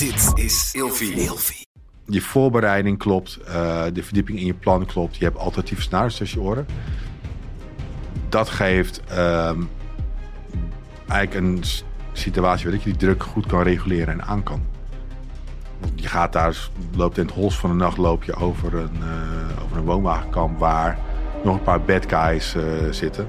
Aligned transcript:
Dit 0.00 0.32
is 0.34 0.70
Ilfie. 0.72 1.66
Je 2.06 2.20
voorbereiding 2.22 2.98
klopt, 2.98 3.38
uh, 3.48 3.84
de 3.92 4.02
verdieping 4.02 4.38
in 4.38 4.46
je 4.46 4.54
plan 4.54 4.86
klopt. 4.86 5.16
Je 5.16 5.24
hebt 5.24 5.38
alternatieve 5.38 5.82
scenario's 5.82 6.16
tussen 6.16 6.40
je 6.40 6.46
oren. 6.46 6.66
Dat 8.28 8.48
geeft 8.48 9.02
um, 9.18 9.68
eigenlijk 11.08 11.46
een 11.46 11.62
situatie 12.12 12.66
waar 12.66 12.78
je 12.78 12.84
die 12.84 12.96
druk 12.96 13.22
goed 13.22 13.46
kan 13.46 13.62
reguleren 13.62 14.14
en 14.14 14.22
aan 14.22 14.42
kan. 14.42 14.62
Je 15.94 16.08
gaat 16.08 16.32
daar, 16.32 16.68
loopt 16.96 17.18
in 17.18 17.24
het 17.24 17.34
hols 17.34 17.58
van 17.58 17.70
de 17.70 17.76
nacht 17.76 17.96
loop 17.96 18.24
je 18.24 18.34
over 18.34 18.74
een, 18.74 18.96
uh, 18.98 19.64
over 19.64 19.76
een 19.76 19.84
woonwagenkamp 19.84 20.58
waar 20.58 20.98
nog 21.44 21.54
een 21.54 21.62
paar 21.62 21.82
bad 21.82 22.06
guys 22.08 22.54
uh, 22.54 22.62
zitten. 22.90 23.28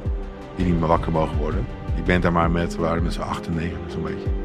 Die 0.56 0.66
niet 0.66 0.80
meer 0.80 0.88
wakker 0.88 1.12
mogen 1.12 1.38
worden. 1.38 1.66
Je 1.96 2.02
bent 2.02 2.24
daar 2.24 2.32
maar 2.32 2.52
met, 2.52 2.76
waren 2.76 3.04
met 3.04 3.14
z'n 3.14 3.22
acht 3.22 3.48
en 3.48 3.54
negen 3.54 3.80
zo'n 3.88 4.04
beetje. 4.04 4.41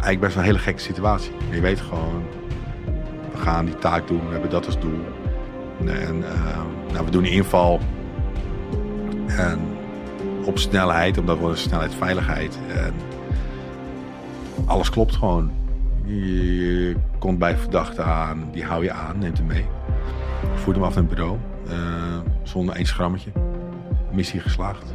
Eigenlijk 0.00 0.20
best 0.20 0.34
wel 0.34 0.42
een 0.42 0.50
hele 0.50 0.62
gekke 0.62 0.80
situatie. 0.80 1.32
Je 1.50 1.60
weet 1.60 1.80
gewoon, 1.80 2.22
we 3.32 3.38
gaan 3.38 3.64
die 3.64 3.78
taak 3.78 4.08
doen, 4.08 4.26
we 4.26 4.32
hebben 4.32 4.50
dat 4.50 4.66
als 4.66 4.80
doel. 4.80 5.04
En 5.86 6.16
uh, 6.16 6.92
nou, 6.92 7.04
we 7.04 7.10
doen 7.10 7.22
die 7.22 7.32
inval. 7.32 7.80
En 9.26 9.60
op 10.44 10.58
snelheid, 10.58 11.18
omdat 11.18 11.38
we 11.38 11.56
snelheid 11.56 11.94
veiligheid. 11.94 12.58
En 12.76 12.94
alles 14.66 14.90
klopt 14.90 15.16
gewoon. 15.16 15.50
Je 16.04 16.96
komt 17.18 17.38
bij 17.38 17.56
verdachte 17.56 18.02
aan, 18.02 18.48
die 18.52 18.64
hou 18.64 18.84
je 18.84 18.92
aan, 18.92 19.18
neemt 19.18 19.38
hem 19.38 19.46
mee. 19.46 19.66
Voert 20.54 20.76
hem 20.76 20.84
af 20.84 20.94
naar 20.94 21.04
het 21.04 21.14
bureau. 21.14 21.38
Uh, 21.68 21.74
zonder 22.42 22.74
één 22.74 22.86
schrammetje. 22.86 23.30
Missie 24.12 24.40
geslaagd. 24.40 24.94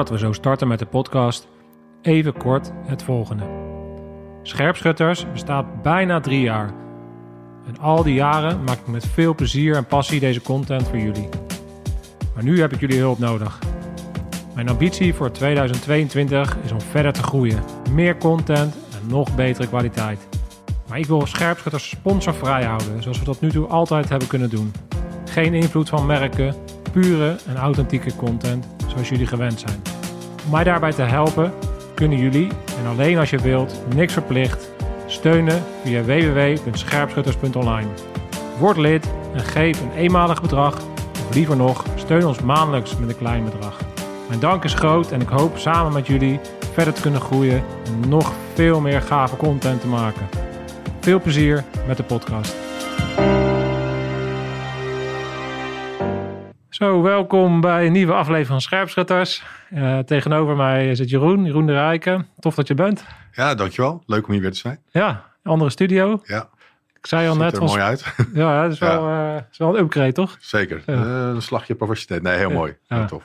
Voordat 0.00 0.20
we 0.20 0.26
zo 0.26 0.32
starten 0.32 0.68
met 0.68 0.78
de 0.78 0.86
podcast, 0.86 1.48
even 2.02 2.36
kort 2.36 2.72
het 2.86 3.02
volgende. 3.02 3.44
Scherpschutters 4.42 5.26
bestaat 5.32 5.82
bijna 5.82 6.20
drie 6.20 6.40
jaar. 6.40 6.70
En 7.66 7.78
al 7.78 8.02
die 8.02 8.14
jaren 8.14 8.64
maak 8.64 8.78
ik 8.78 8.86
met 8.86 9.06
veel 9.06 9.34
plezier 9.34 9.76
en 9.76 9.86
passie 9.86 10.20
deze 10.20 10.42
content 10.42 10.88
voor 10.88 10.98
jullie. 10.98 11.28
Maar 12.34 12.44
nu 12.44 12.60
heb 12.60 12.72
ik 12.72 12.80
jullie 12.80 12.98
hulp 12.98 13.18
nodig. 13.18 13.58
Mijn 14.54 14.68
ambitie 14.68 15.14
voor 15.14 15.30
2022 15.30 16.56
is 16.64 16.72
om 16.72 16.80
verder 16.80 17.12
te 17.12 17.22
groeien. 17.22 17.62
Meer 17.92 18.16
content 18.16 18.74
en 18.74 19.08
nog 19.08 19.34
betere 19.34 19.68
kwaliteit. 19.68 20.28
Maar 20.88 20.98
ik 20.98 21.06
wil 21.06 21.26
scherpschutters 21.26 21.88
sponsorvrij 21.88 22.64
houden, 22.64 23.02
zoals 23.02 23.18
we 23.18 23.24
tot 23.24 23.40
nu 23.40 23.50
toe 23.50 23.66
altijd 23.66 24.08
hebben 24.08 24.28
kunnen 24.28 24.50
doen. 24.50 24.72
Geen 25.24 25.54
invloed 25.54 25.88
van 25.88 26.06
merken, 26.06 26.54
pure 26.92 27.36
en 27.46 27.56
authentieke 27.56 28.16
content 28.16 28.66
zoals 28.86 29.08
jullie 29.08 29.26
gewend 29.26 29.60
zijn. 29.60 29.82
Om 30.44 30.50
mij 30.50 30.64
daarbij 30.64 30.92
te 30.92 31.02
helpen 31.02 31.52
kunnen 31.94 32.18
jullie, 32.18 32.48
en 32.78 32.86
alleen 32.86 33.18
als 33.18 33.30
je 33.30 33.38
wilt, 33.38 33.80
niks 33.94 34.12
verplicht, 34.12 34.70
steunen 35.06 35.62
via 35.84 36.02
www.scherpschutters.online. 36.02 37.88
Word 38.58 38.76
lid 38.76 39.06
en 39.34 39.40
geef 39.40 39.80
een 39.80 39.92
eenmalig 39.96 40.42
bedrag, 40.42 40.82
of 41.12 41.34
liever 41.34 41.56
nog, 41.56 41.84
steun 41.94 42.26
ons 42.26 42.40
maandelijks 42.40 42.96
met 42.96 43.08
een 43.08 43.18
klein 43.18 43.44
bedrag. 43.44 43.78
Mijn 44.28 44.40
dank 44.40 44.64
is 44.64 44.74
groot 44.74 45.12
en 45.12 45.20
ik 45.20 45.28
hoop 45.28 45.58
samen 45.58 45.92
met 45.92 46.06
jullie 46.06 46.40
verder 46.72 46.92
te 46.92 47.00
kunnen 47.00 47.20
groeien 47.20 47.62
en 47.86 48.08
nog 48.08 48.32
veel 48.54 48.80
meer 48.80 49.02
gave 49.02 49.36
content 49.36 49.80
te 49.80 49.86
maken. 49.86 50.28
Veel 51.00 51.20
plezier 51.20 51.64
met 51.86 51.96
de 51.96 52.02
podcast. 52.02 52.69
Zo, 56.80 57.02
welkom 57.02 57.60
bij 57.60 57.86
een 57.86 57.92
nieuwe 57.92 58.12
aflevering 58.12 58.46
van 58.46 58.60
Scherpschutters. 58.60 59.42
Uh, 59.74 59.98
tegenover 59.98 60.56
mij 60.56 60.94
zit 60.94 61.10
Jeroen, 61.10 61.44
Jeroen 61.44 61.66
de 61.66 61.72
Rijken. 61.72 62.28
Tof 62.38 62.54
dat 62.54 62.66
je 62.68 62.74
bent. 62.74 63.04
Ja, 63.32 63.54
dankjewel. 63.54 64.02
Leuk 64.06 64.26
om 64.26 64.32
hier 64.32 64.42
weer 64.42 64.50
te 64.50 64.58
zijn. 64.58 64.80
Ja, 64.90 65.24
andere 65.42 65.70
studio. 65.70 66.20
Ja. 66.24 66.48
Ik 66.98 67.06
zei 67.06 67.26
al 67.26 67.32
Ziet 67.32 67.42
net. 67.42 67.52
er 67.54 67.60
was, 67.60 67.70
mooi 67.70 67.82
uit. 67.82 68.14
Ja, 68.34 68.62
het 68.62 68.72
is 68.72 68.78
wel. 68.78 69.08
Uh, 69.08 69.36
is 69.50 69.58
wel 69.58 69.76
een 69.76 69.82
upgrade, 69.82 70.12
toch? 70.12 70.36
Zeker. 70.40 70.82
Ja. 70.86 70.94
Uh, 70.94 71.34
een 71.34 71.42
slagje 71.42 71.74
professionaliteit. 71.74 72.36
Nee, 72.36 72.46
heel 72.46 72.58
mooi. 72.58 72.76
Ja. 72.88 72.96
Heel 72.96 73.06
tof. 73.06 73.22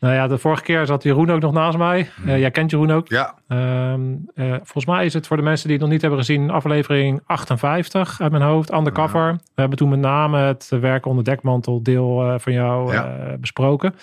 Nou 0.00 0.14
ja, 0.14 0.26
de 0.26 0.38
vorige 0.38 0.62
keer 0.62 0.86
zat 0.86 1.02
Jeroen 1.02 1.30
ook 1.30 1.40
nog 1.40 1.52
naast 1.52 1.78
mij. 1.78 2.10
Hmm. 2.14 2.28
Uh, 2.28 2.38
jij 2.38 2.50
kent 2.50 2.70
Jeroen 2.70 2.90
ook. 2.90 3.08
Ja, 3.08 3.34
Um, 3.48 4.26
uh, 4.34 4.52
volgens 4.52 4.86
mij 4.86 5.04
is 5.04 5.14
het 5.14 5.26
voor 5.26 5.36
de 5.36 5.42
mensen 5.42 5.64
die 5.64 5.72
het 5.76 5.82
nog 5.82 5.92
niet 5.92 6.00
hebben 6.00 6.18
gezien, 6.20 6.50
aflevering 6.50 7.20
58 7.26 8.20
uit 8.20 8.30
mijn 8.30 8.42
hoofd, 8.42 8.72
undercover. 8.72 9.32
We 9.32 9.60
hebben 9.60 9.78
toen 9.78 9.88
met 9.88 9.98
name 9.98 10.38
het 10.38 10.68
werken 10.80 11.10
onder 11.10 11.24
dekmantel 11.24 11.82
deel 11.82 12.24
uh, 12.26 12.34
van 12.38 12.52
jou 12.52 12.92
Ja. 12.92 13.36
besproken. 13.40 13.94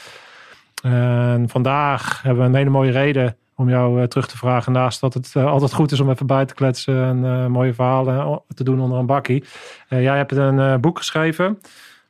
En 0.84 1.46
vandaag 1.50 2.22
hebben 2.22 2.44
we 2.44 2.50
een 2.50 2.56
hele 2.56 2.70
mooie 2.70 2.92
reden 2.92 3.36
om 3.56 3.70
jou 3.70 4.08
terug 4.08 4.28
te 4.28 4.38
vragen. 4.38 4.72
Naast 4.72 5.02
dat 5.02 5.14
het 5.14 5.36
altijd 5.36 5.74
goed 5.74 5.92
is 5.92 6.00
om 6.00 6.10
even 6.10 6.28
bij 6.28 6.46
te 6.46 6.54
kletsen 6.54 7.04
en 7.24 7.52
mooie 7.52 7.74
verhalen 7.74 8.42
te 8.56 8.64
doen 8.64 8.80
onder 8.80 9.00
een 9.00 9.06
bakkie. 9.06 9.44
Jij 9.90 10.18
hebt 10.18 10.32
een 10.32 10.82
boek 10.82 10.98
geschreven. 10.98 11.60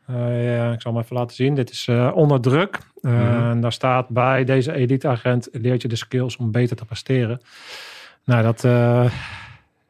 Uh, 0.10 0.56
ja, 0.56 0.72
ik 0.72 0.82
zal 0.82 0.94
hem 0.94 1.02
even 1.02 1.16
laten 1.16 1.36
zien. 1.36 1.56
Dit 1.56 1.70
is 1.70 1.88
uh, 1.88 2.12
Onder 2.14 2.42
Druk. 2.42 2.80
Uh, 3.02 3.12
mm-hmm. 3.12 3.52
En 3.52 3.62
daar 3.62 3.72
staat 3.72 4.10
bij 4.10 4.44
deze 4.44 4.74
eliteagent 4.74 5.50
leert 5.52 5.82
je 5.82 5.88
de 5.88 5.96
skills 5.96 6.38
om 6.38 6.52
beter 6.52 6.76
te 6.76 6.86
presteren. 6.86 7.42
Nou, 8.24 8.44
dat 8.44 8.60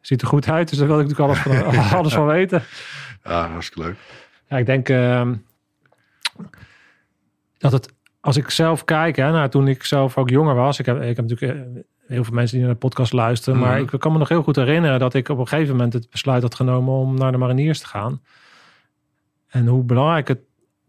ziet 0.01 0.21
er 0.21 0.27
goed 0.27 0.49
uit. 0.49 0.69
Dus 0.69 0.77
daar 0.77 0.87
wil 0.87 0.99
ik 0.99 1.07
natuurlijk 1.07 1.29
alles 1.29 1.63
van, 1.63 1.75
alles 1.99 2.13
van 2.13 2.25
weten. 2.25 2.63
Ja, 3.23 3.49
hartstikke 3.49 3.87
leuk. 3.87 3.97
Ja, 4.49 4.57
ik 4.57 4.65
denk 4.65 4.89
uh, 4.89 5.31
dat 7.57 7.71
het, 7.71 7.93
als 8.19 8.37
ik 8.37 8.49
zelf 8.49 8.83
kijk, 8.83 9.15
hè, 9.15 9.31
nou, 9.31 9.49
toen 9.49 9.67
ik 9.67 9.83
zelf 9.83 10.17
ook 10.17 10.29
jonger 10.29 10.55
was. 10.55 10.79
Ik 10.79 10.85
heb, 10.85 11.01
ik 11.01 11.15
heb 11.15 11.27
natuurlijk 11.27 11.59
eh, 11.59 11.81
heel 12.07 12.23
veel 12.23 12.33
mensen 12.33 12.57
die 12.57 12.65
naar 12.65 12.75
de 12.75 12.79
podcast 12.79 13.13
luisteren. 13.13 13.59
Maar 13.59 13.79
ik 13.79 13.91
kan 13.99 14.11
me 14.11 14.17
nog 14.17 14.29
heel 14.29 14.43
goed 14.43 14.55
herinneren 14.55 14.99
dat 14.99 15.13
ik 15.13 15.29
op 15.29 15.37
een 15.37 15.47
gegeven 15.47 15.75
moment 15.75 15.93
het 15.93 16.09
besluit 16.09 16.41
had 16.41 16.55
genomen 16.55 16.93
om 16.93 17.17
naar 17.17 17.31
de 17.31 17.37
mariniers 17.37 17.79
te 17.79 17.87
gaan. 17.87 18.21
En 19.49 19.67
hoe 19.67 19.83
belangrijk 19.83 20.27
het 20.27 20.39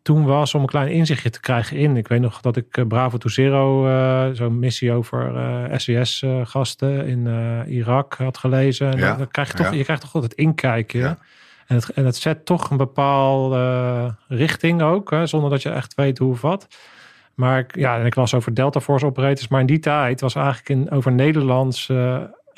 toen 0.03 0.25
was 0.25 0.55
om 0.55 0.61
een 0.61 0.67
klein 0.67 0.91
inzichtje 0.91 1.31
te 1.31 1.41
krijgen 1.41 1.77
in. 1.77 1.97
Ik 1.97 2.09
weet 2.09 2.21
nog 2.21 2.41
dat 2.41 2.57
ik 2.57 2.77
uh, 2.77 2.87
Bravo 2.87 3.17
to 3.19 3.29
Zero, 3.29 3.87
uh, 3.89 4.27
zo'n 4.33 4.59
missie 4.59 4.93
over 4.93 5.35
uh, 5.35 5.79
SES-gasten 5.79 7.07
in 7.07 7.27
Irak 7.67 8.15
had 8.15 8.39
gelezen. 8.39 8.93
En 8.93 8.99
ja. 8.99 9.17
dan 9.17 9.29
krijg 9.29 9.49
je, 9.49 9.55
toch, 9.55 9.67
ja. 9.67 9.73
je 9.73 9.83
krijgt 9.83 10.03
toch 10.03 10.15
altijd 10.15 10.33
inkijken. 10.33 11.01
Ja. 11.01 11.19
En, 11.67 11.77
het, 11.77 11.89
en 11.91 12.05
het 12.05 12.17
zet 12.17 12.45
toch 12.45 12.71
een 12.71 12.77
bepaalde 12.77 14.15
richting 14.29 14.83
ook, 14.83 15.11
hè, 15.11 15.27
zonder 15.27 15.51
dat 15.51 15.63
je 15.63 15.71
echt 15.71 15.95
weet 15.95 16.19
hoe 16.19 16.33
of 16.33 16.41
wat. 16.41 16.67
Maar 17.35 17.59
ik, 17.59 17.77
ja, 17.77 17.99
en 17.99 18.07
ik 18.07 18.15
las 18.15 18.35
over 18.35 18.55
Delta 18.55 18.81
Force 18.81 19.07
operators. 19.07 19.49
Maar 19.49 19.61
in 19.61 19.67
die 19.67 19.79
tijd 19.79 20.21
was 20.21 20.35
eigenlijk 20.35 20.69
in, 20.69 20.91
over 20.91 21.13
Nederlands 21.13 21.87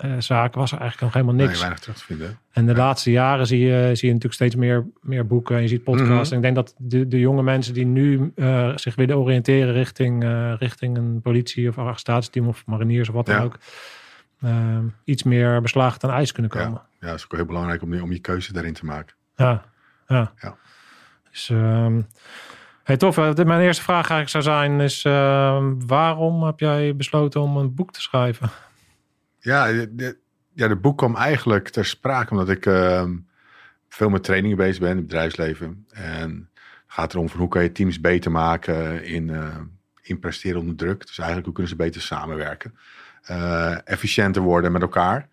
uh, 0.05 0.15
zaken 0.19 0.61
was 0.61 0.73
er 0.73 0.79
eigenlijk 0.79 1.01
nog 1.01 1.23
helemaal 1.23 1.47
niks. 1.47 1.51
Nee, 1.51 1.61
weinig 1.61 1.81
terug 1.81 1.99
te 1.99 2.05
vinden. 2.05 2.39
En 2.53 2.67
de 2.67 2.73
ja. 2.73 2.79
laatste 2.79 3.11
jaren 3.11 3.47
zie 3.47 3.61
je, 3.61 3.91
zie 3.95 4.09
je 4.09 4.15
natuurlijk 4.15 4.35
steeds 4.35 4.55
meer, 4.55 4.87
meer 5.01 5.27
boeken 5.27 5.57
en 5.57 5.63
je 5.63 5.69
ziet 5.69 5.85
podcasts. 5.85 6.11
Mm-hmm. 6.11 6.31
En 6.31 6.37
ik 6.37 6.43
denk 6.43 6.55
dat 6.55 6.75
de, 6.79 7.09
de 7.09 7.19
jonge 7.19 7.43
mensen 7.43 7.75
die 7.75 7.87
nu 7.87 8.33
uh, 8.37 8.77
zich 8.77 8.95
willen 8.95 9.19
oriënteren 9.19 9.73
richting, 9.73 10.25
uh, 10.25 10.53
richting 10.59 10.97
een 10.97 11.21
politie 11.21 11.69
of 11.69 11.79
arrestatieteam 11.79 12.49
of 12.49 12.67
mariniers 12.67 13.09
of 13.09 13.15
wat 13.15 13.27
dan 13.27 13.37
ja. 13.37 13.43
ook. 13.43 13.59
iets 15.05 15.23
meer 15.23 15.61
beslagen 15.61 16.03
aan 16.03 16.11
ijs 16.11 16.33
kunnen 16.33 16.51
komen. 16.51 16.71
Ja, 16.73 16.87
ja 17.01 17.07
dat 17.07 17.17
is 17.17 17.25
ook 17.25 17.37
heel 17.37 17.45
belangrijk 17.45 17.83
om, 17.83 18.01
om 18.01 18.13
je 18.13 18.19
keuze 18.19 18.53
daarin 18.53 18.75
te 18.75 18.85
maken. 18.85 19.15
Ja, 19.37 19.65
ja. 20.09 20.33
ja. 20.41 20.57
Dus, 21.31 21.49
um, 21.49 22.07
hey, 22.83 22.97
tof. 22.97 23.17
Mijn 23.17 23.61
eerste 23.61 23.83
vraag 23.83 24.11
eigenlijk 24.11 24.29
zou 24.31 24.43
zijn 24.43 24.81
is 24.81 25.05
ehm, 25.05 25.75
waarom 25.87 26.43
heb 26.43 26.61
jij 26.61 26.97
besloten 26.97 27.41
om 27.41 27.57
een 27.57 27.75
boek 27.75 27.93
te 27.93 28.01
schrijven? 28.01 28.51
Ja, 29.41 29.73
de, 29.73 30.19
ja, 30.53 30.69
de 30.69 30.77
boek 30.77 30.99
kwam 30.99 31.17
eigenlijk 31.17 31.69
ter 31.69 31.85
sprake 31.85 32.31
omdat 32.31 32.49
ik 32.49 32.67
uh, 32.67 33.05
veel 33.89 34.09
met 34.09 34.25
trainingen 34.25 34.57
bezig 34.57 34.81
ben 34.81 34.91
in 34.91 34.97
het 34.97 35.07
bedrijfsleven. 35.07 35.87
En 35.91 36.51
het 36.55 36.85
gaat 36.87 37.15
erom 37.15 37.29
van 37.29 37.41
hoe 37.41 37.49
kan 37.49 37.63
je 37.63 37.73
teams 37.73 38.01
beter 38.01 38.31
maken 38.31 39.05
in, 39.05 39.29
uh, 39.29 39.57
in 40.03 40.19
presteren 40.19 40.61
onder 40.61 40.77
druk. 40.77 41.01
Dus 41.01 41.19
eigenlijk 41.19 41.47
hoe 41.47 41.55
kunnen 41.55 41.73
ze 41.73 41.79
beter 41.79 42.01
samenwerken. 42.01 42.75
Uh, 43.31 43.89
efficiënter 43.89 44.43
worden 44.43 44.73
met 44.73 44.83
elkaar. 44.83 45.29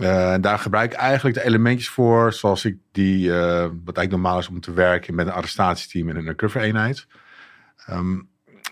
En 0.00 0.40
daar 0.40 0.58
gebruik 0.58 0.92
ik 0.92 0.98
eigenlijk 0.98 1.36
de 1.36 1.44
elementjes 1.44 1.88
voor 1.88 2.32
zoals 2.32 2.64
ik 2.64 2.76
die, 2.92 3.30
wat 3.30 3.96
eigenlijk 3.96 4.10
normaal 4.10 4.38
is 4.38 4.48
om 4.48 4.60
te 4.60 4.72
werken 4.72 5.14
met 5.14 5.26
een 5.26 5.32
arrestatieteam 5.32 6.08
en 6.08 6.16
een 6.16 6.24
recovery 6.24 6.64
eenheid. 6.64 7.06
Um, 7.90 8.28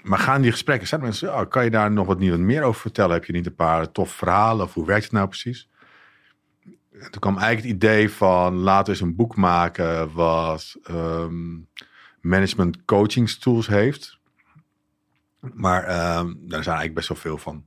maar 0.06 0.18
gaan 0.18 0.42
die 0.42 0.50
gesprekken, 0.50 0.88
zijn 0.88 1.00
mensen, 1.00 1.34
oh, 1.34 1.48
kan 1.48 1.64
je 1.64 1.70
daar 1.70 1.90
nog 1.90 2.06
wat, 2.06 2.18
meer 2.18 2.62
over 2.62 2.80
vertellen? 2.80 3.14
Heb 3.14 3.24
je 3.24 3.32
niet 3.32 3.46
een 3.46 3.54
paar 3.54 3.92
tof 3.92 4.10
verhalen 4.10 4.64
of 4.64 4.74
hoe 4.74 4.86
werkt 4.86 5.04
het 5.04 5.12
nou 5.12 5.28
precies? 5.28 5.68
En 6.92 7.10
toen 7.10 7.20
kwam 7.20 7.38
eigenlijk 7.38 7.66
het 7.66 7.82
idee 7.82 8.10
van 8.10 8.54
laten 8.54 8.84
we 8.84 8.90
eens 8.90 9.00
een 9.00 9.16
boek 9.16 9.36
maken 9.36 10.12
wat 10.12 10.76
ehm, 10.82 11.58
management 12.20 12.84
coaching 12.84 13.30
tools 13.30 13.66
heeft. 13.66 14.18
Maar 15.40 15.82
ehm, 15.82 16.26
daar 16.26 16.62
zijn 16.62 16.76
eigenlijk 16.76 16.94
best 16.94 17.08
wel 17.08 17.18
veel 17.18 17.38
van. 17.38 17.66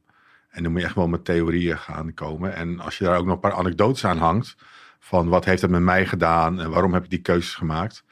En 0.49 0.63
dan 0.63 0.71
moet 0.71 0.81
je 0.81 0.87
echt 0.87 0.95
wel 0.95 1.07
met 1.07 1.25
theorieën 1.25 1.77
gaan 1.77 2.13
komen. 2.13 2.55
En 2.55 2.79
als 2.79 2.97
je 2.97 3.03
daar 3.03 3.17
ook 3.17 3.25
nog 3.25 3.33
een 3.33 3.39
paar 3.39 3.53
anekdotes 3.53 4.05
aan 4.05 4.17
hangt. 4.17 4.55
Van 4.99 5.29
wat 5.29 5.45
heeft 5.45 5.61
het 5.61 5.71
met 5.71 5.81
mij 5.81 6.05
gedaan 6.05 6.59
en 6.59 6.69
waarom 6.69 6.93
heb 6.93 7.03
ik 7.03 7.09
die 7.09 7.21
keuzes 7.21 7.55
gemaakt. 7.55 8.03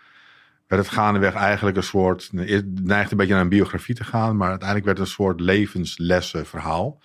Werd 0.68 0.86
het 0.86 0.94
gaandeweg 0.94 1.34
eigenlijk 1.34 1.78
een 1.78 1.84
soort. 1.84 2.30
Het 2.36 2.84
neigt 2.84 3.12
een 3.12 3.18
beetje 3.18 3.34
naar 3.34 3.42
een 3.42 3.50
biografie 3.50 3.96
te 3.96 4.04
gaan. 4.04 4.38
Maar 4.38 4.50
uiteindelijk 4.50 4.86
werd 4.86 4.98
het 4.98 5.08
een 5.08 5.14
soort 5.14 5.40
levenslessen 5.40 6.46
verhaal. 6.46 7.02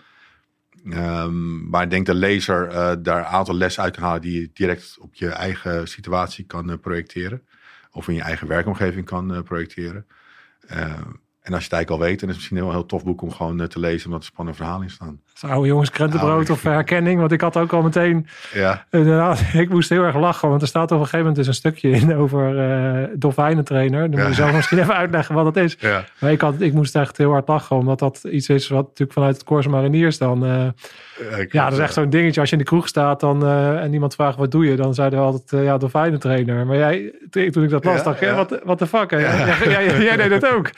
Um, 0.84 1.70
waar 1.70 1.82
ik 1.82 1.90
denk 1.90 2.06
de 2.06 2.14
lezer 2.14 2.68
uh, 2.68 2.92
daar 2.98 3.18
een 3.18 3.24
aantal 3.24 3.54
lessen 3.54 3.82
uit 3.82 3.94
kan 3.94 4.04
halen. 4.04 4.20
die 4.20 4.40
je 4.40 4.50
direct 4.52 4.96
op 5.00 5.14
je 5.14 5.28
eigen 5.28 5.88
situatie 5.88 6.44
kan 6.44 6.70
uh, 6.70 6.76
projecteren. 6.80 7.42
Of 7.90 8.08
in 8.08 8.14
je 8.14 8.22
eigen 8.22 8.48
werkomgeving 8.48 9.04
kan 9.06 9.34
uh, 9.34 9.42
projecteren. 9.42 10.06
En 11.42 11.52
als 11.52 11.64
je 11.64 11.68
het 11.68 11.72
eigenlijk 11.72 11.90
al 11.90 12.08
weet, 12.08 12.20
dan 12.20 12.28
is 12.28 12.34
het 12.34 12.44
misschien 12.44 12.56
een 12.56 12.62
heel, 12.62 12.72
heel 12.72 12.86
tof 12.86 13.04
boek 13.04 13.22
om 13.22 13.30
gewoon 13.30 13.60
eh, 13.60 13.66
te 13.66 13.78
lezen, 13.78 14.06
omdat 14.06 14.20
er 14.20 14.26
spannende 14.26 14.58
verhalen 14.58 14.86
in 14.86 14.92
staan. 14.92 15.22
Oude 15.40 15.68
jongens 15.68 15.90
krentenbrood 15.90 16.50
of 16.50 16.62
herkenning, 16.62 17.20
want 17.20 17.32
ik 17.32 17.40
had 17.40 17.56
ook 17.56 17.72
al 17.72 17.82
meteen, 17.82 18.26
ja. 18.52 18.84
inderdaad, 18.90 19.42
ik 19.52 19.68
moest 19.68 19.88
heel 19.88 20.02
erg 20.02 20.16
lachen, 20.16 20.48
want 20.48 20.62
er 20.62 20.68
staat 20.68 20.90
op 20.90 20.90
een 20.90 21.04
gegeven 21.04 21.18
moment 21.18 21.36
dus 21.36 21.46
een 21.46 21.54
stukje 21.54 21.90
in 21.90 22.16
over 22.16 22.54
uh, 22.54 23.08
dolfijnentrainer. 23.14 24.10
Dan 24.10 24.20
moet 24.20 24.28
je 24.28 24.34
zelf 24.34 24.52
misschien 24.56 24.78
even 24.78 24.94
uitleggen 24.94 25.34
wat 25.34 25.54
dat 25.54 25.64
is. 25.64 25.76
Ja. 25.78 26.04
Maar 26.18 26.30
ik, 26.30 26.40
had, 26.40 26.60
ik 26.60 26.72
moest 26.72 26.96
echt 26.96 27.16
heel 27.16 27.30
hard 27.30 27.48
lachen, 27.48 27.76
omdat 27.76 27.98
dat 27.98 28.20
iets 28.30 28.48
is 28.48 28.68
wat 28.68 28.86
natuurlijk 28.86 29.12
vanuit 29.12 29.34
het 29.34 29.44
Corse 29.44 29.68
Mariniers 29.68 30.18
dan, 30.18 30.46
uh, 30.46 30.66
ja, 31.48 31.64
dat 31.64 31.72
is 31.72 31.78
echt 31.78 31.94
zo'n 31.94 32.10
dingetje. 32.10 32.40
Als 32.40 32.50
je 32.50 32.56
in 32.56 32.62
de 32.62 32.68
kroeg 32.68 32.88
staat 32.88 33.20
dan, 33.20 33.44
uh, 33.44 33.82
en 33.82 33.92
iemand 33.92 34.14
vraagt 34.14 34.38
wat 34.38 34.50
doe 34.50 34.66
je, 34.66 34.76
dan 34.76 34.94
zeiden 34.94 35.18
we 35.18 35.24
altijd, 35.24 35.64
ja, 35.64 35.78
dolfijnentrainer. 35.78 36.66
Maar 36.66 36.76
jij, 36.76 37.12
toen 37.30 37.62
ik 37.62 37.70
dat 37.70 37.84
las, 37.84 38.04
dacht 38.04 38.22
ik, 38.22 38.30
wat, 38.30 38.60
wat 38.64 38.78
de 38.78 38.86
fuck, 38.86 39.10
hè? 39.10 39.18
Jij, 39.18 40.02
jij 40.08 40.16
deed 40.16 40.40
dat 40.40 40.52
ook. 40.52 40.70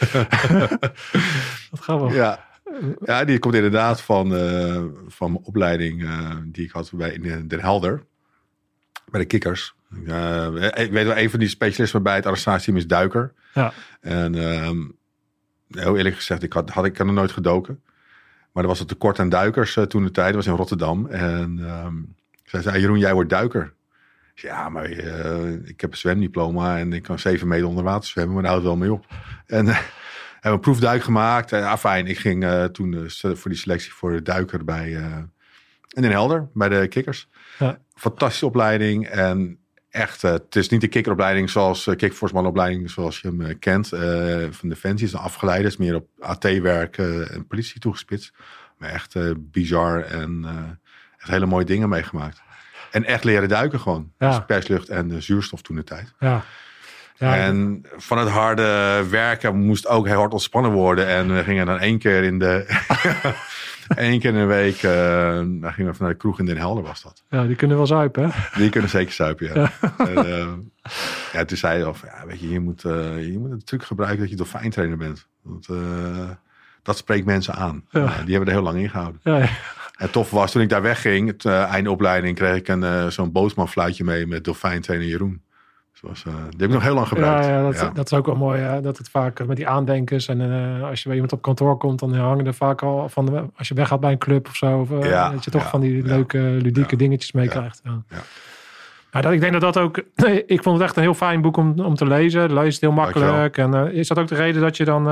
Wat 1.70 1.80
grappig. 1.80 2.14
Ja. 2.14 2.52
Ja, 3.04 3.24
die 3.24 3.38
komt 3.38 3.54
inderdaad 3.54 4.00
van, 4.00 4.32
uh, 4.32 4.84
van 5.06 5.32
mijn 5.32 5.44
opleiding 5.44 6.02
uh, 6.02 6.30
die 6.44 6.64
ik 6.64 6.70
had 6.70 6.90
bij 6.94 7.12
in 7.12 7.48
Den 7.48 7.60
Helder. 7.60 8.04
Bij 9.10 9.20
de 9.20 9.26
kikkers. 9.26 9.74
Uh, 10.06 10.46
ik 10.74 10.90
weet 10.90 11.06
wel, 11.06 11.16
een 11.16 11.30
van 11.30 11.38
die 11.38 11.48
specialisten 11.48 12.02
bij 12.02 12.14
het 12.14 12.26
arrestatieteam 12.26 12.76
is 12.76 12.86
duiker. 12.86 13.32
Ja. 13.54 13.72
En 14.00 14.34
heel 15.68 15.96
eerlijk 15.96 16.16
gezegd, 16.16 16.42
ik 16.42 16.52
had, 16.52 16.70
had 16.70 16.84
ik 16.84 16.98
er 16.98 17.04
nog 17.04 17.14
nooit 17.14 17.32
gedoken. 17.32 17.82
Maar 18.52 18.62
er 18.62 18.68
was 18.68 18.80
een 18.80 18.86
tekort 18.86 19.18
aan 19.18 19.28
duikers 19.28 19.78
toen 19.88 20.04
de 20.04 20.10
tijd. 20.10 20.34
Was 20.34 20.46
in 20.46 20.56
Rotterdam. 20.56 21.06
En 21.06 21.58
um, 21.58 22.14
zij 22.44 22.62
zei, 22.62 22.80
Jeroen, 22.80 22.98
jij 22.98 23.14
wordt 23.14 23.30
duiker. 23.30 23.72
Ja, 24.34 24.68
maar 24.68 24.90
ik 25.64 25.80
heb 25.80 25.90
een 25.90 25.96
zwemdiploma 25.96 26.78
en 26.78 26.92
ik 26.92 27.02
kan 27.02 27.18
zeven 27.18 27.48
meter 27.48 27.66
onder 27.66 27.84
water 27.84 28.08
zwemmen. 28.08 28.34
Maar 28.34 28.42
daar 28.42 28.52
houdt 28.52 28.66
wel 28.66 28.76
mee 28.76 28.92
op. 28.92 29.06
En 29.46 29.66
hebben 30.44 30.52
een 30.52 30.72
proefduik 30.72 31.02
gemaakt. 31.02 31.52
En 31.52 31.64
ah, 31.64 31.76
fijn, 31.76 32.06
ik 32.06 32.18
ging 32.18 32.44
uh, 32.44 32.64
toen 32.64 32.92
uh, 32.92 33.34
voor 33.34 33.50
die 33.50 33.58
selectie 33.58 33.92
voor 33.92 34.12
de 34.12 34.22
duiker 34.22 34.64
bij 34.64 34.88
uh, 34.88 35.16
in 35.88 36.02
Den 36.02 36.10
Helder, 36.10 36.48
bij 36.54 36.68
de 36.68 36.88
kikkers. 36.88 37.28
Ja. 37.58 37.78
Fantastische 37.94 38.46
opleiding 38.46 39.06
en 39.06 39.58
echt, 39.90 40.22
het 40.22 40.56
is 40.56 40.68
niet 40.68 40.80
de 40.80 40.88
kikkeropleiding 40.88 41.50
zoals 41.50 41.86
uh, 41.86 42.22
opleiding 42.32 42.90
zoals 42.90 43.20
je 43.20 43.28
hem 43.28 43.58
kent 43.58 43.88
van 44.50 44.68
Defensie. 44.68 45.06
is 45.06 45.12
een 45.12 45.18
afgeleide, 45.18 45.68
is 45.68 45.76
meer 45.76 45.94
op 45.94 46.08
AT-werk 46.18 46.98
en 46.98 47.46
politie 47.46 47.80
toegespitst. 47.80 48.32
Maar 48.78 48.90
echt 48.90 49.14
bizar 49.38 50.00
en 50.00 50.44
echt 51.18 51.30
hele 51.30 51.46
mooie 51.46 51.64
dingen 51.64 51.88
meegemaakt. 51.88 52.42
En 52.90 53.04
echt 53.04 53.24
leren 53.24 53.48
duiken 53.48 53.80
gewoon. 53.80 54.12
Ja. 54.18 54.28
Dus 54.28 54.46
perslucht 54.46 54.88
en 54.88 55.22
zuurstof 55.22 55.62
toen 55.62 55.76
de 55.76 55.84
tijd. 55.84 56.14
Ja. 56.18 56.44
Ja, 57.16 57.36
en 57.36 57.84
van 57.96 58.18
het 58.18 58.28
harde 58.28 59.00
werken 59.10 59.56
moest 59.56 59.88
ook 59.88 60.06
heel 60.06 60.18
hard 60.18 60.32
ontspannen 60.32 60.72
worden. 60.72 61.06
En 61.06 61.34
we 61.34 61.42
gingen 61.42 61.66
dan 61.66 61.78
één 61.78 61.98
keer 61.98 62.22
in 62.22 62.38
de. 62.38 62.64
Eén 63.88 64.20
keer 64.20 64.30
in 64.30 64.36
een 64.36 64.46
week. 64.46 64.82
Uh, 64.82 64.90
gingen 65.72 65.92
we 65.92 65.94
naar 65.98 66.08
de 66.08 66.16
kroeg 66.16 66.38
in 66.38 66.44
Den 66.44 66.56
Helder, 66.56 66.82
was 66.82 67.02
dat. 67.02 67.22
Ja, 67.30 67.46
die 67.46 67.56
kunnen 67.56 67.76
wel 67.76 67.86
zuipen, 67.86 68.30
hè? 68.30 68.58
Die 68.58 68.70
kunnen 68.70 68.90
zeker 68.90 69.12
zuipen, 69.12 69.46
ja. 69.46 69.70
ja. 69.80 70.06
En, 70.06 70.26
uh, 70.26 70.52
ja 71.32 71.44
toen 71.44 71.56
zei 71.56 71.76
hij 71.76 71.84
al 71.84 71.94
van, 71.94 72.08
ja, 72.14 72.26
weet 72.26 72.40
je, 72.40 72.50
je 72.50 72.60
moet, 72.60 72.84
uh, 72.84 73.26
je 73.32 73.38
moet 73.38 73.50
een 73.50 73.64
truc 73.64 73.84
gebruiken 73.84 74.20
dat 74.20 74.30
je 74.30 74.36
dolfijntrainer 74.36 74.96
bent. 74.96 75.26
Want, 75.42 75.68
dat 76.82 76.96
spreekt 76.96 77.26
mensen 77.26 77.54
aan. 77.54 77.84
Ja. 77.90 78.06
die 78.06 78.34
hebben 78.34 78.46
er 78.46 78.58
heel 78.58 78.62
lang 78.62 78.78
in 78.78 78.90
gehouden. 78.90 79.20
Ja, 79.24 79.36
ja. 79.36 79.48
En 79.96 80.10
tof 80.10 80.30
was, 80.30 80.52
toen 80.52 80.62
ik 80.62 80.68
daar 80.68 80.82
wegging, 80.82 81.26
het 81.28 81.44
einde 81.44 81.90
opleiding, 81.90 82.36
kreeg 82.36 82.56
ik 82.56 82.68
een, 82.68 83.12
zo'n 83.12 83.32
boosmanfluitje 83.32 84.04
mee 84.04 84.26
met 84.26 84.44
dolfijntrainer 84.44 85.08
Jeroen. 85.08 85.42
Was, 86.06 86.24
uh, 86.28 86.34
die 86.34 86.42
heb 86.58 86.68
ik 86.68 86.74
nog 86.74 86.82
heel 86.82 86.94
lang 86.94 87.08
gebruikt. 87.08 87.46
Ja, 87.46 87.52
ja, 87.52 87.70
dat, 87.70 87.96
dat 87.96 88.06
is 88.10 88.18
ook 88.18 88.26
wel 88.26 88.36
mooi. 88.36 88.60
Hè? 88.60 88.80
Dat 88.80 88.98
het 88.98 89.08
vaak 89.08 89.46
met 89.46 89.56
die 89.56 89.68
aandenkers. 89.68 90.28
En 90.28 90.40
uh, 90.40 90.88
als 90.88 90.98
je 90.98 91.04
bij 91.04 91.14
iemand 91.14 91.32
op 91.32 91.42
kantoor 91.42 91.76
komt, 91.76 91.98
dan 91.98 92.14
hangen 92.14 92.46
er 92.46 92.54
vaak 92.54 92.82
al 92.82 93.08
van. 93.08 93.26
De, 93.26 93.44
als 93.56 93.68
je 93.68 93.74
weggaat 93.74 94.00
bij 94.00 94.12
een 94.12 94.18
club 94.18 94.46
of 94.46 94.56
zo. 94.56 94.80
Of, 94.80 94.90
uh, 94.90 95.04
ja, 95.04 95.30
dat 95.30 95.44
je 95.44 95.50
toch 95.50 95.68
van 95.68 95.80
die 95.80 96.02
leuke, 96.02 96.38
ludieke 96.38 96.96
dingetjes 96.96 97.32
meekrijgt. 97.32 97.80
Ja. 97.84 98.02
Ja. 99.14 99.20
dat, 99.20 99.32
ik 99.32 99.40
denk 99.40 99.52
dat 99.52 99.60
dat 99.60 99.78
ook. 99.78 100.02
ik 100.54 100.62
vond 100.62 100.76
het 100.76 100.86
echt 100.86 100.96
een 100.96 101.02
heel 101.02 101.14
fijn 101.14 101.40
boek 101.40 101.56
om, 101.56 101.80
om 101.80 101.94
te 101.94 102.06
lezen. 102.06 102.52
Lees 102.52 102.72
het 102.72 102.80
heel 102.80 102.92
makkelijk. 102.92 103.58
En 103.58 103.92
is 103.92 104.08
dat 104.08 104.18
ook 104.18 104.28
de 104.28 104.34
reden 104.34 104.62
dat 104.62 104.76
je 104.76 104.84
dan 104.84 105.02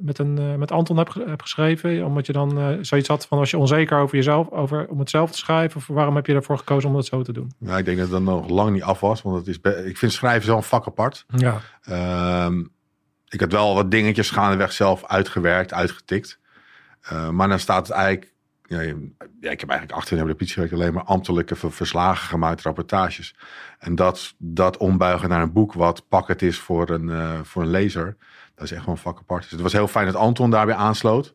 met, 0.00 0.18
een, 0.18 0.58
met 0.58 0.72
Anton 0.72 0.96
hebt, 0.96 1.14
hebt 1.14 1.42
geschreven? 1.42 2.04
Omdat 2.04 2.26
je 2.26 2.32
dan 2.32 2.78
zoiets 2.80 3.08
had 3.08 3.26
van 3.26 3.38
als 3.38 3.50
je 3.50 3.58
onzeker 3.58 3.98
over 3.98 4.16
jezelf, 4.16 4.50
over 4.50 4.86
om 4.88 4.98
het 4.98 5.10
zelf 5.10 5.30
te 5.30 5.38
schrijven. 5.38 5.76
Of 5.76 5.86
waarom 5.86 6.16
heb 6.16 6.26
je 6.26 6.34
ervoor 6.34 6.58
gekozen 6.58 6.88
om 6.88 6.94
dat 6.94 7.06
zo 7.06 7.22
te 7.22 7.32
doen? 7.32 7.52
Ja, 7.58 7.78
ik 7.78 7.84
denk 7.84 7.98
dat 7.98 8.10
dat 8.10 8.22
nog 8.22 8.48
lang 8.48 8.72
niet 8.72 8.82
af 8.82 9.00
was. 9.00 9.22
Want 9.22 9.46
het 9.46 9.46
is 9.46 9.84
ik 9.84 9.98
vind 9.98 10.12
schrijven 10.12 10.46
zo'n 10.46 10.62
vak 10.62 10.86
apart. 10.86 11.24
Ja. 11.36 11.60
Um, 12.46 12.72
ik 13.28 13.40
had 13.40 13.52
wel 13.52 13.74
wat 13.74 13.90
dingetjes 13.90 14.30
gaandeweg 14.30 14.72
zelf 14.72 15.06
uitgewerkt, 15.06 15.72
uitgetikt. 15.72 16.38
Maar 17.30 17.48
dan 17.48 17.58
staat 17.58 17.86
het 17.86 17.96
eigenlijk 17.96 18.31
ja, 18.72 19.50
ik 19.50 19.60
heb 19.60 19.68
eigenlijk 19.68 19.92
achter 19.92 20.16
de 20.16 20.34
politie 20.34 20.72
alleen 20.72 20.92
maar 20.92 21.02
ambtelijke 21.02 21.56
verslagen 21.56 22.28
gemaakt, 22.28 22.62
rapportages. 22.62 23.34
En 23.78 23.94
dat, 23.94 24.34
dat 24.38 24.76
ombuigen 24.76 25.28
naar 25.28 25.42
een 25.42 25.52
boek 25.52 25.72
wat 25.72 26.08
pakket 26.08 26.42
is 26.42 26.58
voor 26.58 26.90
een, 26.90 27.08
uh, 27.08 27.40
voor 27.42 27.62
een 27.62 27.70
lezer, 27.70 28.16
dat 28.54 28.64
is 28.64 28.72
echt 28.72 28.86
een 28.86 28.96
vak 28.96 29.18
apart. 29.18 29.42
Dus 29.42 29.50
het 29.50 29.60
was 29.60 29.72
heel 29.72 29.88
fijn 29.88 30.06
dat 30.06 30.14
Anton 30.14 30.50
daarbij 30.50 30.74
aansloot. 30.74 31.34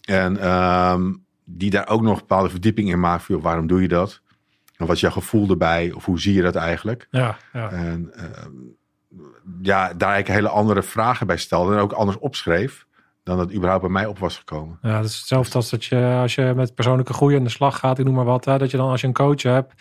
En 0.00 0.50
um, 0.50 1.24
die 1.44 1.70
daar 1.70 1.88
ook 1.88 2.02
nog 2.02 2.18
bepaalde 2.18 2.50
verdieping 2.50 2.90
in 2.90 3.00
maakt. 3.00 3.22
Voor, 3.22 3.40
waarom 3.40 3.66
doe 3.66 3.82
je 3.82 3.88
dat? 3.88 4.22
En 4.76 4.86
wat 4.86 4.94
is 4.94 5.00
jouw 5.00 5.10
gevoel 5.10 5.48
erbij? 5.48 5.92
Of 5.92 6.04
hoe 6.04 6.20
zie 6.20 6.34
je 6.34 6.42
dat 6.42 6.54
eigenlijk? 6.54 7.06
Ja, 7.10 7.36
ja. 7.52 7.70
En 7.70 8.12
uh, 8.16 8.24
ja, 9.62 9.94
daar 9.94 10.10
eigenlijk 10.10 10.28
hele 10.28 10.48
andere 10.48 10.82
vragen 10.82 11.26
bij 11.26 11.36
stelde. 11.36 11.74
En 11.74 11.80
ook 11.80 11.92
anders 11.92 12.18
opschreef 12.18 12.86
dan 13.28 13.36
dat 13.36 13.52
überhaupt 13.52 13.82
bij 13.82 13.90
mij 13.92 14.06
op 14.06 14.18
was 14.18 14.36
gekomen. 14.36 14.78
Ja, 14.82 14.96
dat 15.00 15.10
is 15.10 15.16
hetzelfde 15.18 15.54
als 15.54 15.70
dat 15.70 15.84
je 15.84 16.18
als 16.20 16.34
je 16.34 16.52
met 16.56 16.74
persoonlijke 16.74 17.12
groei 17.12 17.36
aan 17.36 17.44
de 17.44 17.50
slag 17.50 17.78
gaat, 17.78 17.98
ik 17.98 18.04
noem 18.04 18.14
maar 18.14 18.24
wat, 18.24 18.44
hè, 18.44 18.58
dat 18.58 18.70
je 18.70 18.76
dan 18.76 18.90
als 18.90 19.00
je 19.00 19.06
een 19.06 19.12
coach 19.12 19.42
hebt, 19.42 19.72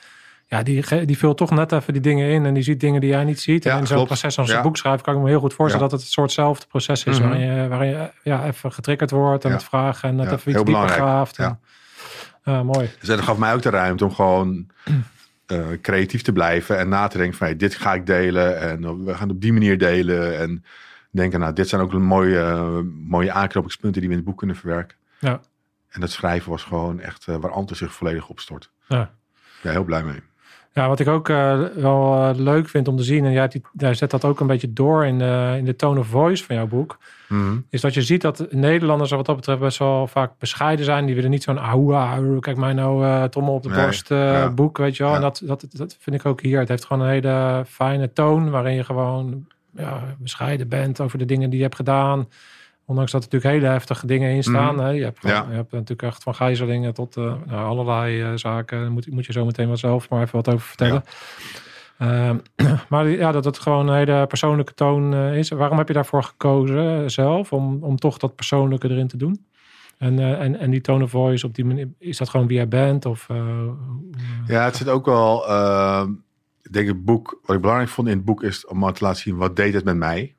ja, 0.48 0.64
die, 0.64 1.06
die 1.06 1.18
vult 1.18 1.38
toch 1.38 1.50
net 1.52 1.72
even 1.72 1.94
die 1.94 2.02
dingen 2.02 2.30
in 2.30 2.46
en 2.46 2.54
die 2.54 2.64
ziet 2.64 2.80
dingen 2.80 3.02
die 3.02 3.10
jij 3.10 3.24
niet 3.24 3.40
ziet. 3.40 3.64
Ja, 3.64 3.74
en 3.74 3.80
in 3.80 3.88
zo'n 3.88 4.06
proces 4.06 4.38
als 4.38 4.50
een 4.50 4.56
ja. 4.56 4.62
boek 4.62 4.78
schrijven 4.78 5.04
kan 5.04 5.16
ik 5.16 5.22
me 5.22 5.28
heel 5.28 5.40
goed 5.40 5.54
voorstellen 5.54 5.86
Ja. 5.86 5.92
dat 5.92 6.00
het 6.00 6.08
een 6.08 6.14
soortzelfde 6.14 6.66
proces 6.68 7.04
is 7.04 7.20
Mhm. 7.20 7.28
waarin 7.30 7.48
je, 7.54 7.68
waarin 7.68 7.90
je 7.90 8.12
ja, 8.24 8.46
even 8.46 8.72
getriggerd 8.74 9.12
wordt 9.12 9.46
en 9.46 9.52
het 9.52 9.64
vragen 9.64 10.10
en 10.10 10.16
net 10.16 10.32
even 10.32 10.52
iets 10.52 10.64
dieper 10.64 10.90
graaft. 10.90 11.38
En, 11.38 11.60
Ja. 12.44 12.54
ja, 12.54 12.64
mooi. 12.64 12.90
Dus 13.00 13.08
dat 13.08 13.22
gaf 13.22 13.38
mij 13.38 13.54
ook 13.54 13.62
de 13.62 13.70
ruimte 13.70 14.06
om 14.06 14.12
gewoon 14.14 14.68
eh, 15.46 15.60
creatief 15.82 16.22
te 16.22 16.32
blijven 16.32 16.78
en 16.78 16.90
na 16.90 17.08
te 17.08 17.18
denken 17.18 17.38
van 17.38 17.48
hey, 17.48 17.56
dit 17.56 17.76
ga 17.76 17.94
ik 17.94 18.06
delen 18.06 18.60
en 18.60 19.06
we 19.06 19.12
gaan 19.14 19.28
het 19.28 19.36
op 19.36 19.42
die 19.42 19.54
manier 19.54 19.78
delen 19.78 20.40
en 20.40 20.64
denken 21.18 21.40
nou 21.40 21.54
dit 21.54 21.70
zijn 21.70 21.82
ook 21.82 21.94
mooie, 21.94 22.84
mooie 23.08 23.32
aanknopingspunten 23.32 24.00
die 24.02 24.10
we 24.10 24.16
in 24.16 24.22
het 24.22 24.30
boek 24.30 24.38
kunnen 24.38 24.56
verwerken. 24.56 24.98
Ja. 25.20 25.40
En 25.90 26.02
dat 26.02 26.12
schrijven 26.12 26.52
was 26.52 26.64
gewoon 26.64 27.00
echt 27.00 27.28
eh, 27.28 27.36
waar 27.36 27.52
Ante 27.52 27.76
zich 27.76 27.94
volledig 27.94 28.30
op 28.30 28.40
stort. 28.40 28.72
Ja. 28.88 29.10
Ja, 29.62 29.72
heel 29.72 29.84
blij 29.84 30.04
mee. 30.04 30.22
Ja, 30.74 30.88
wat 30.88 31.00
ik 31.00 31.08
ook 31.08 31.30
eh, 31.30 31.62
wel 31.76 32.16
eh, 32.16 32.36
leuk 32.36 32.70
vind 32.70 32.88
om 32.88 32.98
te 32.98 33.04
zien, 33.04 33.26
en 33.26 33.32
jij, 33.32 33.40
hebt 33.42 33.52
die, 33.52 33.64
jij 33.74 33.94
zet 33.94 34.12
dat 34.12 34.26
ook 34.26 34.40
een 34.40 34.48
beetje 34.48 34.74
door 34.74 35.06
in 35.06 35.18
de, 35.20 35.56
in 35.58 35.66
de 35.66 35.76
tone 35.76 36.00
of 36.00 36.08
voice 36.08 36.44
van 36.44 36.56
jouw 36.56 36.68
boek, 36.68 36.98
Mhm. 37.28 37.58
is 37.70 37.82
dat 37.82 37.94
je 37.94 38.02
ziet 38.02 38.22
dat 38.22 38.46
Nederlanders 38.52 39.12
wat 39.12 39.26
dat 39.26 39.36
betreft 39.36 39.60
best 39.60 39.78
wel 39.78 40.08
vaak 40.08 40.32
bescheiden 40.40 40.86
zijn. 40.86 41.06
Die 41.06 41.16
willen 41.16 41.30
niet 41.30 41.44
zo'n 41.44 41.60
ahoua, 41.60 42.12
ahoua, 42.12 42.40
kijk 42.40 42.58
mij 42.58 42.74
nou 42.74 43.06
eh 43.06 43.24
trommel 43.24 43.54
op 43.54 43.64
de 43.64 43.70
Nee, 43.70 43.84
borst 43.84 44.10
ja. 44.10 44.50
boek, 44.50 44.78
weet 44.78 44.98
je 44.98 45.04
wel. 45.04 45.12
Ja. 45.12 45.18
En 45.18 45.24
dat, 45.24 45.42
dat, 45.46 45.66
dat 45.70 45.98
vind 46.00 46.16
ik 46.16 46.26
ook 46.26 46.42
hier. 46.42 46.60
Het 46.60 46.68
heeft 46.68 46.86
gewoon 46.86 47.04
een 47.04 47.12
hele 47.12 47.64
fijne 47.68 48.14
toon 48.14 48.50
waarin 48.50 48.74
je 48.74 48.84
gewoon 48.84 49.48
ja, 49.78 50.16
bescheiden 50.20 50.68
bent 50.68 51.02
over 51.02 51.18
de 51.18 51.26
dingen 51.26 51.50
die 51.50 51.58
je 51.58 51.64
hebt 51.64 51.76
gedaan. 51.76 52.28
Ondanks 52.86 53.12
dat 53.12 53.24
er 53.24 53.30
natuurlijk 53.32 53.62
hele 53.62 53.74
heftige 53.74 54.08
dingen 54.08 54.32
in 54.32 54.44
staan. 54.44 54.76
Mhm. 54.76 54.84
hè. 54.84 54.90
Je, 54.90 55.04
hebt, 55.04 55.20
Ja. 55.22 55.46
je 55.50 55.56
hebt 55.56 55.72
natuurlijk 55.72 56.02
echt 56.02 56.24
van 56.24 56.36
gijzelingen 56.36 56.94
tot 56.94 57.18
eh, 57.18 57.34
nou, 57.46 57.66
allerlei 57.66 58.22
eh, 58.22 58.32
zaken. 58.36 58.82
Daar 58.82 58.92
moet, 58.92 59.12
moet 59.12 59.26
je 59.26 59.32
zo 59.32 59.46
meteen 59.46 59.68
wel 59.68 59.78
zelf 59.78 60.10
maar 60.10 60.22
even 60.22 60.36
wat 60.36 60.48
over 60.48 60.68
vertellen. 60.68 61.04
Ehm, 61.98 62.38
maar 62.90 63.08
ja, 63.08 63.32
dat 63.32 63.46
het 63.46 63.60
gewoon 63.60 63.88
een 63.88 63.96
hele 63.96 64.28
persoonlijke 64.28 64.74
toon 64.74 65.14
eh, 65.14 65.38
is. 65.38 65.50
Waarom 65.50 65.78
heb 65.78 65.88
je 65.88 65.94
daarvoor 65.94 66.24
gekozen 66.24 67.12
zelf? 67.12 67.54
Om, 67.54 67.84
om 67.84 67.98
toch 67.98 68.18
dat 68.18 68.36
persoonlijke 68.36 68.90
erin 68.90 69.08
te 69.08 69.18
doen? 69.18 69.46
En, 69.98 70.20
en, 70.20 70.60
en 70.60 70.70
die 70.70 70.82
tone 70.82 71.04
of 71.04 71.10
voice 71.10 71.46
op 71.46 71.56
die 71.56 71.66
manier, 71.66 71.88
is 72.00 72.18
dat 72.18 72.30
gewoon 72.30 72.48
wie 72.48 72.56
jij 72.56 72.68
bent? 72.68 73.06
Of, 73.06 73.28
Ja, 74.48 74.64
het 74.64 74.76
zit 74.76 74.90
ook 74.90 75.06
wel. 75.06 75.46
Ik 76.68 76.74
denk 76.74 76.88
het 76.88 77.06
boek. 77.06 77.40
Wat 77.46 77.56
ik 77.56 77.62
belangrijk 77.62 77.92
vond 77.92 78.08
in 78.08 78.16
het 78.16 78.26
boek 78.26 78.44
is 78.44 78.66
om 78.66 78.94
te 78.94 79.04
laten 79.04 79.22
zien 79.22 79.38
wat 79.38 79.56
deed 79.56 79.74
het 79.74 79.84
met 79.84 79.96
mij. 79.96 80.36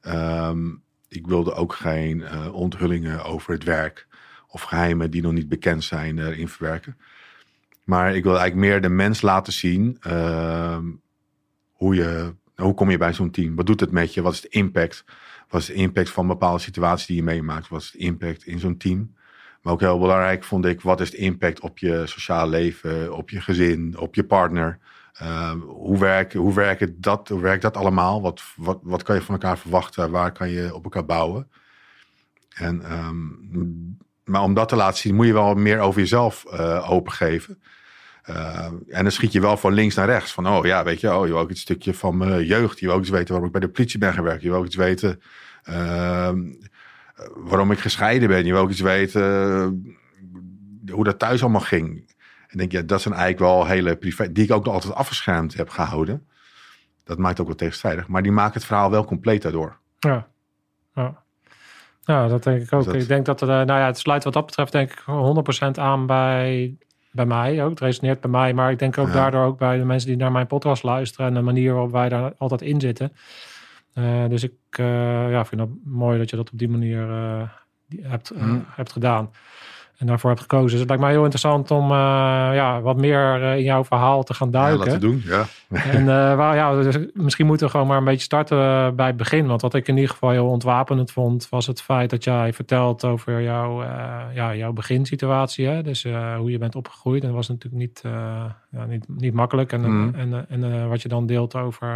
Ehm, 0.00 0.68
ik 1.08 1.26
wilde 1.26 1.54
ook 1.54 1.74
geen 1.74 2.22
eh, 2.22 2.54
onthullingen 2.54 3.24
over 3.24 3.52
het 3.52 3.64
werk 3.64 4.06
of 4.48 4.62
geheimen 4.62 5.10
die 5.10 5.22
nog 5.22 5.32
niet 5.32 5.48
bekend 5.48 5.84
zijn 5.84 6.18
eh, 6.18 6.26
erin 6.26 6.48
verwerken. 6.48 6.96
Maar 7.84 8.14
ik 8.14 8.22
wilde 8.22 8.38
eigenlijk 8.38 8.70
meer 8.70 8.80
de 8.80 8.94
mens 8.94 9.20
laten 9.20 9.52
zien. 9.52 9.96
ehm, 10.00 10.86
hoe, 11.72 11.94
je, 11.94 12.34
hoe 12.54 12.74
kom 12.74 12.90
je 12.90 12.98
bij 12.98 13.12
zo'n 13.12 13.30
team? 13.30 13.56
Wat 13.56 13.66
doet 13.66 13.80
het 13.80 13.90
met 13.90 14.14
je? 14.14 14.22
Wat 14.22 14.32
is 14.32 14.40
de 14.40 14.48
impact? 14.48 15.04
Wat 15.48 15.60
is 15.60 15.66
de 15.66 15.72
impact 15.72 16.10
van 16.10 16.26
bepaalde 16.26 16.58
situaties 16.58 17.06
die 17.06 17.16
je 17.16 17.22
meemaakt? 17.22 17.68
Wat 17.68 17.80
is 17.80 17.90
de 17.90 17.98
impact 17.98 18.46
in 18.46 18.58
zo'n 18.58 18.76
team? 18.76 19.14
Maar 19.62 19.72
ook 19.72 19.80
heel 19.80 19.98
belangrijk 19.98 20.44
vond 20.44 20.64
ik, 20.64 20.80
wat 20.80 21.00
is 21.00 21.10
de 21.10 21.16
impact 21.16 21.60
op 21.60 21.78
je 21.78 22.02
sociaal 22.06 22.48
leven, 22.48 23.16
op 23.16 23.30
je 23.30 23.40
gezin, 23.40 23.98
op 23.98 24.14
je 24.14 24.24
partner? 24.24 24.78
Uh, 25.22 25.52
hoe, 25.66 25.98
werkt, 25.98 26.32
hoe, 26.32 26.54
werkt 26.54 27.02
dat, 27.02 27.28
hoe 27.28 27.40
werkt 27.40 27.62
dat 27.62 27.76
allemaal? 27.76 28.22
Wat, 28.22 28.42
wat, 28.56 28.78
wat 28.82 29.02
kan 29.02 29.14
je 29.14 29.22
van 29.22 29.34
elkaar 29.34 29.58
verwachten? 29.58 30.10
Waar 30.10 30.32
kan 30.32 30.50
je 30.50 30.74
op 30.74 30.84
elkaar 30.84 31.04
bouwen? 31.04 31.50
En, 32.54 32.82
ehm, 32.82 33.26
maar 34.24 34.42
om 34.42 34.54
dat 34.54 34.68
te 34.68 34.76
laten 34.76 34.98
zien, 34.98 35.14
moet 35.14 35.26
je 35.26 35.32
wel 35.32 35.54
meer 35.54 35.78
over 35.78 36.00
jezelf 36.00 36.44
uh, 36.52 36.90
opengeven. 36.90 37.62
Uh, 38.30 38.64
en 38.88 39.02
dan 39.02 39.10
schiet 39.10 39.32
je 39.32 39.40
wel 39.40 39.56
van 39.56 39.72
links 39.72 39.94
naar 39.94 40.06
rechts. 40.06 40.32
Van, 40.32 40.48
oh 40.48 40.64
ja, 40.64 40.84
weet 40.84 41.00
je, 41.00 41.14
oh, 41.14 41.26
je 41.26 41.32
wil 41.32 41.40
ook 41.40 41.50
iets 41.50 41.60
stukje 41.60 41.94
van 41.94 42.16
mijn 42.16 42.44
jeugd. 42.44 42.78
Je 42.78 42.86
wil 42.86 42.94
ook 42.94 43.00
iets 43.00 43.10
weten 43.10 43.28
waarom 43.28 43.46
ik 43.46 43.52
bij 43.52 43.60
de 43.60 43.68
politie 43.68 43.98
ben 43.98 44.12
gewerkt. 44.12 44.42
Je 44.42 44.48
wil 44.48 44.58
ook 44.58 44.66
iets 44.66 44.76
weten 44.76 45.20
waarom 47.34 47.70
ik 47.70 47.78
gescheiden 47.78 48.28
ben. 48.28 48.44
Je 48.44 48.52
wil 48.52 48.62
ook 48.62 48.70
iets 48.70 48.80
weten 48.80 49.22
uh, 50.84 50.94
hoe 50.94 51.04
dat 51.04 51.18
thuis 51.18 51.42
allemaal 51.42 51.60
ging. 51.60 52.09
En 52.50 52.58
denk, 52.58 52.72
ja, 52.72 52.82
dat 52.82 53.00
zijn 53.00 53.14
eigenlijk 53.14 53.52
wel 53.52 53.66
hele 53.66 53.96
privé... 53.96 54.32
Die 54.32 54.44
ik 54.44 54.52
ook 54.52 54.64
nog 54.64 54.74
altijd 54.74 54.94
afgeschermd 54.94 55.54
heb 55.54 55.68
gehouden. 55.68 56.26
Dat 57.04 57.18
maakt 57.18 57.40
ook 57.40 57.46
wel 57.46 57.56
tegenstrijdig. 57.56 58.08
Maar 58.08 58.22
die 58.22 58.32
maken 58.32 58.54
het 58.54 58.64
verhaal 58.64 58.90
wel 58.90 59.04
compleet 59.04 59.42
daardoor. 59.42 59.76
Ja, 59.98 60.28
ja. 60.94 61.22
ja 62.02 62.28
dat 62.28 62.42
denk 62.42 62.62
ik 62.62 62.72
ook. 62.72 62.84
Dat... 62.84 62.94
Ik 62.94 63.08
denk 63.08 63.26
dat, 63.26 63.40
er, 63.40 63.46
nou 63.46 63.66
ja, 63.66 63.86
het 63.86 63.98
sluit 63.98 64.24
wat 64.24 64.32
dat 64.32 64.46
betreft 64.46 64.72
denk 64.72 64.90
ik 64.90 65.00
100% 65.76 65.80
aan 65.80 66.06
bij 66.06 66.76
bij 67.10 67.26
mij 67.26 67.64
ook. 67.64 67.70
Het 67.70 67.80
resoneert 67.80 68.20
bij 68.20 68.30
mij, 68.30 68.54
maar 68.54 68.70
ik 68.70 68.78
denk 68.78 68.98
ook 68.98 69.06
ja. 69.06 69.12
daardoor 69.12 69.44
ook 69.44 69.58
bij 69.58 69.78
de 69.78 69.84
mensen 69.84 70.08
die 70.08 70.16
naar 70.16 70.32
mijn 70.32 70.46
podcast 70.46 70.82
luisteren 70.82 71.26
en 71.26 71.34
de 71.34 71.40
manier 71.40 71.72
waarop 71.72 71.92
wij 71.92 72.08
daar 72.08 72.32
altijd 72.38 72.62
in 72.62 72.80
zitten. 72.80 73.12
Uh, 73.94 74.28
dus 74.28 74.42
ik 74.42 74.52
uh, 74.80 75.30
ja, 75.30 75.44
vind 75.44 75.60
het 75.60 75.70
mooi 75.84 76.18
dat 76.18 76.30
je 76.30 76.36
dat 76.36 76.52
op 76.52 76.58
die 76.58 76.68
manier 76.68 77.08
uh, 77.08 77.42
hebt, 78.02 78.32
mm. 78.34 78.64
hebt 78.68 78.92
gedaan. 78.92 79.30
En 80.00 80.06
daarvoor 80.06 80.30
hebt 80.30 80.42
gekozen. 80.42 80.70
Dus 80.70 80.78
het 80.78 80.88
lijkt 80.88 81.02
mij 81.02 81.12
heel 81.12 81.22
interessant 81.24 81.70
om 81.70 81.90
ja, 81.90 82.80
wat 82.80 82.96
meer 82.96 83.42
in 83.42 83.62
jouw 83.62 83.84
verhaal 83.84 84.22
te 84.22 84.34
gaan 84.34 84.50
duiken. 84.50 84.78
Ja, 84.78 84.84
laten 84.84 85.00
doen, 85.00 85.22
ja. 85.24 85.46
en 85.96 86.06
waar, 86.36 86.56
ja, 86.56 86.82
dus 86.82 86.98
misschien 87.12 87.46
moeten 87.46 87.66
we 87.66 87.72
gewoon 87.72 87.86
maar 87.86 87.98
een 87.98 88.04
beetje 88.04 88.24
starten 88.24 88.96
bij 88.96 89.06
het 89.06 89.16
begin. 89.16 89.46
Want 89.46 89.60
wat 89.60 89.74
ik 89.74 89.88
in 89.88 89.94
ieder 89.94 90.10
geval 90.10 90.30
heel 90.30 90.48
ontwapenend 90.48 91.10
vond, 91.10 91.48
was 91.48 91.66
het 91.66 91.82
feit 91.82 92.10
dat 92.10 92.24
jij 92.24 92.52
vertelt 92.52 93.04
over 93.04 93.42
jouw, 93.42 93.82
ja, 94.34 94.54
jouw 94.54 94.72
beginsituatie. 94.72 95.66
Hè? 95.66 95.82
Dus 95.82 96.02
hoe 96.36 96.50
je 96.50 96.58
bent 96.58 96.74
opgegroeid. 96.74 97.20
En 97.22 97.28
dat 97.28 97.36
was 97.36 97.48
natuurlijk 97.48 97.82
niet, 97.82 98.00
ja, 98.70 98.84
niet, 98.88 99.04
niet 99.08 99.34
makkelijk. 99.34 99.72
En, 99.72 99.80
mm. 99.80 100.14
en, 100.14 100.48
en, 100.48 100.64
en 100.64 100.88
wat 100.88 101.02
je 101.02 101.08
dan 101.08 101.26
deelt 101.26 101.56
over 101.56 101.88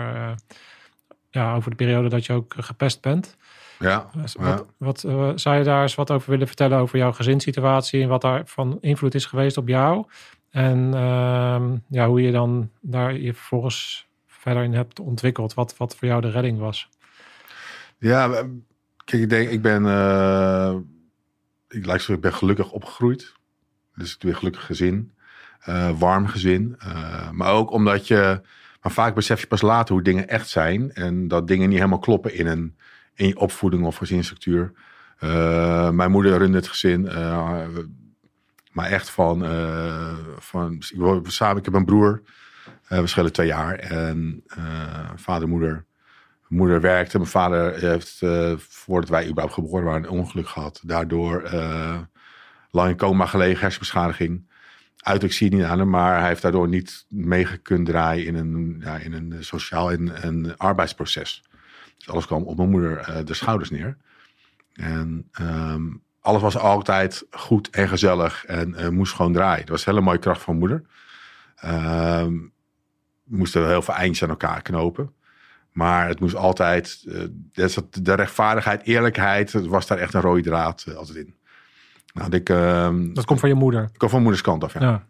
ja, 1.34 1.54
over 1.54 1.70
de 1.70 1.76
periode 1.76 2.08
dat 2.08 2.26
je 2.26 2.32
ook 2.32 2.54
gepest 2.56 3.00
bent. 3.00 3.36
Ja. 3.78 4.10
Dus 4.16 4.34
wat, 4.34 4.66
wat 4.76 5.02
uh, 5.06 5.30
zou 5.34 5.56
je 5.56 5.64
daar 5.64 5.82
eens 5.82 5.94
wat 5.94 6.10
over 6.10 6.30
willen 6.30 6.46
vertellen 6.46 6.78
over 6.78 6.98
jouw 6.98 7.12
gezinssituatie 7.12 8.02
en 8.02 8.08
wat 8.08 8.20
daar 8.20 8.42
van 8.46 8.78
invloed 8.80 9.14
is 9.14 9.26
geweest 9.26 9.56
op 9.56 9.68
jou? 9.68 10.06
En 10.50 10.78
uh, 10.94 11.62
ja, 11.88 12.08
hoe 12.08 12.22
je 12.22 12.32
dan 12.32 12.70
daar 12.80 13.18
je 13.18 13.34
vervolgens 13.34 14.06
verder 14.26 14.62
in 14.62 14.74
hebt 14.74 15.00
ontwikkeld, 15.00 15.54
wat, 15.54 15.76
wat 15.76 15.96
voor 15.96 16.08
jou 16.08 16.20
de 16.20 16.30
redding 16.30 16.58
was. 16.58 16.88
Ja, 17.98 18.28
kijk, 19.04 19.22
ik 19.22 19.30
denk, 19.30 19.50
ik 19.50 19.62
ben, 19.62 19.82
uh, 19.82 20.74
ik, 21.68 21.86
lijkt 21.86 22.02
zo, 22.02 22.12
ik 22.12 22.20
ben 22.20 22.34
gelukkig 22.34 22.70
opgegroeid. 22.70 23.32
Dus 23.96 24.14
ik 24.14 24.20
doe 24.20 24.30
een 24.30 24.36
gelukkig 24.36 24.64
gezin, 24.64 25.12
warm 25.98 26.26
gezin. 26.26 26.76
Maar 27.32 27.52
ook 27.52 27.70
omdat 27.70 28.08
je, 28.08 28.40
maar 28.82 28.92
vaak 28.92 29.14
besef 29.14 29.40
je 29.40 29.46
pas 29.46 29.62
later 29.62 29.94
hoe 29.94 30.04
dingen 30.04 30.28
echt 30.28 30.48
zijn. 30.48 30.92
En 30.92 31.28
dat 31.28 31.48
dingen 31.48 31.68
niet 31.68 31.78
helemaal 31.78 31.98
kloppen 31.98 32.34
in, 32.34 32.46
een, 32.46 32.76
in 33.14 33.36
opvoeding 33.36 33.84
of 33.84 33.96
gezinsstructuur. 33.96 34.72
Uh, 35.20 35.90
mijn 35.90 36.10
moeder 36.10 36.38
runde 36.38 36.56
het 36.56 36.68
gezin. 36.68 37.04
Uh, 37.04 37.66
maar 38.72 38.90
echt 38.90 39.10
van, 39.10 39.44
uh, 39.44 40.14
van 40.38 40.72
ik, 40.72 41.30
samen, 41.30 41.56
ik 41.56 41.64
heb 41.64 41.74
een 41.74 41.84
broer. 41.84 42.22
we 42.88 43.06
schelen 43.06 43.32
twee 43.32 43.46
jaar. 43.46 43.74
En 43.74 44.44
vader 45.16 45.48
moeder. 45.48 45.84
Moeder 46.48 46.80
werkte. 46.80 47.18
Mijn 47.18 47.30
vader 47.30 47.78
heeft, 47.78 48.22
voordat 48.58 49.08
wij 49.08 49.28
überhaupt 49.28 49.54
geboren 49.54 49.84
waren, 49.84 50.02
een 50.02 50.08
ongeluk 50.08 50.48
gehad. 50.48 50.80
Daardoor 50.84 51.50
lang 52.70 52.90
in 52.90 52.96
coma 52.96 53.26
gelegen, 53.26 53.60
hersenbeschadiging 53.60 54.52
uiterlijk 55.04 55.34
zie 55.34 55.50
je 55.50 55.56
niet 55.56 55.64
aan 55.64 55.78
hem, 55.78 55.90
maar 55.90 56.18
hij 56.18 56.28
heeft 56.28 56.42
daardoor 56.42 56.68
niet 56.68 57.04
mee 57.08 57.58
kunnen 57.58 57.84
draaien 57.84 58.26
in 58.26 58.34
een, 58.34 58.80
ja, 58.84 58.96
in 58.96 59.12
een 59.12 59.44
sociaal 59.44 59.92
en 59.92 60.26
een 60.26 60.56
arbeidsproces. 60.56 61.42
Dus 62.04 62.12
alles 62.12 62.26
kwam 62.26 62.42
op 62.42 62.56
mijn 62.56 62.70
moeder 62.70 63.08
uh, 63.08 63.24
de 63.24 63.34
schouders 63.34 63.70
neer. 63.70 63.96
En 64.72 65.30
um, 65.40 66.02
alles 66.20 66.42
was 66.42 66.56
altijd 66.56 67.26
goed 67.30 67.70
en 67.70 67.88
gezellig 67.88 68.44
en 68.44 68.74
uh, 68.78 68.88
moest 68.88 69.14
gewoon 69.14 69.32
draaien. 69.32 69.60
Dat 69.60 69.68
was 69.68 69.86
een 69.86 69.92
hele 69.92 70.04
mooie 70.04 70.18
kracht 70.18 70.42
van 70.42 70.58
moeder. 70.58 70.82
Um, 71.64 72.52
we 73.24 73.36
moesten 73.36 73.68
heel 73.68 73.82
veel 73.82 73.94
eindjes 73.94 74.22
aan 74.22 74.28
elkaar 74.28 74.62
knopen. 74.62 75.14
Maar 75.72 76.08
het 76.08 76.20
moest 76.20 76.34
altijd, 76.34 77.02
uh, 77.06 77.24
de 78.02 78.14
rechtvaardigheid, 78.14 78.82
eerlijkheid, 78.82 79.52
was 79.52 79.86
daar 79.86 79.98
echt 79.98 80.14
een 80.14 80.20
rode 80.20 80.42
draad 80.42 80.96
altijd 80.96 81.18
in. 81.18 81.34
Nou, 82.12 82.30
ik, 82.30 82.48
uh, 82.48 82.90
dat 83.12 83.24
komt 83.24 83.40
van 83.40 83.48
je 83.48 83.54
moeder? 83.54 83.82
Dat 83.82 83.96
komt 83.96 84.10
van 84.10 84.22
moeders 84.22 84.42
kant 84.42 84.64
af, 84.64 84.72
ja. 84.72 84.80
ja. 84.80 85.06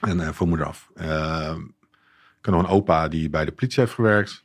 En 0.00 0.18
uh, 0.18 0.28
van 0.28 0.48
moeder 0.48 0.66
af. 0.66 0.90
Uh, 0.96 1.54
ik 2.38 2.50
had 2.50 2.54
nog 2.54 2.62
een 2.62 2.76
opa 2.76 3.08
die 3.08 3.30
bij 3.30 3.44
de 3.44 3.52
politie 3.52 3.80
heeft 3.80 3.94
gewerkt. 3.94 4.43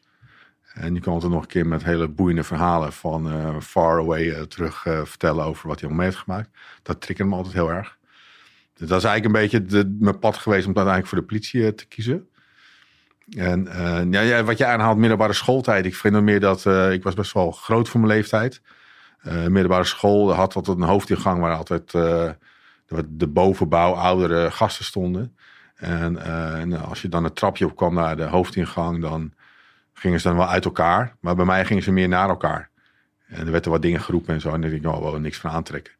En 0.79 0.93
die 0.93 1.01
kon 1.01 1.13
altijd 1.13 1.31
nog 1.31 1.41
een 1.41 1.47
keer 1.47 1.67
met 1.67 1.83
hele 1.83 2.07
boeiende 2.07 2.43
verhalen 2.43 2.93
van 2.93 3.27
uh, 3.27 3.59
far 3.59 3.99
away 3.99 4.45
terug 4.45 4.81
vertellen 4.81 5.45
over 5.45 5.67
wat 5.67 5.79
hij 5.79 5.89
al 5.89 5.95
mee 5.95 6.05
heeft 6.05 6.17
gemaakt. 6.17 6.49
Dat 6.83 7.01
triggerde 7.01 7.31
me 7.31 7.37
altijd 7.37 7.55
heel 7.55 7.71
erg. 7.71 7.97
Dus 8.73 8.87
dat 8.87 8.97
is 8.97 9.03
eigenlijk 9.03 9.25
een 9.25 9.41
beetje 9.41 9.65
de, 9.65 9.97
mijn 9.99 10.19
pad 10.19 10.37
geweest 10.37 10.67
om 10.67 10.75
uiteindelijk 10.75 11.07
voor 11.07 11.17
de 11.17 11.25
politie 11.25 11.75
te 11.75 11.87
kiezen. 11.87 12.27
En 13.37 13.67
ja, 14.11 14.21
ja, 14.21 14.43
wat 14.43 14.57
je 14.57 14.65
aanhaalt, 14.65 14.97
middelbare 14.97 15.33
schooltijd. 15.33 15.85
Ik 15.85 15.95
vind 15.95 16.13
dan 16.13 16.23
meer 16.23 16.39
dat 16.39 16.65
ik 16.91 17.03
was 17.03 17.13
best 17.13 17.33
wel 17.33 17.51
groot 17.51 17.89
voor 17.89 17.99
mijn 17.99 18.13
leeftijd. 18.13 18.61
Middelbare 19.23 19.83
school 19.83 20.33
had 20.33 20.55
altijd 20.55 20.77
een 20.77 20.83
hoofdingang 20.83 21.41
waar 21.41 21.55
altijd 21.55 21.91
de 23.07 23.27
bovenbouw 23.27 23.93
oudere 23.93 24.51
gasten 24.51 24.85
stonden. 24.85 25.35
En, 25.75 26.17
en, 26.55 26.81
als 26.81 27.01
je 27.01 27.09
dan 27.09 27.23
een 27.23 27.33
trapje 27.33 27.65
op 27.65 27.75
kwam 27.75 27.93
naar 27.93 28.17
de 28.17 28.23
hoofdingang, 28.23 29.01
dan 29.01 29.33
gingen 29.99 30.19
ze 30.19 30.27
dan 30.27 30.37
wel 30.37 30.47
uit 30.47 30.65
elkaar. 30.65 31.15
Maar 31.19 31.35
bij 31.35 31.45
mij 31.45 31.65
gingen 31.65 31.83
ze 31.83 31.91
meer 31.91 32.07
naar 32.07 32.29
elkaar. 32.29 32.69
En 33.27 33.45
er 33.45 33.51
werden 33.51 33.71
wat 33.71 33.81
dingen 33.81 34.01
geroepen 34.01 34.33
en 34.33 34.41
zo. 34.41 34.47
En 34.53 34.61
dan 34.61 34.69
denk 34.69 34.83
ik, 34.83 34.89
oh, 34.89 35.01
wel 35.01 35.19
niks 35.19 35.37
van 35.37 35.51
aantrekken. 35.51 35.93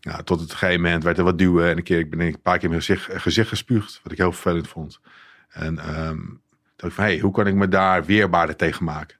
Nou, 0.00 0.22
tot 0.22 0.40
het 0.40 0.52
gegeven 0.52 0.82
moment 0.82 1.02
werd 1.02 1.18
er 1.18 1.24
wat 1.24 1.38
duwen. 1.38 1.70
En 1.70 1.76
een 1.76 1.82
keer, 1.82 1.98
ik 1.98 2.10
ben 2.10 2.20
een 2.20 2.40
paar 2.42 2.58
keer 2.58 2.68
mijn 2.68 2.82
gezicht, 2.82 3.48
gespuugd. 3.48 4.00
Wat 4.02 4.12
ik 4.12 4.18
heel 4.18 4.32
vervelend 4.32 4.68
vond. 4.68 5.00
En 5.48 5.98
um, 6.06 6.40
dacht 6.76 6.92
ik 6.92 6.98
van, 6.98 7.04
hey, 7.04 7.18
hoe 7.18 7.32
kan 7.32 7.46
ik 7.46 7.54
me 7.54 7.68
daar 7.68 8.04
weerbaarder 8.04 8.56
tegen 8.56 8.84
maken? 8.84 9.16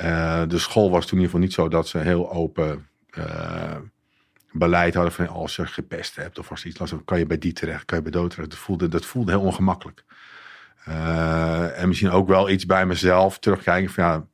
Uh, 0.00 0.42
de 0.48 0.58
school 0.58 0.90
was 0.90 1.06
toen 1.06 1.18
in 1.18 1.24
ieder 1.24 1.24
geval 1.24 1.40
niet 1.40 1.52
zo 1.52 1.68
dat 1.68 1.88
ze 1.88 1.98
heel 1.98 2.30
open 2.32 2.86
uh, 3.18 3.76
beleid 4.52 4.94
hadden 4.94 5.12
van 5.12 5.28
als 5.28 5.56
je 5.56 5.66
gepest 5.66 6.16
hebt 6.16 6.38
of 6.38 6.50
als 6.50 6.64
iets 6.64 6.78
lastig, 6.78 7.04
kan 7.04 7.18
je 7.18 7.26
bij 7.26 7.38
die 7.38 7.52
terecht, 7.52 7.84
kan 7.84 7.96
je 7.96 8.02
bij 8.02 8.12
dood 8.12 8.30
terecht. 8.30 8.50
Dat 8.50 8.58
voelde, 8.58 8.88
dat 8.88 9.06
voelde 9.06 9.30
heel 9.30 9.40
ongemakkelijk. 9.40 10.04
Uh, 10.88 11.80
en 11.80 11.88
misschien 11.88 12.10
ook 12.10 12.28
wel 12.28 12.50
iets 12.50 12.66
bij 12.66 12.86
mezelf 12.86 13.38
terugkijken 13.38 13.90
van 13.90 14.04
ja, 14.04 14.26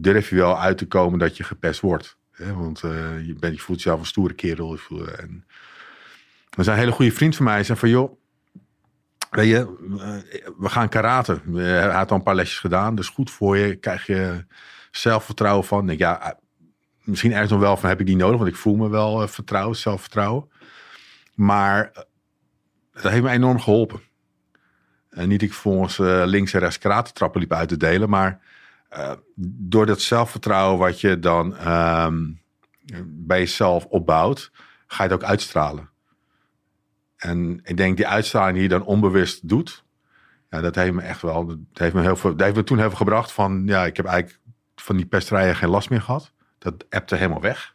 durf 0.00 0.30
je 0.30 0.36
wel 0.36 0.60
uit 0.60 0.78
te 0.78 0.86
komen 0.86 1.18
dat 1.18 1.36
je 1.36 1.44
gepest 1.44 1.80
wordt. 1.80 2.18
Hè? 2.30 2.54
Want 2.54 2.80
je, 2.80 3.36
bent, 3.40 3.54
je 3.54 3.60
voelt 3.60 3.82
jezelf 3.82 4.00
een 4.00 4.06
stoere 4.06 4.34
kerel. 4.34 4.78
En, 5.18 5.44
er 6.56 6.64
zijn 6.64 6.76
een 6.76 6.82
hele 6.82 6.94
goede 6.94 7.12
vriend 7.12 7.36
van 7.36 7.44
mij. 7.44 7.64
zei 7.64 7.78
van 7.78 7.88
joh, 7.88 8.20
Weet 9.30 9.48
je, 9.48 9.76
we 10.58 10.68
gaan 10.68 10.88
karate. 10.88 11.40
Hij 11.52 11.90
had 11.90 12.10
al 12.10 12.16
een 12.16 12.22
paar 12.22 12.34
lesjes 12.34 12.58
gedaan. 12.58 12.94
Dus 12.94 13.08
goed 13.08 13.30
voor 13.30 13.56
je. 13.56 13.76
Krijg 13.76 14.06
je 14.06 14.44
zelfvertrouwen 14.90 15.64
van. 15.64 15.86
Denk, 15.86 15.98
ja, 15.98 16.38
misschien 17.02 17.32
ergens 17.32 17.50
nog 17.50 17.60
wel 17.60 17.76
van 17.76 17.88
heb 17.88 18.00
ik 18.00 18.06
die 18.06 18.16
nodig. 18.16 18.38
Want 18.38 18.50
ik 18.50 18.56
voel 18.56 18.76
me 18.76 18.88
wel 18.88 19.28
vertrouwen, 19.28 19.76
zelfvertrouwen. 19.76 20.50
Maar 21.34 21.92
dat 22.92 23.12
heeft 23.12 23.22
me 23.22 23.30
enorm 23.30 23.60
geholpen. 23.60 24.00
En 25.10 25.28
niet 25.28 25.42
ik 25.42 25.52
volgens 25.52 25.98
eh, 25.98 26.22
links 26.24 26.52
en 26.52 26.60
rechts 26.60 26.78
karatentrappen 26.78 27.40
liep 27.40 27.52
uit 27.52 27.68
te 27.68 27.76
delen. 27.76 28.08
Maar 28.08 28.40
eh, 28.88 29.12
door 29.34 29.86
dat 29.86 30.00
zelfvertrouwen 30.00 30.78
wat 30.78 31.00
je 31.00 31.18
dan 31.18 31.56
ehm, 31.56 32.28
bij 33.04 33.38
jezelf 33.38 33.84
opbouwt, 33.84 34.50
ga 34.86 35.02
je 35.02 35.10
het 35.10 35.22
ook 35.22 35.28
uitstralen. 35.28 35.88
En 37.16 37.60
ik 37.62 37.76
denk 37.76 37.96
die 37.96 38.06
uitstraling 38.06 38.54
die 38.54 38.62
je 38.62 38.68
dan 38.68 38.84
onbewust 38.84 39.48
doet, 39.48 39.84
ja, 40.50 40.60
dat 40.60 40.74
heeft 40.74 40.92
me 40.92 41.02
echt 41.02 41.22
wel, 41.22 41.46
dat 41.46 41.58
heeft 41.72 41.94
me 41.94 42.00
heel 42.00 42.16
veel, 42.16 42.30
dat 42.30 42.40
heeft 42.40 42.56
me 42.56 42.64
toen 42.64 42.78
heel 42.78 42.88
veel 42.88 42.96
gebracht 42.96 43.32
van, 43.32 43.62
ja, 43.66 43.84
ik 43.84 43.96
heb 43.96 44.06
eigenlijk 44.06 44.40
van 44.74 44.96
die 44.96 45.06
pesterijen 45.06 45.56
geen 45.56 45.68
last 45.68 45.90
meer 45.90 46.02
gehad. 46.02 46.32
Dat 46.58 46.84
appte 46.90 47.16
helemaal 47.16 47.40
weg. 47.40 47.74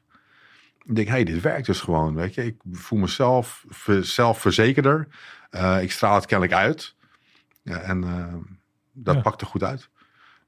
Ik 0.84 0.96
denk, 0.96 1.08
hé, 1.08 1.14
hey, 1.14 1.24
dit 1.24 1.42
werkt 1.42 1.66
dus 1.66 1.82
gewoon, 1.82 2.16
weet 2.16 2.34
je. 2.34 2.46
Ik 2.46 2.56
voel 2.72 3.00
mezelf 3.00 3.66
ver- 3.70 4.06
zelfverzekerder. 4.06 5.08
Eh, 5.50 5.82
ik 5.82 5.92
straal 5.92 6.16
het 6.16 6.26
kennelijk 6.26 6.58
uit. 6.58 6.96
Ja, 7.66 7.78
en 7.78 8.04
eh, 8.04 8.34
dat 8.94 9.16
Ja. 9.16 9.22
pakte 9.22 9.46
goed 9.46 9.64
uit. 9.64 9.90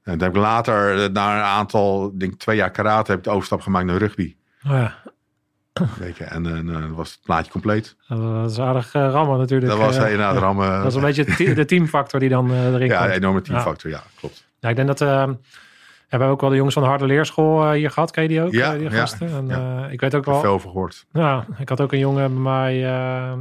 En 0.02 0.18
dan 0.18 0.28
heb 0.28 0.36
ik 0.36 0.42
later, 0.42 1.04
eh, 1.04 1.10
na 1.10 1.36
een 1.36 1.42
aantal, 1.42 2.06
ik 2.06 2.20
denk 2.20 2.34
twee 2.34 2.56
jaar 2.56 2.70
karate, 2.70 3.10
heb 3.10 3.18
ik 3.20 3.24
de 3.24 3.30
overstap 3.30 3.60
gemaakt 3.60 3.86
naar 3.86 3.96
rugby. 3.96 4.36
Oh 4.66 4.70
ja, 4.72 4.94
Weet 5.98 6.16
je, 6.16 6.24
en 6.24 6.46
eh, 6.46 6.72
dan 6.72 6.94
was 6.94 7.10
het 7.10 7.20
plaatje 7.22 7.50
compleet. 7.52 7.96
dat 8.08 8.50
is 8.50 8.58
aardig 8.58 8.94
eh, 8.94 9.08
rammen 9.10 9.38
natuurlijk. 9.38 9.70
Dat 9.70 9.80
was 9.80 9.96
eh, 9.96 10.02
inderdaad 10.04 10.34
ja. 10.34 10.40
rammen. 10.40 10.70
Dat 10.78 10.86
is 10.86 10.94
een 10.94 11.00
beetje 11.00 11.24
de 11.24 11.34
te- 11.34 11.52
de 11.54 11.64
teamfactor 11.64 12.20
die 12.20 12.28
dan 12.28 12.50
eh, 12.50 12.66
erin 12.74 12.86
ja, 12.86 12.98
komt. 12.98 13.10
een 13.10 13.16
enorme 13.16 13.40
teamfactor, 13.40 13.90
ja, 13.90 14.02
klopt. 14.16 14.44
Ja, 14.60 14.68
ik 14.68 14.76
denk 14.76 14.96
dat... 14.98 15.00
ja, 16.10 16.16
we 16.16 16.24
hebben 16.24 16.28
ook 16.28 16.40
wel 16.40 16.50
de 16.50 16.56
jongens 16.56 16.74
van 16.74 16.82
de 16.82 16.88
harde 16.88 17.06
leerschool 17.06 17.64
eh, 17.64 17.70
hier 17.70 17.90
gehad. 17.90 18.10
Ken 18.10 18.22
je 18.22 18.28
die 18.28 18.42
ook? 18.42 18.52
Ja, 18.52 18.72
eh, 18.72 18.78
die 18.78 18.90
gasten? 18.90 19.28
En, 19.28 19.46
ja. 19.46 19.84
eh, 19.86 19.92
ik 19.92 20.00
weet 20.00 20.14
ook 20.14 20.24
wel... 20.24 20.40
veel 20.40 20.52
over 20.52 20.70
gehoord. 20.70 21.06
Ja, 21.12 21.46
ik 21.58 21.68
had 21.68 21.80
ook 21.80 21.92
een 21.92 21.98
jongen 21.98 22.32
bij 22.32 22.42
mij 22.42 22.74
eh, 22.74 23.32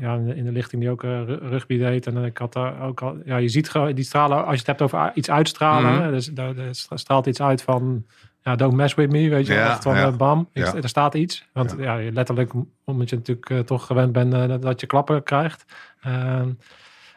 ja, 0.00 0.14
in, 0.14 0.24
de, 0.26 0.34
in 0.36 0.44
de 0.44 0.52
lichting 0.52 0.82
die 0.82 0.90
ook 0.90 1.02
ru- 1.02 1.38
rugby 1.48 1.78
deed. 1.78 2.06
En 2.06 2.24
ik 2.24 2.38
had 2.38 2.52
daar 2.52 2.80
ook 2.82 3.02
al, 3.02 3.16
ja, 3.24 3.36
je 3.36 3.48
ziet 3.48 3.72
die 3.94 4.04
stralen, 4.04 4.38
als 4.38 4.52
je 4.52 4.58
het 4.58 4.66
hebt 4.66 4.82
over 4.82 5.10
iets 5.14 5.30
uitstralen, 5.30 5.94
Mhm. 5.94 6.10
dus 6.10 6.26
daar, 6.26 6.54
daar 6.54 6.74
stra- 6.74 6.96
straalt 6.96 7.26
iets 7.26 7.40
uit 7.42 7.62
van, 7.62 8.04
ja, 8.42 8.56
don't 8.56 8.74
mess 8.74 8.94
with 8.94 9.10
me, 9.10 9.28
weet 9.28 9.46
je. 9.46 9.52
Ja, 9.54 9.70
Echt 9.70 9.82
van, 9.82 9.96
ja. 9.96 10.10
bam, 10.10 10.48
Ja. 10.52 10.74
er 10.74 10.88
staat 10.88 11.14
iets. 11.14 11.46
Want 11.52 11.74
ja. 11.78 11.98
letterlijk, 12.12 12.52
omdat 12.84 13.10
je 13.10 13.16
natuurlijk 13.16 13.66
toch 13.66 13.86
gewend 13.86 14.12
bent 14.12 14.30
dat- 14.32 14.62
dat 14.62 14.80
je 14.80 14.86
klappen 14.86 15.22
krijgt. 15.22 15.64
Ehm, 16.00 16.48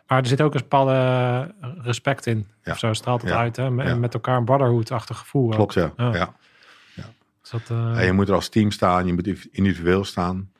maar 0.10 0.20
er 0.20 0.28
zit 0.28 0.42
ook 0.42 0.54
een 0.54 0.60
bepaalde 0.62 1.56
respect 1.82 2.26
in. 2.26 2.48
Ja. 2.64 2.72
Of 2.72 2.80
zo 2.80 2.94
straalt 2.94 3.22
het 3.22 3.32
Ja. 3.32 3.38
uit. 3.38 3.56
Hè? 3.56 3.64
Ja. 3.64 3.96
met 3.96 4.14
elkaar 4.14 4.38
een 4.38 4.46
brotherhood-achtig 4.46 5.18
gevoel. 5.18 5.46
ook. 5.48 5.54
Klopt, 5.56 5.74
ja. 5.74 5.94
Ja. 5.98 6.14
ja. 6.14 6.34
Dus 7.42 7.50
dat, 7.52 7.78
eh, 7.78 8.06
je 8.06 8.12
moet 8.12 8.28
er 8.30 8.34
als 8.36 8.50
team 8.50 8.72
staan, 8.72 9.06
je 9.08 9.14
moet 9.14 9.28
individueel 9.52 10.06
staan. 10.06 10.52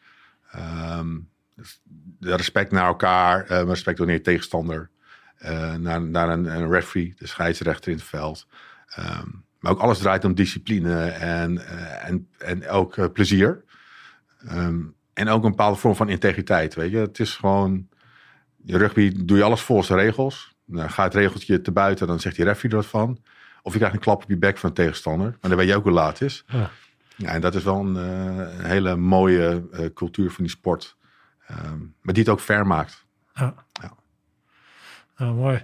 Ehm, 0.52 1.18
dus 1.56 1.82
respect 2.20 2.72
naar 2.72 2.86
elkaar, 2.86 3.46
eh, 3.46 3.64
respect 3.64 3.98
door 3.98 4.12
je 4.12 4.22
tegenstander. 4.22 4.90
eh, 5.38 5.74
naar, 5.74 6.02
naar 6.02 6.30
een, 6.30 6.46
een 6.46 6.72
referee, 6.72 7.14
de 7.18 7.28
scheidsrechter 7.28 7.92
in 7.92 7.98
het 7.98 8.06
veld. 8.08 8.48
Ehm, 8.90 9.28
maar 9.60 9.72
ook 9.72 9.80
alles 9.80 9.98
draait 9.98 10.26
om 10.26 10.34
discipline 10.36 11.06
en, 11.10 11.58
en, 12.02 12.28
en 12.38 12.70
ook 12.70 13.14
plezier. 13.14 13.64
Ehm, 14.48 14.80
en 15.14 15.30
ook 15.30 15.44
een 15.44 15.50
bepaalde 15.50 15.78
vorm 15.78 15.96
van 15.96 16.10
integriteit. 16.10 16.76
Weet 16.76 16.92
je, 16.92 16.98
het 16.98 17.20
is 17.20 17.36
gewoon. 17.36 17.88
Je 18.64 18.78
rugby 18.78 19.12
doe 19.26 19.38
je 19.38 19.44
alles 19.44 19.62
volgens 19.62 19.88
de 19.88 19.96
regels. 19.96 20.56
Nou, 20.66 20.90
gaat 20.90 21.06
het 21.06 21.22
regeltje 21.22 21.62
te 21.62 21.72
buiten, 21.72 22.08
dan 22.08 22.20
zegt 22.20 22.36
die 22.36 22.46
referee 22.46 22.72
er 22.72 22.78
wat 22.78 22.86
van. 22.86 23.18
Of 23.62 23.72
je 23.72 23.78
krijgt 23.78 23.96
een 23.96 24.02
klap 24.02 24.24
op 24.24 24.30
je 24.30 24.38
bek 24.38 24.58
van 24.58 24.70
een 24.70 24.76
tegenstander. 24.76 25.28
Maar 25.42 25.50
dan 25.50 25.56
weet 25.60 25.68
je 25.68 25.76
ook 25.76 25.84
hoe 25.84 25.92
laat 25.92 26.20
het 26.20 26.22
is. 26.22 26.44
ja. 26.48 26.70
Ja, 27.16 27.30
en 27.30 27.42
dat 27.42 27.56
is 27.56 27.64
wel 27.64 27.80
een, 27.80 27.96
eh, 27.98 28.66
hele 28.66 28.96
mooie 28.96 29.64
eh, 29.72 29.86
cultuur 29.94 30.32
van 30.32 30.44
die 30.44 30.54
sport. 30.54 30.96
Ehm, 31.48 31.78
maar 32.02 32.14
die 32.14 32.24
het 32.24 32.32
ook 32.32 32.40
ver 32.40 32.68
maakt. 32.68 33.06
Ja. 33.34 33.54
Ja. 35.18 35.26
Mooi. 35.26 35.64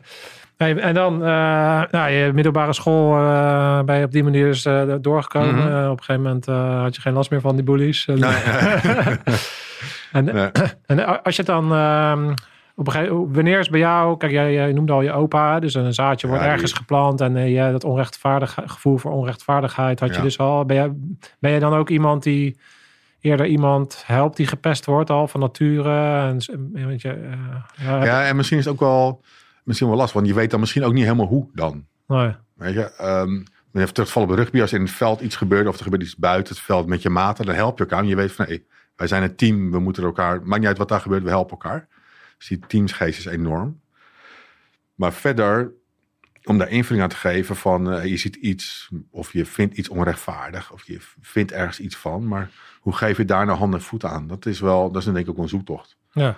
Hey, 0.57 0.77
en 0.77 0.93
dan, 0.93 1.13
eh, 1.23 1.81
nou, 1.91 2.09
je 2.11 2.31
middelbare 2.33 2.73
school 2.73 3.17
uh, 3.17 3.81
ben 3.81 3.97
je 3.97 4.05
op 4.05 4.11
die 4.11 4.23
manier 4.23 4.45
dus, 4.45 4.65
uh, 4.65 4.93
doorgekomen. 5.01 5.55
Mhm. 5.55 5.67
Uh, 5.67 5.89
op 5.89 5.97
een 5.97 6.03
gegeven 6.03 6.21
moment 6.21 6.47
uh, 6.47 6.81
had 6.81 6.95
je 6.95 7.01
geen 7.01 7.13
last 7.13 7.29
meer 7.29 7.41
van 7.41 7.55
die 7.55 7.63
bullies. 7.63 8.07
En, 8.07 8.23
en, 10.11 10.25
Nee. 10.25 10.50
en 10.85 11.24
als 11.24 11.35
je 11.35 11.41
het 11.41 11.51
dan... 11.51 11.67
op 12.75 12.88
een 12.88 12.94
gegeven, 12.94 13.33
wanneer 13.33 13.59
is 13.59 13.70
bij 13.70 13.79
jou, 13.79 14.18
kijk 14.18 14.31
jij, 14.31 14.53
jij 14.53 14.72
noemde 14.74 14.92
al 14.94 15.01
je 15.01 15.11
opa, 15.11 15.59
dus 15.59 15.74
een 15.74 15.94
zaadje 15.94 16.27
wordt 16.27 16.42
die- 16.44 16.51
ergens 16.51 16.74
geplant 16.74 17.22
en 17.22 17.35
eh, 17.38 17.51
ja, 17.51 17.72
dat 17.72 17.83
onrechtvaardig, 17.83 18.57
gevoel 18.66 18.98
voor 18.98 19.11
onrechtvaardigheid 19.11 20.00
had 20.00 20.16
je 20.16 20.22
dus 20.22 20.38
al. 20.40 20.66
Ben 20.66 20.75
je, 20.83 21.16
ben 21.40 21.51
je 21.51 21.59
dan 21.59 21.74
ook 21.74 21.90
iemand 21.90 22.24
die 22.24 22.57
eerder 23.20 23.46
iemand 23.46 24.03
helpt 24.05 24.38
die 24.38 24.48
gepest 24.48 24.85
wordt 24.85 25.09
al 25.09 25.27
van 25.27 25.40
nature? 25.40 26.18
En, 26.27 26.38
weet 26.88 27.01
je, 27.01 27.11
eh, 27.11 27.85
ja, 27.85 28.03
Ja, 28.05 28.24
en 28.25 28.35
misschien 28.35 28.57
is 28.57 28.66
het 28.66 28.74
ook 28.74 28.79
wel, 28.79 29.22
misschien 29.64 29.88
wel 29.88 29.98
lastig. 29.98 30.16
Want 30.16 30.27
je 30.27 30.33
weet 30.33 30.51
dan 30.51 30.59
misschien 30.59 30.83
ook 30.83 30.94
niet 30.94 31.03
helemaal 31.03 31.27
hoe 31.27 31.48
dan. 31.53 31.85
nee. 32.07 32.35
Weet 32.55 32.74
je, 32.74 32.92
ehm 32.98 33.44
even 33.74 33.94
terugvallen 33.94 34.27
bij 34.29 34.38
rugby. 34.38 34.61
Als 34.61 34.74
in 34.74 34.81
het 34.81 34.92
veld 34.92 35.22
iets 35.22 35.35
gebeurt 35.35 35.68
of 35.68 35.77
er 35.77 35.83
gebeurt 35.83 36.01
iets 36.03 36.16
buiten 36.16 36.53
het 36.55 36.64
veld 36.64 36.88
met 36.88 37.01
je 37.01 37.09
maten, 37.09 37.46
dan 37.46 37.55
help 37.55 37.77
je 37.77 37.83
elkaar. 37.83 38.00
En 38.00 38.07
je 38.07 38.16
weet 38.16 38.31
van, 38.31 38.46
hey, 38.46 38.64
wij 38.96 39.07
zijn 39.07 39.24
een 39.24 39.35
team, 39.35 39.72
we 39.72 39.79
moeten 39.79 40.03
elkaar, 40.03 40.42
maakt 40.44 40.59
niet 40.59 40.68
uit 40.68 40.77
wat 40.77 40.88
daar 40.88 41.00
gebeurt, 41.00 41.24
we 41.24 41.29
helpen 41.29 41.51
elkaar. 41.51 41.88
Dus 42.37 42.48
die 42.48 42.59
teamsgeest 42.67 43.19
is 43.19 43.25
enorm. 43.25 43.81
Maar 44.95 45.13
verder, 45.13 45.71
om 46.43 46.57
daar 46.57 46.69
invulling 46.69 47.03
aan 47.03 47.09
te 47.09 47.15
geven 47.15 47.55
van, 47.55 47.91
eh, 47.91 48.05
je 48.05 48.17
ziet 48.17 48.35
iets, 48.35 48.89
of 49.09 49.33
je 49.33 49.45
vindt 49.45 49.77
iets 49.77 49.89
onrechtvaardig, 49.89 50.71
of 50.71 50.83
je 50.83 50.98
vindt 51.21 51.51
ergens 51.51 51.79
iets 51.79 51.95
van, 51.95 52.27
maar 52.27 52.51
hoe 52.79 52.93
geef 52.93 53.17
je 53.17 53.25
daar 53.25 53.45
nou 53.45 53.57
hand 53.57 53.74
en 53.74 53.81
voet 53.81 54.05
aan? 54.05 54.27
Dat 54.27 54.45
is 54.45 54.59
wel, 54.59 54.91
dat 54.91 55.01
is 55.01 55.13
denk 55.13 55.27
ik 55.27 55.29
ook 55.29 55.37
een 55.37 55.50
zoektocht. 55.50 55.98
Ja. 56.11 56.37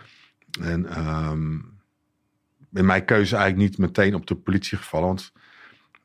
En 0.62 0.86
ehm 0.86 1.75
in 2.77 2.86
mijn 2.86 3.05
keuze 3.05 3.36
eigenlijk 3.36 3.69
niet 3.69 3.77
meteen 3.77 4.15
op 4.15 4.27
de 4.27 4.36
politie 4.36 4.77
gevallen. 4.77 5.07
Want 5.07 5.31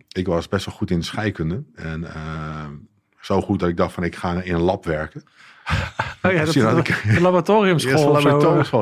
ik 0.08 0.26
was 0.26 0.48
best 0.48 0.66
wel 0.66 0.74
goed 0.74 0.90
in 0.90 1.02
scheikunde. 1.02 1.64
En 1.74 2.14
ehm, 2.14 2.72
zo 3.20 3.42
goed 3.42 3.60
dat 3.60 3.68
ik 3.68 3.76
dacht 3.76 3.94
van 3.94 4.04
ik 4.04 4.16
ga 4.16 4.42
in 4.42 4.54
een 4.54 4.60
lab 4.60 4.84
werken. 4.84 5.24
Oh 6.22 6.32
ja, 6.32 6.44
dat, 6.44 6.52
de 6.54 7.20
laboratoriumschool. 7.20 8.12
De 8.12 8.20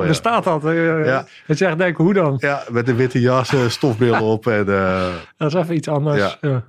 ja. 0.02 0.08
Er 0.08 0.14
staat 0.14 0.44
dat. 0.44 0.64
eh, 0.64 1.04
Ja. 1.04 1.26
Dat 1.46 1.58
je 1.58 1.66
echt 1.66 1.78
denkt, 1.78 1.98
hoe 1.98 2.14
dan? 2.14 2.34
Ja, 2.38 2.64
met 2.70 2.88
een 2.88 2.96
witte 2.96 3.20
jas, 3.20 3.52
eh, 3.54 3.68
stofbril 3.68 4.30
op. 4.32 4.46
En, 4.46 4.68
eh, 4.68 5.08
Dat 5.36 5.54
is 5.54 5.60
even 5.60 5.74
iets 5.74 5.88
anders. 5.88 6.36
Ja. 6.40 6.64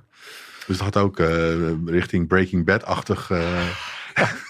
Dus 0.66 0.76
dat 0.78 0.94
had 0.94 0.96
ook 0.96 1.18
eh, 1.18 1.28
richting 1.86 2.26
Breaking 2.28 2.64
Bad-achtig 2.64 3.30
eh, 3.30 3.38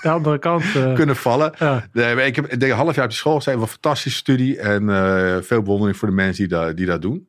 De 0.03 0.09
andere 0.11 0.39
kant. 0.39 0.65
eh, 0.77 0.93
kunnen 1.01 1.17
vallen. 1.17 1.53
Nee, 1.93 2.17
ik 2.27 2.37
heb 2.37 2.47
ik 2.47 2.61
denk 2.61 2.73
een 2.73 2.79
half 2.79 2.95
jaar 2.95 3.05
op 3.05 3.11
die 3.11 3.19
school 3.19 3.37
gezeten. 3.37 3.61
Een 3.61 3.67
fantastische 3.67 4.19
studie. 4.19 4.59
En 4.59 4.91
eh, 4.91 5.37
veel 5.43 5.63
bewondering 5.63 5.97
voor 5.99 6.09
de 6.09 6.15
mensen 6.15 6.49
die, 6.49 6.59
dat 6.59 6.77
die 6.77 6.87
dat 6.87 7.03
doen. 7.03 7.29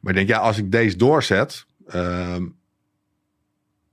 Maar 0.00 0.12
ik 0.12 0.18
denk, 0.18 0.28
ja, 0.28 0.38
als 0.38 0.58
ik 0.58 0.70
deze 0.72 0.96
doorzet. 0.96 1.66
ehm, 1.88 2.42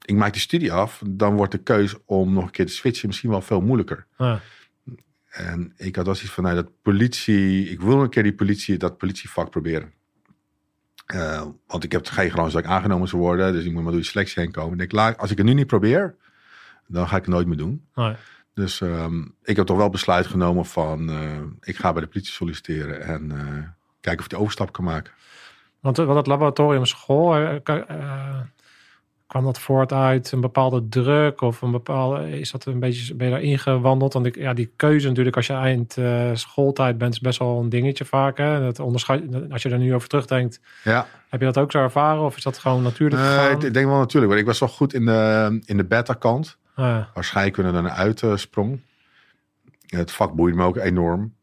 ik 0.06 0.16
maak 0.16 0.32
die 0.32 0.42
studie 0.42 0.74
af. 0.74 1.02
Dan 1.08 1.36
wordt 1.36 1.52
de 1.52 1.58
keuze 1.58 2.02
om 2.06 2.34
nog 2.34 2.44
een 2.44 2.52
keer 2.52 2.66
te 2.66 2.72
switchen 2.74 3.08
misschien 3.08 3.30
wel 3.30 3.42
veel 3.42 3.62
moeilijker. 3.62 4.06
En 5.30 5.74
ik 5.78 5.96
had 5.96 6.08
als 6.08 6.22
iets 6.24 6.32
van, 6.32 6.44
nou, 6.44 6.56
dat 6.56 6.70
politie... 6.82 7.70
Ik 7.70 7.82
wil 7.82 8.02
een 8.02 8.10
keer 8.10 8.24
die 8.24 8.34
politie, 8.36 8.78
dat 8.78 8.98
politievak 8.98 9.50
proberen. 9.50 9.94
Eh, 11.06 11.46
want 11.68 11.84
ik 11.84 11.92
heb 11.92 12.08
geen 12.08 12.30
garantie 12.30 12.56
dat 12.56 12.64
ik 12.66 12.70
aangenomen 12.70 13.08
zou 13.08 13.22
worden. 13.22 13.54
Dus 13.54 13.66
ik 13.66 13.72
moet 13.72 13.82
maar 13.84 13.92
door 13.92 14.02
die 14.02 14.10
selectie 14.10 14.42
heen 14.44 14.52
komen. 14.52 14.80
Ik 14.80 14.90
denk, 14.92 15.18
als 15.18 15.32
ik 15.32 15.38
het 15.38 15.46
nu 15.46 15.54
niet 15.54 15.68
probeer, 15.68 16.16
dan 16.88 17.08
ga 17.08 17.16
ik 17.16 17.22
het 17.26 17.34
nooit 17.34 17.48
meer 17.48 17.58
doen. 17.58 17.86
Dus 18.54 18.82
ehm, 18.82 19.22
ik 19.44 19.56
heb 19.56 19.66
toch 19.66 19.78
wel 19.78 19.90
besluit 19.90 20.28
genomen 20.28 20.66
van... 20.66 21.10
eh, 21.10 21.42
ik 21.62 21.76
ga 21.78 21.92
bij 21.94 22.02
de 22.02 22.08
politie 22.08 22.34
solliciteren 22.34 23.02
en 23.02 23.32
eh, 23.32 23.64
kijken 24.02 24.20
of 24.20 24.26
ik 24.26 24.30
de 24.32 24.38
overstap 24.38 24.72
kan 24.72 24.84
maken. 24.84 25.14
Want 25.80 25.98
wat 25.98 26.16
het 26.16 26.28
eh, 27.38 27.56
ka- 27.64 27.86
eh, 27.88 28.40
kwam 29.28 29.44
dat 29.44 29.60
voort 29.60 29.94
uit 29.94 30.32
een 30.32 30.42
bepaalde 30.42 30.88
druk 30.90 31.42
of 31.42 31.62
een 31.62 31.72
bepaalde, 31.72 32.40
is 32.40 32.52
dat 32.52 32.66
een 32.66 32.80
beetje, 32.80 33.16
ben 33.16 33.28
je 33.28 33.34
daar 33.34 33.42
ingewandeld? 33.42 34.14
Want 34.14 34.26
ik, 34.26 34.36
ja, 34.36 34.54
die 34.54 34.72
keuze 34.76 35.08
natuurlijk 35.08 35.36
als 35.36 35.48
je 35.48 35.54
eind 35.54 35.98
eh, 35.98 36.30
schooltijd 36.34 36.98
bent 36.98 37.14
is 37.14 37.20
best 37.20 37.40
wel 37.40 37.60
een 37.60 37.70
dingetje 37.70 38.06
vaak. 38.06 38.38
Hè? 38.38 38.60
Dat 38.60 38.80
onderscheid, 38.80 39.24
als 39.52 39.62
je 39.62 39.70
er 39.70 39.78
nu 39.78 39.94
over 39.94 40.08
terugdenkt, 40.10 40.60
Ja, 40.84 41.08
heb 41.30 41.40
je 41.40 41.46
dat 41.46 41.58
ook 41.58 41.72
zo 41.72 41.78
ervaren 41.78 42.24
of 42.24 42.38
is 42.38 42.44
dat 42.44 42.58
gewoon 42.58 42.84
natuurlijk 42.84 43.22
nee, 43.22 43.50
ik 43.50 43.64
ik 43.64 43.74
denk 43.74 43.88
wel 43.88 43.98
natuurlijk. 43.98 44.32
Want 44.32 44.44
ik 44.44 44.48
was 44.48 44.60
wel 44.60 44.70
goed 44.70 44.94
in 44.94 45.06
de, 45.06 45.62
in 45.66 45.78
de 45.78 45.86
beta-kant. 45.86 46.58
Ah, 46.76 47.06
Waar 47.14 47.24
scheikunde 47.24 47.72
dan 47.72 47.90
uit 47.90 48.24
eh, 48.24 48.36
sprong. 48.36 48.82
Het 49.86 50.12
vak 50.12 50.34
boeide 50.34 50.58
me 50.58 50.64
ook 50.64 50.78
enorm. 50.78 51.34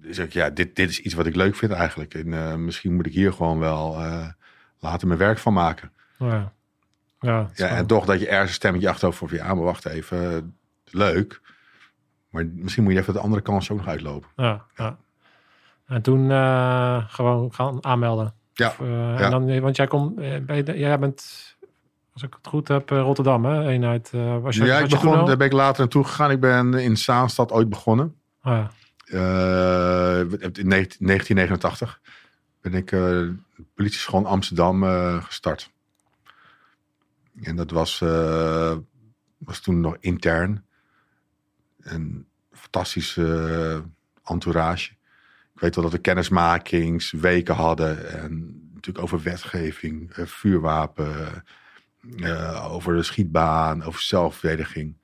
Dus 0.00 0.18
ik, 0.18 0.32
ja, 0.32 0.50
dit, 0.50 0.76
dit 0.76 0.90
is 0.90 1.00
iets 1.00 1.14
wat 1.14 1.26
ik 1.26 1.36
leuk 1.36 1.56
vind 1.56 1.72
eigenlijk. 1.72 2.14
En 2.14 2.34
eh, 2.34 2.54
misschien 2.54 2.94
moet 2.94 3.06
ik 3.06 3.12
hier 3.12 3.32
gewoon 3.32 3.58
wel 3.58 3.96
later 4.78 5.06
mijn 5.06 5.18
werk 5.18 5.38
van 5.38 5.52
maken. 5.52 5.90
ja. 6.18 6.56
Ja, 7.20 7.48
Ja, 7.54 7.66
en 7.68 7.86
toch 7.86 8.04
dat 8.04 8.20
je 8.20 8.28
ergens 8.28 8.48
een 8.48 8.54
stemmetje 8.54 8.88
achterover 8.88 9.28
van... 9.28 9.38
Ja, 9.38 9.54
maar 9.54 9.64
wacht 9.64 9.86
even. 9.86 10.56
leuk. 10.84 11.40
Maar 12.30 12.46
misschien 12.46 12.82
moet 12.84 12.92
je 12.92 12.98
even 12.98 13.12
de 13.12 13.20
andere 13.20 13.42
kans 13.42 13.70
ook 13.70 13.78
nog 13.78 13.86
uitlopen. 13.86 14.28
ja, 14.36 14.64
ja. 14.76 14.96
En 15.86 16.02
toen 16.02 16.30
eh, 16.30 17.04
gewoon 17.08 17.54
gaan 17.54 17.84
aanmelden. 17.84 18.34
Ja, 18.52 18.66
Of, 18.68 18.80
eh, 18.80 18.86
ja. 18.88 19.18
En 19.18 19.30
dan, 19.30 19.60
want 19.60 19.76
jij, 19.76 19.86
komt, 19.86 20.18
eh, 20.18 20.46
je- 20.46 20.78
jij 20.78 20.98
bent, 20.98 21.22
als 22.12 22.22
ik 22.22 22.34
het 22.34 22.46
goed 22.46 22.68
heb, 22.68 22.90
Rotterdam, 22.90 23.44
hè? 23.44 23.68
Eenheid. 23.68 24.10
eh, 24.14 24.38
was 24.38 24.56
je, 24.56 24.64
ja, 24.64 24.80
was 24.80 24.82
ik 24.82 25.00
begon, 25.00 25.26
daar 25.26 25.36
ben 25.36 25.46
ik 25.46 25.52
later 25.52 25.80
naartoe 25.80 26.04
gegaan. 26.04 26.30
Ik 26.30 26.40
ben 26.40 26.74
in 26.74 26.96
Zaanstad 26.96 27.52
ooit 27.52 27.68
begonnen. 27.68 28.14
Ah, 28.40 28.52
ja. 28.52 28.70
In 29.06 30.64
19- 30.64 30.98
1989 30.98 32.00
ben 32.60 32.74
ik 32.74 32.92
uh, 32.92 33.00
de 33.00 33.34
politieschool 33.74 34.26
Amsterdam 34.26 34.82
uh, 34.84 35.22
gestart. 35.24 35.70
En 37.42 37.56
dat 37.56 37.70
was, 37.70 38.00
uh, 38.00 38.76
was 39.38 39.60
toen 39.60 39.80
nog 39.80 39.96
intern. 40.00 40.64
Een 41.80 42.26
fantastische 42.52 43.84
entourage. 44.24 44.90
Ik 45.54 45.60
weet 45.60 45.74
wel 45.74 45.84
dat 45.84 45.92
we 45.92 45.98
kennismakingsweken 45.98 47.54
hadden. 47.54 48.20
En 48.20 48.60
natuurlijk 48.74 49.04
over 49.04 49.22
wetgeving, 49.22 50.10
vuurwapen, 50.14 51.44
over 52.70 52.96
de 52.96 53.02
schietbaan, 53.02 53.82
over 53.82 54.00
zelfverdediging. 54.00 54.96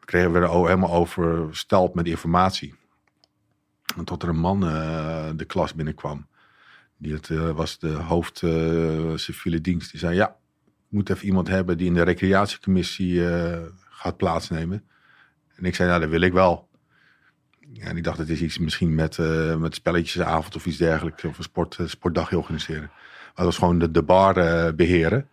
We 0.00 0.06
kregen 0.06 0.32
we 0.32 0.38
er 0.38 0.50
helemaal 0.50 0.94
oversteld 0.94 1.94
met 1.94 2.06
informatie. 2.06 2.74
En 3.96 4.04
tot 4.04 4.22
er 4.22 4.28
een 4.28 4.40
man 4.40 4.60
de 5.36 5.44
klas 5.46 5.74
binnenkwam. 5.74 6.26
Die 6.96 7.12
het, 7.12 7.28
was 7.28 7.78
de 7.78 7.92
hoofd 7.92 8.38
civiele 9.14 9.60
dienst. 9.60 9.90
Die 9.90 10.00
zei, 10.00 10.14
ja, 10.14 10.36
moet 10.90 11.10
even 11.10 11.26
iemand 11.26 11.48
hebben 11.48 11.78
die 11.78 11.86
in 11.86 11.94
de 11.94 12.02
recreatiecommissie 12.02 13.22
gaat 13.90 14.16
plaatsnemen. 14.16 14.84
En 15.56 15.64
ik 15.64 15.74
zei, 15.74 15.88
nou, 15.88 16.00
dat 16.00 16.10
wil 16.10 16.20
ik 16.20 16.32
wel. 16.32 16.68
Ja, 17.72 17.84
en 17.84 17.96
ik 17.96 18.04
dacht, 18.04 18.18
het 18.18 18.28
is 18.28 18.40
iets 18.40 18.58
misschien 18.58 18.94
met, 18.94 19.16
uh, 19.18 19.56
met 19.56 19.74
spelletjesavond 19.74 20.56
of 20.56 20.66
iets 20.66 20.76
dergelijks. 20.76 21.24
Of 21.24 21.38
een 21.38 21.44
sport, 21.44 21.78
sportdagje 21.84 22.38
organiseren. 22.38 22.90
Maar 22.90 23.32
dat 23.34 23.44
was 23.44 23.58
gewoon 23.58 23.78
de, 23.78 23.90
de 23.90 24.02
bar 24.02 24.38
uh, 24.38 24.72
beheren. 24.74 25.28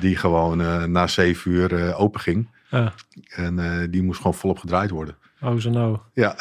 Die 0.00 0.16
gewoon 0.16 0.60
uh, 0.60 0.84
na 0.84 1.06
zeven 1.06 1.50
uur 1.50 1.94
open 1.94 2.20
ging. 2.20 2.48
Ja. 2.70 2.92
En 3.28 3.86
die 3.90 4.02
moest 4.02 4.18
gewoon 4.18 4.34
volop 4.34 4.58
gedraaid 4.58 4.90
worden. 4.90 5.16
Oh, 5.40 5.56
zo 5.56 5.70
nou. 5.70 5.98
Ja. 6.12 6.36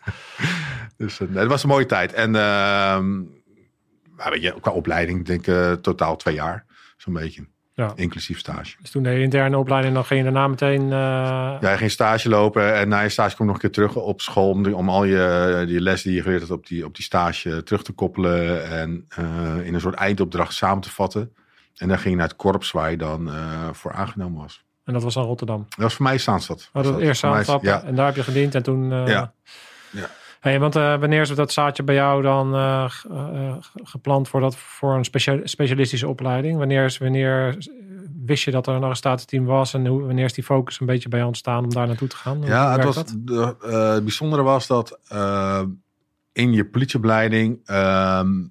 dus 0.96 1.18
het 1.18 1.46
was 1.46 1.62
een 1.62 1.68
mooie 1.68 1.86
tijd. 1.86 2.12
En 2.12 2.34
ehm, 2.34 3.16
maar 4.16 4.30
weet 4.30 4.42
je, 4.42 4.60
qua 4.60 4.70
opleiding 4.70 5.24
denk 5.24 5.46
ik 5.46 5.82
totaal 5.82 6.16
twee 6.16 6.34
jaar. 6.34 6.64
Zo'n 6.96 7.12
beetje. 7.12 7.46
Ja. 7.78 7.92
Inclusief 7.94 8.38
stage. 8.38 8.76
Dus 8.80 8.90
toen 8.90 9.02
de 9.02 9.20
interne 9.20 9.58
opleiding, 9.58 9.94
dan 9.94 10.04
ging 10.04 10.18
je 10.18 10.24
daarna 10.24 10.48
meteen... 10.48 10.82
Uh... 10.82 10.90
Ja, 10.90 11.70
je 11.70 11.76
ging 11.76 11.90
stage 11.90 12.28
lopen 12.28 12.74
en 12.74 12.88
na 12.88 13.00
je 13.00 13.08
stage 13.08 13.36
kom 13.36 13.46
je 13.46 13.52
nog 13.52 13.62
een 13.62 13.70
keer 13.70 13.86
terug 13.86 13.96
op 13.96 14.20
school... 14.20 14.50
om, 14.50 14.72
om 14.72 14.88
al 14.88 15.04
je 15.04 15.64
die 15.66 15.80
les 15.80 16.02
die 16.02 16.14
je 16.14 16.22
geleerd 16.22 16.40
hebt 16.40 16.52
op 16.52 16.66
die, 16.66 16.84
op 16.84 16.94
die 16.94 17.04
stage 17.04 17.62
terug 17.62 17.82
te 17.82 17.92
koppelen... 17.92 18.70
en 18.70 19.08
uh, 19.18 19.66
in 19.66 19.74
een 19.74 19.80
soort 19.80 19.94
eindopdracht 19.94 20.54
samen 20.54 20.80
te 20.80 20.90
vatten. 20.90 21.32
En 21.76 21.88
dan 21.88 21.98
ging 21.98 22.10
je 22.10 22.16
naar 22.16 22.28
het 22.28 22.36
korps 22.36 22.70
waar 22.70 22.90
je 22.90 22.96
dan 22.96 23.28
uh, 23.28 23.68
voor 23.72 23.92
aangenomen 23.92 24.40
was. 24.40 24.64
En 24.84 24.92
dat 24.92 25.02
was 25.02 25.16
aan 25.16 25.24
Rotterdam? 25.24 25.66
Dat 25.68 25.78
was 25.78 25.94
voor 25.94 26.04
mij 26.04 26.18
Zaanstad. 26.18 26.70
Oh, 26.72 26.82
dat 26.82 26.92
was 26.92 27.02
eerst 27.02 27.20
Zaanstad 27.20 27.62
ja. 27.62 27.82
en 27.82 27.94
daar 27.94 28.06
heb 28.06 28.16
je 28.16 28.22
gediend 28.22 28.54
en 28.54 28.62
toen... 28.62 28.90
ja. 28.90 29.32
Hey, 30.40 30.60
want 30.60 30.76
uh, 30.76 30.98
wanneer 31.00 31.20
is 31.20 31.34
dat 31.34 31.52
zaadje 31.52 31.82
bij 31.82 31.94
jou 31.94 32.22
dan 32.22 32.54
uh, 32.54 32.90
uh, 33.10 33.56
gepland 33.82 34.28
voor, 34.28 34.40
dat, 34.40 34.56
voor 34.56 34.94
een 34.94 35.04
specia 35.04 35.40
specialistische 35.44 36.08
opleiding? 36.08 36.58
Wanneer, 36.58 36.84
is, 36.84 36.98
wanneer 36.98 37.56
wist 38.24 38.44
je 38.44 38.50
dat 38.50 38.66
er 38.66 38.80
nog 38.80 38.90
een 38.90 38.96
statenteam 38.96 39.44
was 39.44 39.74
en 39.74 39.86
hoe, 39.86 40.02
wanneer 40.02 40.24
is 40.24 40.32
die 40.32 40.44
focus 40.44 40.80
een 40.80 40.86
beetje 40.86 41.08
bij 41.08 41.18
jou 41.18 41.30
ontstaan 41.30 41.64
om 41.64 41.72
daar 41.72 41.86
naartoe 41.86 42.08
te 42.08 42.16
gaan? 42.16 42.42
Ja, 42.42 42.72
het, 42.72 42.84
was, 42.84 43.04
de, 43.16 43.56
het 43.92 44.04
bijzondere 44.04 44.42
was 44.42 44.66
dat 44.66 44.98
in 46.32 46.52
je 46.52 46.66
politieopleiding 46.66 47.60
ehm, 47.64 48.44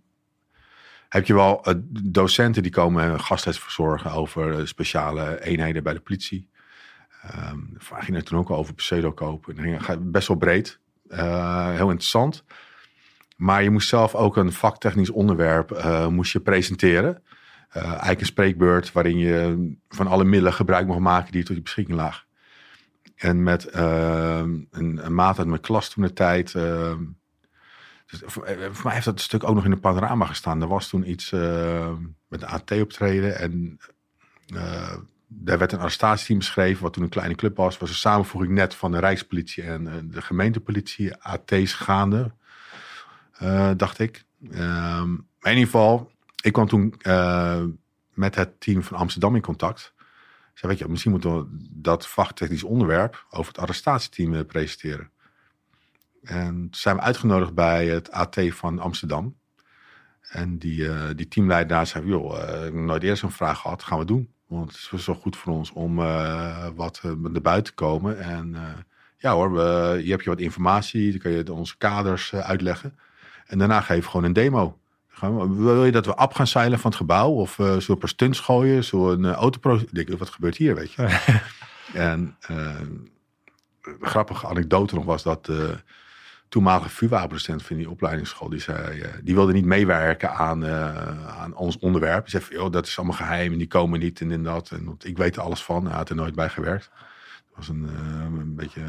heb 1.09 1.25
je 1.25 1.33
wel 1.33 1.65
docenten 2.03 2.63
die 2.63 2.71
komen 2.71 3.19
gastles 3.19 3.59
verzorgen 3.59 4.11
over 4.11 4.67
speciale 4.67 5.43
eenheden 5.43 5.83
bij 5.83 5.93
de 5.93 5.99
politie. 5.99 6.49
Um, 7.51 7.73
vraag 7.77 8.05
je 8.05 8.11
net 8.11 8.25
toen 8.25 8.37
ook 8.37 8.49
al 8.49 8.57
over 8.57 8.73
pseudo 8.73 9.11
kopen. 9.11 9.79
Best 10.11 10.27
wel 10.27 10.37
breed. 10.37 10.79
Uh, 11.09 11.69
heel 11.69 11.89
interessant. 11.89 12.43
Maar 13.35 13.63
je 13.63 13.69
moest 13.69 13.87
zelf 13.89 14.15
ook 14.15 14.37
een 14.37 14.51
vaktechnisch 14.51 15.09
onderwerp 15.09 15.71
uh, 15.71 16.07
moest 16.07 16.31
je 16.31 16.39
presenteren. 16.39 17.23
Uh, 17.77 17.83
eigenlijk 17.83 18.19
een 18.19 18.25
spreekbeurt 18.25 18.91
waarin 18.91 19.17
je 19.17 19.75
van 19.89 20.07
alle 20.07 20.23
middelen 20.23 20.53
gebruik 20.53 20.87
mocht 20.87 20.99
maken 20.99 21.31
die 21.31 21.43
tot 21.43 21.55
je 21.55 21.61
beschikking 21.61 21.97
lagen. 21.97 22.25
En 23.15 23.43
met 23.43 23.73
een, 23.73 24.67
een, 24.71 25.13
maat 25.13 25.37
uit 25.37 25.47
mijn 25.47 25.61
klas 25.61 25.89
toen 25.89 26.03
de 26.03 26.13
tijd. 26.13 26.51
Dus 26.51 28.21
voor, 28.25 28.43
mij 28.83 28.93
heeft 28.93 29.05
dat 29.05 29.21
stuk 29.21 29.43
ook 29.43 29.55
nog 29.55 29.63
in 29.63 29.71
de 29.71 29.77
panorama 29.77 30.25
gestaan. 30.25 30.61
Er 30.61 30.67
was 30.67 30.87
toen 30.87 31.09
iets 31.09 31.31
met 32.27 32.41
een 32.41 32.47
AT 32.47 32.71
optreden. 32.71 33.39
En 33.39 33.79
daar 35.27 35.57
werd 35.57 35.71
een 35.71 35.79
arrestatieteam 35.79 36.37
beschreven, 36.37 36.83
wat 36.83 36.93
toen 36.93 37.03
een 37.03 37.09
kleine 37.09 37.35
club 37.35 37.57
was. 37.57 37.77
was 37.77 37.89
een 37.89 37.95
samenvoeging 37.95 38.53
net 38.53 38.75
van 38.75 38.91
de 38.91 38.99
Rijkspolitie 38.99 39.63
en 39.63 39.85
uh, 39.85 39.93
de 40.03 40.21
gemeentepolitie, 40.21 41.15
AT's 41.15 41.73
gaande, 41.73 42.31
uh, 43.41 43.71
dacht 43.77 43.99
ik. 43.99 44.25
Um, 44.51 45.27
in 45.41 45.49
ieder 45.49 45.63
geval, 45.63 46.11
ik 46.43 46.53
kwam 46.53 46.67
toen 46.67 46.93
uh, 47.01 47.63
met 48.13 48.35
het 48.35 48.61
team 48.61 48.83
van 48.83 48.97
Amsterdam 48.97 49.35
in 49.35 49.41
contact. 49.41 49.93
Ik 50.53 50.63
zei, 50.63 50.71
weet 50.71 50.81
je, 50.81 50.87
misschien 50.87 51.11
moeten 51.11 51.37
we 51.37 51.45
dat 51.71 52.07
vachttechnisch 52.07 52.63
onderwerp 52.63 53.25
over 53.29 53.51
het 53.51 53.61
arrestatieteam 53.61 54.45
presenteren. 54.45 55.11
En 56.23 56.53
toen 56.53 56.67
zijn 56.71 56.95
we 56.95 57.01
uitgenodigd 57.01 57.53
bij 57.53 57.87
het 57.87 58.11
AT 58.11 58.37
van 58.49 58.79
Amsterdam. 58.79 59.37
En 60.21 60.57
die, 60.57 61.15
die 61.15 61.27
teamleider 61.27 61.67
daar 61.67 61.87
zei, 61.87 62.07
joh, 62.07 62.37
ik 62.37 62.63
heb 62.63 62.73
nooit 62.73 63.01
eerder 63.01 63.17
zo'n 63.17 63.31
vraag 63.31 63.59
gehad, 63.59 63.83
gaan 63.83 63.99
we 63.99 64.05
doen. 64.05 64.35
Want 64.47 64.71
het 64.71 64.99
is 64.99 65.05
wel 65.05 65.15
goed 65.15 65.37
voor 65.37 65.53
ons 65.53 65.71
om 65.71 65.99
uh, 65.99 66.67
wat 66.75 67.01
uh, 67.05 67.11
naar 67.11 67.41
buiten 67.41 67.73
te 67.73 67.83
komen. 67.83 68.19
En 68.19 68.53
uh, 68.53 68.61
ja 69.17 69.33
hoor, 69.33 69.53
we, 69.53 69.99
je 70.03 70.09
hebt 70.09 70.23
je 70.23 70.29
wat 70.29 70.39
informatie, 70.39 71.11
dan 71.11 71.19
kan 71.19 71.31
je 71.31 71.53
onze 71.53 71.77
kaders 71.77 72.33
uitleggen. 72.33 72.97
En 73.45 73.57
daarna 73.57 73.81
geef 73.81 74.03
je 74.03 74.09
gewoon 74.09 74.25
een 74.25 74.33
demo. 74.33 74.77
Wil 75.49 75.85
je 75.85 75.91
dat 75.91 76.05
we 76.05 76.15
op 76.15 76.33
gaan 76.33 76.47
zeilen 76.47 76.79
van 76.79 76.89
het 76.89 76.99
gebouw? 76.99 77.29
Of 77.31 77.53
zullen 77.55 77.87
we 77.87 77.95
paar 77.95 78.09
stunts 78.09 78.39
gooien? 78.39 78.83
Zullen 78.83 79.21
we 79.21 79.27
een 79.27 79.33
autopro... 79.33 79.79
Denk 79.91 80.09
wat 80.09 80.29
gebeurt 80.29 80.57
hier, 80.57 80.75
weet 80.75 80.91
je? 80.91 81.19
en 81.93 82.35
een 82.41 83.11
grappige 84.01 84.47
anekdote 84.47 84.95
nog 84.95 85.05
was 85.05 85.23
dat 85.23 85.49
toenmalige 86.49 86.89
vuurwapenpresident 86.89 87.63
van 87.63 87.75
die 87.75 87.89
opleidingsschool, 87.89 88.49
die 88.49 88.59
zei, 88.59 88.99
uh, 88.99 89.07
die 89.23 89.35
wilde 89.35 89.53
niet 89.53 89.65
meewerken 89.65 90.31
aan, 90.31 90.63
uh, 90.63 91.39
aan 91.39 91.55
ons 91.55 91.79
onderwerp. 91.79 92.21
Die 92.21 92.29
zei 92.29 92.43
van, 92.43 92.55
joh, 92.55 92.71
dat 92.71 92.87
is 92.87 92.97
allemaal 92.97 93.17
geheim 93.17 93.51
en 93.51 93.57
die 93.57 93.67
komen 93.67 93.99
niet 93.99 94.21
en, 94.21 94.31
en 94.31 94.43
dat. 94.43 94.71
En 94.71 94.97
ik 95.03 95.17
weet 95.17 95.35
er 95.35 95.41
alles 95.41 95.63
van. 95.63 95.85
Hij 95.85 95.95
had 95.95 96.09
er 96.09 96.15
nooit 96.15 96.35
bij 96.35 96.49
gewerkt. 96.49 96.89
Dat 97.47 97.55
was 97.55 97.67
een, 97.67 97.83
uh, 97.83 98.39
een 98.39 98.55
beetje 98.55 98.81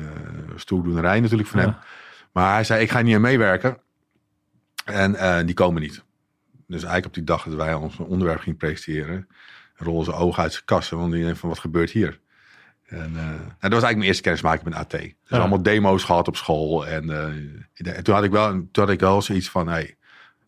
stoerdoenerij 0.57 1.21
natuurlijk 1.21 1.49
van 1.49 1.61
ja. 1.61 1.67
hem. 1.67 1.77
Maar 2.33 2.53
hij 2.53 2.65
zei, 2.65 2.83
ik 2.83 2.91
ga 2.91 3.01
niet 3.01 3.15
aan 3.15 3.21
meewerken. 3.21 3.79
En 4.85 5.47
die 5.47 5.55
komen 5.55 5.83
niet. 5.83 6.05
Dus 6.67 6.83
eigenlijk 6.83 7.07
op 7.07 7.15
die 7.15 7.25
dag 7.25 7.43
dat 7.43 7.55
wij 7.55 7.75
ons 7.75 7.99
onderwerp 7.99 8.41
gingen 8.41 8.59
presenteren, 8.59 9.29
rollen 9.77 10.05
ze 10.05 10.13
ogen 10.13 10.43
uit 10.43 10.53
zijn 10.53 10.65
kassen, 10.65 10.99
want 10.99 11.13
die 11.13 11.21
denken 11.21 11.39
van, 11.39 11.49
wat 11.49 11.59
gebeurt 11.59 11.91
hier? 11.91 12.21
En, 12.89 13.13
uh, 13.15 13.31
dat 13.39 13.73
was 13.73 13.83
eigenlijk 13.83 13.97
mijn 13.97 14.07
eerste 14.07 14.23
kennismaking 14.23 14.65
met 14.65 14.75
AT. 14.75 14.91
Dus 14.91 15.13
ja. 15.25 15.39
allemaal 15.39 15.63
demo's 15.63 16.05
gehad 16.05 16.29
op 16.29 16.37
school. 16.37 16.87
En, 16.87 17.05
uh, 17.05 17.25
en, 17.97 18.03
toen, 18.03 18.15
had 18.15 18.25
ik 18.25 18.31
wel, 18.31 18.51
toen 18.51 18.85
had 18.85 18.91
ik 18.91 19.01
wel 19.01 19.23
zoiets 19.23 19.51
van, 19.51 19.69
hey, 19.69 19.97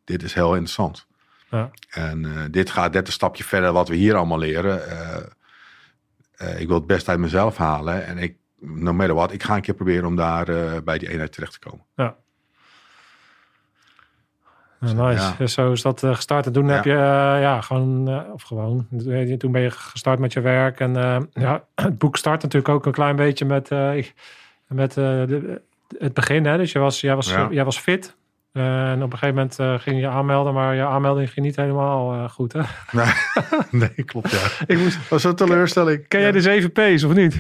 dit 0.04 0.22
is 0.22 0.34
heel 0.34 0.50
interessant. 0.50 1.06
Ja. 1.50 1.70
En 1.88 2.24
uh, 2.24 2.42
dit 2.50 2.70
gaat 2.70 2.92
net 2.92 3.06
een 3.06 3.12
stapje 3.12 3.44
verder 3.44 3.72
wat 3.72 3.88
we 3.88 3.94
hier 3.94 4.14
allemaal 4.14 4.38
leren. 4.38 4.80
ik 6.58 6.66
wil 6.66 6.76
het 6.76 6.86
best 6.86 7.08
uit 7.08 7.18
mezelf 7.18 7.56
halen. 7.56 8.06
En 8.06 8.18
ik, 8.18 8.36
no 8.58 8.92
matter 8.92 9.14
what, 9.14 9.32
ik 9.32 9.42
ga 9.42 9.56
een 9.56 9.62
keer 9.62 9.74
proberen 9.74 10.06
om 10.06 10.16
daar 10.16 10.44
bij 10.82 10.98
die 10.98 11.08
eenheid 11.08 11.32
terecht 11.32 11.52
te 11.52 11.68
komen. 11.68 11.84
Ja. 11.96 12.16
Ja, 14.80 14.92
nice. 14.92 15.34
Ja. 15.38 15.46
Zo 15.46 15.72
is 15.72 15.82
dat 15.82 16.02
uh, 16.02 16.14
gestart. 16.14 16.46
En 16.46 16.52
toen 16.52 16.68
heb 16.68 16.84
je, 16.84 16.90
uh, 16.90 16.96
ja, 17.40 17.60
gewoon, 17.60 18.10
uh, 18.10 18.32
of 18.32 18.42
gewoon, 18.42 18.86
toen 19.38 19.52
ben 19.52 19.60
je 19.60 19.70
gestart 19.70 20.18
met 20.18 20.32
je 20.32 20.40
werk. 20.40 20.80
En 20.80 20.92
ja, 21.32 21.64
het 21.74 21.98
boek 21.98 22.16
start 22.16 22.42
natuurlijk 22.42 22.74
ook 22.74 22.86
een 22.86 22.92
klein 22.92 23.16
beetje 23.16 23.44
met, 23.44 23.70
met 24.66 24.94
de, 24.94 25.60
het 25.98 26.14
begin. 26.14 26.46
Hè? 26.46 26.56
Dus 26.56 26.72
je 26.72 26.78
was, 26.78 27.00
jij, 27.00 27.14
was, 27.14 27.34
jij 27.50 27.64
was 27.64 27.78
fit. 27.78 28.16
en 28.52 29.02
op 29.02 29.12
een 29.12 29.18
gegeven 29.18 29.48
moment 29.58 29.82
ging 29.82 30.00
je 30.00 30.08
aanmelden, 30.08 30.54
maar 30.54 30.74
je 30.74 30.84
aanmelding 30.84 31.30
ging 31.30 31.46
niet 31.46 31.56
helemaal 31.56 32.28
goed, 32.28 32.52
hè? 32.52 32.60
Nee, 32.90 33.12
nee 33.70 34.04
klopt, 34.04 34.30
ja. 34.30 34.48
Ik 34.74 34.78
moest, 34.78 35.08
was 35.08 35.24
een 35.24 35.34
teleurstelling. 35.34 36.08
Ken 36.08 36.20
jij 36.20 36.32
de 36.32 36.40
7 36.40 36.72
P's 36.72 37.02
of 37.02 37.14
niet? 37.14 37.38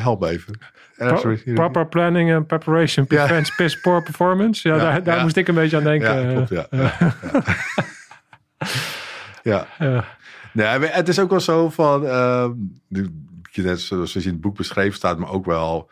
help 0.00 0.22
even. 0.22 0.58
Pro 0.96 1.36
proper 1.54 1.86
planning 1.86 2.34
and 2.34 2.46
preparation 2.46 3.06
prevents 3.06 3.48
ja. 3.48 3.54
piss 3.56 3.80
poor 3.80 4.02
performance. 4.02 4.68
Ja, 4.68 4.76
daar, 4.78 5.02
daar 5.02 5.22
moest 5.22 5.36
ik 5.36 5.48
een 5.48 5.54
beetje 5.54 5.76
aan 5.76 5.84
denken. 5.84 6.20
Ja, 6.20 6.32
klopt, 6.32 6.48
ja. 6.48 6.66
ja. 9.42 9.66
ja. 9.78 10.04
Nee, 10.52 10.66
het 10.66 11.08
is 11.08 11.18
ook 11.18 11.30
wel 11.30 11.40
zo 11.40 11.70
van, 11.70 12.04
uh, 12.04 12.46
net 13.54 13.80
zoals 13.80 14.12
je 14.12 14.20
in 14.20 14.28
het 14.28 14.40
boek 14.40 14.56
beschreven 14.56 14.94
staat, 14.94 15.18
maar 15.18 15.30
ook 15.30 15.44
wel, 15.44 15.90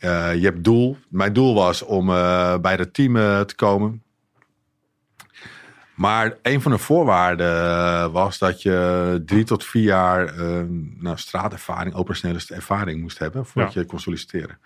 uh, 0.00 0.34
je 0.34 0.44
hebt 0.44 0.64
doel. 0.64 0.96
Mijn 1.08 1.32
doel 1.32 1.54
was 1.54 1.82
om 1.82 2.08
uh, 2.08 2.58
bij 2.58 2.74
het 2.74 2.94
team 2.94 3.14
te 3.46 3.54
komen. 3.56 4.02
Maar 6.00 6.36
een 6.42 6.60
van 6.62 6.72
de 6.72 6.78
voorwaarden 6.78 8.12
was 8.12 8.38
dat 8.38 8.62
je 8.62 9.22
drie 9.26 9.44
tot 9.44 9.64
vier 9.64 9.82
jaar 9.82 10.38
uh, 10.38 10.62
nou, 10.98 11.16
straatervaring, 11.16 11.94
operationele 11.94 12.40
ervaring 12.48 13.00
moest 13.00 13.18
hebben 13.18 13.46
voordat 13.46 13.72
ja. 13.72 13.80
je 13.80 13.86
kon 13.86 14.00
solliciteren. 14.00 14.58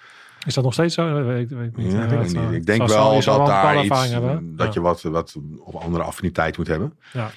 Is 0.46 0.54
dat 0.54 0.64
nog 0.64 0.72
steeds 0.72 0.94
zo? 0.94 1.14
Dat 1.14 1.26
weet, 1.26 1.76
niet. 1.76 1.92
Ja, 1.92 2.02
Eh, 2.02 2.08
weet 2.08 2.10
dat 2.10 2.24
ik 2.24 2.30
zou- 2.30 2.46
niet. 2.46 2.54
Ik 2.54 2.66
denk 2.66 2.88
wel 2.88 3.20
dat 3.20 3.46
daar 3.46 3.84
iets, 3.84 4.08
hebben. 4.10 4.56
dat 4.56 4.66
Ja. 4.66 4.72
je 4.74 4.80
wat, 4.80 5.02
wat 5.02 5.36
of 5.58 5.74
andere 5.82 6.04
affiniteit 6.04 6.56
moet 6.56 6.66
hebben. 6.68 6.98
Ja. 7.12 7.30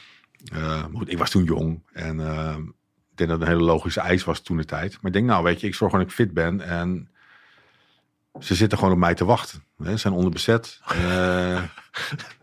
Eh, 0.54 0.60
maar 0.68 0.90
goed, 0.94 1.12
ik 1.12 1.18
was 1.18 1.30
toen 1.30 1.44
jong 1.44 1.84
en 1.94 2.20
eh, 2.20 2.56
ik 3.12 3.18
denk 3.18 3.30
dat 3.30 3.40
het 3.40 3.42
een 3.42 3.54
hele 3.54 3.64
logische 3.72 4.02
eis 4.02 4.24
was 4.24 4.40
toen 4.40 4.58
de 4.58 4.66
tijd. 4.66 4.92
Maar 4.92 5.06
ik 5.06 5.14
denk, 5.14 5.26
nou 5.26 5.44
weet 5.44 5.62
je, 5.62 5.68
ik 5.68 5.76
zorg 5.76 5.92
gewoon 5.92 6.06
dat 6.08 6.16
ik 6.18 6.26
fit 6.26 6.34
ben 6.34 6.62
en 6.62 7.10
ze 8.40 8.56
zitten 8.56 8.78
gewoon 8.78 8.94
op 8.94 9.00
mij 9.00 9.14
te 9.14 9.26
wachten. 9.26 9.64
Ze 9.84 9.98
zijn 9.98 10.14
onderbezet. 10.14 10.80
Eh 10.88 11.64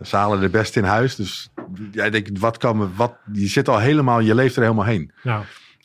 ze 0.03 0.17
halen 0.17 0.41
de 0.41 0.49
beste 0.49 0.79
in 0.79 0.85
huis. 0.85 1.17
Dus 1.17 1.51
ja, 1.93 2.05
ik 2.05 2.13
denk, 2.13 2.39
wat 2.39 2.57
kan 2.57 2.77
me, 2.77 2.95
wat, 2.95 3.17
je 3.33 3.47
zit 3.47 3.69
al 3.69 3.79
helemaal, 3.79 4.21
je 4.21 4.35
leeft 4.35 4.57
er 4.57 4.63
helemaal 4.63 4.85
heen. 4.85 5.13
Ja. 5.23 5.45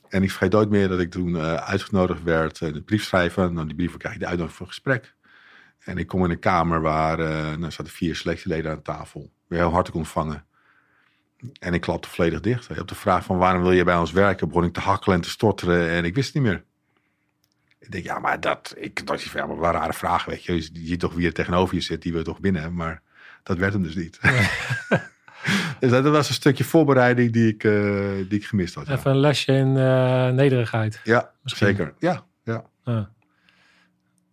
En 0.10 0.24
ik 0.24 0.30
vergeet 0.30 0.52
nooit 0.52 0.70
meer 0.70 0.88
dat 0.88 1.00
ik 1.00 1.12
toen 1.12 1.36
eh, 1.36 1.54
uitgenodigd 1.54 2.24
werd, 2.24 2.60
uh, 2.60 2.74
de 2.74 2.82
brief 2.82 3.04
schrijven. 3.04 3.54
Nou, 3.54 3.68
die 3.68 3.76
brief 3.76 3.98
krijg 3.98 4.14
je 4.14 4.20
de 4.20 4.28
uitnodiging 4.28 4.58
voor 4.58 4.68
een 4.68 4.74
gesprek. 4.74 5.16
En 5.80 5.98
ik 5.98 6.08
kom 6.08 6.24
in 6.24 6.32
een 6.32 6.40
kamer 6.40 6.82
waar 6.82 7.20
eh 7.20 7.58
nou, 7.58 7.72
zaten 7.72 7.94
vier 7.94 8.16
selectieleden 8.16 8.72
aan 8.72 8.82
tafel. 8.82 9.32
Weer 9.48 9.60
heel 9.60 9.72
hartelijk 9.72 9.98
ontvangen. 9.98 10.46
En 11.60 11.74
ik 11.74 11.82
klapte 11.82 12.10
volledig 12.10 12.40
dicht. 12.40 12.80
Op 12.80 12.88
de 12.88 12.96
vraag 12.96 13.24
van 13.24 13.38
waarom 13.38 13.62
wil 13.62 13.72
je 13.72 13.84
bij 13.84 13.98
ons 13.98 14.12
werken, 14.12 14.48
begon 14.48 14.64
ik 14.64 14.74
te 14.74 14.80
hakkelen 14.80 15.16
en 15.16 15.22
te 15.22 15.30
stotteren 15.30 15.90
en 15.90 16.06
ik 16.06 16.16
wist 16.16 16.34
het 16.34 16.44
niet 16.44 16.52
meer. 16.52 16.64
Ik 17.80 17.92
denk, 17.92 18.04
ja, 18.04 18.20
maar 18.20 18.40
dat, 18.40 18.74
ik 18.78 19.08
dacht 19.08 19.24
van, 19.24 19.42
ja, 19.42 19.48
maar 19.48 19.56
wat 19.56 19.74
een 19.74 19.80
rare 19.80 19.94
vraag, 19.94 20.26
weet 20.26 20.44
je. 20.44 20.54
Je 20.56 20.62
ziet 20.88 21.00
toch 21.00 21.14
wie 21.14 21.26
er 21.28 21.34
tegenover 21.34 21.76
je 21.76 21.82
zit, 21.82 22.02
die 22.02 22.12
wil 22.12 22.20
je 22.22 22.28
toch 22.28 22.40
binnen. 22.40 22.74
Maar 22.74 23.02
dat 23.44 23.58
werd 23.58 23.74
hem 23.74 23.84
dus 23.84 23.96
niet. 23.96 24.20
dus 25.80 25.92
dat 25.92 26.04
was 26.04 26.28
een 26.28 26.34
stukje 26.34 26.64
voorbereiding 26.64 27.32
die 27.34 27.48
ik, 27.48 27.64
eh, 27.64 27.72
die 28.30 28.40
ik 28.40 28.46
gemist 28.46 28.76
had. 28.76 28.88
Ja, 28.88 28.94
Even 28.94 29.12
een 29.12 29.18
lesje 29.18 29.52
in 29.54 29.78
eh, 29.78 30.30
nederigheid. 30.30 31.02
ja 31.04 31.32
Misschien. 31.44 31.68
zeker. 31.68 31.94
Ja, 32.00 32.26
ja. 32.44 32.64
Ja. 32.84 33.10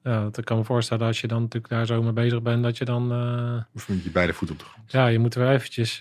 Ja, 0.02 0.22
dat 0.22 0.38
ik 0.38 0.44
kan 0.44 0.56
me 0.58 0.64
voorstellen 0.64 1.06
als 1.06 1.20
je 1.20 1.26
dan 1.26 1.42
natuurlijk 1.42 1.72
daar 1.72 1.86
zo 1.86 2.02
mee 2.02 2.12
bezig 2.12 2.42
bent, 2.42 2.62
dat 2.62 2.78
je 2.78 2.84
dan... 2.84 3.12
eh, 3.12 3.62
Of 3.74 3.86
je 3.86 4.10
beide 4.10 4.32
voeten 4.32 4.56
op 4.56 4.62
de 4.62 4.68
grond. 4.68 4.92
ja, 4.92 5.06
je 5.06 5.18
moet 5.18 5.34
weer 5.34 5.50
eventjes 5.50 5.96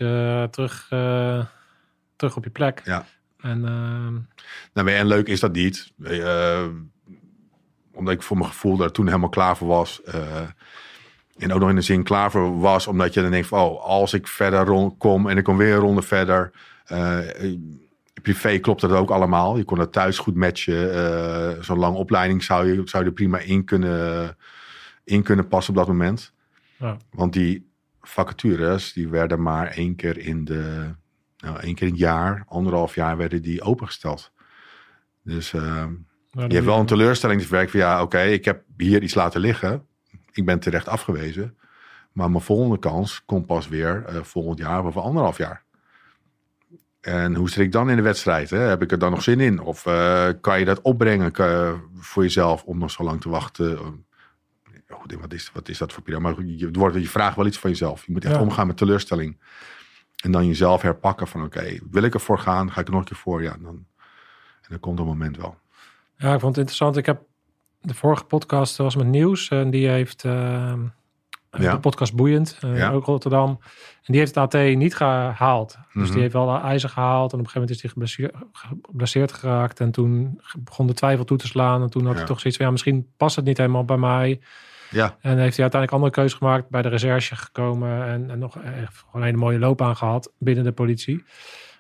terug, 0.52 0.86
terug 2.16 2.36
op 2.36 2.44
je 2.44 2.50
plek. 2.50 2.82
Ja. 2.84 3.06
En 3.40 3.66
ehm, 3.66 4.14
Nou, 4.74 4.92
en 4.92 5.08
leuk 5.08 5.28
is 5.28 5.40
dat 5.40 5.54
niet. 5.54 5.92
Omdat 7.96 8.14
ik 8.14 8.22
voor 8.22 8.38
mijn 8.38 8.50
gevoel 8.50 8.78
daar 8.78 8.92
toen 8.92 9.06
helemaal 9.08 9.30
klaar 9.30 9.58
voor 9.58 9.68
was. 9.68 10.02
eh, 10.04 10.42
en 11.38 11.54
ook 11.54 11.60
nog 11.60 11.70
in 11.70 11.76
de 11.76 11.82
zin 11.82 12.04
klaar 12.04 12.32
voor 12.32 12.60
was. 12.60 12.88
Omdat 12.88 13.14
je 13.14 13.22
dan 13.22 13.32
denkt 13.32 13.48
van, 13.48 13.60
oh, 13.60 13.84
als 13.84 14.14
ik 14.14 14.28
verder 14.28 14.66
rond 14.66 14.98
kom 14.98 15.30
en 15.30 15.38
ik 15.38 15.44
kom 15.44 15.58
weer 15.58 15.74
een 15.74 15.80
ronde 15.80 16.02
verder. 16.02 16.52
eh, 16.86 17.20
privé 18.22 18.58
klopt 18.60 18.82
dat 18.82 18.92
ook 18.92 19.10
allemaal. 19.10 19.58
Je 19.58 19.64
kon 19.64 19.78
dat 19.78 19.92
thuis 19.92 20.18
goed 20.18 20.36
matchen. 20.36 20.94
eh, 20.94 21.64
Zo'n 21.64 21.78
lange 21.80 21.98
opleiding 21.98 22.44
zou 22.44 22.68
je, 22.68 22.82
zou 22.86 23.04
je 23.04 23.10
er 23.10 23.16
prima 23.16 23.40
in 23.40 23.64
kunnen, 23.66 24.38
in 25.04 25.24
kunnen 25.24 25.48
passen 25.48 25.74
op 25.74 25.80
dat 25.80 25.88
moment. 25.88 26.34
Ja. 26.78 26.98
Want 27.12 27.34
die 27.34 27.70
vacatures, 28.02 28.94
die 28.94 29.08
werden 29.10 29.42
maar 29.42 29.68
één 29.68 29.96
keer 29.96 30.18
in 30.18 30.44
de... 30.46 30.92
Nou, 31.38 31.60
één 31.60 31.76
keer 31.76 31.88
in 31.88 31.94
het 31.94 32.02
jaar, 32.02 32.44
anderhalf 32.48 32.96
jaar 32.96 33.18
werden 33.18 33.42
die 33.42 33.62
opengesteld. 33.62 34.32
Dus 35.24 35.54
eh, 35.54 35.86
nou, 36.36 36.48
je 36.48 36.54
hebt 36.54 36.66
wel 36.66 36.80
een 36.80 36.86
teleurstelling 36.86 37.40
te 37.42 37.48
verwerken 37.48 37.72
van 37.72 37.80
ja, 37.90 38.02
oké, 38.02 38.22
ik 38.22 38.46
heb 38.46 38.64
hier 38.78 39.04
iets 39.04 39.14
laten 39.14 39.42
liggen. 39.42 39.86
Ik 40.32 40.46
ben 40.46 40.60
terecht 40.60 40.88
afgewezen. 40.88 41.58
Maar 42.12 42.32
mijn 42.32 42.44
volgende 42.44 42.80
kans 42.80 43.26
komt 43.26 43.46
pas 43.46 43.68
weer 43.68 44.04
eh, 44.06 44.22
volgend 44.22 44.58
jaar 44.60 44.80
of 44.80 44.86
over 44.86 45.02
anderhalf 45.02 45.38
jaar. 45.38 45.64
En 47.02 47.36
hoe 47.36 47.50
zit 47.50 47.60
ik 47.66 47.72
dan 47.72 47.90
in 47.90 47.96
de 47.96 48.02
wedstrijd? 48.02 48.50
Hè? 48.50 48.58
Heb 48.58 48.82
ik 48.82 48.92
er 48.92 49.00
dan 49.00 49.12
nog 49.12 49.24
zin 49.24 49.40
in? 49.40 49.60
Of 49.60 49.86
eh, 49.86 50.30
kan 50.42 50.60
je 50.60 50.66
dat 50.66 50.82
opbrengen 50.82 51.32
kan- 51.32 51.82
voor 51.96 52.24
jezelf 52.24 52.64
om 52.64 52.78
nog 52.78 52.92
zo 52.92 53.04
lang 53.04 53.22
te 53.22 53.30
wachten? 53.30 53.78
Eh, 53.78 53.88
Goed, 54.90 55.14
wat, 55.14 55.34
is, 55.34 55.52
wat 55.54 55.70
is 55.70 55.78
dat 55.78 55.94
voor 55.94 56.04
periode? 56.04 56.24
Maar 56.24 56.46
je, 56.46 56.70
wordt, 56.72 56.96
je 56.96 57.08
vraagt 57.08 57.36
wel 57.36 57.46
iets 57.46 57.60
van 57.60 57.70
jezelf. 57.70 58.06
Je 58.06 58.12
moet 58.12 58.26
echt 58.26 58.36
Ja. 58.36 58.42
omgaan 58.42 58.68
met 58.68 58.78
teleurstelling. 58.78 59.40
En 60.24 60.32
dan 60.32 60.48
jezelf 60.48 60.82
herpakken 60.82 61.28
van 61.28 61.44
oké, 61.44 61.78
wil 61.92 62.04
ik 62.04 62.14
ervoor 62.14 62.40
gaan? 62.40 62.72
Ga 62.72 62.80
ik 62.82 62.86
er 62.86 62.92
nog 62.92 63.02
een 63.02 63.08
keer 63.08 63.18
voor? 63.18 63.42
Ja, 63.44 63.58
dan, 63.62 63.76
en 64.62 64.68
dan 64.70 64.80
komt 64.80 64.98
het 64.98 65.08
moment 65.08 65.38
wel. 65.38 65.58
Ja, 66.18 66.34
ik 66.34 66.40
vond 66.40 66.42
het 66.56 66.58
interessant. 66.58 66.98
Ik 66.98 67.06
heb 67.06 67.22
de 67.82 67.94
vorige 67.94 68.24
podcast 68.24 68.78
was 68.78 68.96
met 68.96 69.08
Nieuws. 69.08 69.50
En 69.50 69.70
die 69.70 69.88
heeft 69.88 70.22
Ja. 70.22 71.72
de 71.72 71.80
podcast 71.80 72.16
Boeiend, 72.16 72.58
eh, 72.62 72.78
Ja. 72.78 72.92
ook 72.92 73.06
Rotterdam. 73.06 73.50
En 74.04 74.12
die 74.14 74.18
heeft 74.20 74.36
het 74.36 74.54
AT 74.54 74.76
niet 74.76 74.96
gehaald. 74.96 75.78
Dus 75.94 76.04
Mhm. 76.04 76.12
die 76.12 76.22
heeft 76.22 76.34
wel 76.34 76.60
ijzer 76.60 76.90
gehaald. 76.90 77.34
En 77.34 77.40
op 77.40 77.46
een 77.46 77.52
gegeven 77.52 77.62
moment 77.62 77.76
is 77.76 77.82
hij 77.82 77.92
geblesseerd, 77.92 78.36
geblesseerd 78.52 79.32
geraakt. 79.32 79.80
En 79.80 79.92
toen 79.92 80.42
begon 80.60 80.88
de 80.88 80.94
twijfel 80.94 81.26
toe 81.26 81.38
te 81.38 81.48
slaan. 81.48 81.82
En 81.82 81.90
toen 81.90 82.06
had 82.06 82.16
hij 82.16 82.26
toch 82.26 82.40
zoiets 82.40 82.58
van, 82.58 82.66
ja, 82.66 82.72
misschien 82.72 83.08
past 83.18 83.36
het 83.36 83.46
niet 83.46 83.58
helemaal 83.58 83.86
bij 83.86 83.98
mij. 83.98 84.40
Ja, 84.92 85.06
En 85.22 85.38
heeft 85.38 85.56
hij 85.56 85.62
uiteindelijk 85.62 85.92
andere 85.92 86.12
keuze 86.12 86.36
gemaakt. 86.36 86.70
Bij 86.70 86.82
de 86.82 86.90
recherche 86.90 87.36
gekomen. 87.36 88.06
En, 88.08 88.30
en 88.30 88.40
nog 88.40 88.58
echt 88.58 88.98
gewoon 88.98 89.22
een 89.22 89.24
hele 89.24 89.38
mooie 89.38 89.60
loopbaan 89.60 89.96
gehad 89.96 90.32
binnen 90.40 90.64
de 90.64 90.72
politie. 90.72 91.24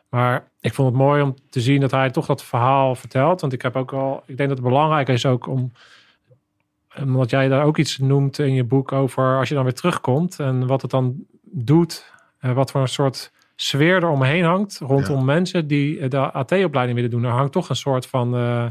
Maar 0.09 0.51
ik 0.59 0.73
vond 0.73 0.87
het 0.87 0.97
mooi 0.97 1.21
om 1.21 1.35
te 1.49 1.61
zien 1.61 1.79
dat 1.81 1.91
hij 1.91 2.09
toch 2.09 2.25
dat 2.25 2.43
verhaal 2.43 2.95
vertelt. 2.95 3.41
Want 3.41 3.53
ik 3.53 3.61
heb 3.61 3.75
ook 3.75 3.93
al, 3.93 4.23
ik 4.25 4.37
denk 4.37 4.49
dat 4.49 4.57
het 4.57 4.67
belangrijk 4.67 5.07
is 5.07 5.25
ook 5.25 5.47
om, 5.47 5.71
omdat 7.01 7.29
jij 7.29 7.47
daar 7.47 7.63
ook 7.63 7.77
iets 7.77 7.97
noemt 7.97 8.39
in 8.39 8.53
je 8.53 8.63
boek 8.63 8.91
over 8.91 9.37
als 9.37 9.49
je 9.49 9.55
dan 9.55 9.63
weer 9.63 9.73
terugkomt 9.73 10.39
en 10.39 10.67
wat 10.67 10.81
het 10.81 10.91
dan 10.91 11.15
doet, 11.41 12.13
en 12.39 12.53
wat 12.53 12.71
voor 12.71 12.81
een 12.81 12.87
soort 12.87 13.31
sfeer 13.55 13.95
er 13.95 14.09
omheen 14.09 14.43
hangt 14.43 14.79
rondom 14.79 15.25
mensen 15.25 15.67
die 15.67 16.07
de 16.07 16.31
AT-opleiding 16.31 16.95
willen 16.95 17.09
doen. 17.09 17.23
Er 17.23 17.31
hangt 17.31 17.51
toch 17.51 17.69
een 17.69 17.75
soort 17.75 18.05
van. 18.05 18.35
eh, 18.35 18.65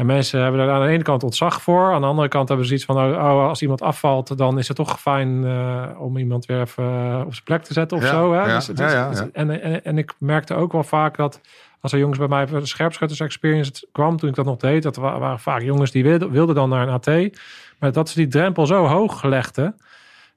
ja, 0.00 0.06
mensen 0.06 0.42
hebben 0.42 0.60
er 0.60 0.70
aan 0.70 0.82
de 0.82 0.88
ene 0.88 1.02
kant 1.02 1.22
ontzag 1.24 1.62
voor. 1.62 1.92
Aan 1.92 2.00
de 2.00 2.06
andere 2.06 2.28
kant 2.28 2.48
hebben 2.48 2.66
ze 2.66 2.74
iets 2.74 2.84
van: 2.84 2.96
oh, 2.96 3.10
oh, 3.10 3.48
als 3.48 3.62
iemand 3.62 3.82
afvalt, 3.82 4.38
dan 4.38 4.58
is 4.58 4.68
het 4.68 4.76
toch 4.76 5.00
fijn 5.00 5.44
eh, 5.44 5.82
om 5.98 6.16
iemand 6.16 6.46
weer 6.46 6.60
even 6.60 6.84
eh, 6.84 7.22
op 7.26 7.32
zijn 7.32 7.44
plek 7.44 7.62
te 7.62 7.72
zetten 7.72 7.96
of 7.96 8.02
Ja, 8.02 8.08
zo. 8.10 8.32
Hè? 8.32 8.38
ja, 8.38 8.54
Dus 8.54 8.92
ja. 8.92 9.28
En, 9.32 9.62
en, 9.62 9.84
en 9.84 9.98
ik 9.98 10.12
merkte 10.18 10.54
ook 10.54 10.72
wel 10.72 10.82
vaak 10.84 11.16
dat 11.16 11.40
als 11.80 11.92
er 11.92 11.98
jongens 11.98 12.18
bij 12.18 12.28
mij 12.28 12.46
voor 12.48 12.60
de 12.60 12.66
scherpschutters 12.66 13.20
experience 13.20 13.86
kwam, 13.92 14.16
toen 14.16 14.28
ik 14.28 14.34
dat 14.34 14.44
nog 14.44 14.56
deed, 14.56 14.82
dat 14.82 14.96
wa- 14.96 15.18
waren 15.18 15.38
vaak 15.38 15.62
jongens 15.62 15.90
die 15.90 16.02
wilden, 16.02 16.30
wilden 16.30 16.54
dan 16.54 16.68
naar 16.68 16.88
een 16.88 16.94
AT. 16.94 17.38
Maar 17.78 17.92
dat 17.92 18.08
ze 18.08 18.16
die 18.18 18.28
drempel 18.28 18.66
zo 18.66 18.84
hoog 18.86 19.22
legden. 19.22 19.76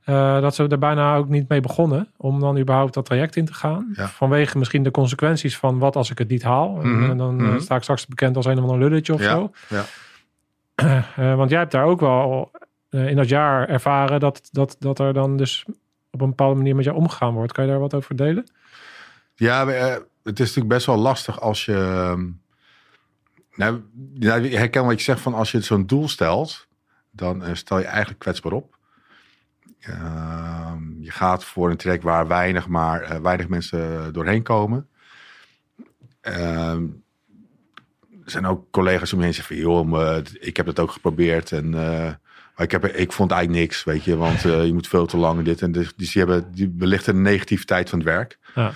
Eh, 0.05 0.41
dat 0.41 0.55
ze 0.55 0.67
er 0.67 0.77
bijna 0.79 1.15
ook 1.15 1.27
niet 1.27 1.49
mee 1.49 1.59
begonnen 1.61 2.07
om 2.17 2.39
dan 2.39 2.57
überhaupt 2.57 2.93
dat 2.93 3.05
traject 3.05 3.35
in 3.35 3.45
te 3.45 3.53
gaan. 3.53 3.93
Ja. 3.95 4.07
Vanwege 4.07 4.57
misschien 4.57 4.83
de 4.83 4.91
consequenties 4.91 5.57
van 5.57 5.79
wat 5.79 5.95
als 5.95 6.11
ik 6.11 6.17
het 6.17 6.27
niet 6.29 6.43
haal. 6.43 6.79
En, 6.81 6.89
Mhm, 6.99 7.09
en 7.09 7.17
dan 7.17 7.39
eh, 7.39 7.45
mhm. 7.47 7.59
sta 7.59 7.75
ik 7.75 7.81
straks 7.81 8.07
bekend 8.07 8.35
als 8.35 8.45
een 8.45 8.57
of 8.57 8.63
ander 8.63 8.77
lulletje 8.79 9.13
of 9.13 9.21
ja, 9.21 9.29
zo. 9.31 9.51
ja. 9.69 9.83
Eh, 11.15 11.35
want 11.35 11.49
jij 11.49 11.59
hebt 11.59 11.71
daar 11.71 11.85
ook 11.85 11.99
wel 11.99 12.51
eh, 12.89 13.07
in 13.07 13.15
dat 13.15 13.29
jaar 13.29 13.69
ervaren 13.69 14.19
dat, 14.19 14.49
dat, 14.51 14.75
dat 14.79 14.99
er 14.99 15.13
dan 15.13 15.37
dus 15.37 15.65
op 16.11 16.21
een 16.21 16.29
bepaalde 16.29 16.55
manier 16.55 16.75
met 16.75 16.85
jou 16.85 16.97
omgegaan 16.97 17.33
wordt. 17.33 17.51
Kan 17.51 17.65
je 17.65 17.69
daar 17.71 17.79
wat 17.79 17.93
over 17.93 18.15
delen? 18.15 18.51
Ja, 19.35 19.67
eh, 19.67 19.93
het 20.23 20.39
is 20.39 20.47
natuurlijk 20.47 20.67
best 20.73 20.85
wel 20.85 20.97
lastig 20.97 21.41
als 21.41 21.65
je. 21.65 21.73
ehm, 21.73 22.25
Nou, 23.55 23.81
ik 24.43 24.51
herken 24.53 24.85
wat 24.85 24.97
je 24.97 25.03
zegt 25.03 25.19
van 25.21 25.33
als 25.33 25.51
je 25.51 25.61
zo'n 25.61 25.85
doel 25.85 26.07
stelt, 26.07 26.67
dan 27.11 27.43
eh, 27.43 27.53
stel 27.53 27.79
je 27.79 27.85
eigenlijk 27.85 28.19
kwetsbaar 28.19 28.51
op. 28.51 28.72
Ehm, 29.83 30.79
je 30.99 31.11
gaat 31.11 31.45
voor 31.45 31.69
een 31.69 31.77
trek 31.77 32.01
waar 32.01 32.27
weinig, 32.27 32.67
maar 32.67 33.01
eh, 33.01 33.19
weinig 33.19 33.47
mensen 33.47 34.13
doorheen 34.13 34.43
komen. 34.43 34.87
Ehm, 36.21 36.83
er 38.25 38.31
zijn 38.31 38.45
ook 38.45 38.71
collega's 38.71 39.13
om 39.13 39.19
me 39.19 39.23
heen 39.23 39.33
die 39.33 39.41
zeggen 39.41 39.55
van, 39.55 39.65
joh, 39.65 39.87
maar 39.87 40.21
ik 40.39 40.57
heb 40.57 40.65
het 40.65 40.79
ook 40.79 40.91
geprobeerd 40.91 41.51
en 41.51 41.73
eh, 41.73 42.13
maar 42.55 42.65
ik, 42.65 42.71
heb, 42.71 42.85
ik 42.85 43.11
vond 43.11 43.31
eigenlijk 43.31 43.61
niks, 43.61 43.83
weet 43.83 44.03
je, 44.03 44.15
want 44.15 44.45
eh, 44.45 44.65
je 44.65 44.73
moet 44.73 44.87
veel 44.87 45.05
te 45.05 45.17
lang 45.17 45.43
dit 45.43 45.61
en 45.61 45.71
dus, 45.71 45.93
dus 45.95 46.11
die 46.11 46.21
hebben 46.21 46.51
die 46.51 46.69
belichten 46.69 47.13
de 47.13 47.19
negativiteit 47.19 47.89
van 47.89 47.99
het 47.99 48.07
werk. 48.07 48.37
Ja. 48.55 48.73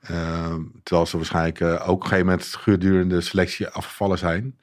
Ehm, 0.00 0.60
terwijl 0.82 1.06
ze 1.06 1.16
waarschijnlijk 1.16 1.60
eh, 1.60 1.72
ook 1.72 1.88
op 1.88 2.02
een 2.02 2.08
gegeven 2.08 2.26
moment 2.26 2.46
gedurende 2.46 3.20
selectie 3.20 3.68
afgevallen 3.68 4.18
zijn. 4.18 4.58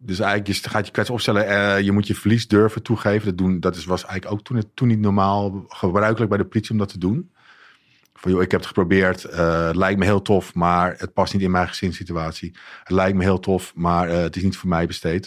Ehm, 0.00 0.06
dus 0.06 0.18
eigenlijk 0.18 0.62
je 0.62 0.68
gaat 0.68 0.86
je 0.86 0.92
kwets 0.92 1.10
opstellen. 1.10 1.46
eh, 1.46 1.80
je 1.80 1.92
moet 1.92 2.06
je 2.06 2.14
verlies 2.14 2.48
durven 2.48 2.82
toegeven. 2.82 3.26
Dat, 3.26 3.38
doen, 3.38 3.60
dat 3.60 3.76
is, 3.76 3.84
was 3.84 4.04
eigenlijk 4.04 4.32
ook 4.40 4.44
toen, 4.46 4.62
toen 4.74 4.88
niet 4.88 5.00
normaal 5.00 5.64
gebruikelijk 5.68 6.28
bij 6.30 6.38
de 6.38 6.44
politie 6.46 6.70
om 6.72 6.78
dat 6.78 6.88
te 6.88 6.98
doen. 6.98 7.30
Van 8.14 8.30
joh, 8.32 8.42
ik 8.42 8.50
heb 8.50 8.60
het 8.60 8.68
geprobeerd. 8.68 9.24
eh, 9.24 9.66
het 9.66 9.76
lijkt 9.76 9.98
me 9.98 10.04
heel 10.04 10.22
tof, 10.22 10.54
maar 10.54 10.94
het 10.98 11.12
past 11.12 11.32
niet 11.32 11.42
in 11.42 11.50
mijn 11.50 11.68
gezinssituatie. 11.68 12.54
Het 12.82 12.90
lijkt 12.90 13.16
me 13.16 13.22
heel 13.22 13.40
tof, 13.40 13.72
maar 13.74 14.08
eh, 14.08 14.20
het 14.20 14.36
is 14.36 14.42
niet 14.42 14.56
voor 14.56 14.68
mij 14.68 14.86
besteed. 14.86 15.22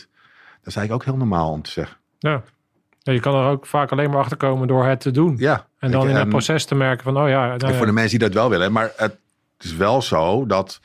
Dat 0.59 0.67
is 0.71 0.75
eigenlijk 0.75 0.93
ook 0.93 1.03
heel 1.03 1.17
normaal 1.27 1.51
om 1.51 1.61
te 1.61 1.71
zeggen. 1.71 1.97
Ja. 2.19 2.43
ja. 2.99 3.13
Je 3.13 3.19
kan 3.19 3.35
er 3.35 3.49
ook 3.49 3.65
vaak 3.65 3.91
alleen 3.91 4.09
maar 4.09 4.19
achter 4.19 4.37
komen 4.37 4.67
door 4.67 4.85
het 4.85 4.99
te 5.01 5.11
doen. 5.11 5.35
Ja. 5.37 5.67
En 5.79 5.91
dan 5.91 6.01
Ik- 6.03 6.07
in 6.09 6.13
het 6.15 6.23
en- 6.23 6.29
proces 6.29 6.65
te 6.65 6.75
merken 6.75 7.03
van, 7.03 7.17
oh 7.17 7.29
ja, 7.29 7.45
nou 7.47 7.71
En 7.71 7.75
voor 7.77 7.85
de 7.85 7.91
mensen 7.91 8.19
die 8.19 8.27
dat 8.27 8.37
wel 8.37 8.49
willen. 8.49 8.71
Maar 8.71 8.91
het 8.97 9.17
is 9.59 9.75
wel 9.75 10.01
zo 10.01 10.45
dat 10.45 10.79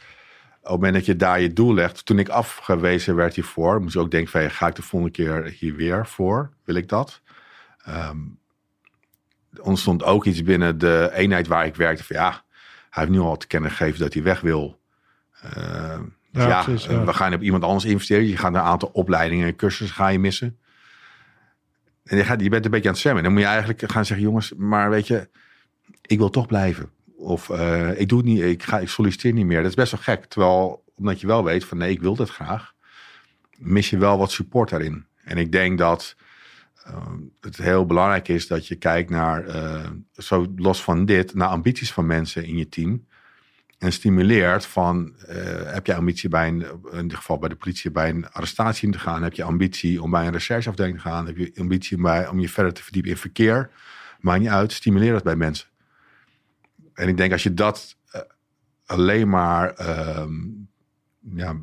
het 0.73 0.83
moment 0.83 0.95
dat 0.95 1.07
je 1.07 1.17
daar 1.17 1.41
je 1.41 1.53
doel 1.53 1.75
legt. 1.75 2.07
Toen 2.07 2.19
ik 2.19 2.29
afgewezen 2.29 3.15
werd 3.15 3.35
hiervoor, 3.35 3.81
moest 3.81 3.95
je 3.95 4.01
ook 4.01 4.11
denken 4.11 4.31
van 4.31 4.51
ga 4.51 4.67
ik 4.67 4.75
de 4.75 4.83
volgende 4.83 5.15
keer 5.15 5.45
hier 5.59 5.75
weer 5.75 6.07
voor? 6.07 6.51
Wil 6.65 6.75
ik 6.75 6.89
dat? 6.89 7.23
Er 9.53 9.63
ontstond 9.63 10.05
ook 10.05 10.25
iets 10.25 10.43
binnen 10.43 10.79
de 10.79 11.11
eenheid 11.15 11.47
waar 11.47 11.67
ik 11.67 11.77
werkte 11.77 12.05
van 12.05 12.17
ja, 12.17 12.43
hij 12.91 13.03
heeft 13.03 13.11
nu 13.11 13.21
al 13.21 13.37
te 13.37 13.47
kennen 13.47 13.71
gegeven 13.71 14.01
dat 14.01 14.15
hij 14.15 14.23
weg 14.23 14.41
wil. 14.41 14.81
Ehm, 15.43 16.03
Dus 16.33 16.43
Ja, 16.43 16.49
ja, 16.49 16.63
precies, 16.63 16.85
ja. 16.85 17.05
we 17.05 17.13
gaan 17.13 17.35
op 17.35 17.43
iemand 17.43 17.65
anders 17.65 17.85
investeren. 17.85 18.27
Je 18.27 18.37
gaat 18.37 18.55
een 18.55 18.61
aantal 18.61 18.91
opleidingen 18.93 19.47
en 19.47 19.57
cursussen 19.57 19.97
ga 19.97 20.09
je 20.09 20.19
missen. 20.19 20.59
En 22.05 22.17
je, 22.17 22.25
gaat, 22.25 22.41
je 22.41 22.49
bent 22.49 22.65
een 22.65 22.71
beetje 22.71 22.87
aan 22.87 22.93
het 22.93 23.03
zwemmen. 23.03 23.23
Dan 23.23 23.33
moet 23.33 23.41
je 23.41 23.47
eigenlijk 23.49 23.91
gaan 23.93 24.05
zeggen, 24.05 24.27
jongens, 24.27 24.55
maar 24.57 24.91
weet 24.91 25.07
je, 25.07 25.29
ik 26.03 26.19
wil 26.19 26.31
toch 26.31 26.47
blijven. 26.47 26.91
Of 27.19 27.51
eh, 27.51 28.01
ik 28.01 28.09
doe 28.09 28.19
het 28.19 28.27
niet, 28.27 28.41
ik, 28.41 28.63
ga, 28.63 28.79
ik 28.79 28.89
solliciteer 28.89 29.33
niet 29.33 29.47
meer. 29.47 29.61
Dat 29.63 29.71
is 29.71 29.75
best 29.75 29.93
wel 29.93 30.01
gek. 30.01 30.25
Terwijl, 30.25 30.85
omdat 30.95 31.21
je 31.21 31.27
wel 31.27 31.45
weet 31.45 31.65
van 31.65 31.79
nee, 31.79 31.91
ik 31.91 32.01
wil 32.01 32.15
dit 32.17 32.29
graag, 32.29 32.75
mis 33.57 33.91
je 33.91 33.99
wel 33.99 34.19
wat 34.19 34.31
support 34.31 34.71
daarin. 34.71 35.07
En 35.25 35.37
ik 35.37 35.53
denk 35.53 35.79
dat 35.79 36.17
eh, 36.85 37.07
het 37.41 37.57
heel 37.57 37.87
belangrijk 37.87 38.29
is 38.29 38.47
dat 38.47 38.67
je 38.67 38.77
kijkt 38.77 39.11
naar, 39.11 39.47
eh, 39.47 39.91
zo 40.13 40.53
los 40.57 40.83
van 40.83 41.05
dit, 41.05 41.35
naar 41.35 41.49
ambities 41.49 41.93
van 41.93 42.07
mensen 42.07 42.45
in 42.45 42.57
je 42.57 42.69
team. 42.69 43.07
En 43.79 43.93
stimuleert 43.93 44.67
van, 44.67 45.15
heb 45.65 45.87
je 45.87 45.95
ambitie 45.95 46.29
bij 46.29 46.49
een, 46.49 46.67
in 46.93 47.09
dit 47.09 47.17
geval 47.17 47.39
bij 47.39 47.49
de 47.49 47.57
politie, 47.57 47.91
bij 47.91 48.09
een 48.09 48.31
arrestatie 48.31 48.91
te 48.91 48.99
gaan? 48.99 49.23
Heb 49.23 49.35
je 49.35 49.43
ambitie 49.43 50.03
om 50.03 50.11
bij 50.11 50.27
een 50.27 50.33
rechercheafdeling 50.33 50.97
te 50.97 51.03
gaan? 51.03 51.27
Heb 51.27 51.37
je 51.37 51.53
ambitie 51.59 51.97
om, 51.97 52.03
bij, 52.03 52.29
om 52.29 52.41
je 52.41 52.49
verder 52.49 52.73
te 52.73 52.83
verdiepen 52.83 53.11
in 53.11 53.17
verkeer? 53.17 53.71
Maakt 54.21 54.41
niet 54.41 54.49
uit, 54.49 54.73
stimuleer 54.73 55.13
dat 55.13 55.23
bij 55.23 55.37
mensen. 55.37 55.69
En 56.99 57.09
ik 57.09 57.17
denk 57.17 57.33
als 57.33 57.43
je 57.43 57.55
dat 57.55 57.97
eh, 58.11 58.21
alleen 58.87 59.29
maar, 59.29 59.75
ehm, 59.75 60.33
ja, 61.35 61.57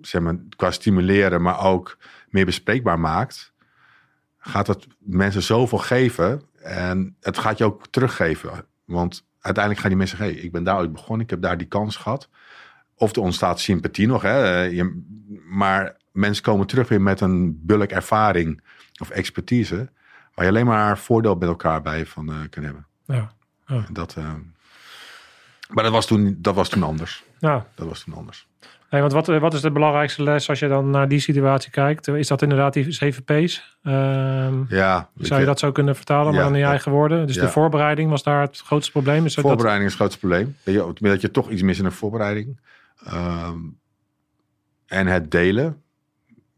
zeg 0.00 0.22
maar, 0.22 0.36
qua 0.56 0.70
stimuleren, 0.70 1.42
maar 1.42 1.64
ook 1.64 1.98
meer 2.28 2.44
bespreekbaar 2.44 3.00
maakt, 3.00 3.52
gaat 4.38 4.66
het 4.66 4.86
mensen 4.98 5.42
zoveel 5.42 5.78
geven. 5.78 6.42
En 6.62 7.16
het 7.20 7.38
gaat 7.38 7.58
je 7.58 7.64
ook 7.64 7.86
teruggeven. 7.86 8.66
Want 8.84 9.26
uiteindelijk 9.40 9.78
gaan 9.78 9.88
die 9.90 9.98
mensen 9.98 10.16
zeggen, 10.16 10.36
hey, 10.36 10.44
ik 10.44 10.52
ben 10.52 10.64
daar 10.64 10.78
ooit 10.78 10.92
begonnen, 10.92 11.24
ik 11.24 11.30
heb 11.30 11.42
daar 11.42 11.58
die 11.58 11.66
kans 11.66 11.96
gehad. 11.96 12.28
Of 12.94 13.16
er 13.16 13.22
ontstaat 13.22 13.60
sympathie 13.60 14.06
nog, 14.06 14.22
hè. 14.22 14.62
Je, 14.62 15.02
maar 15.48 15.96
mensen 16.10 16.44
komen 16.44 16.66
terug 16.66 16.88
weer 16.88 17.00
met 17.00 17.20
een 17.20 17.66
bulk 17.66 17.90
ervaring 17.90 18.62
of 19.00 19.10
expertise, 19.10 19.90
waar 20.34 20.44
je 20.44 20.50
alleen 20.50 20.66
maar 20.66 20.98
voordeel 20.98 21.34
met 21.34 21.48
elkaar 21.48 21.82
bij 21.82 22.06
van 22.06 22.28
eh, 22.28 22.36
kan 22.50 22.62
hebben. 22.62 22.86
Ja. 23.04 23.32
En 23.66 23.86
Dat, 23.92 24.16
eh, 24.16 24.34
maar 25.74 25.84
dat 25.84 25.92
was, 25.92 26.06
toen, 26.06 26.36
dat 26.38 26.54
was 26.54 26.68
toen 26.68 26.82
anders. 26.82 27.24
Ja. 27.38 27.66
Dat 27.74 27.88
was 27.88 28.04
toen 28.04 28.14
anders. 28.14 28.46
Nee, 28.90 29.00
want 29.00 29.12
wat, 29.12 29.26
wat 29.26 29.54
is 29.54 29.60
de 29.60 29.70
belangrijkste 29.70 30.22
les 30.22 30.48
als 30.48 30.58
je 30.58 30.68
dan 30.68 30.90
naar 30.90 31.08
die 31.08 31.20
situatie 31.20 31.70
kijkt? 31.70 32.08
Is 32.08 32.28
dat 32.28 32.42
inderdaad 32.42 32.72
die 32.72 32.92
7 32.92 33.24
P's? 33.24 33.76
Ehm, 33.82 34.62
Ja, 34.68 35.08
zou 35.16 35.40
je 35.40 35.46
dat 35.46 35.58
zo 35.58 35.72
kunnen 35.72 35.96
vertalen, 35.96 36.32
maar 36.34 36.42
dan 36.42 36.52
in 36.52 36.58
je 36.58 36.64
ja. 36.64 36.70
eigen 36.70 36.92
woorden? 36.92 37.26
Dus 37.26 37.36
Ja. 37.36 37.42
de 37.42 37.48
voorbereiding 37.48 38.10
was 38.10 38.22
daar 38.22 38.40
het 38.40 38.58
grootste 38.58 38.92
probleem? 38.92 39.24
Is 39.24 39.34
dat, 39.34 39.44
dat, 39.44 39.52
Voorbereiding 39.52 39.86
is 39.90 39.92
het 39.92 40.00
grootste 40.00 40.26
probleem. 40.26 40.56
Weet 40.64 40.74
je, 40.74 41.08
dat 41.08 41.20
je 41.20 41.30
toch 41.30 41.50
iets 41.50 41.62
mist 41.62 41.78
in 41.78 41.84
een 41.84 41.92
voorbereiding. 41.92 42.60
Ehm, 43.04 43.58
en 44.86 45.06
het 45.06 45.30
delen. 45.30 45.82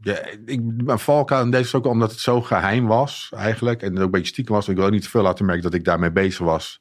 Ja, 0.00 0.18
ik, 0.46 0.60
mijn 0.84 0.98
valkuil 0.98 1.42
in 1.44 1.50
deze 1.50 1.64
is 1.64 1.74
ook 1.74 1.86
omdat 1.86 2.10
het 2.10 2.20
zo 2.20 2.40
geheim 2.40 2.86
was 2.86 3.32
eigenlijk. 3.36 3.82
En 3.82 3.88
het 3.88 3.98
ook 3.98 4.04
een 4.04 4.10
beetje 4.10 4.26
stiekem 4.32 4.54
was. 4.54 4.68
Ik 4.68 4.76
wil 4.76 4.84
ook 4.84 4.90
niet 4.90 5.02
te 5.02 5.10
veel 5.10 5.22
laten 5.22 5.44
merken 5.44 5.62
dat 5.64 5.74
ik 5.74 5.84
daarmee 5.84 6.12
bezig 6.12 6.44
was. 6.44 6.80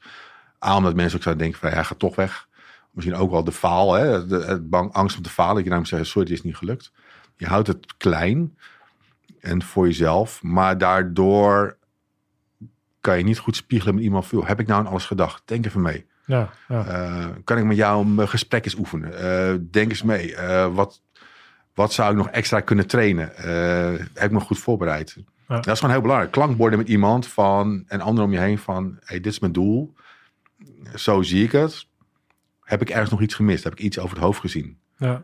A, 0.66 0.76
omdat 0.78 0.96
mensen 0.96 1.18
ook 1.18 1.24
zouden 1.24 1.44
denken 1.44 1.62
van 1.62 1.72
hij 1.72 1.84
gaat 1.84 2.00
toch 2.00 2.16
weg. 2.16 2.48
Misschien 2.92 3.16
ook 3.16 3.32
wel 3.32 3.44
de 3.44 3.52
faal. 3.52 3.94
Hè? 3.94 4.26
De, 4.28 4.36
het 4.46 4.70
bang, 4.70 4.94
angst 4.94 5.18
om 5.18 5.24
te 5.24 5.30
falen. 5.30 5.54
Dat 5.56 5.64
je 5.64 5.70
namelijk 5.70 5.96
zegt 5.96 6.08
sorry 6.10 6.28
het 6.30 6.38
is 6.38 6.44
niet 6.44 6.56
gelukt. 6.58 6.92
Je 7.38 7.46
houdt 7.48 7.68
het 7.68 7.94
klein. 7.98 8.58
En 9.40 9.64
voor 9.64 9.86
jezelf. 9.88 10.44
Maar 10.44 10.78
daardoor 10.78 11.78
kan 13.02 13.18
je 13.18 13.24
niet 13.24 13.38
goed 13.40 13.56
spiegelen 13.56 13.96
met 13.96 14.04
iemand. 14.04 14.28
"Joh, 14.30 14.48
Heb 14.48 14.60
ik 14.60 14.68
nou 14.68 14.80
aan 14.86 14.92
alles 14.92 15.06
gedacht? 15.06 15.42
Denk 15.46 15.66
even 15.66 15.82
mee. 15.82 16.06
ja, 16.26 16.50
ja. 16.68 16.86
Uh, 16.88 17.28
kan 17.44 17.58
ik 17.58 17.64
met 17.64 17.78
jou 17.78 18.08
een 18.18 18.28
gesprek 18.30 18.66
eens 18.66 18.76
oefenen? 18.78 19.12
Uh, 19.12 19.60
denk 19.72 19.90
eens 19.90 20.04
mee. 20.04 20.32
Uh, 20.32 20.74
wat, 20.74 21.02
wat 21.74 21.94
zou 21.94 22.12
ik 22.12 22.18
nog 22.18 22.28
extra 22.30 22.60
kunnen 22.60 22.88
trainen? 22.88 23.32
Heb 24.14 24.24
ik 24.26 24.32
me 24.32 24.40
goed 24.40 24.60
voorbereid? 24.60 25.18
Ja. 25.48 25.56
Dat 25.56 25.68
is 25.68 25.76
gewoon 25.76 25.94
heel 25.94 26.02
belangrijk. 26.02 26.32
Klankborden 26.32 26.80
met 26.80 26.88
iemand 26.88 27.28
van, 27.28 27.84
en 27.88 28.02
anderen 28.02 28.26
om 28.26 28.32
je 28.34 28.40
heen 28.40 28.58
van... 28.58 28.98
Hey, 29.04 29.20
dit 29.20 29.32
is 29.32 29.40
mijn 29.40 29.52
doel. 29.52 29.94
Zo 30.96 31.22
zie 31.22 31.44
ik 31.44 31.52
het. 31.52 31.88
Heb 32.62 32.82
ik 32.82 32.90
ergens 32.90 33.10
nog 33.10 33.22
iets 33.22 33.36
gemist? 33.36 33.64
Heb 33.64 33.74
ik 33.74 33.80
iets 33.80 34.00
over 34.00 34.16
het 34.16 34.26
hoofd 34.26 34.40
gezien? 34.40 34.78
Ja. 34.98 35.24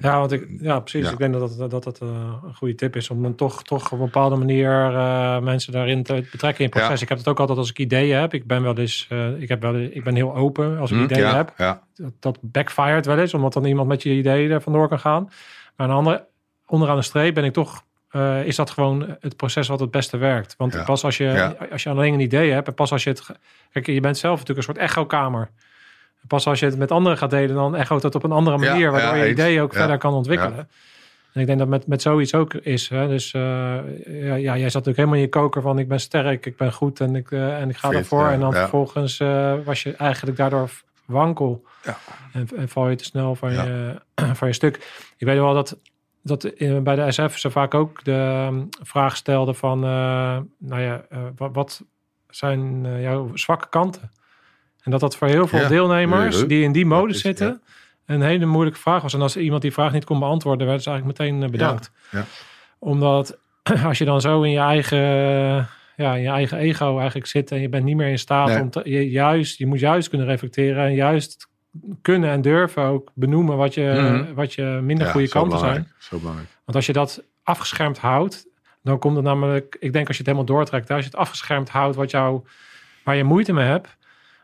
Ja, 0.00 0.18
want 0.18 0.32
ik, 0.32 0.48
ja, 0.60 0.80
precies. 0.80 1.06
Ja. 1.06 1.12
Ik 1.12 1.18
denk 1.18 1.32
dat 1.32 1.58
dat, 1.58 1.70
dat, 1.70 1.84
dat 1.84 2.00
uh, 2.02 2.08
een 2.44 2.54
goede 2.54 2.74
tip 2.74 2.96
is 2.96 3.10
om 3.10 3.22
dan 3.22 3.34
toch, 3.34 3.62
toch 3.62 3.84
op 3.84 3.98
een 3.98 4.04
bepaalde 4.04 4.36
manier 4.36 4.92
uh, 4.92 5.40
mensen 5.40 5.72
daarin 5.72 6.02
te 6.02 6.12
betrekken 6.30 6.64
in 6.64 6.70
het 6.70 6.78
proces. 6.78 6.96
Ja. 6.96 7.02
Ik 7.02 7.08
heb 7.08 7.18
het 7.18 7.28
ook 7.28 7.40
altijd 7.40 7.58
als 7.58 7.70
ik 7.70 7.78
ideeën 7.78 8.18
heb. 8.18 8.34
Ik 8.34 8.46
ben 8.46 8.62
wel 8.62 8.78
eens, 8.78 9.08
uh, 9.12 9.40
ik, 9.40 9.48
heb 9.48 9.62
wel, 9.62 9.74
ik 9.74 10.04
ben 10.04 10.14
heel 10.14 10.34
open 10.34 10.78
als 10.78 10.90
ik 10.90 10.96
Hm, 10.96 11.04
ideeën 11.04 11.20
ja, 11.20 11.36
heb. 11.36 11.52
Dat, 11.94 12.12
dat 12.20 12.38
backfired 12.40 13.06
wel 13.06 13.18
eens, 13.18 13.34
omdat 13.34 13.52
dan 13.52 13.64
iemand 13.64 13.88
met 13.88 14.02
je 14.02 14.10
ideeën 14.10 14.50
er 14.50 14.62
vandoor 14.62 14.88
kan 14.88 15.00
gaan. 15.00 15.24
Maar 15.76 15.86
aan 15.86 15.88
de 15.88 15.94
andere, 15.94 16.26
onderaan 16.66 16.96
de 16.96 17.02
streep 17.02 17.34
ben 17.34 17.44
ik 17.44 17.52
toch, 17.52 17.84
uh, 18.16 18.44
is 18.44 18.56
dat 18.56 18.70
gewoon 18.70 19.16
het 19.20 19.36
proces 19.36 19.68
wat 19.68 19.80
het 19.80 19.90
beste 19.90 20.16
werkt. 20.16 20.54
Want 20.58 20.72
Ja. 20.72 20.84
pas 20.84 21.04
als 21.04 21.16
je, 21.16 21.24
Ja. 21.24 21.56
als 21.72 21.82
je 21.82 21.90
alleen 21.90 22.14
een 22.14 22.20
idee 22.20 22.52
hebt 22.52 22.68
en 22.68 22.74
pas 22.74 22.92
als 22.92 23.04
je 23.04 23.10
het, 23.10 23.22
kijk, 23.72 23.86
je 23.86 24.00
bent 24.00 24.18
zelf 24.18 24.38
natuurlijk 24.38 24.68
een 24.68 24.74
soort 24.74 24.86
echokamer. 24.86 25.50
Pas 26.26 26.46
als 26.46 26.58
je 26.60 26.66
het 26.66 26.78
met 26.78 26.90
anderen 26.90 27.18
gaat 27.18 27.30
delen, 27.30 27.54
dan 27.54 27.76
echoot 27.76 28.02
het 28.02 28.14
op 28.14 28.22
een 28.22 28.32
andere 28.32 28.58
Ja, 28.58 28.70
manier, 28.70 28.90
waardoor 28.90 29.16
je 29.16 29.30
ideeën 29.30 29.62
ook 29.62 29.72
verder 29.72 29.98
kan 29.98 30.12
ontwikkelen. 30.12 30.68
En 31.32 31.40
ik 31.40 31.46
denk 31.46 31.58
dat 31.58 31.68
met, 31.68 31.86
met 31.86 32.02
zoiets 32.02 32.34
ook 32.34 32.54
is. 32.54 32.88
Hè? 32.88 33.08
Dus 33.08 33.32
uh, 33.32 33.42
ja, 34.06 34.34
ja, 34.34 34.34
jij 34.34 34.70
zat 34.70 34.84
natuurlijk 34.84 34.96
helemaal 34.96 35.14
in 35.14 35.20
je 35.20 35.28
koker 35.28 35.62
van 35.62 35.78
ik 35.78 35.88
ben 35.88 36.00
sterk, 36.00 36.46
ik 36.46 36.56
ben 36.56 36.72
goed 36.72 37.00
en 37.00 37.16
ik, 37.16 37.30
uh, 37.30 37.60
en 37.60 37.68
ik 37.68 37.76
ga 37.76 37.88
Fit, 37.88 37.98
ervoor. 37.98 38.24
ja, 38.24 38.32
en 38.32 38.40
dan 38.40 38.52
ja. 38.52 38.58
vervolgens 38.60 39.20
uh, 39.20 39.54
was 39.64 39.82
je 39.82 39.94
eigenlijk 39.96 40.36
daardoor 40.36 40.70
wankel. 41.04 41.64
Ja. 41.84 41.96
En, 42.32 42.48
en 42.56 42.68
val 42.68 42.88
je 42.88 42.96
te 42.96 43.04
snel 43.04 43.34
van, 43.34 43.52
je, 43.52 43.94
van 44.38 44.48
je 44.48 44.54
stuk. 44.54 44.76
Ik 45.16 45.26
weet 45.26 45.38
wel 45.38 45.54
dat, 45.54 45.78
dat 46.26 46.44
in, 46.44 46.82
bij 46.82 46.94
de 46.94 47.12
SF 47.12 47.38
ze 47.38 47.50
vaak 47.50 47.74
ook 47.74 48.04
de 48.04 48.46
um, 48.50 48.68
vraag 48.82 49.16
stelden 49.16 49.54
van... 49.54 49.78
uh, 49.84 49.90
nou 50.58 50.80
ja, 50.82 51.04
uh, 51.12 51.18
wat, 51.36 51.50
wat 51.54 51.84
zijn 52.28 52.86
jouw 53.00 53.30
zwakke 53.36 53.68
kanten? 53.68 54.10
En 54.82 54.90
dat 54.90 55.00
dat 55.00 55.16
voor 55.16 55.28
heel 55.28 55.46
veel 55.46 55.58
Ja. 55.60 55.68
deelnemers 55.68 56.40
Ja. 56.40 56.46
die 56.46 56.62
in 56.62 56.72
die 56.72 56.86
mode 56.86 57.12
is- 57.12 57.20
zitten... 57.20 57.60
ja. 58.06 58.14
een 58.14 58.22
hele 58.22 58.46
moeilijke 58.46 58.78
vraag 58.80 59.02
was. 59.02 59.14
En 59.14 59.20
als 59.22 59.36
iemand 59.36 59.62
die 59.62 59.72
vraag 59.72 59.92
niet 59.92 60.04
kon 60.04 60.18
beantwoorden... 60.18 60.66
werden 60.66 60.82
ze 60.84 60.90
eigenlijk 60.90 61.18
meteen 61.18 61.50
bedankt. 61.50 61.90
Ja. 62.10 62.24
Omdat 62.78 63.38
als 63.86 63.98
je 63.98 64.04
dan 64.04 64.20
zo 64.20 64.42
in 64.42 64.50
je 64.50 64.58
eigen... 64.58 64.98
Ja, 65.96 66.14
in 66.14 66.22
je 66.22 66.28
eigen 66.28 66.58
ego 66.58 66.96
eigenlijk 66.98 67.26
zit 67.26 67.50
en 67.50 67.60
je 67.60 67.68
bent 67.68 67.84
niet 67.84 67.96
meer 67.96 68.08
in 68.08 68.18
staat 68.18 68.48
Nee. 68.48 68.60
om 68.60 68.70
te, 68.70 68.80
je, 68.84 69.10
juist, 69.10 69.58
je 69.58 69.66
moet 69.66 69.80
juist 69.80 70.08
kunnen 70.08 70.26
reflecteren 70.26 70.84
en 70.84 70.94
juist 70.94 71.48
kunnen 72.02 72.30
en 72.30 72.40
durven 72.42 72.82
ook 72.82 73.10
benoemen 73.14 73.56
wat 73.56 73.74
je, 73.74 73.82
Mhm. 74.24 74.34
wat 74.34 74.52
je 74.54 74.78
minder 74.82 75.06
Ja, 75.06 75.12
goede 75.12 75.28
kanten 75.28 75.58
zijn. 75.58 75.88
Zo 75.98 76.18
belangrijk. 76.18 76.48
Want 76.64 76.76
als 76.76 76.86
je 76.86 76.92
dat 76.92 77.22
afgeschermd 77.42 77.98
houdt, 77.98 78.46
dan 78.82 78.98
komt 78.98 79.16
het 79.16 79.24
namelijk, 79.24 79.76
ik 79.80 79.92
denk 79.92 80.06
als 80.08 80.16
je 80.16 80.22
het 80.22 80.32
helemaal 80.32 80.56
doortrekt, 80.56 80.90
als 80.90 81.00
je 81.00 81.10
het 81.10 81.16
afgeschermd 81.18 81.68
houdt 81.68 81.96
wat 81.96 82.10
jou, 82.10 82.40
waar 83.04 83.16
je 83.16 83.24
moeite 83.24 83.52
mee 83.52 83.66
hebt, 83.66 83.96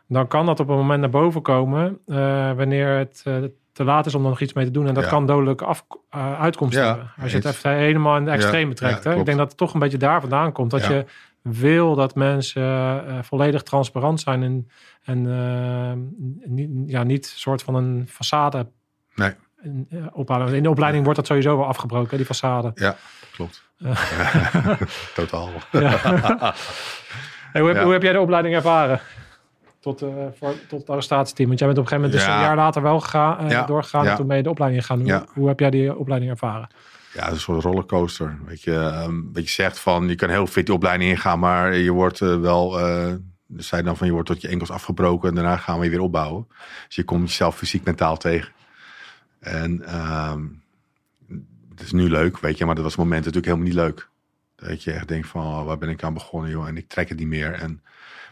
dan 0.07 0.27
kan 0.27 0.45
dat 0.45 0.59
op 0.59 0.69
een 0.69 0.75
moment 0.75 0.99
naar 0.99 1.09
boven 1.09 1.41
komen 1.41 1.99
eh, 2.07 2.15
wanneer 2.51 2.87
het 2.97 3.21
eh, 3.25 3.35
te 3.71 3.83
laat 3.83 4.05
is 4.05 4.15
om 4.15 4.23
er 4.23 4.29
nog 4.29 4.39
iets 4.41 4.53
mee 4.53 4.65
te 4.65 4.71
doen. 4.71 4.87
En 4.87 4.93
dat 4.93 5.03
Ja. 5.03 5.09
kan 5.09 5.25
dodelijke 5.25 5.65
af, 5.65 5.85
eh, 6.09 6.39
uitkomsten 6.41 6.81
Ja, 6.81 6.87
hebben. 6.87 7.11
Als 7.21 7.31
je 7.31 7.37
het 7.37 7.45
even 7.45 7.71
helemaal 7.75 8.17
in 8.17 8.25
de 8.25 8.31
extreme 8.31 8.69
Ja, 8.69 8.75
trekt. 8.75 9.03
ja, 9.03 9.11
hè? 9.11 9.17
Ik 9.19 9.25
denk 9.25 9.37
dat 9.37 9.47
het 9.47 9.57
toch 9.57 9.73
een 9.73 9.79
beetje 9.79 9.97
daar 9.97 10.21
vandaan 10.21 10.51
komt. 10.51 10.71
Dat 10.71 10.85
je 10.85 11.05
wil 11.43 11.95
dat 11.95 12.15
mensen 12.15 12.61
eh, 13.07 13.17
volledig 13.21 13.63
transparant 13.63 14.19
zijn 14.19 14.43
en, 14.43 14.69
en 15.03 15.27
eh, 15.31 15.91
niet, 16.49 16.69
ja, 16.91 17.03
niet 17.03 17.25
soort 17.25 17.61
van 17.63 17.75
een 17.75 18.07
façade 18.09 18.59
Nee. 19.15 19.31
eh, 19.89 20.05
ophalen. 20.11 20.53
In 20.53 20.63
de 20.63 20.69
opleiding 20.69 21.03
wordt 21.03 21.19
dat 21.19 21.27
sowieso 21.27 21.57
wel 21.57 21.65
afgebroken, 21.67 22.17
die 22.17 22.25
façade. 22.25 22.71
Ja, 22.73 22.95
klopt. 23.31 23.63
Totaal. 25.15 25.49
Hey, 27.51 27.61
hoe, 27.61 27.69
heb, 27.71 27.77
Ja. 27.79 27.83
hoe 27.83 27.93
heb 27.93 28.01
jij 28.03 28.11
de 28.13 28.19
opleiding 28.19 28.55
ervaren? 28.55 28.99
Tot, 29.79 29.99
voor, 30.37 30.53
tot 30.67 30.79
het 30.79 30.89
arrestatieteam. 30.89 31.47
Want 31.47 31.59
jij 31.59 31.67
bent 31.67 31.79
op 31.79 31.83
een 31.85 31.89
gegeven 31.91 32.11
moment 32.11 32.13
dus 32.13 32.35
een 32.35 32.47
jaar 32.47 32.55
later 32.55 32.81
wel 32.81 32.99
gegaan, 32.99 33.49
Ja. 33.49 33.65
doorgegaan. 33.65 34.07
En 34.07 34.15
toen 34.15 34.27
ben 34.27 34.37
je 34.37 34.43
de 34.43 34.49
opleiding 34.49 34.85
gegaan. 34.85 35.01
Hoe, 35.01 35.25
hoe 35.33 35.47
heb 35.47 35.59
jij 35.59 35.69
die 35.69 35.97
opleiding 35.97 36.31
ervaren? 36.31 36.67
Ja, 37.13 37.29
een 37.29 37.39
soort 37.39 37.63
rollercoaster. 37.63 38.39
Weet 38.45 38.61
je, 38.61 38.75
ehm, 38.75 39.21
wat 39.33 39.43
je 39.43 39.53
zegt 39.53 39.79
van, 39.79 40.07
je 40.07 40.15
kan 40.15 40.29
heel 40.29 40.47
fit 40.47 40.65
die 40.65 40.75
opleiding 40.75 41.11
ingaan, 41.11 41.39
maar 41.39 41.75
je 41.75 41.91
wordt 41.91 42.21
eh, 42.21 42.39
wel, 42.39 42.71
zei 43.57 43.83
dan 43.83 43.97
van, 43.97 44.07
je 44.07 44.13
wordt 44.13 44.27
tot 44.27 44.41
je 44.41 44.47
enkels 44.47 44.71
afgebroken 44.71 45.29
en 45.29 45.35
daarna 45.35 45.57
gaan 45.57 45.79
we 45.79 45.85
je 45.85 45.91
weer 45.91 45.99
opbouwen. 45.99 46.47
Dus 46.87 46.95
je 46.95 47.03
komt 47.03 47.29
jezelf 47.29 47.57
fysiek 47.57 47.83
mentaal 47.83 48.17
tegen. 48.17 48.51
En 49.39 49.85
ehm, 49.85 50.41
het 51.69 51.81
is 51.81 51.91
nu 51.91 52.09
leuk, 52.09 52.39
weet 52.39 52.57
je, 52.57 52.65
maar 52.65 52.75
dat 52.75 52.83
was 52.83 52.93
het 52.93 53.01
moment 53.01 53.25
natuurlijk 53.25 53.45
helemaal 53.45 53.67
niet 53.67 53.83
leuk. 53.83 54.09
Dat 54.55 54.83
je 54.83 54.91
echt 54.91 55.07
denkt 55.07 55.27
van, 55.27 55.45
oh, 55.45 55.65
waar 55.65 55.77
ben 55.77 55.89
ik 55.89 56.03
aan 56.03 56.13
begonnen, 56.13 56.49
joh, 56.49 56.67
en 56.67 56.77
ik 56.77 56.87
trek 56.87 57.09
het 57.09 57.17
niet 57.17 57.27
meer. 57.27 57.53
En 57.53 57.83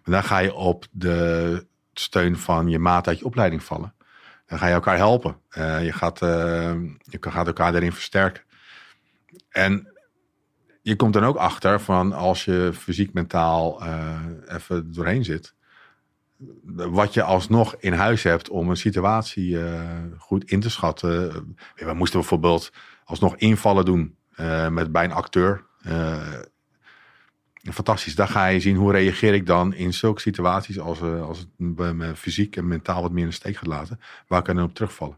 dan 0.04 0.24
ga 0.24 0.38
je 0.38 0.54
op 0.54 0.86
de 0.92 1.66
steun 1.94 2.38
van 2.38 2.68
je 2.70 2.80
maat 2.80 3.08
uit 3.08 3.20
je 3.20 3.26
opleiding 3.26 3.64
vallen. 3.64 3.94
Dan 4.46 4.60
ga 4.60 4.68
je 4.68 4.74
elkaar 4.74 4.98
helpen. 4.98 5.38
Eh, 5.50 5.86
je, 5.86 5.92
gaat, 5.92 6.22
eh, 6.22 6.74
je 7.00 7.18
gaat 7.20 7.48
elkaar 7.48 7.72
daarin 7.72 7.92
versterken. 7.92 8.44
En 9.52 9.92
je 10.82 10.96
komt 10.96 11.14
dan 11.14 11.24
ook 11.24 11.36
achter 11.36 11.82
van 11.82 12.14
als 12.14 12.46
je 12.46 12.72
fysiek 12.74 13.14
mentaal 13.14 13.82
eh, 13.82 14.20
even 14.48 14.94
doorheen 14.94 15.24
zit, 15.24 15.56
wat 16.66 17.14
je 17.14 17.24
alsnog 17.24 17.76
in 17.80 17.94
huis 17.94 18.24
hebt 18.24 18.50
om 18.50 18.70
een 18.70 18.78
situatie 18.78 19.64
eh, 19.64 19.82
goed 20.18 20.44
in 20.44 20.60
te 20.60 20.70
schatten. 20.70 21.32
Eh, 21.76 21.86
We 21.86 21.94
moesten 21.94 22.20
bijvoorbeeld 22.20 22.72
alsnog 23.04 23.36
invallen 23.36 23.86
doen 23.86 24.16
met, 24.70 24.92
bij 24.92 25.04
een 25.04 25.12
acteur. 25.12 25.66
Fantastisch. 27.74 28.16
Daar 28.16 28.28
ga 28.28 28.48
je 28.48 28.60
zien 28.60 28.76
hoe 28.76 28.92
reageer 28.92 29.34
ik 29.34 29.46
dan 29.46 29.74
in 29.74 29.94
zulke 29.94 30.22
situaties 30.22 30.80
als, 30.80 31.02
als 31.02 31.40
het 31.40 31.48
me 31.58 32.16
fysiek 32.16 32.56
en 32.56 32.68
mentaal 32.68 33.02
wat 33.02 33.12
meer 33.12 33.24
in 33.24 33.30
de 33.30 33.36
steek 33.36 33.56
gaat 33.56 33.68
laten. 33.68 34.00
Waar 34.28 34.42
kan 34.42 34.58
ik 34.58 34.64
op 34.64 34.74
terugvallen? 34.74 35.18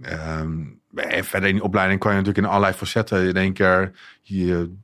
Ehm, 0.00 0.64
verder 1.04 1.48
in 1.48 1.54
die 1.54 1.64
opleiding 1.64 2.00
kan 2.00 2.10
je 2.10 2.16
natuurlijk 2.16 2.44
in 2.44 2.50
allerlei 2.52 2.74
facetten. 2.74 3.28
In 3.28 3.36
één 3.36 3.52
keer, 3.52 3.92
je, 4.22 4.74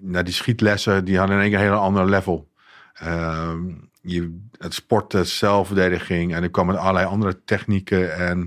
nou, 0.00 0.24
die 0.24 0.34
schietlessen, 0.34 1.04
die 1.04 1.18
hadden 1.18 1.36
in 1.36 1.42
één 1.42 1.50
keer 1.50 1.60
een 1.60 1.64
hele 1.64 1.80
andere 1.80 2.06
level. 2.06 2.48
Ehm, 2.94 3.60
je, 4.00 4.38
het 4.58 4.74
sporten, 4.74 5.26
zelfverdediging. 5.26 6.34
En 6.34 6.42
er 6.42 6.50
kwamen 6.50 6.78
allerlei 6.78 7.06
andere 7.06 7.44
technieken. 7.44 8.14
En, 8.14 8.38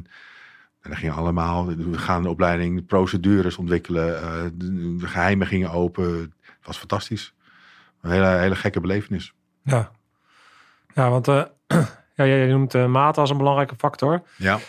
en 0.81 0.89
dan 0.89 0.95
gingen 0.95 1.15
allemaal, 1.15 1.75
we 1.75 1.97
gaan 1.97 2.23
de 2.23 2.29
opleiding, 2.29 2.75
de 2.75 2.83
procedures 2.83 3.57
ontwikkelen. 3.57 4.21
eh, 4.21 4.43
de, 4.53 4.95
de 4.95 5.07
geheimen 5.07 5.47
gingen 5.47 5.71
open. 5.71 6.19
Het 6.41 6.65
was 6.65 6.77
fantastisch. 6.77 7.33
Een 8.01 8.11
hele, 8.11 8.25
hele 8.25 8.55
gekke 8.55 8.79
belevenis. 8.79 9.33
Ja, 9.63 9.91
ja 10.93 11.09
want 11.09 11.27
eh, 11.27 11.43
ja, 12.15 12.25
jij 12.25 12.47
noemt 12.47 12.75
eh, 12.75 12.85
maat 12.85 13.17
als 13.17 13.29
een 13.29 13.37
belangrijke 13.37 13.75
factor. 13.77 14.23
Ja. 14.35 14.59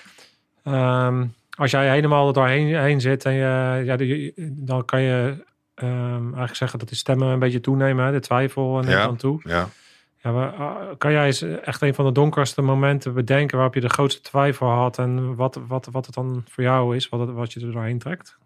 Ehm, 0.63 1.27
als 1.59 1.71
jij 1.71 1.91
helemaal 1.91 2.27
er 2.27 2.33
doorheen 2.33 2.77
heen 2.77 3.01
zit, 3.01 3.25
en 3.25 3.33
je, 3.33 3.83
ja, 3.85 3.97
de- 3.97 4.33
dan 4.53 4.85
kan 4.85 5.01
je 5.01 5.45
ehm, 5.75 6.25
eigenlijk 6.25 6.55
zeggen 6.55 6.79
dat 6.79 6.89
die 6.89 6.97
stemmen 6.97 7.29
een 7.29 7.39
beetje 7.39 7.61
toenemen, 7.61 8.05
hè, 8.05 8.13
de 8.13 8.21
twijfel 8.21 8.73
neemt 8.75 8.87
Ja. 8.87 9.05
dan 9.05 9.17
toe. 9.17 9.41
Ja. 9.45 9.69
Ja, 10.17 10.33
maar, 10.33 10.53
ah, 10.53 10.77
kan 10.99 11.13
jij 11.13 11.27
eens 11.27 11.43
echt 11.43 11.83
een 11.83 11.95
van 11.95 12.05
de 12.05 12.13
donkerste 12.13 12.63
momenten 12.63 13.15
bedenken 13.15 13.57
waarop 13.57 13.75
je 13.75 13.81
de 13.81 13.89
grootste 13.89 14.21
twijfel 14.21 14.69
had 14.69 14.99
en 14.99 15.35
wat, 15.35 15.61
wat, 15.67 15.89
wat 15.93 16.07
het 16.07 16.15
dan 16.15 16.45
voor 16.49 16.65
jou 16.65 16.97
is, 16.97 17.09
wat, 17.09 17.21
het, 17.21 17.31
wat 17.31 17.53
je 17.53 17.61
er 17.67 17.73
doorheen 17.73 17.99
trekt? 17.99 18.39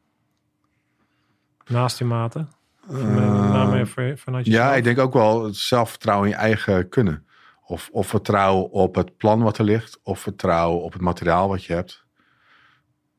Naast 1.67 1.99
die 1.99 2.07
name 2.07 3.87
voor- 3.87 4.13
vanuit 4.19 4.47
Ja, 4.47 4.75
ik 4.75 4.85
denk 4.85 4.99
ook 4.99 5.13
wel 5.13 5.45
het 5.45 5.57
zelfvertrouwen 5.57 6.29
in 6.29 6.35
je 6.35 6.41
eigen 6.41 6.89
kunnen. 6.89 7.27
Of, 7.65 7.89
of 7.93 8.07
vertrouwen 8.07 8.71
op 8.71 8.95
het 8.95 9.17
plan 9.17 9.43
wat 9.43 9.59
er 9.59 9.65
ligt. 9.65 10.01
Of 10.03 10.21
vertrouwen 10.21 10.83
op 10.83 10.93
het 10.93 11.03
materiaal 11.03 11.49
wat 11.49 11.65
je 11.65 11.73
hebt. 11.73 12.05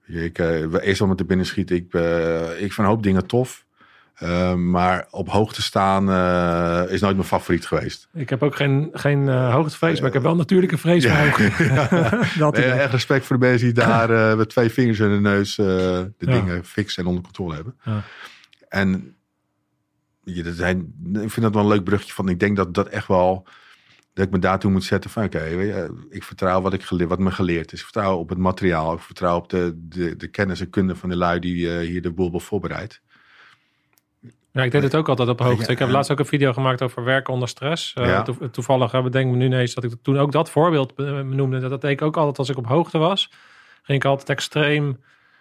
Ik, 0.08 0.40
eh, 0.40 0.74
eerst 0.88 1.02
al 1.02 1.08
met 1.08 1.18
de 1.18 1.26
binnenschiet. 1.26 1.72
Ik, 1.72 1.94
eh, 1.94 2.42
ik 2.52 2.58
vind 2.74 2.78
een 2.78 2.86
hoop 2.86 3.04
dingen 3.04 3.26
tof. 3.28 3.66
Eh, 4.14 4.54
maar 4.54 5.08
op 5.12 5.30
hoogte 5.30 5.62
staan 5.62 6.10
eh, 6.10 6.94
is 6.94 7.02
nooit 7.02 7.16
mijn 7.16 7.28
favoriet 7.28 7.66
geweest. 7.66 8.08
Ik 8.14 8.30
heb 8.30 8.44
ook 8.44 8.56
geen, 8.56 8.90
geen 8.94 9.28
hoogtevrees, 9.28 9.98
maar 10.00 10.08
ik 10.08 10.14
heb 10.14 10.24
wel 10.24 10.36
natuurlijke 10.36 10.78
vrees 10.78 11.06
voor 11.08 11.16
hoogte. 11.18 11.44
Nee, 12.40 12.48
idee. 12.48 12.72
echt 12.72 12.92
respect 12.92 13.26
voor 13.26 13.40
de 13.40 13.46
mensen 13.46 13.74
die 13.74 13.84
daar 13.84 14.38
met 14.38 14.50
twee 14.50 14.70
vingers 14.70 15.00
in 15.00 15.10
de 15.10 15.20
neus 15.20 15.56
de 15.56 16.14
Ja. 16.18 16.32
dingen 16.32 16.66
fixen 16.66 17.04
en 17.04 17.10
onder 17.10 17.24
controle 17.24 17.54
hebben. 17.56 17.76
Ja. 17.84 18.02
En 18.70 19.16
je, 20.24 20.44
dat 20.44 20.56
zijn, 20.56 20.94
ik 21.14 21.30
vind 21.32 21.42
dat 21.42 21.54
wel 21.54 21.64
een 21.64 21.70
leuk 21.70 21.84
brugje 21.84 22.14
van. 22.14 22.30
Ik 22.30 22.40
denk 22.40 22.56
dat 22.56 22.74
dat 22.74 22.88
echt 22.88 23.08
wel. 23.08 23.48
Dat 24.18 24.26
ik 24.26 24.32
me 24.32 24.40
daartoe 24.40 24.72
moet 24.72 24.84
zetten 24.84 25.10
van 25.10 25.24
oké, 25.24 25.40
weet 25.56 25.68
je, 25.68 26.06
ik 26.10 26.24
vertrouw 26.24 26.62
wat, 26.62 26.74
ik 26.74 26.84
geleerd, 26.84 27.10
wat 27.10 27.20
me 27.20 27.32
geleerd 27.32 27.72
is. 27.72 27.80
Ik 27.80 27.84
vertrouw 27.86 28.18
op 28.18 28.30
het 28.30 28.38
materiaal. 28.38 28.94
Ik 28.94 29.00
vertrouw 29.00 29.38
op 29.38 29.50
de, 29.50 29.74
de, 29.76 30.16
de 30.16 30.28
kennis 30.28 30.60
en 30.60 30.70
kunde 30.70 30.96
van 30.96 31.10
de 31.10 31.16
lui 31.16 31.40
die 31.40 31.72
eh, 31.80 31.88
hier 31.88 32.02
de 32.02 32.12
boel 32.12 32.24
hebben 32.24 32.42
voorbereid. 32.42 33.02
Ja, 34.52 34.64
ik 34.64 34.72
deed 34.72 34.84
het 34.84 34.96
ook 34.96 35.10
altijd 35.10 35.30
op 35.30 35.40
hoogte. 35.40 35.64
Ja, 35.66 35.70
Ik 35.70 35.80
heb 35.80 35.88
en- 35.88 35.94
laatst 35.94 36.12
ook 36.12 36.20
een 36.20 36.26
video 36.26 36.54
gemaakt 36.54 36.82
over 36.82 37.04
werken 37.04 37.34
onder 37.34 37.48
stress. 37.48 37.94
Eh, 37.94 38.06
Ja. 38.06 38.22
toe- 38.22 38.50
toevallig 38.50 38.94
uh, 38.94 39.04
bedenk 39.04 39.32
me 39.32 39.38
nu 39.38 39.46
ineens 39.46 39.74
dat 39.74 39.84
ik 39.84 39.92
toen 40.02 40.18
ook 40.18 40.32
dat 40.32 40.50
voorbeeld 40.50 40.94
eh, 40.96 41.20
noemde. 41.20 41.60
Dat 41.60 41.82
deed 41.82 41.92
ik 41.92 42.02
ook 42.02 42.18
altijd 42.18 42.38
als 42.38 42.50
ik 42.50 42.58
op 42.58 42.68
hoogte 42.68 42.98
was. 42.98 43.32
Ging 43.84 44.04
ik 44.04 44.06
altijd 44.10 44.30
extreem, 44.30 44.90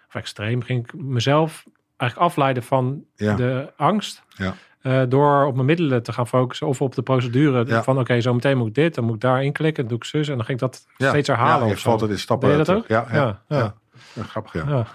of 0.07 0.15
extreem, 0.15 0.61
ging 0.61 0.83
ik 0.83 0.93
mezelf 0.93 1.63
eigenlijk 1.97 2.29
afleiden 2.29 2.63
van 2.63 3.03
Ja. 3.15 3.35
de 3.35 3.73
angst. 3.77 4.23
Ja. 4.35 4.55
Eh, 4.87 5.01
door 5.09 5.45
op 5.45 5.53
mijn 5.53 5.65
middelen 5.65 6.03
te 6.03 6.13
gaan 6.13 6.27
focussen 6.27 6.67
of 6.67 6.81
op 6.81 6.95
de 6.95 7.01
procedure. 7.01 7.65
Ja. 7.65 7.83
Van 7.83 7.99
oké, 7.99 8.21
zo 8.21 8.33
meteen 8.33 8.57
moet 8.57 8.67
ik 8.67 8.73
dit, 8.73 8.95
dan 8.95 9.03
moet 9.03 9.15
ik 9.15 9.21
daar 9.21 9.43
inklikken, 9.43 9.83
dan 9.83 9.91
doe 9.91 9.97
ik 9.97 10.03
zus. 10.03 10.27
En 10.27 10.35
dan 10.35 10.45
ging 10.45 10.61
ik 10.61 10.71
dat 10.71 10.85
Ja. 10.97 11.09
steeds 11.09 11.27
herhalen. 11.27 11.67
Ja, 11.67 11.73
je 11.73 11.79
valt 11.79 12.01
het 12.01 12.09
in 12.09 12.19
stappen. 12.19 12.49
Deed 12.49 12.57
je 12.57 12.63
dat 12.63 12.75
ook? 12.75 12.87
Ja, 12.87 13.05
ja, 13.11 13.15
Ja, 13.17 13.39
ja. 13.47 13.57
ja. 13.57 13.73
Ja, 14.13 14.23
grappig, 14.23 14.53
ja. 14.53 14.63
Ja. 14.67 14.85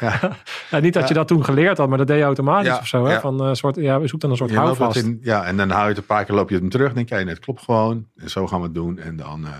Ja. 0.00 0.18
Ja, 0.70 0.78
niet 0.78 0.94
dat 0.94 1.02
je 1.02 1.08
Ja. 1.08 1.14
dat 1.20 1.28
toen 1.28 1.44
geleerd 1.44 1.78
had, 1.78 1.88
maar 1.88 1.98
dat 1.98 2.06
deed 2.06 2.18
je 2.18 2.24
automatisch 2.24 2.66
Ja, 2.72 2.78
of 2.78 2.86
zo. 2.86 3.04
Hè? 3.04 3.12
ja. 3.12 3.20
Van 3.20 3.40
een 3.40 3.56
soort, 3.56 3.76
ja, 3.76 4.06
zoek 4.06 4.20
dan 4.20 4.30
een 4.30 4.36
soort 4.36 4.50
Je 4.50 4.56
houvast. 4.56 4.96
in, 4.96 5.18
ja, 5.22 5.44
en 5.44 5.56
dan 5.56 5.70
hou 5.70 5.82
je 5.82 5.88
het 5.88 5.98
een 5.98 6.04
paar 6.06 6.24
keer, 6.24 6.34
loop 6.34 6.50
je 6.50 6.58
het 6.58 6.70
terug. 6.70 6.92
denk 6.92 7.08
je, 7.08 7.14
het 7.14 7.38
klopt 7.38 7.62
gewoon. 7.62 8.06
En 8.16 8.30
zo 8.30 8.46
gaan 8.46 8.58
we 8.58 8.64
het 8.64 8.74
doen. 8.74 8.98
En 8.98 9.16
dan, 9.16 9.44
eh, 9.46 9.52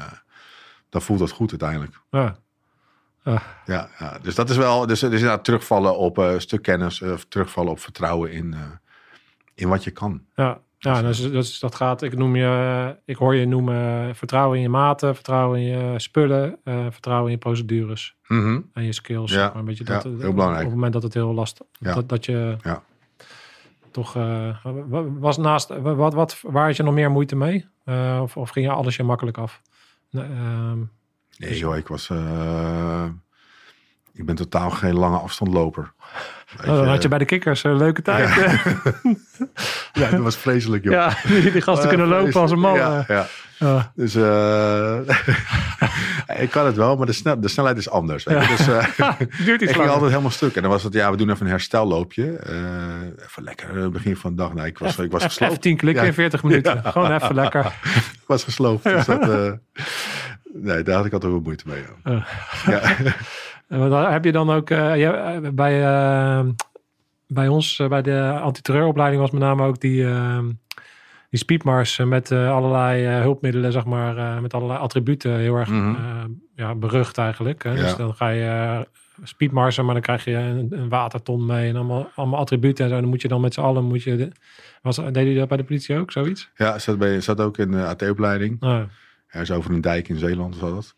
dan 0.88 1.02
voelt 1.02 1.18
dat 1.18 1.30
goed 1.30 1.50
uiteindelijk. 1.50 2.00
Ja. 2.10 2.36
Ja, 3.64 3.88
ja, 3.98 4.18
dus 4.22 4.34
dat 4.34 4.50
is 4.50 4.56
wel, 4.56 4.86
dus, 4.86 5.00
dus 5.00 5.12
inderdaad 5.12 5.44
terugvallen 5.44 5.96
op 5.96 6.34
stuk 6.38 6.62
kennis, 6.62 7.02
of 7.02 7.24
terugvallen 7.28 7.70
op 7.72 7.80
vertrouwen 7.80 8.32
in, 8.32 8.54
in 9.60 9.68
wat 9.68 9.84
je 9.84 9.90
kan. 9.90 10.22
Ja, 10.34 10.60
ja 10.78 11.02
dus, 11.02 11.30
dus 11.30 11.58
dat 11.58 11.74
gaat. 11.74 12.02
Ik 12.02 12.16
noem 12.16 12.36
je, 12.36 12.96
ik 13.04 13.16
hoor 13.16 13.34
je 13.34 13.46
noemen 13.46 14.14
vertrouwen 14.16 14.56
in 14.56 14.62
je 14.62 14.68
maten, 14.68 15.14
vertrouwen 15.14 15.58
in 15.58 15.64
je 15.66 15.98
spullen, 15.98 16.58
eh, 16.64 16.86
vertrouwen 16.90 17.26
in 17.26 17.32
je 17.32 17.38
procedures 17.38 18.16
Mhm. 18.26 18.60
en 18.72 18.84
je 18.84 18.92
skills. 18.92 19.32
Ja, 19.32 19.46
maar 19.48 19.56
een 19.56 19.64
beetje 19.64 19.84
ja, 19.86 19.92
dat, 19.92 20.02
heel 20.04 20.32
belangrijk. 20.32 20.58
Op 20.58 20.64
het 20.66 20.74
moment 20.74 20.92
dat 20.92 21.02
het 21.02 21.14
heel 21.14 21.34
lastig, 21.34 21.66
Ja. 21.72 21.94
dat, 21.94 22.08
dat 22.08 22.24
je 22.24 22.56
Ja. 22.62 22.82
toch 23.90 24.16
uh, 24.16 24.56
was 25.18 25.36
naast 25.36 25.68
wat, 25.80 26.14
wat 26.14 26.40
waar 26.42 26.66
had 26.66 26.76
je 26.76 26.82
nog 26.82 26.94
meer 26.94 27.10
moeite 27.10 27.36
mee? 27.36 27.66
Uh, 27.84 28.18
of, 28.22 28.36
of 28.36 28.50
ging 28.50 28.66
je 28.66 28.72
alles 28.72 28.96
je 28.96 29.02
makkelijk 29.02 29.38
af? 29.38 29.62
Nee, 30.10 30.28
nee 31.38 31.58
joh, 31.58 31.76
ik 31.76 31.88
was, 31.88 32.08
uh, 32.08 33.04
ik 34.12 34.26
ben 34.26 34.34
totaal 34.34 34.70
geen 34.70 34.94
lange 34.94 35.18
afstandloper. 35.18 35.92
Oh, 36.58 36.66
dan 36.66 36.88
had 36.88 37.02
je 37.02 37.08
bij 37.08 37.18
de 37.18 37.24
kikkers 37.24 37.64
een 37.64 37.76
leuke 37.76 38.02
tijd. 38.02 38.34
Ja, 38.34 38.60
ja 40.04 40.10
dat 40.10 40.20
was 40.20 40.36
vreselijk, 40.36 40.84
joh. 40.84 40.92
Ja, 40.92 41.16
die, 41.28 41.60
gasten 41.60 41.84
uh, 41.84 41.88
kunnen 41.88 42.08
lopen 42.08 42.40
als 42.40 42.50
een 42.50 42.58
man. 42.58 42.74
Ja, 42.74 43.04
ja. 43.08 43.26
ja. 43.58 43.92
Dus 43.94 44.16
uh, 44.16 44.98
ik 46.44 46.50
kan 46.50 46.66
het 46.66 46.76
wel, 46.76 46.96
maar 46.96 47.06
de, 47.06 47.12
snel, 47.12 47.40
de 47.40 47.48
snelheid 47.48 47.76
is 47.76 47.90
anders. 47.90 48.24
Weet 48.24 48.42
je? 48.42 48.56
Dus, 48.56 48.66
Duurt 49.44 49.62
iets 49.62 49.70
ik 49.70 49.76
ging 49.76 49.90
altijd 49.90 50.10
helemaal 50.10 50.30
stuk. 50.30 50.56
En 50.56 50.62
dan 50.62 50.70
was 50.70 50.82
het, 50.82 50.92
ja, 50.92 51.10
we 51.10 51.16
doen 51.16 51.30
even 51.30 51.44
een 51.44 51.50
herstelloopje. 51.50 52.40
Even 53.24 53.42
lekker, 53.42 53.90
begin 53.90 54.16
van 54.16 54.30
de 54.30 54.36
dag. 54.36 54.54
Nee, 54.54 54.66
ik 54.66 54.78
was, 54.78 54.98
ik 54.98 55.10
was 55.10 55.22
gesloopt. 55.22 55.50
Even 55.50 55.62
10 55.62 55.76
klikken 55.76 56.06
in 56.06 56.14
40 56.14 56.42
minuten. 56.42 56.84
Gewoon 56.84 57.12
even 57.12 57.34
lekker. 57.34 57.66
ik 57.94 58.26
was 58.26 58.44
gesloopt. 58.44 58.82
Dus 58.82 59.04
dat, 59.04 59.58
nee, 60.54 60.82
daar 60.82 60.96
had 60.96 61.06
ik 61.06 61.12
altijd 61.12 61.32
wel 61.32 61.40
moeite 61.40 61.64
mee. 61.66 61.84
ja. 62.66 62.82
Heb 63.70 64.24
je 64.24 64.32
dan 64.32 64.50
ook 64.50 64.70
uh, 64.70 64.96
ja, 64.96 65.40
bij, 65.52 65.80
uh, 65.82 66.48
bij 67.26 67.48
ons, 67.48 67.82
bij 67.88 68.02
de 68.02 68.38
antiterreuropleiding 68.42 69.22
was 69.22 69.30
met 69.30 69.40
name 69.40 69.66
ook 69.66 69.80
die, 69.80 70.02
uh, 70.02 70.38
die 71.30 71.38
speedmars 71.38 71.98
met 71.98 72.32
allerlei 72.32 73.06
hulpmiddelen, 73.06 73.72
zeg 73.72 73.84
maar, 73.84 74.42
met 74.42 74.54
allerlei 74.54 74.78
attributen 74.80 75.36
heel 75.36 75.56
erg 75.56 75.68
Mhm. 75.68 76.28
ja, 76.54 76.74
berucht 76.74 77.18
eigenlijk. 77.18 77.62
Hè? 77.62 77.70
Ja. 77.70 77.76
Dus 77.76 77.96
dan 77.96 78.14
ga 78.14 78.28
je 78.28 78.86
speedmarsen, 79.22 79.84
maar 79.84 79.94
dan 79.94 80.02
krijg 80.02 80.24
je 80.24 80.34
een, 80.34 80.66
een, 80.70 80.88
waterton 80.88 81.46
mee 81.46 81.68
en 81.68 81.76
allemaal, 81.76 82.10
allemaal 82.14 82.40
attributen 82.40 82.84
en 82.84 82.90
zo. 82.90 83.00
Dan 83.00 83.08
moet 83.08 83.22
je 83.22 83.28
dan 83.28 83.40
met 83.40 83.54
z'n 83.54 83.60
allen, 83.60 83.84
moet 83.84 84.02
je, 84.02 84.16
de, 84.16 84.32
was, 84.82 84.96
deed 84.96 85.28
je 85.28 85.34
dat 85.34 85.48
bij 85.48 85.56
de 85.56 85.64
politie 85.64 85.98
ook, 85.98 86.12
zoiets? 86.12 86.50
Ja, 86.56 86.78
zat, 86.78 86.98
bij, 86.98 87.20
zat 87.20 87.40
ook 87.40 87.58
in 87.58 87.70
de 87.70 87.84
AT-opleiding. 87.84 88.62
Oh. 88.62 88.80
Er 89.26 89.40
is 89.40 89.50
over 89.50 89.70
een 89.70 89.80
dijk 89.80 90.08
in 90.08 90.18
Zeeland, 90.18 90.58
was 90.58 90.70
dat. 90.70 90.94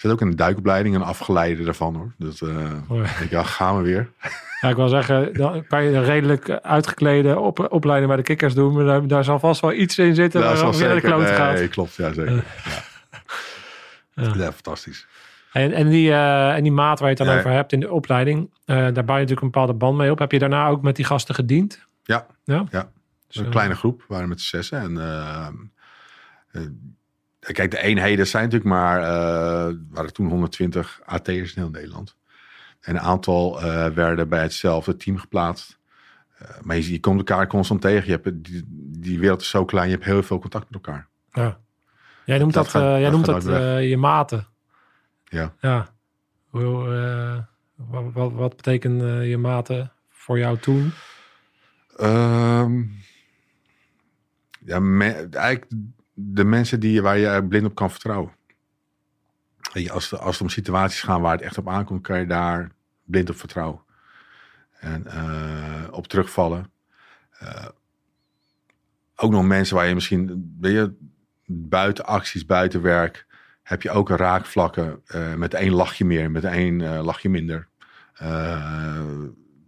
Ik 0.00 0.06
zit 0.06 0.14
ook 0.14 0.20
in 0.20 0.30
een 0.30 0.36
duikopleiding 0.36 0.94
en 0.94 1.02
afgeleide 1.02 1.64
daarvan 1.64 1.94
hoor. 1.94 2.12
Dus 2.18 2.40
uh, 2.40 2.72
oh. 2.88 3.20
ik 3.20 3.30
ja, 3.30 3.42
gaan 3.42 3.76
we 3.76 3.82
weer. 3.82 4.10
Ja, 4.60 4.68
ik 4.68 4.76
wil 4.76 4.88
zeggen, 4.88 5.34
dan 5.34 5.66
kan 5.66 5.84
je 5.84 5.96
een 5.96 6.04
redelijk 6.04 6.50
uitgeklede 6.50 7.38
op, 7.38 7.72
opleiding 7.72 8.08
bij 8.08 8.16
de 8.16 8.22
kikkers 8.26 8.54
doen. 8.54 8.74
Maar 8.74 8.84
daar, 8.84 9.06
daar 9.06 9.24
zal 9.24 9.38
vast 9.38 9.60
wel 9.60 9.72
iets 9.72 9.98
in 9.98 10.14
zitten 10.14 10.40
waar 10.40 10.56
je 10.56 10.84
naar 10.84 10.94
de 10.94 11.00
kloot 11.00 11.22
nee, 11.22 11.34
gaat. 11.34 11.54
Nee, 11.54 11.68
klopt, 11.68 11.94
ja 11.94 12.12
zeker. 12.12 12.32
Uh. 12.32 12.42
Ja. 12.64 14.22
Ja. 14.22 14.32
ja. 14.34 14.52
fantastisch. 14.52 15.06
En, 15.52 15.72
en, 15.72 15.88
die, 15.88 16.08
uh, 16.08 16.54
en 16.54 16.62
die 16.62 16.72
maat 16.72 16.98
waar 16.98 17.10
je 17.10 17.14
het 17.14 17.24
dan 17.24 17.34
ja. 17.34 17.40
over 17.40 17.52
hebt 17.52 17.72
in 17.72 17.80
de 17.80 17.90
opleiding, 17.90 18.50
uh, 18.66 18.76
daar 18.76 18.92
bouw 18.92 19.16
je 19.16 19.20
natuurlijk 19.20 19.40
een 19.40 19.50
bepaalde 19.50 19.74
band 19.74 19.96
mee 19.96 20.10
op. 20.10 20.18
Heb 20.18 20.32
je 20.32 20.38
daarna 20.38 20.68
ook 20.68 20.82
met 20.82 20.96
die 20.96 21.04
gasten 21.04 21.34
gediend? 21.34 21.86
Ja, 22.02 22.26
ja. 22.44 22.64
ja. 22.70 22.90
Dus 23.26 23.36
een 23.36 23.50
kleine 23.50 23.74
groep, 23.74 24.04
waren 24.08 24.28
met 24.28 24.40
z'n 24.40 24.56
zessen. 24.56 24.80
En 24.80 24.92
uh, 24.92 25.46
Kijk, 27.52 27.70
de 27.70 27.80
eenheden 27.80 28.26
zijn 28.26 28.44
natuurlijk 28.44 28.70
maar, 28.70 29.00
uh, 29.00 29.76
waren 29.90 30.12
toen 30.12 30.28
120 30.28 31.00
AT'ers 31.04 31.54
in 31.54 31.62
heel 31.62 31.70
Nederland. 31.70 32.16
En 32.80 32.94
een 32.94 33.00
aantal 33.00 33.64
uh, 33.64 33.86
werden 33.86 34.28
bij 34.28 34.42
hetzelfde 34.42 34.96
team 34.96 35.18
geplaatst. 35.18 35.78
Uh, 36.42 36.48
maar 36.62 36.76
je, 36.76 36.92
je 36.92 37.00
komt 37.00 37.18
elkaar 37.18 37.46
constant 37.46 37.80
tegen. 37.80 38.06
Je 38.06 38.20
hebt, 38.22 38.44
die, 38.44 38.64
die 38.98 39.18
wereld 39.18 39.40
is 39.40 39.48
zo 39.48 39.64
klein, 39.64 39.88
je 39.88 39.94
hebt 39.94 40.06
heel 40.06 40.22
veel 40.22 40.38
contact 40.38 40.70
met 40.70 40.74
elkaar. 40.74 41.08
Ja. 41.32 41.58
Jij 42.24 42.38
noemt 42.38 42.52
dat, 42.52 42.64
dat, 42.64 42.72
gaat, 42.72 42.98
jij 42.98 43.10
noemt 43.10 43.24
dat 43.24 43.44
je 43.82 43.96
maten. 43.96 44.46
Ja. 45.24 45.54
Ja. 45.60 45.88
Hoe, 46.48 47.46
wat, 47.74 48.12
wat, 48.12 48.32
wat 48.32 48.56
betekenen 48.56 49.26
je 49.26 49.38
maten 49.38 49.92
voor 50.08 50.38
jou 50.38 50.58
toen? 50.58 50.92
Um, 52.00 53.00
ja, 54.64 54.78
me, 54.78 55.28
eigenlijk 55.30 55.66
de 56.22 56.44
mensen 56.44 56.80
die, 56.80 57.02
waar 57.02 57.18
je 57.18 57.44
blind 57.44 57.66
op 57.66 57.74
kan 57.74 57.90
vertrouwen. 57.90 58.32
Als, 59.90 60.14
als 60.18 60.40
om 60.40 60.48
situaties 60.48 61.02
gaan 61.02 61.20
waar 61.20 61.32
het 61.32 61.42
echt 61.42 61.58
op 61.58 61.68
aankomt, 61.68 62.02
kan 62.02 62.18
je 62.18 62.26
daar 62.26 62.70
blind 63.04 63.30
op 63.30 63.36
vertrouwen. 63.36 63.80
En 64.80 65.04
uh, 65.06 65.84
op 65.90 66.06
terugvallen. 66.06 66.70
Uh, 67.42 67.66
ook 69.14 69.30
nog 69.30 69.44
mensen 69.44 69.76
waar 69.76 69.86
je 69.86 69.94
misschien, 69.94 70.54
weet 70.60 70.72
je, 70.72 70.94
buiten 71.46 72.06
acties, 72.06 72.46
buiten 72.46 72.82
werk, 72.82 73.26
heb 73.62 73.82
je 73.82 73.90
ook 73.90 74.08
raakvlakken 74.08 75.02
uh, 75.14 75.34
met 75.34 75.54
één 75.54 75.72
lachje 75.72 76.04
meer, 76.04 76.30
met 76.30 76.44
één 76.44 77.00
lachje 77.00 77.28
minder. 77.28 77.68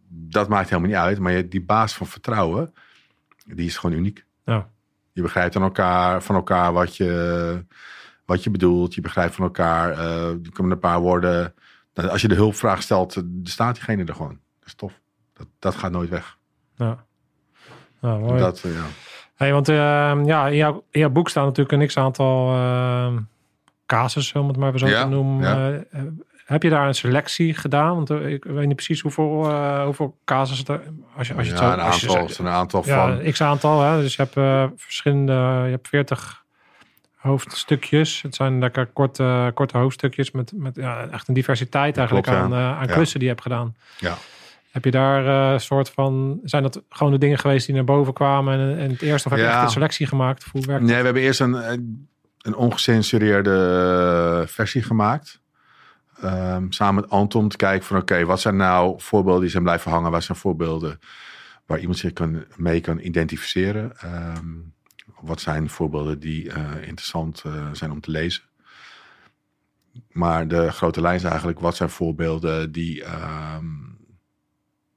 dat 0.08 0.48
maakt 0.48 0.68
helemaal 0.68 0.90
niet 0.90 0.98
uit, 0.98 1.18
maar 1.18 1.32
je, 1.32 1.48
die 1.48 1.62
baas 1.62 1.94
van 1.94 2.06
vertrouwen, 2.06 2.74
die 3.44 3.66
is 3.66 3.76
gewoon 3.76 3.96
uniek. 3.96 4.24
Ja. 4.44 4.71
Je 5.12 5.22
begrijpt 5.22 5.56
aan 5.56 5.62
elkaar, 5.62 6.22
van 6.22 6.34
elkaar 6.34 6.72
wat 6.72 6.96
je, 6.96 7.64
wat 8.24 8.44
je 8.44 8.50
bedoelt. 8.50 8.94
Je 8.94 9.00
begrijpt 9.00 9.34
van 9.34 9.44
elkaar. 9.44 9.92
Uh, 9.98 10.28
er 10.28 10.52
komen 10.52 10.72
een 10.72 10.78
paar 10.78 11.00
woorden. 11.00 11.54
Als 11.94 12.22
je 12.22 12.28
de 12.28 12.34
hulpvraag 12.34 12.82
stelt, 12.82 13.22
staat 13.42 13.74
diegene 13.74 14.04
er 14.04 14.14
gewoon. 14.14 14.38
Dat 14.58 14.66
is 14.68 14.74
tof. 14.74 15.00
Dat, 15.34 15.46
dat 15.58 15.74
gaat 15.74 15.90
nooit 15.92 16.08
weg. 16.08 16.38
Ja. 16.76 17.04
Nou, 18.00 18.20
mooi. 18.20 18.38
Dat, 18.40 18.60
ja. 18.60 18.70
Hey, 19.34 19.52
want 19.52 19.68
uh, 19.68 19.76
ja, 20.24 20.46
in 20.48 20.56
jouw, 20.56 20.84
in 20.90 21.00
jouw 21.00 21.10
boek 21.10 21.28
staan 21.28 21.44
natuurlijk 21.44 21.80
een 21.80 21.86
x-aantal 21.86 22.54
uh, 22.54 23.16
casussen, 23.86 24.40
om 24.40 24.48
het 24.48 24.56
maar 24.56 24.68
even 24.68 24.80
zo 24.80 24.86
Ja, 24.86 25.02
te 25.02 25.08
noemen. 25.08 25.48
ja. 25.48 25.70
Uh, 25.70 26.02
heb 26.44 26.62
je 26.62 26.70
daar 26.70 26.86
een 26.86 26.94
selectie 26.94 27.54
gedaan? 27.54 27.94
Want 27.94 28.10
uh, 28.10 28.26
ik 28.26 28.44
weet 28.44 28.66
niet 28.66 28.76
precies 28.76 29.00
hoeveel, 29.00 29.50
uh, 29.50 29.84
hoeveel 29.84 30.18
casussen 30.24 30.66
er, 30.66 30.80
als 31.16 31.28
je, 31.28 31.34
als 31.34 31.46
je 31.46 31.54
ja, 31.54 31.60
het 31.60 31.68
zo, 31.68 31.72
een 31.72 31.80
als 31.80 32.08
aantal, 32.08 32.46
een 32.46 32.52
aantal 32.52 32.82
ja, 32.84 33.16
van. 33.16 33.30
x 33.30 33.40
aantal. 33.40 33.82
Hè? 33.82 34.00
Dus 34.00 34.16
je 34.16 34.22
hebt 34.22 34.36
uh, 34.36 34.64
verschillende, 34.76 35.32
je 35.64 35.70
hebt 35.70 35.88
40 35.88 36.44
hoofdstukjes. 37.16 38.22
Het 38.22 38.34
zijn 38.34 38.58
lekker 38.58 38.86
korte, 38.86 39.50
korte 39.54 39.78
hoofdstukjes 39.78 40.30
met, 40.30 40.52
met 40.54 40.76
ja, 40.76 41.08
echt 41.08 41.28
een 41.28 41.34
diversiteit 41.34 41.96
eigenlijk 41.96 42.26
Klopt, 42.26 42.42
aan, 42.42 42.54
aan 42.54 42.86
klussen 42.86 43.18
die 43.18 43.28
je 43.28 43.34
hebt 43.34 43.46
gedaan. 43.46 43.76
Ja. 43.98 44.16
Heb 44.70 44.84
je 44.84 44.90
daar 44.90 45.52
een 45.52 45.60
soort 45.60 45.90
van, 45.90 46.40
zijn 46.44 46.62
dat 46.62 46.82
gewoon 46.88 47.12
de 47.12 47.18
dingen 47.18 47.38
geweest 47.38 47.66
die 47.66 47.74
naar 47.74 47.84
boven 47.84 48.12
kwamen 48.12 48.58
en, 48.58 48.78
en 48.78 48.90
het 48.90 49.02
eerste 49.02 49.28
of 49.28 49.34
heb 49.34 49.44
je 49.44 49.50
echt 49.50 49.62
een 49.62 49.70
selectie 49.70 50.06
gemaakt? 50.06 50.46
Hoe 50.52 50.66
werkt 50.66 50.84
Nee, 50.84 50.98
we 50.98 51.04
hebben 51.04 51.22
eerst 51.22 51.40
een, 51.40 51.54
een 52.42 52.54
ongecensureerde 52.54 54.44
versie 54.46 54.82
gemaakt. 54.82 55.41
Ehm, 56.22 56.70
samen 56.70 56.94
met 57.02 57.10
Anton 57.10 57.48
te 57.48 57.56
kijken 57.56 57.86
van 57.86 57.96
oké, 57.96 58.24
wat 58.24 58.40
zijn 58.40 58.56
nou 58.56 58.94
voorbeelden 59.00 59.40
die 59.40 59.50
zijn 59.50 59.62
blijven 59.62 59.90
hangen? 59.90 60.10
Wat 60.10 60.24
zijn 60.24 60.38
voorbeelden 60.38 60.98
waar 61.66 61.78
iemand 61.78 61.98
zich 61.98 62.12
kan, 62.12 62.44
mee 62.56 62.80
kan 62.80 62.98
identificeren? 62.98 63.96
Ehm, 64.00 64.46
wat 65.20 65.40
zijn 65.40 65.68
voorbeelden 65.70 66.18
die 66.20 66.50
eh, 66.52 66.70
interessant 66.86 67.42
eh, 67.46 67.68
zijn 67.72 67.90
om 67.90 68.00
te 68.00 68.10
lezen? 68.10 68.42
Maar 70.12 70.48
de 70.48 70.70
grote 70.72 71.00
lijn 71.00 71.16
is 71.16 71.24
eigenlijk, 71.24 71.60
wat 71.60 71.76
zijn 71.76 71.90
voorbeelden 71.90 72.72
die, 72.72 73.04
ehm, 73.04 73.64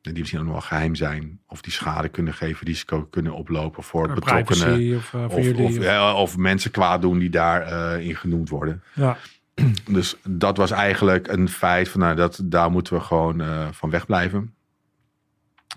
die 0.02 0.14
misschien 0.20 0.44
nog 0.44 0.52
wel 0.52 0.62
geheim 0.62 0.96
zijn? 0.96 1.40
Of 1.48 1.62
die 1.62 1.72
schade 1.74 2.10
kunnen 2.10 2.34
geven, 2.34 2.68
risico 2.68 3.04
kunnen 3.06 3.34
oplopen 3.34 3.84
voor 3.84 4.08
betrokkenen? 4.14 4.64
privacy 4.64 4.96
of 4.96 5.14
uh, 5.14 5.22
voor 5.30 5.40
Of, 5.40 5.44
jullie? 5.46 5.90
of, 5.90 6.14
of- 6.14 6.38
mensen 6.38 6.72
kwaad 6.72 7.02
doen 7.02 7.20
die 7.20 7.30
daarin 7.30 8.02
in 8.04 8.16
genoemd 8.16 8.50
worden. 8.50 8.84
ja. 8.94 9.18
Dus 9.97 10.16
dat 10.24 10.58
was 10.58 10.72
eigenlijk 10.72 11.28
een 11.28 11.49
feit 11.49 11.89
van 11.89 11.99
nou, 11.99 12.16
dat, 12.16 12.39
daar 12.43 12.72
moeten 12.72 12.93
we 12.93 12.99
gewoon 12.99 13.41
uh, 13.41 13.68
van 13.72 13.89
wegblijven. 13.89 14.56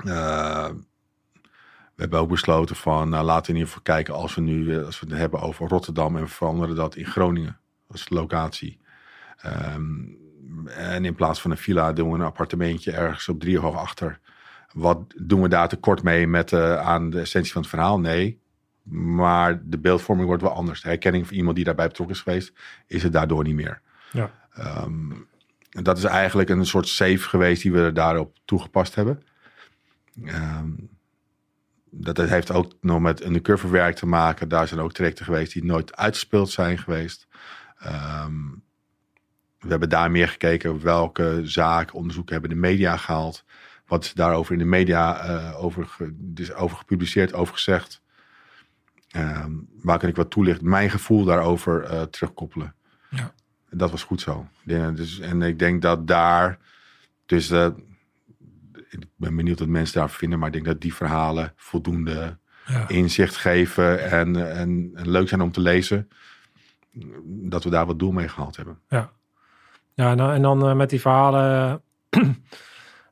Uh, 0.05 0.69
we 1.95 2.05
hebben 2.05 2.19
ook 2.19 2.29
besloten 2.29 2.77
van 2.77 3.09
nou, 3.09 3.25
laten 3.25 3.43
we 3.43 3.49
in 3.49 3.55
ieder 3.55 3.69
geval 3.69 3.95
kijken 3.95 4.15
als 4.15 4.35
we 4.35 4.41
nu 4.41 4.77
eh, 4.77 4.85
als 4.85 5.01
we 5.01 5.07
het 5.09 5.19
hebben 5.19 5.41
over 5.41 5.69
Rotterdam 5.69 6.17
en 6.17 6.29
veranderen 6.29 6.77
dat 6.77 6.97
in 6.97 7.07
Groningen 7.07 7.59
als 7.87 8.09
locatie. 8.09 8.81
Um, 9.75 10.19
en 10.67 11.05
in 11.05 11.15
plaats 11.15 11.41
van 11.41 11.51
een 11.51 11.57
villa 11.57 11.93
doen 11.93 12.11
we 12.11 12.19
een 12.19 12.25
appartementje 12.25 12.93
ergens 12.93 13.29
op 13.29 13.41
driehoog 13.41 13.77
achter. 13.77 14.21
Wat 14.73 15.01
doen 15.17 15.43
we 15.43 15.49
daar 15.49 15.69
tekort 15.69 16.03
mee 16.03 16.27
met 16.27 16.53
aan 16.53 17.11
de 17.11 17.21
essentie 17.21 17.53
van 17.53 17.61
het 17.61 17.71
verhaal? 17.71 18.01
Nee, 18.01 18.41
maar 18.91 19.61
de 19.65 19.79
beeldvorming 19.79 20.29
wordt 20.29 20.43
wel 20.43 20.53
anders. 20.53 20.81
De 20.81 20.89
herkenning 20.89 21.27
van 21.27 21.37
iemand 21.37 21.57
die 21.57 21.65
daarbij 21.65 21.87
betrokken 21.87 22.17
is 22.17 22.23
geweest, 22.23 22.53
is 22.87 23.03
het 23.03 23.13
daardoor 23.13 23.45
niet 23.45 23.55
meer. 23.55 23.81
Ja. 24.13 24.31
Um, 24.85 25.27
dat 25.69 25.99
is 25.99 26.05
eigenlijk 26.05 26.49
een 26.49 26.67
soort 26.67 26.89
safe 26.89 27.19
geweest 27.29 27.63
die 27.63 27.73
we 27.73 27.93
daarop 27.93 28.39
toegepast 28.45 28.95
hebben. 28.95 29.23
Um, 30.25 30.89
dat 31.91 32.17
heeft 32.17 32.51
ook 32.51 32.73
nog 32.81 33.01
met 33.01 33.25
undercover 33.25 33.71
werk 33.71 33.97
te 33.97 34.07
maken. 34.07 34.49
Daar 34.49 34.69
zijn 34.69 34.81
ook 34.81 34.93
trajecten 34.93 35.25
geweest 35.25 35.53
die 35.53 35.65
nooit 35.65 35.97
uitgespeeld 35.97 36.51
zijn 36.51 36.79
geweest. 36.79 37.27
Um, 37.87 38.63
we 39.59 39.69
hebben 39.69 39.89
daar 39.89 40.11
meer 40.11 40.29
gekeken 40.29 40.83
welke 40.83 41.41
zaken, 41.45 41.95
onderzoeken 41.95 42.33
hebben 42.33 42.51
de 42.51 42.57
media 42.57 42.97
gehaald. 42.97 43.45
Wat 43.87 44.05
is 44.05 44.13
daarover 44.13 44.53
in 44.53 44.59
de 44.59 44.65
media 44.65 45.29
uh, 45.29 45.65
over, 45.65 45.87
ge, 45.87 46.11
dus 46.15 46.53
over 46.53 46.77
gepubliceerd, 46.77 47.33
over 47.33 47.55
gezegd. 47.55 48.03
Um, 49.19 49.69
waar 49.83 49.99
kan 49.99 50.09
ik 50.09 50.17
wat 50.17 50.31
toelichten? 50.31 50.69
Mijn 50.69 50.91
gevoel 50.91 51.25
daarover 51.25 51.93
uh, 51.93 52.03
terugkoppelen. 52.03 52.75
Ja. 53.11 53.33
Dat 53.71 53.91
was 53.91 54.03
goed 54.03 54.21
zo. 54.21 54.49
Ja, 54.63 54.91
dus, 54.91 55.19
en 55.19 55.43
ik 55.43 55.59
denk 55.59 55.83
dat 55.83 56.07
daar. 56.07 56.59
Dus 57.27 57.51
uh, 57.51 57.67
ik 58.89 59.07
ben 59.17 59.37
benieuwd 59.37 59.59
wat 59.59 59.69
mensen 59.69 59.95
daarvan 59.95 60.19
vinden. 60.19 60.39
Maar 60.39 60.49
ik 60.49 60.55
denk 60.55 60.67
dat 60.67 60.81
die 60.81 60.95
verhalen 60.95 61.53
voldoende 61.57 62.39
ja. 62.67 62.89
inzicht 62.89 63.37
geven. 63.37 64.11
En, 64.11 64.53
en, 64.57 64.91
en, 64.95 65.11
leuk 65.11 65.29
zijn 65.29 65.41
om 65.41 65.53
te 65.53 65.61
lezen. 65.61 66.09
Dat 67.25 67.65
we 67.65 67.71
daar 67.71 67.87
wat 67.87 67.99
doel 67.99 68.13
mee 68.13 68.29
gehaald 68.29 68.57
hebben. 68.57 68.79
Ja, 68.89 69.13
ja 69.95 70.15
nou, 70.15 70.35
en 70.35 70.43
dan 70.43 70.69
uh, 70.69 70.75
met 70.75 70.91
die 70.91 71.01
verhalen. 71.01 71.83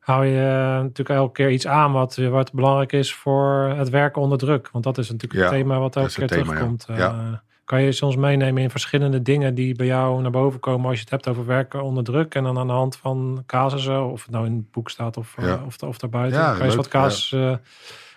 Hou 0.06 0.26
je 0.26 0.40
uh, 0.40 0.82
natuurlijk 0.82 1.18
elke 1.18 1.32
keer 1.32 1.50
iets 1.50 1.66
aan 1.66 1.92
wat, 1.92 2.16
wat 2.16 2.52
belangrijk 2.52 2.92
is 2.92 3.14
voor 3.14 3.74
het 3.76 3.88
werken 3.88 4.22
onder 4.22 4.38
druk. 4.38 4.68
Want 4.72 4.84
dat 4.84 4.98
is 4.98 5.10
natuurlijk 5.10 5.40
ja, 5.40 5.46
het 5.46 5.58
thema 5.58 5.78
wat 5.78 5.96
elke 5.96 6.12
keer 6.12 6.26
thema, 6.26 6.42
terugkomt. 6.42 6.84
Ja. 6.88 6.96
Ja. 6.96 7.42
Kan 7.64 7.82
je 7.82 7.92
soms 7.92 8.16
meenemen 8.16 8.62
in 8.62 8.70
verschillende 8.70 9.22
dingen 9.22 9.54
die 9.54 9.74
bij 9.74 9.86
jou 9.86 10.22
naar 10.22 10.30
boven 10.30 10.60
komen 10.60 10.86
als 10.86 10.94
je 10.94 11.00
het 11.00 11.10
hebt 11.10 11.28
over 11.28 11.46
werken 11.46 11.82
onder 11.82 12.04
druk 12.04 12.34
en 12.34 12.42
dan 12.42 12.58
aan 12.58 12.66
de 12.66 12.72
hand 12.72 12.96
van 12.96 13.42
casussen, 13.46 14.04
of 14.04 14.22
het 14.22 14.30
nou 14.30 14.46
in 14.46 14.56
het 14.56 14.70
boek 14.70 14.90
staat 14.90 15.16
of, 15.16 15.34
ja. 15.40 15.46
uh, 15.46 15.66
of, 15.66 15.82
of 15.82 15.98
daarbuiten. 15.98 16.40
Kan 16.40 16.56
je 16.56 16.62
eens 16.62 16.74
wat 16.74 17.30
uh, 17.34 17.54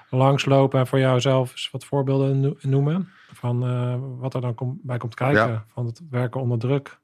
langslopen 0.09 0.79
en 0.79 0.87
voor 0.87 0.99
jouzelf 0.99 1.51
eens 1.51 1.69
wat 1.71 1.85
voorbeelden 1.85 2.57
noemen 2.61 3.09
van 3.33 3.67
uh, 3.69 3.95
wat 4.19 4.33
er 4.33 4.41
dan 4.41 4.79
bij 4.81 4.97
komt 4.97 5.15
kijken 5.15 5.63
van 5.73 5.85
het 5.85 6.01
werken 6.09 6.41
onder 6.41 6.59
druk. 6.59 6.99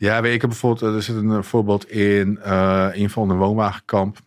Ja, 0.00 0.20
weet 0.20 0.34
ik 0.34 0.40
heb 0.40 0.50
bijvoorbeeld, 0.50 0.94
er 0.94 1.02
zit 1.02 1.16
een 1.16 1.44
voorbeeld 1.44 1.90
in 1.90 2.38
uh, 2.46 2.90
inval 2.92 3.24
in 3.24 3.30
een 3.30 3.36
woonwagenkamp. 3.36 4.18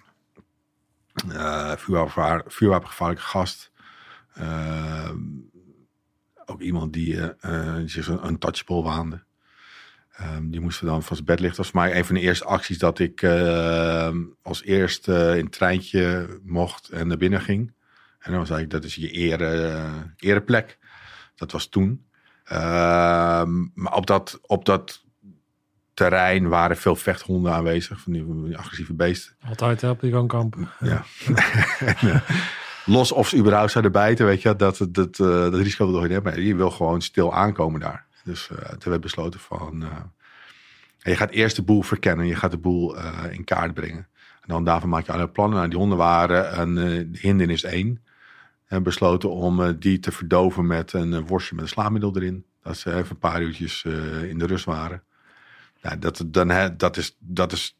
Uh, 1.27 1.75
vuurwapen, 1.75 2.51
vuurwapengevaarlijke 2.51 3.23
gast. 3.23 3.71
Ook 6.45 6.61
iemand 6.61 6.93
die, 6.93 7.19
zich 7.85 8.07
een 8.07 8.25
untouchable 8.27 8.81
waande. 8.81 9.23
Um, 10.21 10.51
die 10.51 10.59
moesten 10.59 10.85
dan 10.85 11.03
van 11.03 11.15
zijn 11.15 11.27
bed 11.27 11.39
liggen. 11.39 11.63
Dat 11.63 11.73
mij 11.73 11.97
een 11.97 12.05
van 12.05 12.15
de 12.15 12.21
eerste 12.21 12.45
acties 12.45 12.77
dat 12.77 12.99
ik 12.99 13.23
als 14.41 14.63
eerste 14.63 15.33
in 15.37 15.43
het 15.43 15.51
treintje 15.51 16.39
mocht 16.43 16.89
en 16.89 17.07
naar 17.07 17.17
binnen 17.17 17.41
ging. 17.41 17.73
En 18.19 18.31
dan 18.31 18.39
was 18.39 18.49
eigenlijk, 18.49 18.71
dat 18.71 18.83
is 18.83 18.95
je 18.95 19.11
ere, 19.11 19.83
ereplek. 20.17 20.77
Dat 21.35 21.51
was 21.51 21.67
toen. 21.67 22.05
Uh, 22.51 23.43
maar 23.73 23.93
op 23.93 24.07
dat, 24.07 24.39
op 24.41 24.65
dat 24.65 25.03
terrein 26.01 26.47
waren 26.47 26.77
veel 26.77 26.95
vechthonden 26.95 27.53
aanwezig, 27.53 27.99
van 27.99 28.13
die, 28.13 28.23
van 28.25 28.45
die 28.45 28.57
agressieve 28.57 28.93
beesten. 28.93 29.35
Altijd 29.47 29.81
hè, 29.81 29.89
op 29.89 29.99
die 30.01 30.11
woonkamp. 30.11 30.55
Ja. 30.79 31.03
en, 31.85 32.23
los 32.85 33.11
of 33.11 33.27
ze 33.27 33.37
überhaupt 33.37 33.71
zouden 33.71 33.91
bijten, 33.91 34.25
weet 34.25 34.41
je, 34.41 34.55
dat, 34.55 34.77
dat, 34.77 34.93
dat, 34.93 35.19
uh, 35.19 35.27
dat 35.27 35.55
risico 35.55 35.85
wil 35.85 35.95
je 35.95 36.01
niet 36.01 36.11
hebben. 36.11 36.43
Je 36.43 36.55
wil 36.55 36.71
gewoon 36.71 37.01
stil 37.01 37.33
aankomen 37.33 37.79
daar. 37.79 38.05
Dus 38.23 38.49
uh, 38.51 38.57
toen 38.57 38.89
werd 38.89 39.01
besloten 39.01 39.39
van, 39.39 39.83
je 40.97 41.15
gaat 41.15 41.31
eerst 41.31 41.55
de 41.55 41.61
boel 41.61 41.81
verkennen, 41.81 42.27
je 42.27 42.35
gaat 42.35 42.51
de 42.51 42.57
boel 42.57 42.97
in 43.29 43.43
kaart 43.43 43.73
brengen. 43.73 44.07
En 44.41 44.47
dan 44.47 44.63
daarvan 44.63 44.89
maak 44.89 45.05
je 45.05 45.11
alle 45.11 45.29
plannen. 45.29 45.57
Nou, 45.57 45.69
die 45.69 45.79
honden 45.79 45.97
waren 45.97 46.59
een 46.59 47.17
hindernis 47.19 47.63
één. 47.63 48.03
En 48.65 48.83
besloten 48.83 49.29
om 49.29 49.79
die 49.79 49.99
te 49.99 50.11
verdoven 50.11 50.67
met 50.67 50.93
een 50.93 51.25
worstje 51.25 51.55
met 51.55 51.63
een 51.63 51.69
slaamiddel 51.69 52.15
erin. 52.15 52.45
Dat 52.63 52.77
ze 52.77 52.93
even 52.93 53.09
een 53.09 53.17
paar 53.17 53.41
uurtjes 53.41 53.83
in 54.29 54.37
de 54.37 54.45
rust 54.45 54.65
waren. 54.65 55.03
Nou, 55.81 55.99
dat, 55.99 56.23
dan, 56.25 56.49
hè, 56.49 56.75
dat, 56.75 56.97
is, 56.97 57.15
dat 57.19 57.51
is 57.51 57.77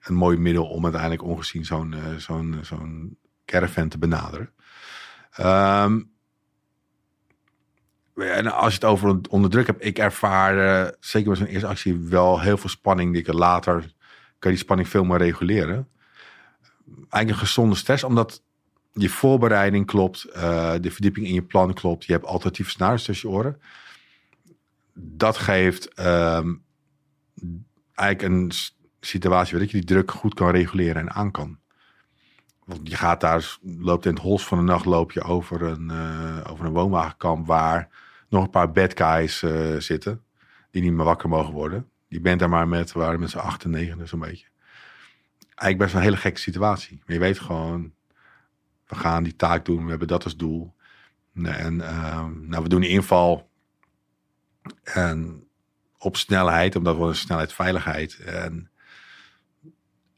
een 0.00 0.14
mooi 0.14 0.36
middel 0.36 0.66
om 0.66 0.82
uiteindelijk 0.82 1.22
ongezien 1.22 1.64
zo'n 1.64 1.92
uh, 1.92 2.16
zo'n 2.16 2.58
zo'n 2.62 3.18
caravan 3.44 3.88
te 3.88 3.98
benaderen. 3.98 4.50
Um, 5.40 6.10
en 8.14 8.46
als 8.46 8.74
je 8.74 8.78
het 8.80 8.84
over 8.84 9.20
onder 9.28 9.50
druk 9.50 9.66
hebt, 9.66 9.84
ik 9.84 9.98
ervaar 9.98 10.56
uh, 10.56 10.92
zeker 11.00 11.28
met 11.28 11.38
zo'n 11.38 11.46
eerste 11.46 11.66
actie 11.66 11.98
wel 11.98 12.40
heel 12.40 12.56
veel 12.56 12.68
spanning. 12.68 13.12
Die 13.12 13.22
ik 13.22 13.32
later 13.32 13.94
kan 14.38 14.50
die 14.50 14.60
spanning 14.60 14.88
veel 14.88 15.04
meer 15.04 15.18
reguleren. 15.18 15.88
Eigenlijk 16.86 17.30
een 17.30 17.46
gezonde 17.46 17.74
stress, 17.74 18.04
omdat 18.04 18.42
je 18.92 19.08
voorbereiding 19.08 19.86
klopt, 19.86 20.24
eh, 20.24 20.74
de 20.80 20.90
verdieping 20.90 21.26
in 21.26 21.34
je 21.34 21.42
plan 21.42 21.74
klopt, 21.74 22.04
je 22.04 22.12
hebt 22.12 22.24
alternatieve 22.24 22.70
scenario's 22.70 23.04
tussen 23.04 23.28
je 23.28 23.34
oren. 23.34 23.60
Dat 24.94 25.36
geeft 25.36 25.94
ehm, 25.94 26.54
eigenlijk 27.94 28.34
een 28.34 28.52
situatie 29.00 29.52
waarin 29.52 29.70
je 29.72 29.84
die 29.84 29.96
druk 29.96 30.10
goed 30.10 30.34
kan 30.34 30.50
reguleren 30.50 31.02
en 31.02 31.10
aan 31.10 31.30
kan. 31.30 31.58
Want 32.64 32.88
je 32.88 32.96
gaat 32.96 33.20
daar, 33.20 33.58
loopt 33.62 34.06
in 34.06 34.12
het 34.12 34.22
hols 34.22 34.46
van 34.46 34.58
de 34.58 34.64
nacht, 34.64 34.84
loop 34.84 35.12
je 35.12 35.22
over 35.22 35.62
een, 35.62 35.90
eh, 35.90 36.50
over 36.50 36.64
een 36.64 36.72
woonwagenkamp 36.72 37.46
waar 37.46 37.88
nog 38.28 38.44
een 38.44 38.50
paar 38.50 38.72
bad 38.72 38.98
guys 38.98 39.42
eh, 39.42 39.76
zitten, 39.76 40.24
die 40.70 40.82
niet 40.82 40.92
meer 40.92 41.04
wakker 41.04 41.28
mogen 41.28 41.52
worden. 41.52 41.88
Je 42.08 42.20
bent 42.20 42.40
daar 42.40 42.48
maar 42.48 42.68
met, 42.68 42.92
waren 42.92 43.20
met 43.20 43.30
z'n 43.30 43.38
acht 43.38 43.64
en 43.64 43.70
negen, 43.70 44.08
zo'n 44.08 44.20
beetje. 44.20 44.46
Eigenlijk 45.40 45.78
best 45.78 45.94
een 45.94 46.00
hele 46.00 46.16
gekke 46.16 46.40
situatie. 46.40 47.02
Maar 47.06 47.14
je 47.14 47.22
weet 47.22 47.38
gewoon, 47.38 47.92
we 48.86 48.94
gaan 48.94 49.22
die 49.22 49.36
taak 49.36 49.64
doen, 49.64 49.84
we 49.84 49.90
hebben 49.90 50.08
dat 50.08 50.24
als 50.24 50.36
doel. 50.36 50.74
En 51.34 51.80
ehm, 51.80 52.48
nou, 52.48 52.62
we 52.62 52.68
doen 52.68 52.80
die 52.80 52.90
inval. 52.90 53.50
En 54.82 55.48
op 56.02 56.16
snelheid, 56.16 56.76
omdat 56.76 56.96
we 56.96 57.14
snelheid 57.14 57.52
veiligheid. 57.52 58.18
En 58.18 58.70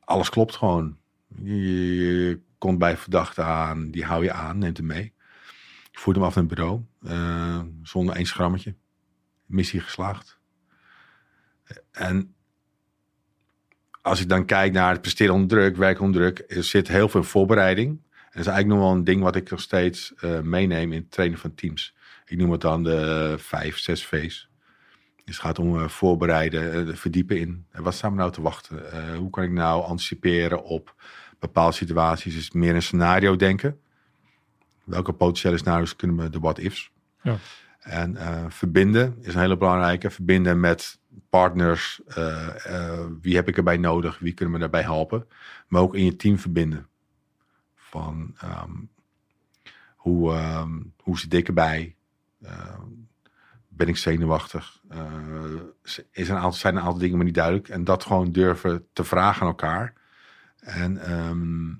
alles 0.01 0.29
klopt 0.29 0.57
gewoon. 0.57 0.99
Je, 1.43 2.41
komt 2.59 2.79
bij 2.79 2.97
verdachte 2.97 3.43
aan, 3.43 3.91
die 3.91 4.05
hou 4.05 4.25
je 4.25 4.33
aan, 4.33 4.59
neemt 4.59 4.77
hem 4.77 4.87
mee. 4.87 5.13
Voert 5.93 6.17
hem 6.17 6.25
af 6.25 6.35
naar 6.35 6.45
het 6.45 6.55
bureau, 6.55 6.81
eh, 7.03 7.61
zonder 7.83 8.17
één 8.17 8.27
schrammetje. 8.27 8.75
Missie 9.47 9.81
geslaagd. 9.81 10.39
En 11.91 12.35
als 14.03 14.21
ik 14.21 14.29
dan 14.29 14.45
kijk 14.45 14.73
naar 14.73 14.93
het 14.93 15.01
presteren 15.01 15.35
onder 15.35 15.49
druk, 15.49 15.77
werken 15.77 16.05
onder 16.05 16.21
druk, 16.21 16.57
er 16.57 16.65
zit 16.65 16.89
heel 16.89 17.09
veel 17.09 17.23
voorbereiding. 17.23 17.89
En 17.89 18.39
dat 18.39 18.41
is 18.41 18.47
eigenlijk 18.47 18.67
nog 18.67 18.79
wel 18.79 18.97
een 18.97 19.05
ding 19.05 19.23
wat 19.23 19.37
ik 19.37 19.51
nog 19.51 19.61
steeds 19.61 20.15
eh, 20.15 20.41
meeneem 20.41 20.93
in 20.93 21.01
het 21.01 21.11
trainen 21.11 21.39
van 21.39 21.55
teams. 21.55 21.95
Ik 22.27 22.39
noem 22.39 22.51
het 22.51 22.61
dan 22.61 22.83
de 22.83 23.35
vijf, 23.39 23.79
zes 23.79 24.07
V's. 24.07 24.51
Dus 25.25 25.37
het 25.37 25.45
gaat 25.45 25.59
om 25.59 25.79
eh, 25.79 25.89
voorbereiden, 25.89 26.89
eh, 26.89 26.95
verdiepen 26.95 27.39
in. 27.39 27.67
Wat 27.73 27.95
staan 27.95 28.11
we 28.11 28.17
nou 28.17 28.33
te 28.33 28.43
wachten? 28.43 28.93
Eh, 28.93 29.17
hoe 29.17 29.31
kan 29.31 29.45
ik 29.45 29.51
nou 29.51 29.85
anticiperen 29.85 30.65
op 30.65 30.95
bepaalde 31.39 31.77
situaties? 31.77 32.35
Dus 32.35 32.51
meer 32.51 32.75
een 32.75 32.83
scenario 32.83 33.37
denken. 33.37 33.81
Welke 34.85 35.13
potentiële 35.13 35.57
scenario's 35.57 35.97
kunnen 35.97 36.17
we 36.17 36.31
de 36.31 36.39
what-ifs? 36.39 36.91
Ja. 37.23 37.37
En 37.81 38.17
verbinden 38.53 39.17
is 39.21 39.35
een 39.35 39.41
hele 39.41 39.57
belangrijke. 39.57 40.11
Verbinden 40.11 40.61
met 40.61 40.99
partners. 41.29 42.01
wie 43.23 43.35
heb 43.35 43.49
ik 43.49 43.57
erbij 43.57 43.77
nodig? 43.77 44.19
Wie 44.19 44.33
kunnen 44.33 44.55
me 44.55 44.61
daarbij 44.61 44.83
helpen? 44.83 45.27
Maar 45.69 45.81
ook 45.81 45.95
in 45.95 46.05
je 46.05 46.17
team 46.17 46.39
verbinden. 46.39 46.87
Van 47.75 48.35
ehm, 48.39 48.71
hoe, 49.97 50.33
ehm, 50.33 50.81
hoe 50.97 51.19
zit 51.19 51.35
ik 51.35 51.49
erbij? 51.49 51.97
Ben 53.75 53.89
ik 53.89 53.97
zenuwachtig? 53.97 54.81
Eh, 54.89 55.05
is 56.13 56.29
een 56.29 56.37
aantal, 56.37 56.53
zijn 56.53 56.77
een 56.77 56.83
aantal 56.83 56.99
dingen 56.99 57.19
me 57.19 57.25
niet 57.25 57.35
duidelijk? 57.35 57.69
En 57.69 57.85
dat 57.85 58.05
gewoon 58.05 58.33
durven 58.33 58.87
te 58.93 59.05
vragen 59.05 59.43
aan 59.43 59.49
elkaar. 59.49 59.95
En 60.61 60.99
ehm, 60.99 61.75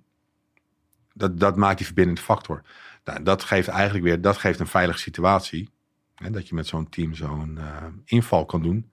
dat, 1.15 1.41
dat 1.41 1.57
maakt 1.57 1.77
die 1.77 1.87
verbindende 1.87 2.21
factor. 2.21 2.63
Nou, 3.05 3.23
dat 3.23 3.45
geeft 3.45 3.69
eigenlijk 3.69 4.05
weer 4.05 4.21
dat 4.21 4.37
geeft 4.39 4.61
een 4.61 4.67
veilige 4.67 4.99
situatie. 4.99 5.71
Hè, 6.15 6.31
dat 6.31 6.49
je 6.49 6.55
met 6.55 6.67
zo'n 6.67 6.89
team 6.89 7.15
zo'n 7.15 7.59
eh, 7.59 7.87
inval 8.05 8.45
kan 8.45 8.63
doen. 8.63 8.91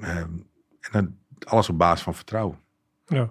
Ehm, 0.00 0.30
en 0.80 0.90
dan 0.92 1.16
alles 1.44 1.68
op 1.68 1.78
basis 1.78 2.02
van 2.04 2.14
vertrouwen. 2.14 2.58
Ja. 3.06 3.28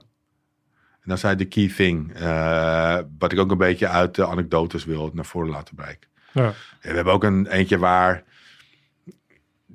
En 0.99 1.11
dat 1.11 1.17
is 1.17 1.23
eigenlijk 1.23 1.53
de 1.53 1.61
key 1.67 1.75
thing. 1.75 2.13
eh, 2.13 2.99
wat 3.17 3.31
ik 3.31 3.39
ook 3.39 3.51
een 3.51 3.57
beetje 3.57 3.87
uit 3.87 4.15
de 4.15 4.27
anekdotes 4.27 4.85
wil 4.85 5.09
naar 5.13 5.25
voren 5.25 5.49
laten 5.49 5.75
bereiken. 5.75 6.09
Ja. 6.31 6.43
Ja, 6.43 6.53
we 6.81 6.95
hebben 6.95 7.13
ook 7.13 7.23
een 7.23 7.47
eentje 7.47 7.77
waar. 7.77 8.23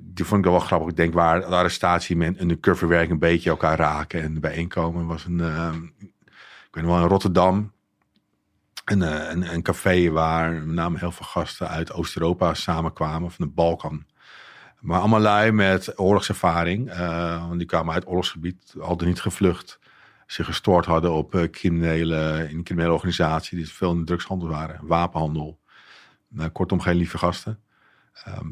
Die 0.03 0.25
vond 0.25 0.45
ik 0.45 0.51
wel 0.51 0.59
grappig. 0.59 0.89
Ik 0.89 0.95
denk 0.95 1.13
waar 1.13 1.39
de 1.39 1.45
arrestatie 1.45 2.17
en 2.37 2.59
curvewerk 2.59 3.09
een 3.09 3.19
beetje 3.19 3.49
elkaar 3.49 3.77
raken 3.77 4.21
en 4.21 4.39
bijeenkomen. 4.39 5.05
was 5.05 5.25
een. 5.25 5.39
ehm, 5.39 5.83
ik 6.67 6.77
weet 6.77 6.83
nog 6.83 6.93
wel 6.93 7.03
in 7.03 7.09
Rotterdam. 7.09 7.71
Een, 8.85 9.01
eh, 9.01 9.29
een, 9.29 9.53
een 9.53 9.61
café 9.61 10.09
waar 10.09 10.53
met 10.53 10.75
name 10.75 10.97
heel 10.97 11.11
veel 11.11 11.25
gasten 11.25 11.67
uit 11.67 11.93
Oost-Europa 11.93 12.53
samenkwamen, 12.53 13.31
van 13.31 13.45
de 13.45 13.51
Balkan. 13.51 14.05
Maar 14.79 14.99
allemaal 14.99 15.19
met 15.53 15.99
oorlogservaring. 15.99 16.89
eh, 16.89 17.47
want 17.47 17.57
die 17.57 17.67
kwamen 17.67 17.93
uit 17.93 18.07
oorlogsgebied, 18.07 18.75
hadden 18.79 19.07
niet 19.07 19.21
gevlucht. 19.21 19.79
Zich 20.27 20.45
gestoord 20.45 20.85
hadden 20.85 21.11
op 21.11 21.35
eh, 21.35 21.49
criminele, 21.49 22.47
in 22.49 22.63
criminele 22.63 22.93
organisatie. 22.93 23.57
Die 23.57 23.69
veel 23.69 23.91
in 23.91 23.97
de 23.97 24.03
drugshandel 24.03 24.47
waren, 24.47 24.79
wapenhandel. 24.81 25.59
Nou, 26.27 26.49
kortom, 26.49 26.79
geen 26.79 26.95
lieve 26.95 27.17
gasten. 27.17 27.59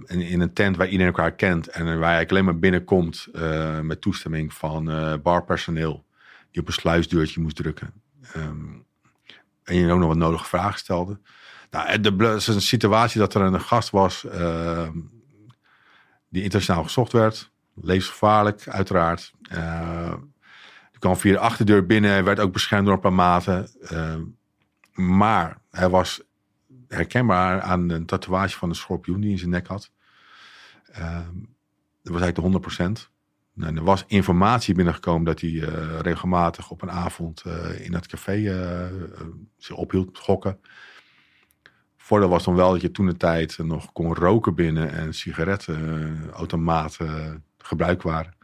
En 0.06 0.22
in 0.22 0.42
een 0.42 0.54
tent 0.54 0.78
waar 0.78 0.88
iedereen 0.88 1.14
elkaar 1.14 1.36
kent 1.36 1.68
en 1.68 1.86
waar 1.86 1.94
je 1.94 2.00
eigenlijk 2.00 2.32
alleen 2.32 2.46
maar 2.46 2.60
binnenkomt 2.60 3.28
eh, 3.34 3.80
met 3.80 4.02
toestemming 4.02 4.54
van 4.54 4.92
eh, 4.92 5.14
barpersoneel 5.24 6.06
die 6.52 6.62
op 6.62 6.68
een 6.68 6.74
sluisdeurtje 6.74 7.42
moest 7.42 7.56
drukken. 7.56 7.94
Ehm, 8.22 8.68
en 9.64 9.76
je 9.76 9.92
ook 9.92 10.00
nog 10.00 10.08
wat 10.08 10.18
nodige 10.18 10.46
vragen 10.46 10.80
stelde. 10.80 11.20
Nou, 11.72 12.02
de, 12.02 12.34
is 12.36 12.48
een 12.48 12.62
situatie 12.62 13.20
dat 13.20 13.34
er 13.34 13.42
een 13.42 13.62
gast 13.62 13.90
was 13.90 14.26
ehm, 14.26 14.98
die 16.30 16.44
internationaal 16.44 16.84
gezocht 16.84 17.12
werd. 17.12 17.52
Levensgevaarlijk, 17.76 18.68
uiteraard. 18.68 19.34
Die 20.92 21.00
kwam 21.00 21.18
via 21.18 21.32
de 21.32 21.40
achterdeur 21.40 21.86
binnen, 21.86 22.24
werd 22.24 22.40
ook 22.40 22.54
beschermd 22.54 22.86
door 22.86 22.96
een 22.96 23.02
paar 23.02 23.14
maten. 23.14 23.70
Maar 24.94 25.58
hij 25.72 25.90
was 25.90 26.22
herkenbaar 26.90 27.62
aan 27.62 27.90
een 27.90 28.06
tatoeage 28.06 28.58
van 28.58 28.70
een 28.70 28.76
schorpioen 28.76 29.20
die 29.20 29.32
in 29.32 29.38
zijn 29.38 29.50
nek 29.50 29.68
had. 29.68 29.92
Ehm, 30.92 31.36
dat 32.02 32.14
was 32.14 32.22
eigenlijk 32.22 32.36
de 32.36 32.42
100%. 32.42 33.12
Nou, 33.54 33.76
er 33.76 33.84
was 33.84 34.04
informatie 34.08 34.76
binnengekomen 34.76 35.24
dat 35.24 35.42
hij 35.42 35.50
eh, 35.50 36.00
regelmatig 36.00 36.70
op 36.70 36.82
een 36.82 36.92
avond 36.92 37.42
eh, 37.42 37.86
in 37.86 37.94
het 37.94 38.08
café 38.08 38.34
eh, 38.34 38.86
zich 39.58 39.76
ophield, 39.76 40.18
gokken. 40.18 40.60
Voordeel 41.98 42.30
was 42.30 42.44
dan 42.44 42.56
wel 42.56 42.72
dat 42.72 42.82
je 42.82 42.92
toen 42.92 43.06
de 43.06 43.18
tijd 43.18 43.58
nog 43.58 43.92
kon 43.92 44.16
roken 44.16 44.56
binnen 44.56 44.92
en 44.92 45.14
sigarettenautomaten 45.14 47.44
gebruikt 47.58 48.04
waren. 48.04 48.38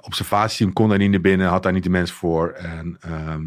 Observatieteam 0.00 0.72
kon 0.72 0.88
daar 0.88 0.98
niet 0.98 1.10
naar 1.10 1.20
binnen, 1.20 1.48
had 1.48 1.62
daar 1.62 1.72
niet 1.72 1.82
de 1.82 1.90
mensen 1.90 2.16
voor. 2.16 2.50
En 2.50 2.96
ehm, 3.00 3.44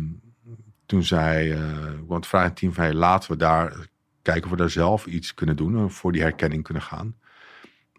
toen 0.90 1.04
zei, 1.04 1.54
uh, 1.54 1.90
want 2.08 2.32
het 2.32 2.56
team 2.56 2.74
van 2.74 2.84
hey, 2.84 2.94
laten 2.94 3.32
we 3.32 3.38
daar 3.38 3.88
kijken 4.22 4.44
of 4.44 4.50
we 4.50 4.56
daar 4.56 4.70
zelf 4.70 5.06
iets 5.06 5.34
kunnen 5.34 5.56
doen, 5.56 5.74
uh, 5.74 5.90
voor 5.90 6.12
die 6.12 6.22
herkenning 6.22 6.64
kunnen 6.64 6.84
gaan. 6.84 7.16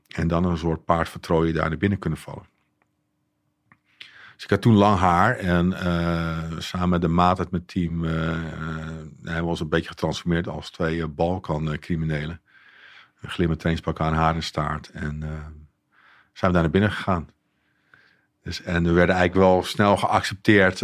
En 0.08 0.28
dan 0.28 0.44
een 0.44 0.58
soort 0.58 0.84
paard 0.84 1.08
vertrooien 1.08 1.54
daar 1.54 1.68
naar 1.68 1.78
binnen 1.78 1.98
kunnen 1.98 2.18
vallen. 2.18 2.46
Dus 4.34 4.44
ik 4.44 4.50
had 4.50 4.62
toen 4.62 4.74
lang 4.74 4.98
haar 4.98 5.36
en 5.36 5.70
uh, 5.70 6.58
samen 6.58 6.88
met 6.88 7.00
de 7.00 7.08
maat 7.08 7.38
uit 7.38 7.50
mijn 7.50 7.64
team 7.64 8.04
hij 9.22 9.42
was 9.42 9.60
een 9.60 9.68
beetje 9.68 9.88
getransformeerd 9.88 10.48
als 10.48 10.70
twee 10.70 11.06
Balkan 11.06 11.78
criminelen. 11.78 12.40
Een 13.20 13.30
glimmer 13.30 13.94
aan 13.94 14.14
haar 14.14 14.34
en 14.34 14.42
staart. 14.42 14.88
En 14.88 15.20
zijn 16.32 16.50
we 16.50 16.52
daar 16.52 16.62
naar 16.62 16.70
binnen 16.70 16.92
gegaan. 16.92 17.28
Dus, 18.42 18.62
en 18.62 18.84
we 18.84 18.92
werden 18.92 19.14
eigenlijk 19.14 19.46
wel 19.46 19.62
snel 19.62 19.96
geaccepteerd 19.96 20.80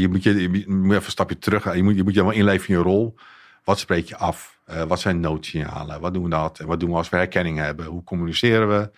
je 0.00 0.08
moet, 0.08 0.22
je, 0.22 0.64
moet 0.66 0.90
even 0.90 0.94
een 0.94 1.02
stapje 1.02 1.38
terug. 1.38 1.74
Je 1.74 1.82
moet 1.82 1.96
je, 1.96 2.02
moet 2.02 2.14
je 2.14 2.20
helemaal 2.20 2.40
inleven 2.40 2.68
in 2.68 2.76
je 2.76 2.82
rol. 2.82 3.14
Wat 3.64 3.78
spreek 3.78 4.08
je 4.08 4.16
af? 4.16 4.60
Uh, 4.70 4.82
wat 4.82 5.00
zijn 5.00 5.20
noodsignalen? 5.20 6.00
Wat 6.00 6.14
doen 6.14 6.22
we 6.22 6.28
dat? 6.28 6.58
En 6.58 6.66
wat 6.66 6.80
doen 6.80 6.90
we 6.90 6.96
als 6.96 7.08
we 7.08 7.16
herkenning 7.16 7.58
hebben? 7.58 7.86
Hoe 7.86 8.04
communiceren 8.04 8.68
we? 8.68 8.74
Het 8.74 8.90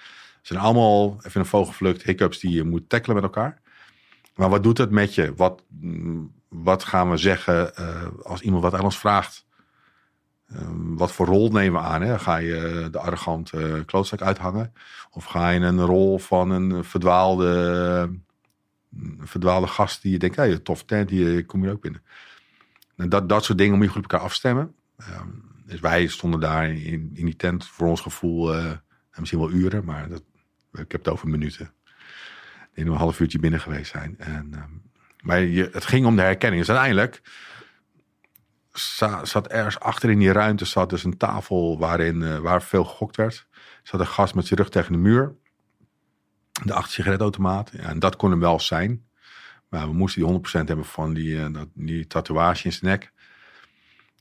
zijn 0.43 0.59
allemaal, 0.59 1.17
even 1.23 1.41
een 1.41 1.47
vogelvlucht, 1.47 2.03
hiccups 2.03 2.39
die 2.39 2.51
je 2.51 2.65
moet 2.65 2.89
tackelen 2.89 3.15
met 3.15 3.25
elkaar. 3.25 3.61
Maar 4.35 4.49
wat 4.49 4.63
doet 4.63 4.79
het 4.79 4.91
met 4.91 5.15
je? 5.15 5.33
Wat, 5.37 5.63
wat 6.49 6.85
gaan 6.85 7.11
we 7.11 7.17
zeggen 7.17 7.73
uh, 7.81 8.07
als 8.23 8.41
iemand 8.41 8.63
wat 8.63 8.75
aan 8.75 8.85
ons 8.85 8.99
vraagt? 8.99 9.47
Um, 10.53 10.97
wat 10.97 11.13
voor 11.13 11.27
rol 11.27 11.51
nemen 11.51 11.81
we 11.81 11.87
aan? 11.87 12.03
Hè? 12.03 12.19
Ga 12.19 12.37
je 12.37 12.89
de 12.91 12.99
arrogante 12.99 13.83
klootzak 13.87 14.23
uithangen? 14.23 14.73
Of 15.11 15.25
ga 15.25 15.49
je 15.49 15.61
een 15.61 15.81
rol 15.81 16.19
van 16.19 16.51
een 16.51 16.85
verdwaalde 16.85 18.11
verdwaalde 19.19 19.67
gast 19.67 20.03
die 20.03 20.13
je 20.13 20.19
denkt, 20.19 20.37
hey, 20.37 20.59
tof 20.59 20.85
tent, 20.85 21.09
die 21.09 21.45
kom 21.45 21.65
je 21.65 21.71
ook 21.71 21.81
binnen. 21.81 22.03
En 22.97 23.09
dat, 23.09 23.29
dat 23.29 23.45
soort 23.45 23.59
dingen 23.59 23.77
moet 23.77 23.85
je 23.85 23.91
goed 23.93 24.05
op 24.05 24.11
elkaar 24.11 24.27
afstemmen. 24.27 24.75
Um, 25.11 25.53
dus 25.67 25.81
wij 25.81 26.07
stonden 26.07 26.41
daar 26.41 26.71
in, 26.71 27.11
in 27.15 27.25
die 27.25 27.37
tent 27.37 27.67
voor 27.67 27.89
ons 27.89 28.01
gevoel 28.01 28.57
uh, 28.57 28.73
misschien 29.17 29.39
wel 29.39 29.51
uren, 29.51 29.85
maar 29.85 30.09
dat, 30.09 30.23
ik 30.73 30.93
heb 30.93 31.05
het 31.05 31.09
over 31.09 31.29
minuten. 31.29 31.73
Denk 32.75 32.89
een 32.89 32.95
half 32.95 33.21
uurtje 33.21 33.39
binnen 33.39 33.61
geweest 33.61 33.91
zijn. 33.91 34.15
En, 34.19 34.53
um, 34.55 34.83
maar 35.23 35.41
je, 35.41 35.69
het 35.73 35.85
ging 35.85 36.07
om 36.07 36.17
de 36.17 36.23
herkenning. 36.23 36.67
Dus 36.67 36.77
uiteindelijk 36.77 37.23
zat, 38.73 39.29
zat 39.29 39.47
ergens 39.49 39.81
achter 39.81 40.11
in 40.11 40.19
die 40.19 40.33
ruimte 40.33 40.65
zat 40.65 40.91
dus 40.91 41.05
een 41.05 41.17
tafel 41.17 41.79
waarin, 41.79 42.21
uh, 42.21 42.39
waar 42.39 42.63
veel 42.63 42.85
gegokt 42.85 43.17
werd. 43.17 43.47
Zat 43.83 44.01
een 44.01 44.07
gast 44.07 44.35
met 44.35 44.47
zijn 44.47 44.61
rug 44.61 44.69
tegen 44.71 44.93
de 44.93 44.99
muur 44.99 45.35
de 46.63 46.73
acht 46.73 46.91
sigaretautomaat. 46.91 47.71
Ja, 47.73 47.89
en 47.89 47.99
dat 47.99 48.17
kon 48.17 48.31
hem 48.31 48.41
wel 48.41 48.61
zijn. 48.61 49.07
Maar 49.69 49.87
we 49.87 49.95
moesten 49.95 50.23
die 50.23 50.31
100% 50.31 50.69
hebben 50.69 50.85
van 50.85 51.15
die, 51.15 51.43
eh, 51.43 51.63
die 51.75 52.07
tatoeage 52.07 52.65
in 52.65 52.73
zijn 52.73 52.91
nek. 52.91 53.13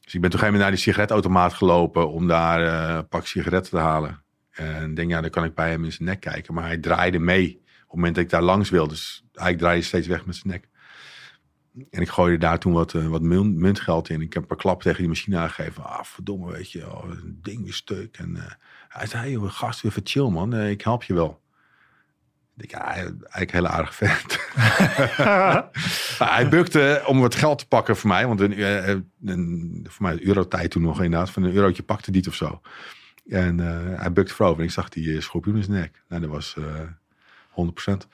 Dus 0.02 0.14
ik 0.14 0.22
ben 0.22 0.30
toen 0.30 0.44
een 0.44 0.54
naar 0.54 0.72
die 0.72 0.80
sigaretautomaat 0.80 1.54
gelopen 1.54 2.12
om 2.12 2.28
daar 2.28 2.62
eh, 2.66 2.96
een 2.96 3.08
pak 3.08 3.26
sigaretten 3.28 3.72
te 3.72 3.78
halen. 3.78 4.24
En 4.52 4.94
denk, 4.94 5.10
ja, 5.10 5.22
dan 5.22 5.30
kan 5.30 5.44
ik 5.44 5.56
bij 5.56 5.70
hem 5.70 5.84
in 5.84 5.92
zijn 5.92 6.08
nek 6.08 6.20
kijken. 6.20 6.54
Maar 6.54 6.66
hij 6.66 6.78
draaide 6.78 7.20
mee 7.20 7.56
op 7.58 7.64
het 7.80 7.96
moment 7.96 8.16
dat 8.16 8.24
ik 8.24 8.30
daar 8.30 8.42
langs 8.42 8.70
wilde. 8.70 8.94
Dus 8.94 9.24
hij 9.34 9.56
draaide 9.56 9.84
steeds 9.84 10.08
weg 10.08 10.26
met 10.26 10.36
zijn 10.36 10.54
nek. 10.54 10.70
En 11.90 12.02
ik 12.02 12.10
gooide 12.10 12.38
daar 12.38 12.60
toen 12.60 12.74
wat, 12.74 12.94
eh, 12.94 13.08
wat 13.08 13.22
mun- 13.22 13.58
muntgeld 13.58 14.10
in. 14.10 14.22
Ik 14.22 14.34
heb 14.34 14.42
een 14.42 14.48
paar 14.48 14.58
klappen 14.58 14.84
tegen 14.84 15.00
die 15.00 15.08
machine 15.08 15.38
aangegeven. 15.38 15.84
Ah, 15.84 16.04
verdomme, 16.04 16.52
weet 16.52 16.72
je, 16.72 16.82
een 17.04 17.40
ding 17.42 17.64
weer 17.64 17.74
stuk. 17.74 18.18
En 18.18 18.58
hij 18.88 19.08
zei, 19.08 19.50
gast, 19.50 19.86
even 19.86 20.02
chill, 20.06 20.30
man. 20.30 20.56
Ik 20.56 20.82
help 20.82 21.04
je 21.04 21.14
wel. 21.14 21.43
Ja, 22.70 22.94
eigenlijk 22.94 23.34
een 23.34 23.48
hele 23.52 23.68
aardige 23.68 23.94
vent. 23.94 24.40
Hij 26.34 26.50
bukte 26.50 27.04
om 27.06 27.20
wat 27.20 27.36
geld 27.36 27.60
te 27.60 27.68
pakken 27.68 27.96
voor 27.96 28.10
mij. 28.10 28.28
Want 28.28 28.40
een, 28.40 28.54
eh, 28.54 28.96
een, 29.26 29.86
voor 29.90 30.06
mij 30.06 30.24
eurotijd 30.26 30.72
toen 30.72 30.82
nog 30.82 31.02
inderdaad. 31.02 31.30
Van 31.30 31.44
een 31.44 31.54
eurotje 31.54 31.84
pakte 31.84 32.12
die 32.12 32.28
of 32.28 32.36
zo. 32.36 32.62
En 33.28 33.60
eh, 33.60 34.00
hij 34.00 34.12
bukte 34.12 34.34
voorover. 34.34 34.60
En 34.60 34.66
ik 34.68 34.74
zag 34.74 34.90
die 34.90 35.16
eh, 35.16 35.22
schorpioen 35.22 35.56
in 35.56 35.64
zijn 35.64 35.78
nek. 35.78 36.04
Nou, 36.08 36.22
dat 36.22 36.30
was 36.30 36.56
eh 36.58 36.64
100%. 37.50 38.08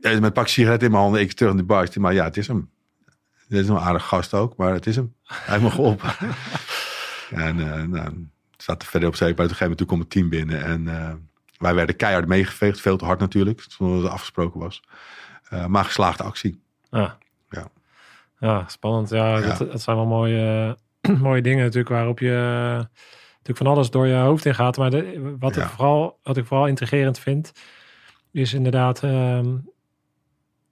Ja, 0.00 0.10
met 0.10 0.22
een 0.22 0.32
pak 0.32 0.48
sigaret 0.48 0.82
in 0.82 0.90
mijn 0.90 1.02
handen. 1.02 1.20
Ik 1.20 1.32
terug 1.32 1.50
in 1.50 1.56
de 1.56 1.64
bar. 1.64 1.84
Ik 1.84 1.96
Maar 1.96 2.14
ja, 2.14 2.24
het 2.24 2.36
is 2.36 2.46
hem. 2.46 2.70
Dit 3.48 3.62
is 3.62 3.68
een 3.68 3.78
aardig 3.78 4.06
gast 4.06 4.34
ook. 4.34 4.56
Maar 4.56 4.72
het 4.72 4.86
is 4.86 4.96
hem. 4.96 5.14
Hij 5.22 5.38
heeft 5.46 5.62
me 5.62 5.70
geholpen. 5.70 6.10
en 7.30 7.60
eh 7.60 7.82
nou, 7.82 8.28
staat 8.56 8.82
er 8.82 8.88
verder 8.88 9.08
op 9.08 9.16
zeker. 9.16 9.34
Maar 9.34 9.44
op 9.44 9.50
een 9.50 9.56
gegeven 9.56 9.60
moment 9.60 9.78
toen 9.78 9.86
kwam 9.86 10.00
het 10.00 10.10
team 10.10 10.28
binnen. 10.28 10.64
En 10.64 10.88
eh, 10.88 11.14
wij 11.62 11.74
werden 11.74 11.96
keihard 11.96 12.26
meegeveegd. 12.26 12.80
Veel 12.80 12.96
te 12.96 13.04
hard 13.04 13.20
natuurlijk. 13.20 13.64
Dat 13.78 14.02
het 14.02 14.10
afgesproken 14.10 14.60
was. 14.60 14.82
Eh, 15.48 15.66
maar 15.66 15.84
geslaagde 15.84 16.22
actie. 16.22 16.62
Ja. 16.90 17.18
Ja. 17.50 17.68
Ja, 18.38 18.64
spannend. 18.68 19.08
Ja, 19.10 19.38
Ja. 19.38 19.46
Dat, 19.46 19.58
dat 19.58 19.82
zijn 19.82 19.96
wel 19.96 20.06
mooie, 20.06 20.76
mooie 21.18 21.42
dingen 21.42 21.64
natuurlijk 21.64 21.94
waarop 21.94 22.18
je 22.18 22.34
eh, 22.34 22.84
natuurlijk 23.32 23.58
van 23.58 23.66
alles 23.66 23.90
door 23.90 24.06
je 24.06 24.14
hoofd 24.14 24.44
in 24.44 24.54
gaat. 24.54 24.76
Maar 24.76 24.90
de, 24.90 25.36
wat, 25.38 25.56
ik 25.56 25.62
vooral, 25.62 26.18
wat 26.22 26.36
ik 26.36 26.46
vooral 26.46 26.66
intrigerend 26.66 27.18
vind, 27.18 27.52
is 28.30 28.52
inderdaad 28.54 29.02
ehm, 29.02 29.56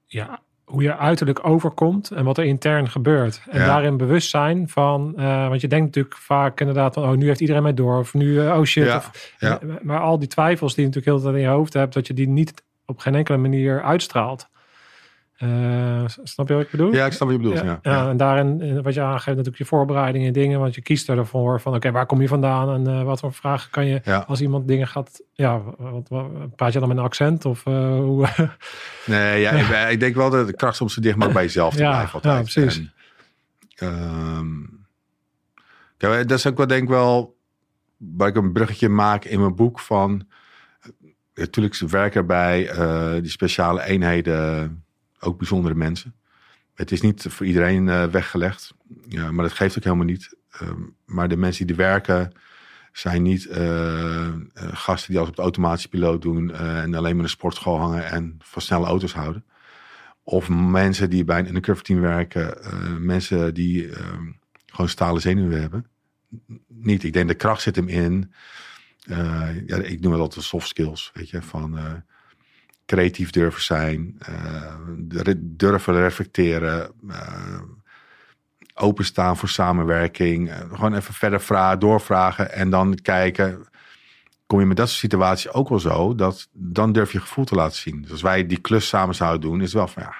ja, 0.07 0.43
hoe 0.71 0.83
je 0.83 0.97
uiterlijk 0.97 1.47
overkomt 1.47 2.11
en 2.11 2.25
wat 2.25 2.39
er 2.39 2.45
intern 2.45 2.89
gebeurt. 2.91 3.43
En 3.51 3.61
Ja. 3.61 3.67
daarin 3.67 3.97
bewust 3.97 4.31
zijn 4.31 4.69
van, 4.69 5.13
eh, 5.17 5.49
want 5.49 5.61
je 5.61 5.69
denkt 5.69 5.87
natuurlijk 5.87 6.17
vaak 6.17 6.61
inderdaad 6.61 6.95
van, 6.95 7.03
oh, 7.03 7.11
nu 7.11 7.27
heeft 7.27 7.41
iedereen 7.41 7.63
mij 7.63 7.75
door. 7.75 7.99
Of 7.99 8.15
nu, 8.15 8.41
eh, 8.41 8.59
oh 8.59 8.65
shit. 8.65 8.85
Ja, 8.87 8.97
Of, 8.97 9.35
ja. 9.39 9.59
maar 9.83 10.01
al 10.01 10.19
die 10.19 10.29
twijfels 10.29 10.75
die 10.75 10.85
je 10.85 10.89
natuurlijk 10.91 11.07
heel 11.07 11.17
de 11.17 11.23
tijd 11.33 11.45
in 11.45 11.51
je 11.51 11.57
hoofd 11.59 11.73
hebt, 11.73 11.95
dat 11.95 12.07
je 12.07 12.15
die 12.15 12.29
niet 12.29 12.63
op 12.87 12.99
geen 12.99 13.15
enkele 13.15 13.39
manier 13.39 13.83
uitstraalt. 13.83 14.49
Eh, 15.41 16.05
snap 16.23 16.49
je 16.49 16.55
wat 16.55 16.63
ik 16.63 16.71
bedoel? 16.71 16.93
Ja, 16.93 17.07
ik 17.07 17.13
snap 17.13 17.29
wat 17.29 17.37
je 17.37 17.43
bedoelt. 17.43 17.65
Ja, 17.65 17.79
ja, 17.83 18.09
en 18.09 18.17
daarin, 18.17 18.61
eh, 18.61 18.81
wat 18.83 18.95
je 18.95 19.01
aangeeft, 19.01 19.27
natuurlijk 19.27 19.57
je 19.57 19.65
voorbereidingen 19.65 20.27
en 20.27 20.33
dingen. 20.33 20.61
Want 20.61 20.75
je 20.75 20.83
kiest 20.83 21.09
ervoor 21.09 21.61
van, 21.61 21.75
oké, 21.75 21.91
waar 21.91 22.07
kom 22.07 22.21
je 22.21 22.29
vandaan? 22.29 22.75
En 22.87 22.99
eh, 22.99 23.03
wat 23.05 23.21
voor 23.21 23.33
vragen 23.33 23.71
kan 23.71 23.87
je, 23.87 24.01
Ja. 24.05 24.25
als 24.27 24.41
iemand 24.41 24.69
dingen 24.69 24.87
gaat... 24.89 25.23
Ja, 25.33 25.61
wat, 25.79 26.09
wat- 26.09 26.57
praat 26.57 26.73
je 26.73 26.79
dan 26.79 26.89
met 26.89 26.97
een 26.97 27.03
accent? 27.03 27.45
Of 27.45 27.65
hoe... 27.65 28.27
Nee, 29.07 29.41
ja, 29.41 29.51
ik, 29.51 29.91
ik 29.93 30.01
denk 30.01 30.15
wel 30.15 30.31
dat 30.31 30.47
de 30.47 30.57
kracht 30.57 30.77
soms 30.77 30.95
zo 30.95 31.01
dicht 31.01 31.17
maar 31.17 31.33
bij 31.33 31.43
jezelf 31.43 31.75
te 31.75 31.83
Ja, 31.83 31.91
blijven 31.91 32.15
altijd. 32.15 32.35
ja, 32.35 32.61
precies. 32.61 32.91
En, 33.77 33.89
ehm, 35.99 36.27
dat 36.27 36.31
is 36.39 36.47
ook 36.47 36.57
wel 36.57 36.67
denk 36.67 36.83
ik 36.83 36.89
wel 36.89 37.37
waar 37.97 38.29
ik 38.29 38.37
een 38.37 38.53
bruggetje 38.53 38.89
maak 38.89 39.25
in 39.25 39.41
mijn 39.41 39.55
boek 39.55 39.81
van 39.81 40.27
natuurlijk 41.35 41.77
werken 41.79 42.27
bij 42.27 42.71
die 43.21 43.31
speciale 43.31 43.85
eenheden 43.85 44.85
ook 45.21 45.39
bijzondere 45.39 45.75
mensen. 45.75 46.15
Het 46.75 46.93
is 46.93 47.01
niet 47.01 47.27
voor 47.29 47.47
iedereen 47.47 47.89
eh, 47.89 48.05
weggelegd, 48.05 48.75
ja, 49.09 49.31
maar 49.33 49.45
dat 49.45 49.55
geeft 49.55 49.79
ook 49.79 49.85
helemaal 49.85 50.05
niet. 50.05 50.37
Ehm, 50.51 50.83
maar 51.05 51.29
de 51.29 51.37
mensen 51.37 51.67
die 51.67 51.77
er 51.77 51.83
werken 51.83 52.33
zijn 52.93 53.23
niet 53.23 53.47
eh, 53.47 54.27
eh, 54.27 54.33
gasten 54.55 55.11
die 55.11 55.21
als 55.21 55.29
op 55.29 55.37
de 55.37 55.43
automatische 55.43 55.89
piloot 55.89 56.23
doen 56.23 56.55
en 56.55 56.95
alleen 56.95 57.15
maar 57.15 57.25
de 57.25 57.31
sportschool 57.31 57.79
hangen 57.79 58.05
en 58.11 58.37
van 58.39 58.63
snelle 58.63 58.87
auto's 58.87 59.13
houden. 59.13 59.45
Of 60.23 60.49
mensen 60.49 61.11
die 61.11 61.25
bij 61.25 61.39
een 61.39 61.47
undercover 61.47 61.83
team 61.83 62.01
werken, 62.01 62.59
mensen 63.07 63.55
die 63.55 63.89
ehm, 63.93 64.27
gewoon 64.67 64.89
stalen 64.89 65.21
zenuwen 65.21 65.61
hebben. 65.61 65.87
Niet, 66.67 67.05
ik 67.05 67.13
denk 67.13 67.29
de 67.29 67.35
kracht 67.35 67.63
zit 67.63 67.77
hem 67.77 67.89
in. 67.89 68.33
ja, 69.67 69.77
ik 69.77 70.01
noem 70.01 70.13
het 70.13 70.21
altijd 70.21 70.45
soft 70.45 70.69
skills, 70.69 71.11
weet 71.15 71.31
je, 71.31 71.43
van 71.43 72.03
creatief 72.91 73.31
durven 73.31 73.63
zijn, 73.63 74.19
de- 74.99 75.55
durven 75.57 75.95
reflecteren, 75.95 76.93
eh, 77.09 77.61
openstaan 78.75 79.37
voor 79.37 79.49
samenwerking. 79.49 80.51
eh, 80.51 80.59
gewoon 80.59 80.95
even 80.95 81.15
verder 81.15 81.41
vragen, 81.41 81.79
doorvragen 81.79 82.53
en 82.53 82.71
dan 82.71 82.95
kijken. 82.95 83.69
Kom 84.47 84.61
je 84.61 84.67
met 84.67 84.77
dat 84.77 84.89
soort 84.89 85.01
situaties 85.01 85.53
ook 85.53 85.69
wel 85.69 85.79
zo, 85.81 86.15
dat 86.15 86.49
dan 86.53 86.93
durf 86.93 87.13
je 87.13 87.21
gevoel 87.21 87.45
te 87.45 87.55
laten 87.55 87.77
zien. 87.77 88.03
Dus 88.03 88.11
als 88.11 88.23
wij 88.23 88.47
die 88.47 88.61
klus 88.61 88.89
samen 88.89 89.15
zouden 89.15 89.41
doen, 89.41 89.59
is 89.59 89.65
het 89.65 89.73
wel 89.73 89.89
van 89.89 90.03
ja. 90.03 90.15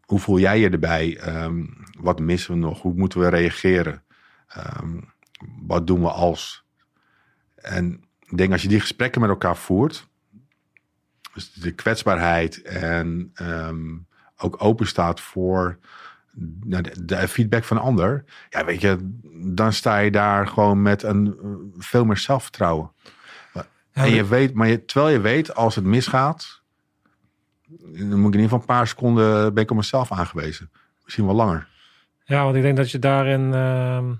Hoe 0.00 0.18
voel 0.20 0.38
jij 0.38 0.58
je 0.60 0.70
erbij? 0.70 1.16
Ehm, 1.18 1.64
wat 2.00 2.20
missen 2.20 2.52
we 2.54 2.58
nog? 2.60 2.82
Hoe 2.82 2.94
moeten 2.94 3.20
we 3.20 3.28
reageren? 3.28 4.02
Ehm, 4.48 5.00
wat 5.66 5.86
doen 5.86 6.00
we 6.00 6.10
als? 6.10 6.64
En 7.54 8.04
ik 8.26 8.36
denk 8.36 8.52
als 8.52 8.62
je 8.62 8.68
die 8.68 8.80
gesprekken 8.80 9.20
met 9.20 9.30
elkaar 9.30 9.56
voert, 9.56 10.08
dus 11.34 11.52
de 11.52 11.70
kwetsbaarheid 11.70 12.62
en 12.62 13.30
ehm, 13.34 13.96
ook 14.36 14.62
open 14.62 14.86
staat 14.86 15.20
voor 15.20 15.78
nou, 16.64 16.82
de, 16.82 17.04
de 17.04 17.28
feedback 17.28 17.64
van 17.64 17.76
een 17.76 17.82
ander, 17.82 18.24
ja, 18.50 18.64
weet 18.64 18.80
je, 18.80 18.96
dan 19.54 19.72
sta 19.72 19.98
je 19.98 20.10
daar 20.10 20.46
gewoon 20.46 20.82
met 20.82 21.02
een 21.02 21.26
eh, 21.42 21.48
veel 21.78 22.04
meer 22.04 22.16
zelfvertrouwen. 22.16 22.92
en 23.92 24.10
je 24.10 24.24
weet, 24.26 24.54
maar 24.54 24.68
je, 24.68 24.84
terwijl 24.84 25.12
je 25.12 25.20
weet, 25.20 25.54
als 25.54 25.74
het 25.74 25.84
misgaat, 25.84 26.62
dan 27.66 28.06
moet 28.06 28.08
ik 28.08 28.14
in 28.14 28.24
ieder 28.24 28.42
geval 28.42 28.58
een 28.58 28.64
paar 28.64 28.86
seconden 28.86 29.54
ben 29.54 29.62
ik 29.62 29.70
op 29.70 29.76
mezelf 29.76 30.12
aangewezen. 30.12 30.70
Misschien 31.04 31.26
wel 31.26 31.34
langer. 31.34 31.68
Ja, 32.24 32.44
want 32.44 32.56
ik 32.56 32.62
denk 32.62 32.76
dat 32.76 32.90
je 32.90 32.98
daarin 32.98 33.54
ehm 33.54 34.12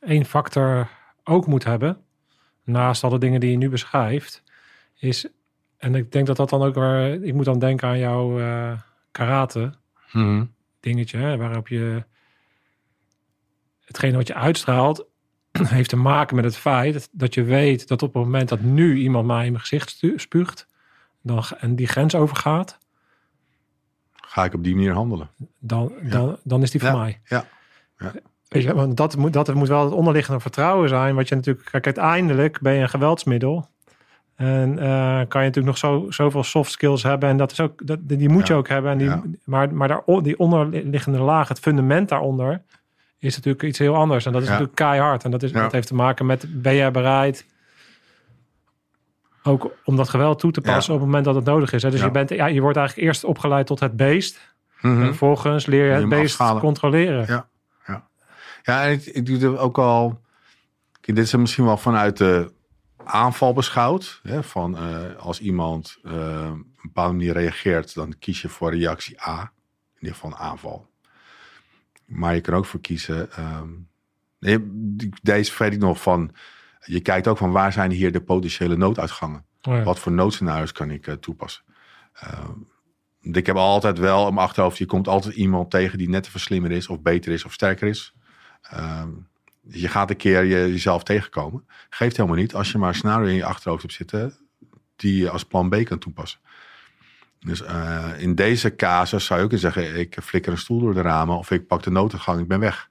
één 0.00 0.24
factor 0.24 0.88
ook 1.24 1.46
moet 1.46 1.64
hebben. 1.64 2.04
Naast 2.64 3.04
alle 3.04 3.18
dingen 3.18 3.40
die 3.40 3.50
je 3.50 3.56
nu 3.56 3.68
beschrijft. 3.68 4.42
Is, 4.98 5.26
en 5.78 5.94
ik 5.94 6.12
denk 6.12 6.26
dat 6.26 6.36
dat 6.36 6.48
dan 6.50 6.62
ook 6.62 6.74
weer... 6.74 7.22
Ik 7.24 7.34
moet 7.34 7.44
dan 7.44 7.58
denken 7.58 7.88
aan 7.88 7.98
jouw 7.98 8.40
eh, 8.40 8.72
karate 9.12 9.72
dingetje. 10.80 11.18
Hè, 11.18 11.36
waarop 11.36 11.68
je... 11.68 12.04
Hetgene 13.84 14.16
wat 14.16 14.26
je 14.26 14.34
uitstraalt... 14.34 15.06
heeft 15.58 15.88
te 15.88 15.96
maken 15.96 16.36
met 16.36 16.44
het 16.44 16.56
feit 16.56 17.08
dat 17.12 17.34
je 17.34 17.42
weet 17.42 17.88
dat 17.88 18.02
op 18.02 18.14
het 18.14 18.22
moment 18.22 18.48
dat 18.48 18.60
nu 18.60 18.96
iemand 18.96 19.26
mij 19.26 19.44
in 19.44 19.52
mijn 19.52 19.64
gezicht 19.64 20.02
spuugt... 20.16 20.66
Dan, 21.22 21.44
en 21.58 21.76
die 21.76 21.86
grens 21.86 22.14
overgaat, 22.14 22.78
Ga 24.14 24.44
ik 24.44 24.54
op 24.54 24.64
die 24.64 24.74
manier 24.74 24.92
handelen? 24.92 25.30
dan, 25.58 25.92
dan, 26.02 26.38
dan 26.44 26.62
is 26.62 26.70
die 26.70 26.80
van 26.80 26.90
Ja, 26.90 26.96
mij. 26.98 27.20
ja, 27.24 27.44
Weet 28.48 28.62
je, 28.62 28.74
want 28.74 28.96
dat 28.96 29.16
moet, 29.16 29.32
dat 29.32 29.54
moet 29.54 29.68
wel 29.68 29.84
het 29.84 29.92
onderliggende 29.92 30.40
vertrouwen 30.40 30.88
zijn. 30.88 31.14
Wat 31.14 31.28
je 31.28 31.34
natuurlijk, 31.34 31.68
kijk, 31.70 31.84
uiteindelijk 31.84 32.60
ben 32.60 32.72
je 32.72 32.80
een 32.80 32.88
geweldsmiddel. 32.88 33.68
En 34.38 34.78
eh, 34.78 34.86
kan 35.28 35.42
je 35.42 35.46
natuurlijk 35.48 35.66
nog 35.66 35.78
zo, 35.78 36.06
zoveel 36.08 36.42
soft 36.42 36.70
skills 36.70 37.02
hebben. 37.02 37.28
En 37.28 37.36
dat 37.36 37.52
is 37.52 37.60
ook, 37.60 37.86
dat, 37.86 37.98
die 38.02 38.28
moet 38.28 38.46
je 38.46 38.52
Ja, 38.52 38.58
ook 38.58 38.68
hebben. 38.68 38.90
En 38.90 38.98
die, 38.98 39.06
ja. 39.08 39.22
Maar, 39.44 39.74
maar 39.74 39.88
daar, 39.88 40.02
die 40.22 40.38
onderliggende 40.38 41.18
laag, 41.18 41.48
het 41.48 41.58
fundament 41.58 42.08
daaronder, 42.08 42.62
is 43.18 43.36
natuurlijk 43.36 43.62
iets 43.64 43.78
heel 43.78 43.94
anders. 43.96 44.26
En 44.26 44.32
dat 44.32 44.40
is 44.42 44.46
Ja. 44.46 44.52
natuurlijk 44.52 44.78
keihard. 44.78 45.24
En 45.24 45.30
dat, 45.30 45.42
is, 45.42 45.50
Ja. 45.50 45.62
dat 45.62 45.72
heeft 45.72 45.86
te 45.86 45.94
maken 45.94 46.26
met, 46.26 46.62
ben 46.62 46.74
jij 46.74 46.90
bereid 46.90 47.46
ook 49.42 49.70
om 49.84 49.96
dat 49.96 50.08
geweld 50.08 50.38
toe 50.38 50.50
te 50.52 50.60
passen 50.60 50.92
Ja. 50.92 50.98
op 50.98 51.04
het 51.04 51.06
moment 51.06 51.24
dat 51.24 51.34
het 51.34 51.44
nodig 51.44 51.72
is. 51.72 51.82
Hè? 51.82 51.90
Dus 51.90 52.00
Ja. 52.00 52.06
je, 52.06 52.12
bent, 52.12 52.30
ja, 52.30 52.46
je 52.46 52.60
wordt 52.60 52.76
eigenlijk 52.76 53.06
eerst 53.08 53.24
opgeleid 53.24 53.66
tot 53.66 53.80
het 53.80 53.96
beest. 53.96 54.54
Mhm. 54.80 54.98
En 55.00 55.04
vervolgens 55.06 55.66
leer 55.66 55.84
je 55.84 55.92
Je 55.92 55.98
het 56.00 56.08
beest 56.08 56.22
afschalen. 56.40 56.62
controleren. 56.62 57.24
Ja. 57.26 57.46
Ja, 58.62 58.84
en 58.84 58.92
ik, 58.92 59.04
ik 59.06 59.26
doe 59.26 59.36
het 59.52 59.58
ook 59.60 59.78
al. 59.78 60.20
Dit 61.00 61.18
is 61.18 61.34
misschien 61.34 61.64
wel 61.64 61.76
vanuit 61.76 62.16
de 62.16 62.52
aanval 63.08 63.52
beschouwd. 63.52 64.20
Hè, 64.22 64.42
van 64.42 64.76
eh, 64.76 65.16
als 65.16 65.40
iemand 65.40 65.98
op 66.02 66.10
een 66.12 66.66
bepaalde 66.82 67.12
manier 67.14 67.32
reageert, 67.32 67.94
dan 67.94 68.18
kies 68.18 68.42
je 68.42 68.48
voor 68.48 68.74
reactie 68.74 69.22
A. 69.28 69.40
In 69.40 70.00
ieder 70.00 70.14
geval 70.14 70.30
een 70.30 70.36
aanval. 70.36 70.86
Maar 72.04 72.34
je 72.34 72.40
kan 72.40 72.54
ook 72.54 72.66
voor 72.66 72.80
kiezen. 72.80 73.32
ehm, 73.32 73.68
nee, 74.38 74.58
deze 75.22 75.52
weet 75.58 75.72
ik 75.72 75.78
nog 75.78 76.02
van. 76.02 76.34
Je 76.84 77.00
kijkt 77.00 77.28
ook 77.28 77.38
van 77.38 77.50
waar 77.50 77.72
zijn 77.72 77.90
hier 77.90 78.12
de 78.12 78.20
potentiële 78.20 78.76
nooduitgangen. 78.76 79.44
Oh 79.62 79.74
ja. 79.74 79.82
Wat 79.82 79.98
voor 79.98 80.12
noodscenario's 80.12 80.72
kan 80.72 80.90
ik 80.90 81.06
eh, 81.06 81.14
toepassen? 81.14 81.62
Ehm, 82.12 82.52
ik 83.20 83.46
heb 83.46 83.56
altijd 83.56 83.98
wel 83.98 84.28
in 84.28 84.34
mijn 84.34 84.46
achterhoofd, 84.46 84.78
je 84.78 84.86
komt 84.86 85.08
altijd 85.08 85.34
iemand 85.34 85.70
tegen 85.70 85.98
die 85.98 86.08
net 86.08 86.26
even 86.26 86.40
slimmer 86.40 86.70
is, 86.70 86.88
of 86.88 87.00
beter 87.02 87.32
is, 87.32 87.44
of 87.44 87.52
sterker 87.52 87.88
is. 87.88 88.14
Ehm, 88.62 89.10
je 89.70 89.88
gaat 89.88 90.10
een 90.10 90.16
keer 90.16 90.44
je, 90.44 90.56
jezelf 90.56 91.02
tegenkomen. 91.02 91.66
Geeft 91.90 92.16
helemaal 92.16 92.38
niet 92.38 92.54
als 92.54 92.72
je 92.72 92.78
maar 92.78 92.88
een 92.88 92.94
scenario 92.94 93.28
in 93.28 93.34
je 93.34 93.44
achterhoofd 93.44 93.82
hebt 93.82 93.94
zitten 93.94 94.36
die 94.96 95.16
je 95.16 95.30
als 95.30 95.44
plan 95.44 95.68
B 95.68 95.84
kan 95.84 95.98
toepassen. 95.98 96.40
Dus 97.40 97.62
eh, 97.62 98.08
in 98.16 98.34
deze 98.34 98.74
casus 98.74 99.24
zou 99.24 99.38
je 99.38 99.44
ook 99.44 99.50
kunnen 99.50 99.72
zeggen: 99.72 99.98
ik 99.98 100.16
flikker 100.22 100.52
een 100.52 100.58
stoel 100.58 100.80
door 100.80 100.94
de 100.94 101.00
ramen 101.00 101.36
of 101.36 101.50
ik 101.50 101.66
pak 101.66 101.82
de 101.82 101.90
noodgang, 101.90 102.40
ik 102.40 102.48
ben 102.48 102.60
weg. 102.60 102.90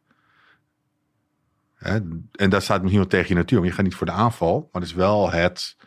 Hè? 1.73 1.99
En 2.31 2.49
dat 2.49 2.63
staat 2.63 2.81
misschien 2.81 3.01
wel 3.01 3.09
tegen 3.09 3.27
je 3.27 3.35
natuur, 3.35 3.57
want 3.57 3.69
je 3.69 3.75
gaat 3.75 3.85
niet 3.85 3.95
voor 3.95 4.05
de 4.05 4.11
aanval, 4.11 4.69
maar 4.71 4.81
het 4.81 4.91
is 4.91 4.97
wel 4.97 5.31
het 5.31 5.77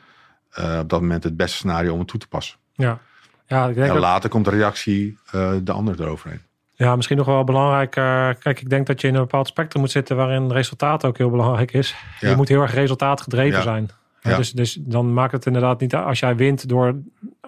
eh, 0.50 0.78
op 0.82 0.88
dat 0.88 1.00
moment 1.00 1.24
het 1.24 1.36
beste 1.36 1.56
scenario 1.56 1.92
om 1.92 1.98
het 1.98 2.08
toe 2.08 2.20
te 2.20 2.28
passen. 2.28 2.58
Ja, 2.72 3.00
ja 3.46 3.68
ik 3.68 3.74
denk 3.74 3.86
En 3.86 3.92
dat, 3.92 4.02
later 4.02 4.30
komt 4.30 4.44
de 4.44 4.50
reactie 4.50 5.18
eh, 5.30 5.54
de 5.62 5.72
ander 5.72 6.00
eroverheen. 6.00 6.42
Ja, 6.86 6.96
misschien 6.96 7.16
nog 7.16 7.26
wel 7.26 7.44
belangrijk. 7.44 7.96
eh, 7.96 8.28
kijk, 8.38 8.60
ik 8.60 8.68
denk 8.70 8.86
dat 8.86 9.00
je 9.00 9.08
in 9.08 9.14
een 9.14 9.20
bepaald 9.20 9.46
spectrum 9.46 9.82
moet 9.82 9.90
zitten 9.90 10.16
waarin 10.16 10.52
resultaat 10.52 11.04
ook 11.04 11.18
heel 11.18 11.30
belangrijk 11.30 11.72
is. 11.72 11.94
Ja. 12.20 12.28
Je 12.28 12.36
moet 12.36 12.48
heel 12.48 12.60
erg 12.62 12.74
resultaatgedreven 12.74 13.56
Ja. 13.56 13.62
zijn. 13.62 13.88
Ja. 14.20 14.36
Dus, 14.36 14.52
dus 14.52 14.78
dan 14.80 15.12
maakt 15.14 15.32
het 15.32 15.46
inderdaad 15.46 15.80
niet 15.80 15.94
als 15.94 16.18
jij 16.20 16.36
wint 16.36 16.68
door 16.68 16.94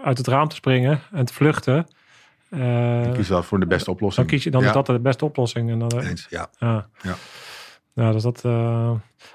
uit 0.02 0.18
het 0.18 0.26
raam 0.26 0.48
te 0.48 0.54
springen 0.56 1.00
en 1.12 1.24
te 1.24 1.32
vluchten. 1.32 1.86
eh, 2.50 3.04
Ik 3.06 3.12
kies 3.12 3.28
wel 3.28 3.42
voor 3.42 3.60
de 3.60 3.66
beste 3.66 3.90
oplossing. 3.90 4.26
dan 4.26 4.34
kies 4.36 4.44
je 4.44 4.50
dan 4.50 4.64
is 4.64 4.72
dat 4.72 4.86
de 4.86 5.00
beste 5.00 5.24
oplossing. 5.24 5.70
En 5.70 5.78
dan, 5.78 6.00
Eens, 6.00 6.26
ja. 6.30 6.46
Ja. 6.58 6.86
Ja. 7.02 7.14
Ja, 7.94 8.12
dus 8.12 8.22
dat. 8.22 8.44
eh, 8.44 8.90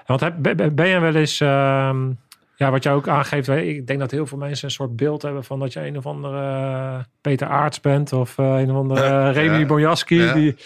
want 0.06 0.20
heb, 0.20 0.34
ben- 0.38 0.74
ben 0.74 0.88
je 0.88 0.98
wel 0.98 1.14
eens. 1.14 1.40
ehm, 1.40 2.10
ja, 2.58 2.70
wat 2.70 2.82
jij 2.82 2.92
ook 2.92 3.08
aangeeft. 3.08 3.48
Ik 3.48 3.86
denk 3.86 3.98
dat 3.98 4.10
heel 4.10 4.26
veel 4.26 4.38
mensen 4.38 4.64
een 4.64 4.74
soort 4.74 4.96
beeld 4.96 5.22
hebben 5.22 5.44
van 5.44 5.58
dat 5.58 5.72
je 5.72 5.86
een 5.86 5.96
of 5.96 6.06
andere 6.06 6.38
eh, 6.38 6.98
Peter 7.20 7.48
Aarts 7.48 7.80
bent. 7.80 8.12
Of 8.12 8.38
eh, 8.38 8.58
een 8.58 8.70
of 8.70 8.76
andere 8.76 9.00
Ja, 9.00 9.28
uh, 9.28 9.34
Remy 9.34 9.58
ja. 9.58 9.66
Bonjaski. 9.66 10.16
Ja. 10.16 10.32
Die, 10.32 10.56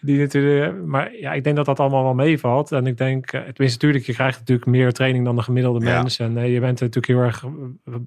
die 0.00 0.18
natuurlijk. 0.18 0.84
Maar 0.84 1.14
ja, 1.14 1.32
ik 1.32 1.44
denk 1.44 1.56
dat 1.56 1.66
dat 1.66 1.80
allemaal 1.80 2.02
wel 2.02 2.14
meevalt. 2.14 2.72
En 2.72 2.86
ik 2.86 2.96
denk, 2.96 3.32
eh, 3.32 3.40
tenminste, 3.40 3.62
natuurlijk, 3.62 4.04
je 4.04 4.12
krijgt 4.12 4.38
natuurlijk 4.38 4.68
meer 4.68 4.92
training 4.92 5.24
dan 5.24 5.36
de 5.36 5.42
gemiddelde 5.42 5.80
mens. 5.80 6.18
En 6.18 6.36
eh, 6.36 6.52
je 6.52 6.60
bent 6.60 6.80
natuurlijk 6.80 7.06
heel 7.06 7.20
erg 7.20 7.44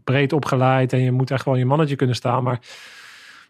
breed 0.03 0.33
opgeleid. 0.33 0.93
En 0.93 0.99
je 0.99 1.11
moet 1.11 1.31
echt 1.31 1.45
wel 1.45 1.53
in 1.53 1.59
je 1.59 1.65
mannetje 1.65 1.95
kunnen 1.95 2.15
staan. 2.15 2.43
Maar 2.43 2.59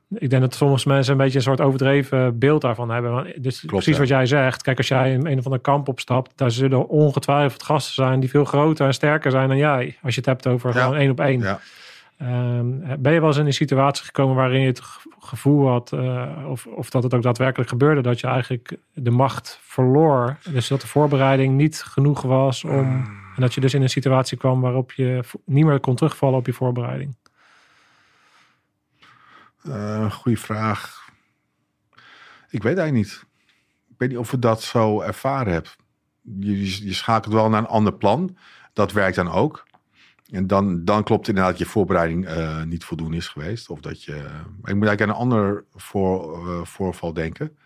ik 0.10 0.30
denk 0.30 0.42
dat 0.42 0.56
sommige 0.56 0.88
mensen 0.88 1.12
een 1.12 1.18
beetje 1.18 1.38
een 1.38 1.44
soort 1.44 1.62
overdreven 1.62 2.40
beeld 2.40 2.62
daarvan 2.62 2.90
hebben. 2.90 3.34
Dus 3.42 3.64
precies 3.66 3.94
ja. 3.94 4.00
wat 4.00 4.08
jij 4.08 4.26
zegt. 4.26 4.62
Kijk, 4.62 4.78
als 4.78 4.88
jij 4.88 5.14
in 5.14 5.26
een 5.26 5.38
of 5.38 5.46
ander 5.46 5.60
kamp 5.60 5.88
opstapt, 5.88 6.32
daar 6.36 6.52
zullen 6.52 6.88
ongetwijfeld 6.88 7.64
gasten 7.64 7.94
zijn 7.94 8.20
die 8.20 8.30
veel 8.30 8.46
groter 8.46 8.86
en 8.86 8.94
sterker 8.94 9.32
zijn 9.32 9.48
dan 9.48 9.58
jij. 9.58 9.98
Als 10.02 10.14
je 10.14 10.20
het 10.20 10.30
hebt 10.30 10.48
over 10.48 10.74
Ja. 10.76 10.82
gewoon 10.82 10.98
één 10.98 11.12
op 11.12 11.20
één. 11.20 11.40
Ja. 11.42 11.60
Ehm, 12.18 12.66
ben 13.00 13.14
je 13.14 13.20
wel 13.20 13.28
eens 13.28 13.38
in 13.38 13.46
een 13.46 13.54
situatie 13.54 14.06
gekomen 14.06 14.36
waarin 14.36 14.62
je 14.62 14.68
het 14.68 14.80
ge- 14.82 15.10
gevoel 15.20 15.68
had, 15.68 15.94
eh, 15.94 16.28
of, 16.50 16.66
of 16.66 16.90
dat 16.90 17.04
het 17.04 17.14
ook 17.14 17.22
daadwerkelijk 17.22 17.70
gebeurde, 17.70 18.02
dat 18.02 18.20
je 18.20 18.28
eigenlijk 18.28 18.78
de 18.94 19.12
macht 19.12 19.60
verloor? 19.62 20.38
Dus 20.52 20.68
dat 20.68 20.82
de 20.82 20.88
voorbereiding 20.88 21.56
niet 21.56 21.82
genoeg 21.86 22.22
was 22.22 22.64
om. 22.64 22.88
En 23.36 23.42
dat 23.42 23.54
je 23.54 23.62
dus 23.62 23.74
in 23.74 23.82
een 23.82 23.90
situatie 23.90 24.38
kwam 24.38 24.62
waarop 24.62 24.92
je 24.92 25.20
niet 25.46 25.66
meer 25.66 25.80
kon 25.80 25.96
terugvallen 25.96 26.38
op 26.40 26.46
je 26.46 26.54
voorbereiding. 26.54 27.16
Eh, 29.68 30.12
goeie 30.12 30.40
vraag. 30.40 31.10
Ik 32.50 32.64
weet 32.64 32.78
eigenlijk 32.78 32.94
niet. 32.94 33.26
Ik 33.90 33.96
weet 33.98 34.10
niet 34.10 34.18
of 34.18 34.34
ik 34.34 34.42
dat 34.42 34.62
zo 34.62 35.02
ervaren 35.02 35.54
heb. 35.54 35.76
Je, 36.40 36.86
je, 36.86 36.94
schakelt 36.94 37.34
wel 37.34 37.50
naar 37.50 37.60
een 37.60 37.68
ander 37.68 37.94
plan. 37.94 38.38
Dat 38.74 38.92
werkt 38.92 39.16
dan 39.16 39.32
ook. 39.32 39.66
En 40.32 40.48
dan, 40.48 40.86
dan 40.86 41.04
klopt 41.04 41.28
inderdaad 41.28 41.52
dat 41.52 41.62
je 41.62 41.72
voorbereiding 41.72 42.26
eh, 42.26 42.64
niet 42.64 42.84
voldoende 42.84 43.18
is 43.18 43.28
geweest. 43.28 43.70
Of 43.70 43.80
dat 43.80 44.04
je. 44.04 44.16
Ik 44.64 44.76
moet 44.76 44.88
eigenlijk 44.88 45.02
aan 45.02 45.10
een 45.10 45.16
ander 45.16 45.66
voor, 45.76 46.48
eh, 46.48 46.64
voorval 46.64 47.14
denken. 47.14 47.58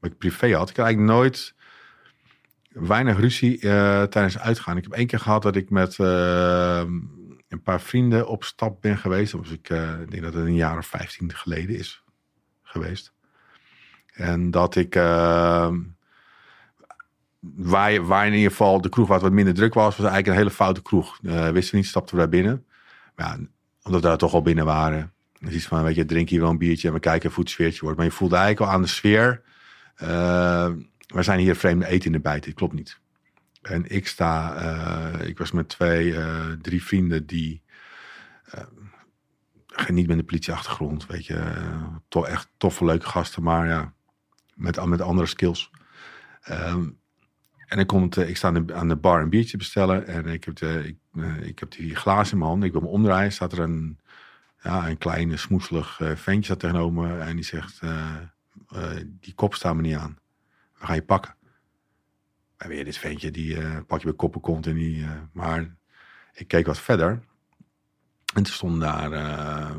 Wat 0.00 0.10
ik 0.10 0.18
privé 0.18 0.54
had. 0.54 0.70
Ik 0.70 0.76
had 0.76 0.86
eigenlijk 0.86 1.16
nooit 1.16 1.54
weinig 2.72 3.18
ruzie 3.18 3.60
eh, 3.60 4.02
tijdens 4.02 4.38
uitgaan. 4.38 4.76
Ik 4.76 4.82
heb 4.82 4.92
één 4.92 5.06
keer 5.06 5.18
gehad 5.18 5.42
dat 5.42 5.56
ik 5.56 5.70
met 5.70 5.98
eh, 5.98 6.84
een 7.50 7.62
paar 7.62 7.80
vrienden 7.80 8.28
op 8.28 8.44
stap 8.44 8.80
ben 8.82 8.98
geweest. 8.98 9.32
Was 9.32 9.50
ik, 9.50 9.68
denk 10.08 10.22
dat 10.22 10.34
het 10.34 10.44
een 10.44 10.54
jaar 10.54 10.78
of 10.78 10.86
15 10.86 11.34
geleden 11.34 11.76
is 11.76 12.02
geweest. 12.62 13.12
En 14.12 14.50
dat 14.50 14.76
ik. 14.76 14.94
eh, 14.94 15.70
waar, 18.06 18.26
in 18.26 18.34
ieder 18.34 18.50
geval 18.50 18.80
de 18.80 18.88
kroeg 18.88 19.08
het 19.08 19.22
wat 19.22 19.32
minder 19.32 19.54
druk 19.54 19.74
was, 19.74 19.96
was 19.96 20.06
eigenlijk 20.06 20.26
een 20.26 20.42
hele 20.42 20.50
foute 20.50 20.82
kroeg. 20.82 21.18
Eh 21.24 21.48
wisten 21.48 21.76
niet, 21.76 21.86
stapten 21.86 22.14
we 22.14 22.20
daar 22.20 22.30
binnen. 22.30 22.64
Maar 23.16 23.26
ja, 23.26 23.38
omdat 23.82 24.00
we 24.00 24.06
daar 24.08 24.18
toch 24.18 24.34
al 24.34 24.42
binnen 24.42 24.64
waren. 24.64 25.12
Dus 25.40 25.54
iets 25.54 25.66
van, 25.66 25.82
weet 25.82 25.94
je, 25.94 26.04
drink 26.04 26.28
hier 26.28 26.40
wel 26.40 26.50
een 26.50 26.58
biertje 26.58 26.88
en 26.88 26.94
we 26.94 27.00
kijken 27.00 27.30
hoe 27.30 27.38
het 27.40 27.50
sfeertje 27.50 27.80
wordt. 27.80 27.96
Maar 27.96 28.06
je 28.06 28.12
voelde 28.12 28.36
eigenlijk 28.36 28.66
al 28.66 28.76
aan 28.76 28.82
de 28.82 28.88
sfeer. 28.88 29.42
eh, 29.96 30.70
we 31.06 31.22
zijn 31.22 31.38
hier 31.38 31.56
vreemde 31.56 31.86
eten 31.86 32.06
in 32.06 32.12
de 32.12 32.20
bijt, 32.20 32.44
dit 32.44 32.54
klopt 32.54 32.72
niet. 32.74 33.00
En 33.62 33.90
ik 33.90 34.06
sta, 34.06 34.54
eh, 34.54 35.28
ik 35.28 35.38
was 35.38 35.52
met 35.52 35.68
twee, 35.68 36.16
eh, 36.16 36.52
drie 36.52 36.82
vrienden 36.84 37.26
die 37.26 37.62
geen- 39.66 39.94
niet 39.94 40.06
met 40.06 40.18
een 40.18 40.24
politieachtergrond, 40.24 41.06
weet 41.06 41.26
je, 41.26 41.54
toch 42.08 42.26
echt 42.26 42.48
toffe, 42.56 42.84
leuke 42.84 43.06
gasten, 43.06 43.42
maar 43.42 43.66
ja, 43.66 43.94
met, 44.54 44.84
met 44.86 45.00
andere 45.00 45.26
skills. 45.26 45.70
Ehm, 46.42 46.88
en 47.66 47.76
dan 47.76 47.86
komt, 47.86 48.16
ik 48.16 48.36
sta 48.36 48.52
aan 48.74 48.88
de, 48.88 48.96
bar 48.96 49.22
een 49.22 49.30
biertje 49.30 49.56
bestellen 49.56 50.06
en 50.06 50.26
ik 50.26 50.44
heb, 50.44 50.56
de, 50.56 50.82
ik, 50.86 51.24
ik 51.42 51.58
heb 51.58 51.70
die 51.70 51.94
glazen 51.94 52.32
in 52.32 52.38
mijn 52.38 52.50
hand. 52.50 52.64
Ik 52.64 52.72
wil 52.72 52.80
me 52.80 52.86
omdraaien, 52.86 53.32
staat 53.32 53.52
er 53.52 53.58
een, 53.58 53.98
ja, 54.62 54.88
een 54.88 54.98
kleine 54.98 55.36
smoeselig 55.36 56.00
ventje 56.14 56.44
staat 56.44 56.58
tegenover 56.60 57.02
me 57.02 57.18
en 57.18 57.36
die 57.36 57.44
zegt, 57.44 57.80
die 59.04 59.34
kop 59.34 59.54
staat 59.54 59.74
me 59.74 59.82
niet 59.82 59.96
aan. 59.96 60.18
We 60.78 60.86
gaan 60.86 60.94
je 60.94 61.02
pakken. 61.02 61.34
En 62.60 62.68
weer 62.68 62.84
dit 62.84 62.98
ventje, 62.98 63.30
die 63.30 63.60
eh, 63.60 63.78
pak 63.86 63.98
je 63.98 64.04
bij 64.04 64.14
koppen 64.14 64.40
komt 64.40 64.66
en 64.66 64.74
die, 64.74 65.02
eh, 65.02 65.10
maar 65.32 65.76
ik 66.32 66.48
keek 66.48 66.66
wat 66.66 66.78
verder 66.78 67.10
en 68.34 68.42
toen 68.42 68.46
stonden 68.46 68.80
daar 68.80 69.12
eh, 69.12 69.76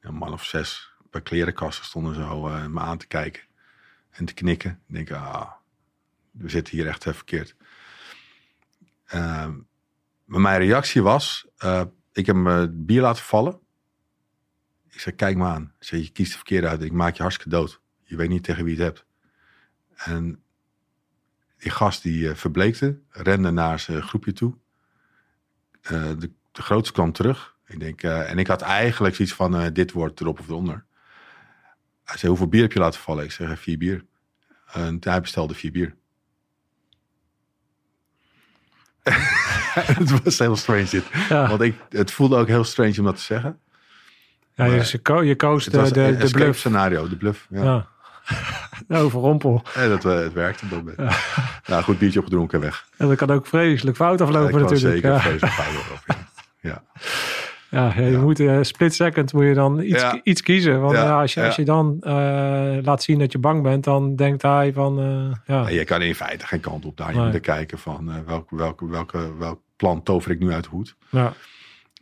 een 0.00 0.14
man 0.14 0.32
of 0.32 0.44
zes 0.44 0.90
bij 1.10 1.22
klerenkasten 1.22 1.84
stonden 1.84 2.14
zo 2.14 2.42
me 2.68 2.80
aan 2.80 2.98
te 2.98 3.06
kijken 3.06 3.42
en 4.10 4.24
te 4.24 4.34
knikken. 4.34 4.70
Ik 4.86 4.94
denk, 4.94 5.10
ah, 5.10 5.50
we 6.30 6.48
zitten 6.48 6.76
hier 6.76 6.86
echt 6.86 7.02
verkeerd. 7.02 7.56
Ehm, 9.06 9.58
mijn 10.24 10.58
reactie 10.58 11.02
was, 11.02 11.46
ik 12.12 12.26
heb 12.26 12.36
mijn 12.36 12.86
bier 12.86 13.00
laten 13.00 13.24
vallen. 13.24 13.60
Ik 14.88 15.00
zei, 15.00 15.14
kijk 15.14 15.36
me 15.36 15.44
aan. 15.44 15.72
Ik 15.78 15.88
je 15.88 16.10
kiest 16.10 16.30
de 16.30 16.36
verkeerde 16.36 16.68
uit. 16.68 16.82
Ik 16.82 16.92
maak 16.92 17.16
je 17.16 17.22
hartstikke 17.22 17.56
dood. 17.56 17.80
Je 18.02 18.16
weet 18.16 18.28
niet 18.28 18.44
tegen 18.44 18.64
wie 18.64 18.76
je 18.76 18.82
het 18.82 18.94
hebt. 18.94 19.06
En 19.96 20.44
die 21.58 21.70
gast 21.70 22.02
die 22.02 22.28
eh, 22.28 22.34
verbleekte, 22.34 22.98
rende 23.10 23.50
naar 23.50 23.78
zijn 23.80 24.02
groepje 24.02 24.32
toe. 24.32 24.54
Eh, 25.82 25.90
de, 26.18 26.30
de 26.52 26.62
grootste 26.62 26.92
kwam 26.92 27.12
terug. 27.12 27.54
Ik 27.66 27.80
denk, 27.80 28.02
eh, 28.02 28.30
en 28.30 28.38
ik 28.38 28.46
had 28.46 28.60
eigenlijk 28.62 29.14
zoiets 29.14 29.34
van, 29.34 29.72
dit 29.72 29.92
wordt 29.92 30.20
erop 30.20 30.40
of 30.40 30.48
eronder. 30.48 30.84
Hij 32.04 32.16
zei, 32.16 32.28
hoeveel 32.28 32.48
bier 32.48 32.62
heb 32.62 32.72
je 32.72 32.78
laten 32.78 33.00
vallen? 33.00 33.24
Ik 33.24 33.32
zeg, 33.32 33.60
vier 33.60 33.78
bier. 33.78 34.04
En 34.72 34.96
hij 35.00 35.20
bestelde 35.20 35.54
vier 35.54 35.72
bier. 35.72 35.94
het 40.00 40.22
was 40.22 40.38
heel 40.38 40.56
strange 40.56 40.88
dit. 40.90 41.04
Ja, 41.28 41.48
Want 41.48 41.60
ik, 41.60 41.74
het 41.88 42.10
voelde 42.10 42.36
ook 42.36 42.46
heel 42.46 42.64
strange 42.64 42.98
om 42.98 43.04
dat 43.04 43.16
te 43.16 43.22
zeggen. 43.22 43.60
ja 44.54 44.64
je, 44.64 44.98
ko- 44.98 45.22
je 45.22 45.36
koos 45.36 45.64
Het 45.64 45.74
de, 45.74 45.80
was 45.80 45.92
de, 45.92 46.16
de 46.16 46.30
bluff. 46.30 46.58
scenario, 46.58 47.08
de 47.08 47.16
bluff. 47.16 47.46
Ja. 47.50 47.62
Ja. 47.64 47.88
Overrompel. 48.88 49.62
En 49.74 49.88
dat, 49.88 50.04
eh, 50.04 50.14
het 50.18 50.32
werkte 50.32 50.64
op 50.64 50.70
dat 50.70 50.78
moment. 50.78 51.16
Nou, 51.66 51.82
goed 51.82 51.98
biertje 51.98 52.18
opgedronken 52.18 52.58
en 52.58 52.64
weg. 52.64 52.88
En 52.96 53.08
dat 53.08 53.16
kan 53.16 53.30
ook 53.30 53.46
vreselijk 53.46 53.96
fout 53.96 54.20
aflopen 54.20 54.52
Ja, 54.52 54.58
natuurlijk. 54.58 54.94
zeker 54.94 55.10
ja. 55.10 55.20
vreselijk 55.20 55.52
fout 55.52 55.74
op, 55.76 56.16
ja. 56.60 56.82
Ja. 57.70 57.92
Je 57.96 58.18
moet 58.18 58.40
eh, 58.40 58.58
split 58.62 58.94
second 58.94 59.32
moet 59.32 59.44
je 59.44 59.54
dan 59.54 59.80
iets, 59.80 60.00
Ja. 60.02 60.20
iets 60.22 60.42
kiezen. 60.42 60.80
Want 60.80 60.96
Ja, 60.96 61.02
ja, 61.04 61.20
als, 61.20 61.34
je, 61.34 61.44
als 61.44 61.56
je 61.56 61.64
dan 61.64 61.96
eh, 62.00 62.76
laat 62.82 63.02
zien 63.02 63.18
dat 63.18 63.32
je 63.32 63.38
bang 63.38 63.62
bent, 63.62 63.84
dan 63.84 64.16
denkt 64.16 64.42
hij 64.42 64.72
van 64.72 64.98
eh, 65.00 65.36
ja. 65.56 65.68
Je 65.68 65.84
kan 65.84 66.02
in 66.02 66.14
feite 66.14 66.46
geen 66.46 66.60
kant 66.60 66.84
op 66.84 66.96
daar. 66.96 67.12
Je 67.14 67.18
Nee. 67.20 67.30
moet 67.32 67.40
kijken 67.40 67.78
van 67.78 68.10
eh, 68.10 68.16
welk, 68.26 68.50
welke, 68.50 68.88
welke, 68.88 69.36
welk 69.38 69.60
plan 69.76 70.02
tover 70.02 70.30
ik 70.30 70.38
nu 70.38 70.52
uit 70.52 70.64
de 70.64 70.70
hoed. 70.70 70.96
ja. 71.10 71.32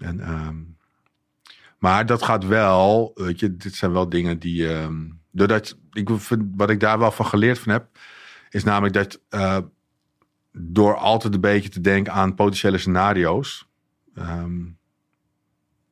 En, 0.00 0.20
ehm, 0.20 0.54
maar 1.78 2.06
dat 2.06 2.22
gaat 2.22 2.46
wel, 2.46 3.10
weet 3.14 3.40
je, 3.40 3.56
dit 3.56 3.74
zijn 3.74 3.92
wel 3.92 4.08
dingen 4.08 4.38
die, 4.38 4.68
ehm, 4.74 4.94
doordat 5.34 5.76
ik 5.92 6.10
vind, 6.12 6.42
wat 6.56 6.70
ik 6.70 6.80
daar 6.80 6.98
wel 6.98 7.10
van 7.10 7.26
geleerd 7.26 7.58
van 7.58 7.72
heb, 7.72 7.86
is 8.50 8.64
namelijk 8.64 8.94
dat 8.94 9.20
eh, 9.28 9.58
door 10.52 10.96
altijd 10.96 11.34
een 11.34 11.40
beetje 11.40 11.68
te 11.68 11.80
denken 11.80 12.12
aan 12.12 12.34
potentiële 12.34 12.78
scenario's, 12.78 13.68
ehm, 14.14 14.62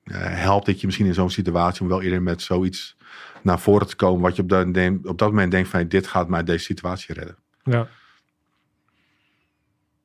eh, 0.03 0.17
helpt 0.21 0.67
het 0.67 0.81
je 0.81 0.87
misschien 0.87 1.09
in 1.09 1.15
zo'n 1.15 1.31
situatie 1.31 1.83
om 1.83 1.89
wel 1.89 2.03
eerder 2.03 2.23
met 2.23 2.43
zoiets 2.43 2.97
naar 3.43 3.61
voren 3.61 3.87
te 3.87 3.97
komen, 3.97 4.23
wat 4.23 4.37
je 4.37 4.43
op 4.43 4.49
dat, 4.49 4.67
op 5.03 5.19
dat 5.19 5.29
moment 5.29 5.51
denkt 5.51 5.69
van, 5.69 5.89
dit 5.89 6.07
gaat 6.07 6.29
mij 6.29 6.43
deze 6.43 6.65
situatie 6.65 7.15
redden. 7.15 7.37
Ja. 7.63 7.89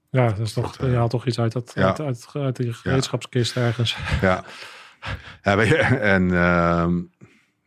Ja, 0.10 0.28
dat 0.28 0.40
is 0.40 0.54
toch, 0.54 0.72
Dat, 0.72 0.86
eh, 0.86 0.92
je 0.92 0.98
haalt 0.98 1.10
toch 1.10 1.26
iets 1.26 1.40
uit, 1.40 1.52
dat, 1.52 1.72
ja. 1.76 1.88
uit, 1.88 2.00
uit, 2.00 2.28
uit 2.34 2.56
die 2.56 2.74
gereedschapskist 2.74 3.56
ergens. 3.56 3.98
Ja. 4.22 4.44
ja 5.44 5.62
je, 5.62 5.76
en 5.76 6.34
ehm 6.34 7.00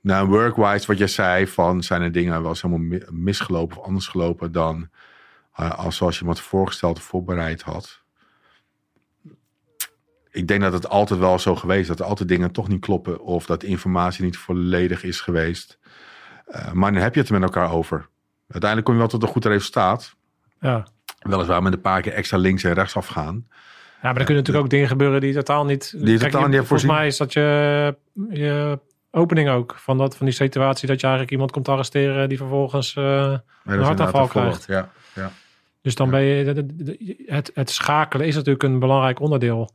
nou, 0.00 0.28
workwise, 0.28 0.86
wat 0.86 0.98
jij 0.98 1.06
zei, 1.06 1.46
van 1.46 1.82
zijn 1.82 2.02
er 2.02 2.12
dingen 2.12 2.40
wel 2.40 2.50
eens 2.50 2.62
helemaal 2.62 2.86
mi- 2.86 3.04
misgelopen 3.10 3.76
of 3.78 3.84
anders 3.84 4.06
gelopen 4.06 4.52
dan 4.52 4.88
eh, 5.54 5.78
als 5.78 5.96
zoals 5.96 6.18
je 6.18 6.24
me 6.24 6.30
had 6.30 6.40
voorgesteld 6.40 6.96
of 6.96 7.02
voorbereid 7.02 7.62
had. 7.62 8.02
ik 10.30 10.48
denk 10.48 10.60
dat 10.60 10.72
het 10.72 10.88
altijd 10.88 11.20
wel 11.20 11.38
zo 11.38 11.56
geweest 11.56 11.80
is. 11.80 11.86
Dat 11.86 11.98
er 12.00 12.04
altijd 12.04 12.28
dingen 12.28 12.52
toch 12.52 12.68
niet 12.68 12.80
kloppen. 12.80 13.20
Of 13.20 13.46
dat 13.46 13.62
informatie 13.62 14.24
niet 14.24 14.36
volledig 14.36 15.02
is 15.02 15.20
geweest. 15.20 15.78
Uh, 16.48 16.72
maar 16.72 16.92
dan 16.92 17.02
heb 17.02 17.14
je 17.14 17.20
het 17.20 17.28
er 17.28 17.34
met 17.40 17.54
elkaar 17.54 17.72
over. 17.72 18.08
Uiteindelijk 18.48 18.84
kom 18.84 18.94
je 18.94 19.00
wel 19.00 19.08
tot 19.10 19.22
een 19.22 19.28
goed 19.28 19.44
resultaat. 19.44 20.16
Ja. 20.60 20.86
Weliswaar 21.18 21.62
met 21.62 21.72
een 21.72 21.80
paar 21.80 22.00
keer 22.00 22.12
extra 22.12 22.36
links 22.36 22.64
en 22.64 22.72
rechts 22.72 22.96
afgaan. 22.96 23.46
Ja, 24.02 24.08
maar 24.08 24.16
er 24.20 24.24
kunnen 24.24 24.36
natuurlijk 24.36 24.64
ook 24.64 24.70
dingen 24.70 24.88
gebeuren 24.88 25.20
die 25.20 25.34
totaal 25.34 25.64
niet... 25.64 25.94
Die 26.04 26.18
totaal 26.18 26.40
niet 26.40 26.56
Volgens 26.56 26.68
voorzien. 26.68 26.90
mij 26.90 27.06
is 27.06 27.16
dat 27.16 27.32
je, 27.32 27.96
je 28.30 28.78
opening 29.10 29.48
ook. 29.48 29.74
Van, 29.78 29.98
dat, 29.98 30.16
van 30.16 30.26
die 30.26 30.34
situatie 30.34 30.86
dat 30.88 30.96
je 30.96 31.06
eigenlijk 31.06 31.32
iemand 31.32 31.50
komt 31.50 31.68
arresteren... 31.68 32.28
die 32.28 32.38
vervolgens 32.38 32.88
is 32.88 32.94
een 33.64 33.82
hartaanval 33.82 34.26
krijgt. 34.26 34.66
Ja, 34.66 34.90
ja. 35.14 35.30
Dus 35.82 35.94
dan 35.94 36.06
Ja. 36.06 36.12
ben 36.12 36.22
je... 36.22 37.24
Het, 37.26 37.50
het 37.54 37.70
schakelen 37.70 38.26
is 38.26 38.34
natuurlijk 38.34 38.64
een 38.64 38.78
belangrijk 38.78 39.20
onderdeel 39.20 39.70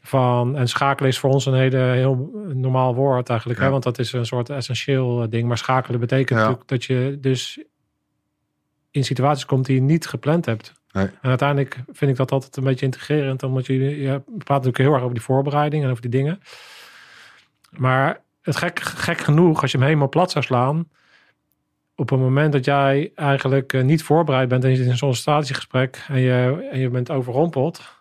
van... 0.00 0.56
En 0.56 0.68
schakelen 0.68 1.10
is 1.10 1.18
voor 1.18 1.30
ons 1.30 1.46
een 1.46 1.54
hele 1.54 1.76
heel 1.76 2.30
normaal 2.54 2.94
woord 2.94 3.28
eigenlijk. 3.28 3.60
Hè? 3.60 3.70
Want 3.70 3.82
dat 3.82 3.98
is 3.98 4.12
een 4.12 4.26
soort 4.26 4.50
essentieel 4.50 5.22
eh, 5.22 5.30
ding. 5.30 5.48
Maar 5.48 5.58
schakelen 5.58 6.00
betekent 6.00 6.38
natuurlijk 6.38 6.68
dat 6.68 6.84
je 6.84 7.18
dus 7.20 7.64
in 8.90 9.04
situaties 9.04 9.44
komt 9.44 9.66
die 9.66 9.74
je 9.74 9.82
niet 9.82 10.06
gepland 10.06 10.46
hebt. 10.46 10.72
Nee. 10.92 11.06
En 11.06 11.28
uiteindelijk 11.28 11.78
vind 11.92 12.10
ik 12.10 12.16
dat 12.16 12.32
altijd 12.32 12.56
een 12.56 12.64
beetje 12.64 12.84
integrerend. 12.84 13.42
Omdat 13.42 13.66
je, 13.66 14.00
je 14.00 14.20
praat 14.20 14.46
natuurlijk 14.48 14.78
heel 14.78 14.92
erg 14.92 15.02
over 15.02 15.14
die 15.14 15.22
voorbereiding 15.24 15.84
en 15.84 15.90
over 15.90 16.02
die 16.02 16.10
dingen. 16.10 16.40
Maar 17.70 18.21
het 18.42 18.56
gek, 18.56 18.80
gek 18.80 19.20
genoeg, 19.20 19.62
als 19.62 19.70
je 19.70 19.76
hem 19.76 19.86
helemaal 19.86 20.08
plat 20.08 20.30
zou 20.30 20.44
slaan... 20.44 20.88
op 21.96 22.10
het 22.10 22.20
moment 22.20 22.52
dat 22.52 22.64
jij 22.64 23.12
eigenlijk 23.14 23.72
eh, 23.72 23.82
niet 23.82 24.02
voorbereid 24.02 24.48
bent... 24.48 24.64
en 24.64 24.70
je 24.70 24.76
zit 24.76 24.84
in 24.84 24.90
een 24.90 24.96
sollicitatiegesprek 24.96 26.04
en 26.08 26.20
je, 26.20 26.68
en 26.72 26.78
je 26.78 26.88
bent 26.88 27.10
overrompeld... 27.10 28.00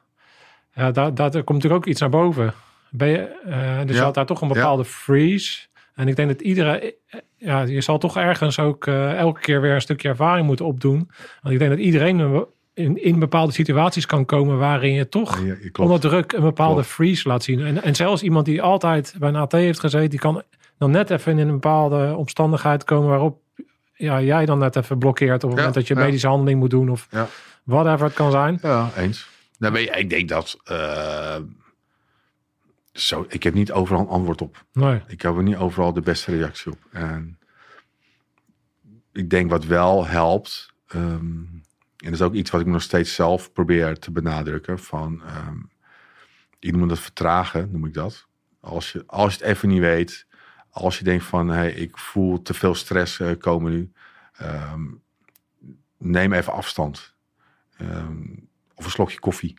Ja, 0.73 0.91
daar, 0.91 1.13
daar 1.13 1.31
komt 1.31 1.47
natuurlijk 1.47 1.73
ook 1.73 1.85
iets 1.85 1.99
naar 1.99 2.09
boven. 2.09 2.53
Ben 2.89 3.07
je, 3.07 3.17
eh, 3.45 3.79
dus 3.85 3.95
je 3.95 4.01
had 4.01 4.13
daar 4.13 4.25
toch 4.25 4.41
een 4.41 4.47
bepaalde 4.47 4.85
freeze... 4.85 5.69
En 5.95 6.07
ik 6.07 6.15
denk 6.15 6.29
dat 6.29 6.41
iedereen, 6.41 6.93
ja, 7.37 7.61
je 7.61 7.81
zal 7.81 7.97
toch 7.97 8.17
ergens 8.17 8.59
ook 8.59 8.87
eh, 8.87 9.17
elke 9.17 9.39
keer 9.39 9.61
weer 9.61 9.73
een 9.73 9.81
stukje 9.81 10.09
ervaring 10.09 10.45
moeten 10.47 10.65
opdoen. 10.65 11.09
Want 11.41 11.53
ik 11.53 11.59
denk 11.59 11.71
dat 11.71 11.79
iedereen 11.79 12.45
in, 12.74 13.03
in 13.03 13.19
bepaalde 13.19 13.53
situaties 13.53 14.05
kan 14.05 14.26
komen 14.26 14.57
waarin 14.57 14.93
je 14.93 15.09
toch 15.09 15.38
Ja, 15.39 15.45
je- 15.45 15.55
klopt. 15.69 15.80
onder 15.80 15.99
druk 15.99 16.32
een 16.32 16.41
bepaalde 16.41 16.74
Klopt. 16.74 16.88
freeze 16.89 17.28
laat 17.28 17.43
zien. 17.43 17.59
En, 17.65 17.84
en 17.84 17.95
zelfs 17.95 18.22
iemand 18.24 18.45
die 18.45 18.61
altijd 18.61 19.15
bij 19.19 19.30
een 19.30 19.36
AT 19.36 19.51
heeft 19.51 19.80
gezeten, 19.80 20.09
die 20.09 20.19
kan 20.19 20.43
dan 20.78 20.91
net 20.91 21.09
even 21.09 21.32
in 21.39 21.47
een 21.47 21.53
bepaalde 21.53 22.15
omstandigheid 22.15 22.84
komen 22.84 23.09
waarop 23.09 23.39
ja, 23.93 24.22
jij 24.22 24.45
dan 24.45 24.59
net 24.59 24.76
even 24.76 24.97
blokkeert 24.97 25.43
op 25.43 25.49
het 25.49 25.59
Ja, 25.59 25.65
moment 25.65 25.74
dat 25.74 25.88
je 25.88 25.93
ja. 25.95 25.99
medische 26.05 26.28
handeling 26.28 26.59
moet 26.59 26.69
doen 26.69 26.89
of 26.89 27.07
Ja. 27.11 27.28
whatever 27.63 28.05
het 28.05 28.13
kan 28.15 28.32
zijn. 28.32 28.59
Ja, 28.61 28.89
eens. 28.97 29.30
Nou, 29.57 29.80
je, 29.80 29.89
ik 29.89 30.09
denk 30.09 30.30
dat... 30.30 30.57
eh, 30.63 31.36
zo, 32.91 33.26
ik 33.30 33.43
heb 33.43 33.53
niet 33.53 33.72
overal 33.72 34.01
een 34.01 34.07
antwoord 34.07 34.41
op. 34.41 34.65
Nee. 34.74 35.01
Ik 35.07 35.22
heb 35.22 35.36
er 35.36 35.43
niet 35.43 35.55
overal 35.55 35.93
de 35.93 36.01
beste 36.01 36.32
reactie 36.38 36.72
op. 36.72 36.78
En 36.91 37.38
ik 39.13 39.30
denk 39.30 39.49
wat 39.49 39.65
wel 39.65 40.05
helpt, 40.07 40.72
ehm, 40.88 41.26
en 42.02 42.12
dat 42.12 42.20
is 42.20 42.22
ook 42.22 42.34
iets 42.34 42.49
wat 42.49 42.62
ik 42.62 42.68
nog 42.68 42.82
steeds 42.82 43.14
zelf 43.14 43.52
probeer 43.52 43.99
te 43.99 44.12
benadrukken, 44.12 44.80
van 44.80 45.24
ehm 45.26 45.58
je 46.62 46.78
moet 46.78 46.89
het 46.89 46.99
vertragen, 46.99 47.72
noem 47.72 47.86
ik 47.86 47.93
dat. 47.93 48.28
Als 48.60 48.91
je, 48.91 49.04
als 49.08 49.34
je 49.34 49.39
het 49.39 49.47
even 49.47 49.70
niet 49.70 49.80
weet, 49.80 50.28
als 50.70 50.97
je 50.97 51.04
denkt 51.04 51.24
van, 51.24 51.47
hey, 51.47 51.72
ik 51.72 51.97
voel 51.97 52.41
te 52.41 52.54
veel 52.54 52.76
stress 52.76 53.20
eh, 53.20 53.32
komen 53.38 53.72
nu, 53.72 53.91
ehm, 54.34 54.86
neem 55.97 56.34
even 56.34 56.54
afstand. 56.54 57.16
Ehm, 57.78 58.24
of 58.76 58.86
een 58.86 58.91
slokje 58.91 59.20
koffie. 59.20 59.54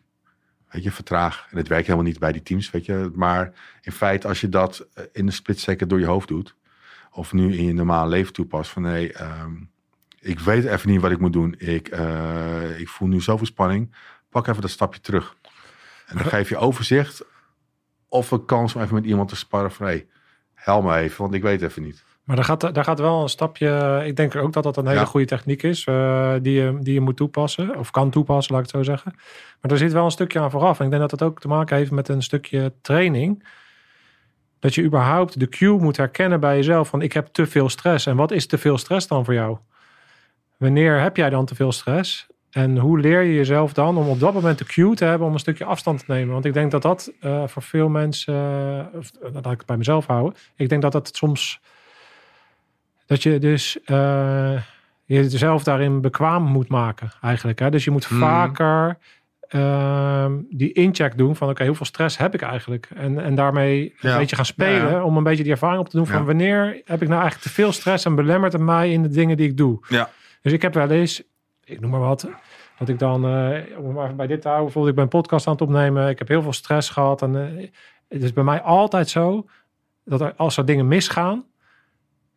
Weet 0.69 0.83
je, 0.83 0.91
vertraag. 0.91 1.47
En 1.51 1.57
het 1.57 1.67
werkt 1.67 1.85
helemaal 1.85 2.07
niet 2.07 2.19
bij 2.19 2.31
die 2.31 2.43
teams, 2.43 2.71
weet 2.71 2.85
je. 2.85 3.11
Maar 3.15 3.53
in 3.81 3.91
feite, 3.91 4.27
als 4.27 4.41
je 4.41 4.49
dat 4.49 4.87
eh, 4.93 5.03
in 5.11 5.25
een 5.25 5.33
split 5.33 5.59
second 5.59 5.89
door 5.89 5.99
je 5.99 6.05
hoofd 6.05 6.27
doet, 6.27 6.55
of 7.11 7.33
nu 7.33 7.57
in 7.57 7.65
je 7.65 7.73
normale 7.73 8.09
leven 8.09 8.33
toepast, 8.33 8.71
van 8.71 8.85
ehm, 8.85 9.53
ik 10.23 10.39
weet 10.39 10.65
even 10.65 10.89
niet 10.89 11.01
wat 11.01 11.11
ik 11.11 11.19
moet 11.19 11.33
doen. 11.33 11.55
Ik, 11.57 11.87
eh, 11.87 12.79
ik 12.79 12.87
voel 12.89 13.07
nu 13.07 13.21
zoveel 13.21 13.45
spanning. 13.45 13.95
Pak 14.29 14.47
even 14.47 14.61
dat 14.61 14.69
stapje 14.69 14.99
terug. 14.99 15.35
En 16.07 16.17
dan 16.17 16.25
geef 16.25 16.49
je 16.49 16.57
overzicht 16.57 17.25
of 18.07 18.31
een 18.31 18.45
kans 18.45 18.75
om 18.75 18.81
even 18.81 18.95
met 18.95 19.05
iemand 19.05 19.29
te 19.29 19.35
sparren 19.35 19.71
van 19.71 19.85
hey, 19.85 20.07
help 20.53 20.83
me 20.83 20.95
even, 20.97 21.21
want 21.21 21.33
ik 21.33 21.41
weet 21.41 21.61
even 21.61 21.83
niet. 21.83 22.03
Maar 22.23 22.35
daar 22.35 22.45
gaat, 22.45 22.73
daar 22.73 22.83
gaat 22.83 22.99
wel 22.99 23.21
een 23.21 23.29
stapje. 23.29 24.01
Ik 24.05 24.15
denk 24.15 24.35
ook 24.35 24.53
dat 24.53 24.63
dat 24.63 24.77
een 24.77 24.87
hele 24.87 24.99
Ja. 24.99 25.05
goede 25.05 25.25
techniek 25.25 25.63
is. 25.63 25.85
eh, 25.85 26.33
die, 26.41 26.53
je, 26.53 26.77
die 26.79 26.93
je 26.93 27.01
moet 27.01 27.17
toepassen. 27.17 27.77
Of 27.77 27.91
kan 27.91 28.09
toepassen, 28.09 28.53
laat 28.55 28.65
ik 28.65 28.71
het 28.71 28.85
zo 28.85 28.91
zeggen. 28.91 29.13
Maar 29.61 29.71
er 29.71 29.77
zit 29.77 29.91
wel 29.91 30.05
een 30.05 30.11
stukje 30.11 30.39
aan 30.39 30.51
vooraf. 30.51 30.79
En 30.79 30.85
ik 30.85 30.91
denk 30.91 31.09
dat 31.09 31.19
dat 31.19 31.29
ook 31.29 31.39
te 31.39 31.47
maken 31.47 31.77
heeft 31.77 31.91
met 31.91 32.07
een 32.07 32.23
stukje 32.23 32.73
training. 32.81 33.47
Dat 34.59 34.75
je 34.75 34.83
überhaupt 34.83 35.39
de 35.39 35.49
cue 35.49 35.79
moet 35.79 35.97
herkennen 35.97 36.39
bij 36.39 36.55
jezelf. 36.55 36.87
Van 36.89 37.01
ik 37.01 37.13
heb 37.13 37.27
te 37.27 37.45
veel 37.45 37.69
stress. 37.69 38.05
En 38.05 38.15
wat 38.15 38.31
is 38.31 38.47
te 38.47 38.57
veel 38.57 38.77
stress 38.77 39.07
dan 39.07 39.25
voor 39.25 39.33
jou? 39.33 39.57
Wanneer 40.63 40.99
heb 41.01 41.17
jij 41.17 41.29
dan 41.29 41.45
te 41.45 41.55
veel 41.55 41.71
stress? 41.71 42.27
En 42.51 42.77
hoe 42.77 42.99
leer 42.99 43.21
je 43.21 43.33
jezelf 43.35 43.73
dan 43.73 43.97
om 43.97 44.07
op 44.07 44.19
dat 44.19 44.33
moment 44.33 44.57
de 44.57 44.65
cue 44.65 44.95
te 44.95 45.05
hebben 45.05 45.27
om 45.27 45.33
een 45.33 45.39
stukje 45.39 45.65
afstand 45.65 45.99
te 45.99 46.05
nemen? 46.07 46.33
Want 46.33 46.45
ik 46.45 46.53
denk 46.53 46.71
dat 46.71 46.81
dat 46.81 47.11
eh, 47.19 47.43
voor 47.47 47.61
veel 47.61 47.89
mensen, 47.89 48.35
of, 48.93 49.11
laat 49.33 49.45
ik 49.51 49.57
het 49.57 49.65
bij 49.65 49.77
mezelf 49.77 50.05
houden. 50.05 50.33
Ik 50.55 50.69
denk 50.69 50.81
dat 50.81 50.91
dat 50.91 51.09
soms, 51.15 51.59
dat 53.05 53.23
je 53.23 53.39
dus 53.39 53.77
jezelf 55.05 55.63
daarin 55.63 56.01
bekwaam 56.01 56.43
moet 56.43 56.67
maken 56.67 57.11
eigenlijk. 57.21 57.59
Hè? 57.59 57.69
Dus 57.69 57.83
je 57.83 57.91
moet 57.91 58.09
Mhm. 58.09 58.19
vaker 58.19 58.97
ehm, 59.47 60.31
die 60.49 60.71
incheck 60.71 61.17
doen 61.17 61.35
van 61.35 61.49
oké, 61.49 61.65
hoeveel 61.65 61.85
stress 61.85 62.17
heb 62.17 62.33
ik 62.33 62.41
eigenlijk? 62.41 62.89
En, 62.95 63.23
en 63.23 63.35
daarmee 63.35 63.95
een 64.01 64.17
beetje 64.17 64.35
gaan 64.35 64.45
spelen 64.45 64.91
ja. 64.91 65.03
om 65.03 65.17
een 65.17 65.23
beetje 65.23 65.43
die 65.43 65.51
ervaring 65.51 65.79
op 65.79 65.89
te 65.89 65.97
doen 65.97 66.07
van 66.07 66.19
Ja. 66.19 66.23
wanneer 66.25 66.65
heb 66.85 67.01
ik 67.01 67.07
nou 67.07 67.21
eigenlijk 67.21 67.41
te 67.41 67.49
veel 67.49 67.71
stress 67.71 68.05
en 68.05 68.15
belemmert 68.15 68.53
het 68.53 68.61
mij 68.61 68.91
in 68.91 69.01
de 69.01 69.09
dingen 69.09 69.37
die 69.37 69.49
ik 69.49 69.57
doe? 69.57 69.79
Ja. 69.87 70.09
Dus 70.43 70.53
ik 70.53 70.61
heb 70.61 70.73
wel 70.73 70.89
eens, 70.89 71.23
ik 71.63 71.79
noem 71.79 71.89
maar 71.91 71.99
wat, 71.99 72.29
dat 72.77 72.89
ik 72.89 72.99
dan, 72.99 73.25
eh, 73.25 73.79
om 73.79 73.93
maar 73.93 74.03
even 74.05 74.15
bij 74.17 74.27
dit 74.27 74.41
te 74.41 74.47
houden, 74.47 74.63
bijvoorbeeld 74.65 74.87
ik 74.87 74.95
ben 74.95 75.03
een 75.03 75.09
podcast 75.21 75.47
aan 75.47 75.53
het 75.53 75.61
opnemen, 75.61 76.09
ik 76.09 76.19
heb 76.19 76.27
heel 76.27 76.41
veel 76.41 76.53
stress 76.53 76.89
gehad 76.89 77.21
en 77.21 77.57
eh, 77.57 77.69
het 78.07 78.23
is 78.23 78.33
bij 78.33 78.43
mij 78.43 78.61
altijd 78.61 79.09
zo 79.09 79.45
dat 80.05 80.21
er, 80.21 80.33
als 80.35 80.57
er 80.57 80.65
dingen 80.65 80.87
misgaan, 80.87 81.45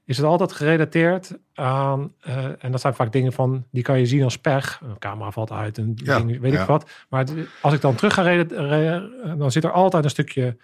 is 0.05 0.17
het 0.17 0.27
altijd 0.27 0.53
gerelateerd 0.53 1.39
aan, 1.55 2.13
eh, 2.21 2.45
en 2.65 2.71
dat 2.71 2.81
zijn 2.81 2.95
vaak 2.95 3.13
dingen 3.13 3.33
van, 3.33 3.65
die 3.71 3.83
kan 3.83 3.99
je 3.99 4.07
zien 4.07 4.23
als 4.23 4.39
pech, 4.39 4.81
een 4.83 4.99
camera 4.99 5.31
valt 5.31 5.51
uit 5.53 5.79
en 5.79 5.93
Ja, 5.95 6.19
dingen, 6.19 6.41
weet 6.41 6.53
ik 6.53 6.59
wat. 6.67 6.91
Maar 7.09 7.21
het- 7.21 7.49
als 7.63 7.75
ik 7.75 7.81
dan 7.81 7.95
terug 7.95 8.15
ga 8.15 8.23
reden, 8.23 8.69
re- 8.69 9.37
dan 9.37 9.51
zit 9.53 9.65
er 9.65 9.73
altijd 9.73 10.05
een 10.05 10.11
stukje 10.11 10.57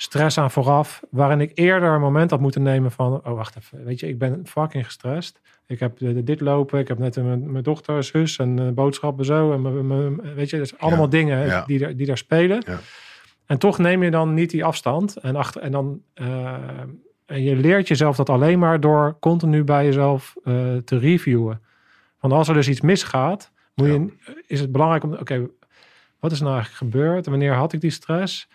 stress 0.00 0.38
aan 0.38 0.50
vooraf, 0.50 1.02
waarin 1.10 1.40
ik 1.40 1.50
eerder 1.54 1.88
een 1.92 2.00
moment 2.00 2.30
had 2.30 2.40
moeten 2.40 2.62
nemen 2.62 2.90
van, 2.90 3.12
oh 3.26 3.34
wacht 3.34 3.56
even, 3.56 3.84
weet 3.84 4.00
je, 4.00 4.08
ik 4.08 4.18
ben 4.18 4.40
fucking 4.46 4.84
gestrest. 4.84 5.40
Ik 5.66 5.80
heb 5.80 6.00
eh, 6.00 6.08
dit 6.24 6.40
lopen, 6.40 6.78
ik 6.78 6.88
heb 6.88 6.98
net 6.98 7.16
mijn, 7.16 7.52
mijn 7.52 7.64
dochter, 7.64 8.04
zus 8.04 8.36
en 8.38 8.58
eh, 8.58 8.68
boodschappen 8.68 9.24
zo. 9.24 9.52
En 9.52 9.62
mijn- 9.62 9.86
mijn- 9.86 10.34
weet 10.34 10.50
je, 10.50 10.56
dus 10.56 10.78
allemaal 10.78 11.04
Ja, 11.04 11.10
dingen 11.10 11.46
ja. 11.46 11.64
die, 11.66 11.84
er, 11.86 11.96
die 11.96 12.06
daar 12.06 12.18
spelen. 12.18 12.62
Ja. 12.66 12.78
En 13.46 13.58
toch 13.58 13.78
neem 13.78 14.02
je 14.02 14.10
dan 14.10 14.34
niet 14.34 14.50
die 14.50 14.64
afstand. 14.64 15.16
En, 15.16 15.36
achter, 15.36 15.62
en, 15.62 15.72
dan, 15.72 16.00
eh, 16.14 16.54
en 17.26 17.42
je 17.42 17.56
leert 17.56 17.88
jezelf 17.88 18.16
dat 18.16 18.28
alleen 18.30 18.58
maar 18.58 18.80
door 18.80 19.16
continu 19.20 19.64
bij 19.64 19.84
jezelf 19.84 20.34
te 20.84 20.98
reviewen. 20.98 21.62
Want 22.20 22.32
als 22.32 22.48
er 22.48 22.54
dus 22.54 22.68
iets 22.68 22.80
misgaat, 22.80 23.52
moet 23.74 23.86
je, 23.86 24.12
is 24.46 24.60
het 24.60 24.72
belangrijk 24.72 25.04
om, 25.04 25.12
oké, 25.12 25.46
wat 26.20 26.32
is 26.32 26.40
nou 26.40 26.54
eigenlijk 26.54 26.92
gebeurd? 26.92 27.24
En 27.24 27.30
wanneer 27.30 27.54
had 27.54 27.72
ik 27.72 27.80
die 27.80 27.90
stress? 27.90 28.48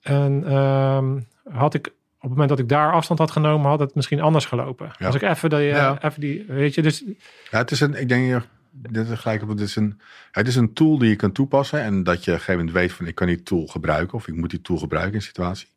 En 0.00 0.44
ehm, 0.46 1.20
had 1.56 1.74
ik 1.74 1.86
op 2.16 2.30
het 2.30 2.38
moment 2.38 2.48
dat 2.48 2.58
ik 2.58 2.68
daar 2.68 2.92
afstand 2.92 3.18
had 3.18 3.30
genomen, 3.30 3.70
had 3.70 3.80
het 3.80 3.94
misschien 3.94 4.20
anders 4.20 4.44
gelopen. 4.44 4.92
Ja. 4.98 5.06
Als 5.06 5.14
ik 5.14 5.22
even, 5.22 5.50
die, 5.50 5.58
eh, 5.58 5.76
Ja. 5.76 6.02
even 6.02 6.20
die, 6.20 6.44
weet 6.48 6.74
je, 6.74 6.82
dus 6.82 7.04
Ja, 7.50 7.58
het 7.58 7.70
is 7.70 7.80
een, 7.80 7.94
ik 7.94 8.08
denk 8.08 8.24
hier, 8.24 8.48
dit 8.70 9.08
is 9.08 9.18
gelijk 9.18 9.42
op, 9.42 9.48
het 9.48 9.60
is 9.60 9.76
een, 9.76 10.00
het 10.30 10.46
is 10.48 10.56
een 10.56 10.72
tool 10.72 10.98
die 10.98 11.08
je 11.08 11.16
kan 11.16 11.32
toepassen 11.32 11.80
en 11.80 12.02
dat 12.02 12.24
je 12.24 12.30
op 12.30 12.36
een 12.36 12.42
gegeven 12.42 12.56
moment 12.56 12.72
weet 12.72 12.92
van 12.92 13.06
ik 13.06 13.14
kan 13.14 13.26
die 13.26 13.42
tool 13.42 13.66
gebruiken 13.66 14.14
of 14.14 14.28
ik 14.28 14.34
moet 14.34 14.50
die 14.50 14.60
tool 14.60 14.78
gebruiken 14.78 15.12
in 15.12 15.18
een 15.18 15.24
situatie. 15.26 15.68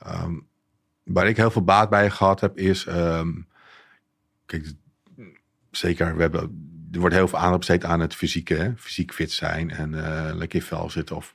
Ehm, 0.00 0.34
waar 1.04 1.28
ik 1.28 1.36
heel 1.36 1.50
veel 1.50 1.64
baat 1.64 1.90
bij 1.90 2.10
gehad 2.10 2.40
heb 2.40 2.58
is, 2.58 2.86
ehm, 2.86 3.28
kijk, 4.46 4.72
zeker, 5.70 6.16
we 6.16 6.22
hebben, 6.22 6.40
er 6.92 7.00
wordt 7.00 7.14
heel 7.14 7.28
veel 7.28 7.38
aandacht 7.38 7.58
besteed 7.58 7.84
aan 7.84 8.00
het 8.00 8.14
fysieke, 8.14 8.54
hè? 8.54 8.76
fysiek 8.76 9.12
fit 9.12 9.32
zijn 9.32 9.70
en 9.70 10.04
eh, 10.04 10.34
lekker 10.34 10.58
in 10.58 10.64
vel 10.66 10.90
zitten 10.90 11.16
of 11.16 11.34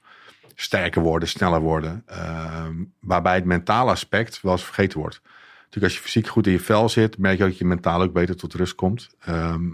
sterker 0.56 1.02
worden, 1.02 1.30
sneller 1.30 1.62
worden. 1.62 2.04
Ehm, 2.06 2.84
waarbij 3.00 3.36
het 3.36 3.46
mentale 3.46 3.92
aspect 3.92 4.42
wel 4.42 4.52
eens 4.52 4.64
vergeten 4.64 5.00
wordt. 5.00 5.22
Natuurlijk, 5.64 5.84
als 5.84 5.94
je 5.94 6.00
fysiek 6.00 6.28
goed 6.28 6.48
in 6.48 6.52
je 6.52 6.60
vel 6.60 6.90
zit, 6.90 7.18
merk 7.18 7.38
je 7.38 7.44
ook 7.44 7.50
dat 7.50 7.58
je 7.58 7.66
mentaal 7.66 8.02
ook 8.02 8.14
beter 8.14 8.36
tot 8.36 8.54
rust 8.54 8.76
komt. 8.76 9.10
Ehm, 9.20 9.68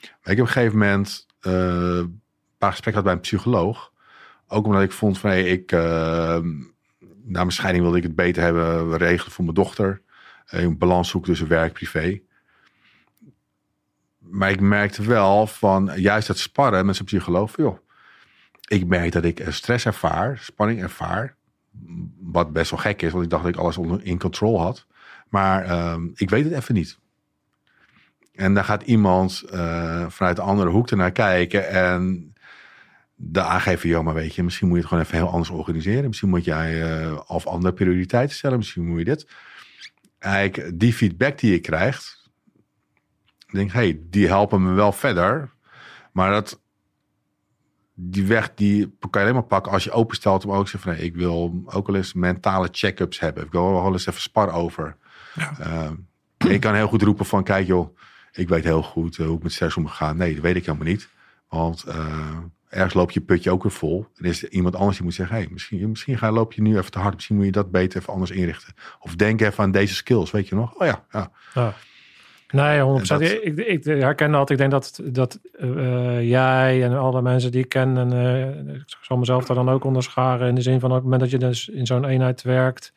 maar 0.00 0.32
ik 0.32 0.36
heb 0.36 0.40
op 0.40 0.46
een 0.46 0.48
gegeven 0.48 0.78
moment 0.78 1.26
eh, 1.40 1.52
een 1.52 2.22
paar 2.58 2.70
gesprekken 2.70 3.02
gehad 3.02 3.04
bij 3.04 3.12
een 3.12 3.20
psycholoog. 3.20 3.92
Ook 4.46 4.66
omdat 4.66 4.82
ik 4.82 4.92
vond 4.92 5.18
van, 5.18 5.30
hey, 5.30 5.44
ik, 5.44 5.72
ehm, 5.72 6.48
na 7.22 7.38
mijn 7.38 7.50
scheiding 7.50 7.82
wilde 7.82 7.98
ik 7.98 8.04
het 8.04 8.14
beter 8.14 8.42
hebben 8.42 8.96
regelen 8.96 9.32
voor 9.32 9.44
mijn 9.44 9.56
dochter. 9.56 10.02
Eh, 10.46 10.62
een 10.62 10.78
balans 10.78 11.08
zoeken 11.08 11.30
tussen 11.30 11.48
werk 11.48 11.66
en 11.66 11.72
privé. 11.72 12.20
Maar 14.18 14.50
ik 14.50 14.60
merkte 14.60 15.02
wel 15.02 15.46
van, 15.46 15.90
juist 15.96 16.26
dat 16.26 16.38
sparren 16.38 16.86
met 16.86 16.94
zijn 16.94 17.08
psycholoog, 17.08 17.50
van, 17.50 17.64
joh, 17.64 17.78
ik 18.66 18.86
merk 18.86 19.12
dat 19.12 19.24
ik 19.24 19.40
eh, 19.40 19.52
stress 19.52 19.86
ervaar, 19.86 20.38
spanning 20.38 20.82
ervaar. 20.82 21.36
Wat 22.20 22.52
best 22.52 22.70
wel 22.70 22.80
gek 22.80 23.02
is, 23.02 23.12
want 23.12 23.24
ik 23.24 23.30
dacht 23.30 23.42
dat 23.42 23.52
ik 23.52 23.60
alles 23.60 23.76
onder 23.76 24.04
in 24.04 24.18
control 24.18 24.60
had. 24.60 24.86
Maar 25.28 25.64
ehm, 25.64 26.08
ik 26.14 26.30
weet 26.30 26.44
het 26.44 26.52
even 26.52 26.74
niet. 26.74 26.98
En 28.32 28.54
dan 28.54 28.64
gaat 28.64 28.82
iemand 28.82 29.42
eh, 29.42 30.06
vanuit 30.08 30.36
de 30.36 30.42
andere 30.42 30.70
hoek 30.70 30.90
ernaar 30.90 31.12
kijken 31.12 31.68
en 31.68 32.32
de 33.16 33.42
aangeven, 33.42 33.88
joh, 33.88 34.04
maar 34.04 34.14
weet 34.14 34.34
je, 34.34 34.42
misschien 34.42 34.66
moet 34.66 34.76
je 34.76 34.82
het 34.82 34.90
gewoon 34.90 35.04
even 35.04 35.18
heel 35.18 35.30
anders 35.30 35.50
organiseren. 35.50 36.06
Misschien 36.06 36.28
moet 36.28 36.44
jij 36.44 37.00
uh, 37.02 37.20
of 37.26 37.46
andere 37.46 37.74
prioriteiten 37.74 38.36
stellen. 38.36 38.58
Misschien 38.58 38.86
moet 38.86 38.98
je 38.98 39.04
dit. 39.04 39.26
Eigenlijk 40.18 40.78
die 40.78 40.92
feedback 40.92 41.38
die 41.38 41.50
je 41.50 41.58
krijgt, 41.58 42.30
denk 43.50 43.72
hey, 43.72 44.00
die 44.02 44.26
helpen 44.26 44.62
me 44.62 44.72
wel 44.72 44.92
verder. 44.92 45.50
Maar 46.12 46.30
dat, 46.30 46.60
die 47.94 48.26
weg 48.26 48.54
die 48.54 48.96
kan 49.00 49.10
je 49.10 49.18
alleen 49.18 49.34
maar 49.34 49.42
pakken 49.42 49.72
als 49.72 49.84
je 49.84 49.90
openstelt 49.90 50.44
om 50.44 50.52
ook 50.52 50.64
te 50.64 50.70
zeggen 50.70 50.90
van, 50.90 50.98
nee, 50.98 51.08
ik 51.08 51.16
wil 51.16 51.62
ook 51.64 51.86
wel 51.86 51.96
eens 51.96 52.12
mentale 52.12 52.68
check-ups 52.72 53.20
hebben. 53.20 53.44
Ik 53.44 53.52
wil 53.52 53.72
wel 53.72 53.92
eens 53.92 54.06
even 54.06 54.20
spar 54.20 54.52
over. 54.52 54.96
Ja. 55.34 55.52
Uh, 55.60 55.90
je 56.50 56.58
kan 56.58 56.74
heel 56.74 56.88
goed 56.88 57.02
roepen 57.02 57.26
van, 57.26 57.44
kijk 57.44 57.66
joh, 57.66 57.96
ik 58.32 58.48
weet 58.48 58.64
heel 58.64 58.82
goed 58.82 59.18
uh, 59.18 59.26
hoe 59.26 59.36
ik 59.36 59.42
met 59.42 59.52
stress 59.52 59.76
om 59.76 59.86
gaan. 59.86 60.16
Nee, 60.16 60.34
dat 60.34 60.42
weet 60.42 60.56
ik 60.56 60.66
helemaal 60.66 60.86
niet. 60.86 61.08
Want 61.48 61.84
uh, 61.88 62.36
ergens 62.68 62.94
loop 62.94 63.10
je 63.10 63.20
putje 63.20 63.50
ook 63.50 63.62
weer 63.62 63.72
vol. 63.72 64.06
En 64.16 64.24
is 64.24 64.42
er 64.42 64.50
iemand 64.50 64.76
anders 64.76 64.96
die 64.96 65.04
moet 65.04 65.14
zeggen, 65.14 65.36
hey, 65.36 65.48
misschien, 65.50 65.88
misschien 65.88 66.18
ga, 66.18 66.32
loop 66.32 66.52
je 66.52 66.62
nu 66.62 66.78
even 66.78 66.90
te 66.90 66.98
hard. 66.98 67.14
Misschien 67.14 67.36
moet 67.36 67.44
je 67.44 67.52
dat 67.52 67.70
beter 67.70 68.00
even 68.00 68.12
anders 68.12 68.30
inrichten. 68.30 68.74
Of 68.98 69.16
denk 69.16 69.40
even 69.40 69.64
aan 69.64 69.70
deze 69.70 69.94
skills, 69.94 70.30
weet 70.30 70.48
je 70.48 70.54
nog? 70.54 70.74
Oh 70.74 70.86
ja, 70.86 71.04
ja. 71.10 71.30
ja. 71.54 71.74
Nee, 72.48 73.00
100%. 73.00 73.06
Dat... 73.06 73.20
Ik, 73.20 73.56
ik, 73.56 73.84
herken 73.84 74.32
dat. 74.32 74.50
Ik 74.50 74.58
denk 74.58 74.70
dat, 74.70 75.00
dat 75.04 75.40
uh, 75.60 76.28
jij 76.28 76.84
en 76.84 76.98
alle 76.98 77.22
mensen 77.22 77.50
die 77.52 77.62
ik 77.62 77.68
ken, 77.68 77.96
en 77.96 78.12
uh, 78.12 78.74
ik 78.74 78.96
zal 79.00 79.16
mezelf 79.16 79.44
daar 79.44 79.56
dan 79.56 79.70
ook 79.70 79.84
onderscharen. 79.84 80.48
In 80.48 80.54
de 80.54 80.62
zin 80.62 80.80
van 80.80 80.88
op 80.88 80.94
het 80.94 81.04
moment 81.04 81.22
dat 81.22 81.30
je 81.30 81.38
dus 81.38 81.68
in 81.68 81.86
zo'n 81.86 82.04
eenheid 82.04 82.42
werkt. 82.42 82.92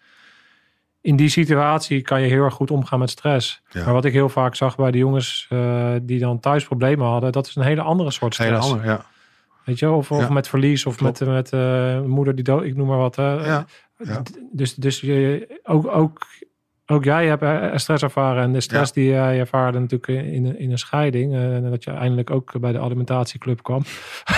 In 1.01 1.15
die 1.15 1.29
situatie 1.29 2.01
kan 2.01 2.21
je 2.21 2.27
heel 2.27 2.43
erg 2.43 2.53
goed 2.53 2.71
omgaan 2.71 2.99
met 2.99 3.09
stress. 3.09 3.61
Ja. 3.69 3.83
Maar 3.83 3.93
wat 3.93 4.05
ik 4.05 4.13
heel 4.13 4.29
vaak 4.29 4.55
zag 4.55 4.75
bij 4.75 4.91
de 4.91 4.97
jongens 4.97 5.47
uh, 5.53 5.91
die 6.01 6.19
dan 6.19 6.39
thuis 6.39 6.65
problemen 6.65 7.07
hadden, 7.07 7.31
dat 7.31 7.47
is 7.47 7.55
een 7.55 7.63
hele 7.63 7.81
andere 7.81 8.11
soort 8.11 8.33
stress. 8.33 8.51
Hele 8.51 8.73
andere, 8.73 8.87
ja. 8.87 9.05
Weet 9.63 9.79
je, 9.79 9.89
of, 9.89 10.11
of 10.11 10.19
ja. 10.19 10.29
met 10.29 10.47
verlies, 10.47 10.85
of 10.85 10.95
Klopt. 10.95 11.19
met, 11.19 11.51
met 11.51 12.07
moeder 12.07 12.35
die 12.35 12.43
dood, 12.43 12.63
ik 12.63 12.75
noem 12.75 12.87
maar 12.87 12.97
wat. 12.97 13.15
Ja. 13.15 13.65
Dus, 14.51 14.73
dus 14.73 14.99
je, 15.01 15.47
ook, 15.63 15.87
ook 15.87 16.27
ook 16.87 17.03
jij 17.03 17.27
hebt 17.27 17.41
eh, 17.41 17.71
stress 17.75 18.03
ervaren. 18.03 18.43
En 18.43 18.53
de 18.53 18.61
stress 18.61 18.91
die 18.91 19.05
jij 19.09 19.39
ervaarde 19.39 19.79
natuurlijk 19.79 20.25
in, 20.25 20.59
in 20.59 20.71
een 20.71 20.77
scheiding. 20.77 21.33
Eh, 21.33 21.55
en 21.55 21.69
dat 21.69 21.83
je 21.83 21.91
eindelijk 21.91 22.29
ook 22.29 22.59
bij 22.59 22.71
de 22.71 22.79
alimentatieclub 22.79 23.63
kwam. 23.63 23.83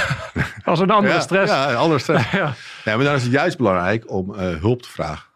Als 0.63 0.79
een 0.79 0.89
andere 0.89 1.13
ja, 1.13 1.19
stress. 1.19 1.51
Ja, 1.51 1.69
een 1.69 1.75
andere 1.75 1.99
stress. 1.99 2.31
ja. 2.41 2.53
ja, 2.83 2.95
maar 2.95 3.05
dan 3.05 3.15
is 3.15 3.23
het 3.23 3.31
juist 3.31 3.57
belangrijk 3.57 4.11
om 4.11 4.33
uh, 4.33 4.37
hulp 4.37 4.81
te 4.81 4.89
vragen. 4.89 5.27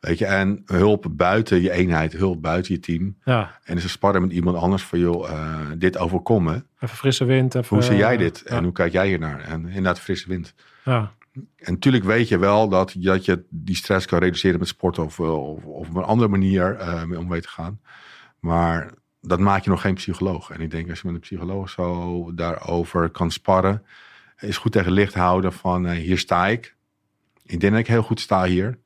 Weet 0.00 0.18
je, 0.18 0.26
en 0.26 0.62
hulp 0.66 1.06
buiten 1.10 1.62
je 1.62 1.70
eenheid, 1.70 2.12
hulp 2.12 2.42
buiten 2.42 2.74
je 2.74 2.80
team. 2.80 3.16
Ja. 3.24 3.58
En 3.64 3.76
is 3.76 3.90
sparren 3.90 4.22
met 4.22 4.32
iemand 4.32 4.56
anders 4.56 4.82
voor, 4.82 4.98
joh, 4.98 5.30
uh, 5.30 5.60
dit 5.76 5.98
overkomen. 5.98 6.66
Even 6.80 6.96
frisse 6.96 7.24
wind. 7.24 7.54
Even, 7.54 7.76
hoe 7.76 7.84
zie 7.84 7.96
jij 7.96 8.16
dit? 8.16 8.42
En 8.42 8.64
hoe 8.64 8.72
kijk 8.72 8.92
jij 8.92 9.06
hier 9.06 9.18
naar? 9.18 9.40
En 9.40 9.66
inderdaad 9.66 10.00
frisse 10.00 10.28
wind. 10.28 10.54
Ja. 10.84 11.12
En 11.56 11.72
natuurlijk 11.72 12.04
weet 12.04 12.28
je 12.28 12.38
wel 12.38 12.68
dat, 12.68 12.94
dat 12.98 13.24
je 13.24 13.44
die 13.48 13.76
stress 13.76 14.06
kan 14.06 14.18
reduceren 14.18 14.58
met 14.58 14.68
sport 14.68 14.98
of, 14.98 15.20
of, 15.20 15.64
of 15.64 15.88
op 15.88 15.94
een 15.94 16.02
andere 16.02 16.28
manier 16.28 16.80
uh, 16.80 17.04
mee 17.04 17.18
om 17.18 17.28
weet 17.28 17.42
te 17.42 17.48
gaan. 17.48 17.80
Maar 18.40 18.92
dat 19.20 19.38
maakt 19.38 19.64
je 19.64 19.70
nog 19.70 19.80
geen 19.80 19.94
psycholoog. 19.94 20.50
En 20.50 20.60
ik 20.60 20.70
denk 20.70 20.90
als 20.90 21.00
je 21.00 21.06
met 21.06 21.14
een 21.14 21.20
psycholoog 21.20 21.70
zo 21.70 22.34
daarover 22.34 23.10
kan 23.10 23.30
sparren, 23.30 23.82
is 24.38 24.56
goed 24.56 24.72
tegen 24.72 24.92
licht 24.92 25.14
houden 25.14 25.52
van 25.52 25.86
uh, 25.86 25.92
hier 25.92 26.18
sta 26.18 26.46
ik. 26.46 26.76
Ik 27.42 27.60
denk 27.60 27.72
dat 27.72 27.80
ik 27.80 27.86
heel 27.86 28.02
goed 28.02 28.20
sta 28.20 28.44
hier. 28.44 28.78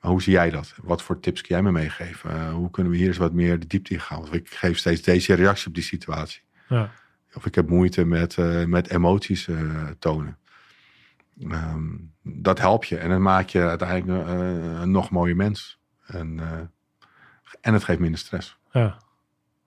Maar 0.00 0.10
hoe 0.10 0.22
zie 0.22 0.32
jij 0.32 0.50
dat? 0.50 0.74
Wat 0.82 1.02
voor 1.02 1.20
tips 1.20 1.40
kun 1.40 1.54
jij 1.54 1.64
me 1.64 1.72
meegeven? 1.72 2.30
Uh, 2.30 2.52
hoe 2.52 2.70
kunnen 2.70 2.92
we 2.92 2.98
hier 2.98 3.08
eens 3.08 3.16
wat 3.16 3.32
meer 3.32 3.58
de 3.58 3.66
diepte 3.66 3.92
in 3.92 4.00
gaan? 4.00 4.20
Want 4.20 4.34
ik 4.34 4.50
geef 4.50 4.78
steeds 4.78 5.02
deze 5.02 5.34
reactie 5.34 5.66
op 5.66 5.74
die 5.74 5.82
situatie. 5.82 6.42
Ja. 6.68 6.90
Of 7.34 7.46
ik 7.46 7.54
heb 7.54 7.68
moeite 7.68 8.04
met, 8.04 8.36
met 8.66 8.90
emoties 8.90 9.48
tonen. 9.98 10.38
Um, 11.40 12.12
dat 12.22 12.58
helpt 12.58 12.88
je 12.88 12.96
en 12.96 13.08
dan 13.08 13.22
maak 13.22 13.48
je 13.48 13.62
uiteindelijk 13.68 14.28
uh, 14.28 14.80
een 14.80 14.90
nog 14.90 15.10
mooier 15.10 15.36
mens. 15.36 15.78
En, 16.06 16.38
uh, 16.40 16.50
en 17.60 17.72
het 17.72 17.84
geeft 17.84 17.98
minder 17.98 18.18
stress. 18.18 18.56
Ja, 18.70 18.96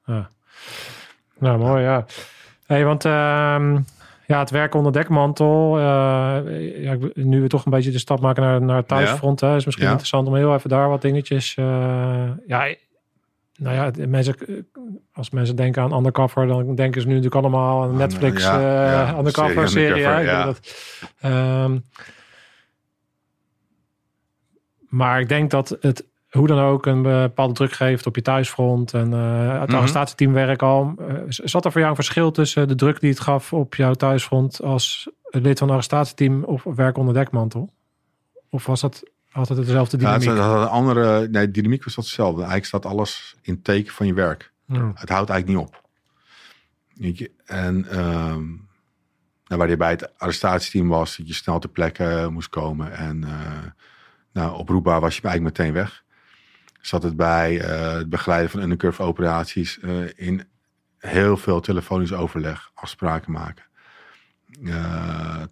ja. 0.06 0.30
nou 1.38 1.60
mooi 1.60 1.84
ja. 1.84 2.06
Hey, 2.66 2.86
want 2.86 3.06
uh, 3.06 3.12
ja, 4.26 4.40
het 4.40 4.50
werken 4.50 4.78
onder 4.78 4.94
dekmantel. 4.94 5.78
Uh, 5.78 5.84
ja, 6.84 6.98
nu 7.14 7.42
we 7.42 7.48
toch 7.48 7.66
een 7.66 7.72
beetje 7.72 7.92
de 7.92 8.00
stap 8.00 8.20
maken 8.20 8.44
naar, 8.44 8.62
naar 8.62 8.78
het 8.78 8.88
thuisfront. 8.88 9.40
Ja. 9.40 9.48
Hè, 9.48 9.56
is 9.56 9.66
misschien 9.66 9.86
ja. 9.86 9.92
interessant 9.92 10.28
om 10.28 10.36
heel 10.36 10.54
even 10.54 10.70
daar 10.70 10.90
wat 10.90 11.02
dingetjes. 11.02 11.54
ja, 12.48 12.76
nou 13.60 13.76
ja, 13.76 14.08
mensen, 14.08 14.36
als 15.14 15.30
mensen 15.30 15.56
denken 15.56 15.82
aan 15.82 15.96
Undercover, 15.96 16.48
dan 16.48 16.76
denken 16.76 17.02
ze 17.02 17.08
nu 17.08 17.14
natuurlijk 17.14 17.42
allemaal 17.42 17.84
aan 17.84 17.98
Netflix 17.98 18.44
ja, 18.44 18.62
ja, 18.62 19.12
uh, 19.12 19.18
Undercover 19.18 19.70
serie. 19.70 20.04
serie 20.04 20.26
ja. 20.26 20.46
Dat, 20.46 20.60
um, 21.24 21.84
maar 24.90 25.20
ik 25.20 25.30
denk 25.30 25.52
dat 25.52 25.78
het 25.80 26.08
hoe 26.30 26.48
dan 26.48 26.60
ook 26.60 26.86
een 26.86 27.02
bepaalde 27.02 27.54
druk 27.54 27.72
geeft 27.72 28.06
op 28.06 28.16
je 28.16 28.22
thuisfront. 28.22 28.94
En 28.94 29.12
uh, 29.12 29.52
het 29.52 29.60
mm-hmm. 29.60 29.76
arrestatieteamwerk 29.76 30.62
al. 30.62 30.96
Uh, 31.00 31.14
zat 31.28 31.66
er 31.66 31.72
voor 31.72 31.80
jou 31.80 31.92
een 31.92 32.04
verschil 32.04 32.32
tussen 32.32 32.68
de 32.68 32.76
druk 32.76 33.00
die 33.00 33.10
het 33.10 33.20
gaf 33.20 33.54
op 33.54 33.76
jouw 33.76 33.94
thuisfront 33.94 34.62
als 34.62 35.10
lid 35.24 35.60
van 35.60 35.68
een 35.68 35.74
arrestatieteam 35.74 36.44
of 36.44 36.64
werk 36.64 36.98
onder 36.98 37.14
dekmantel? 37.14 37.70
Of 38.50 38.66
was 38.66 38.82
dat 38.82 39.04
altijd 39.32 39.58
dezelfde 39.58 39.98
dynamiek? 39.98 40.24
Ja, 40.24 40.32
het, 40.32 40.62
een 40.62 40.68
andere, 40.68 41.28
nee, 41.28 41.46
de 41.46 41.52
dynamiek 41.52 41.84
was 41.84 41.96
dat 41.96 42.04
hetzelfde. 42.04 42.38
Eigenlijk 42.38 42.66
staat 42.66 42.86
alles 42.86 43.36
in 43.42 43.62
teken 43.62 43.94
van 43.94 44.08
je 44.08 44.14
werk. 44.14 44.52
Ja. 44.66 44.92
Het 44.96 45.10
houdt 45.10 45.30
eigenlijk 45.30 45.48
niet 45.48 45.68
op. 45.68 45.90
Weet 46.94 47.18
je? 47.18 47.32
En 47.46 48.00
um, 48.00 48.68
nou, 49.46 49.62
waar 49.62 49.70
je 49.70 49.78
bij 49.78 49.90
het 49.90 50.20
arrestatieteam 50.20 50.88
was, 50.88 51.18
dat 51.18 51.28
je 51.28 51.34
snel 51.34 51.60
ter 51.60 51.70
plekke 51.70 52.28
moest 52.32 52.50
komen. 52.50 52.98
En 52.98 53.22
uh, 53.22 53.32
nou, 54.34 54.58
oproepbaar 54.58 55.00
was 55.00 55.16
je 55.16 55.22
eigenlijk 55.22 55.58
meteen 55.58 55.74
weg. 55.74 56.04
Zat 56.82 57.04
het 57.04 57.16
bij 57.16 57.54
uh, 57.54 57.94
het 57.94 58.10
begeleiden 58.10 58.50
van 58.50 58.62
undercurve 58.62 59.04
operaties 59.04 59.78
uh, 59.82 60.10
in 60.16 60.48
heel 60.98 61.38
veel 61.38 61.60
telefonisch 61.60 62.14
overleg, 62.14 62.72
afspraken 62.74 63.32
maken. 63.32 63.64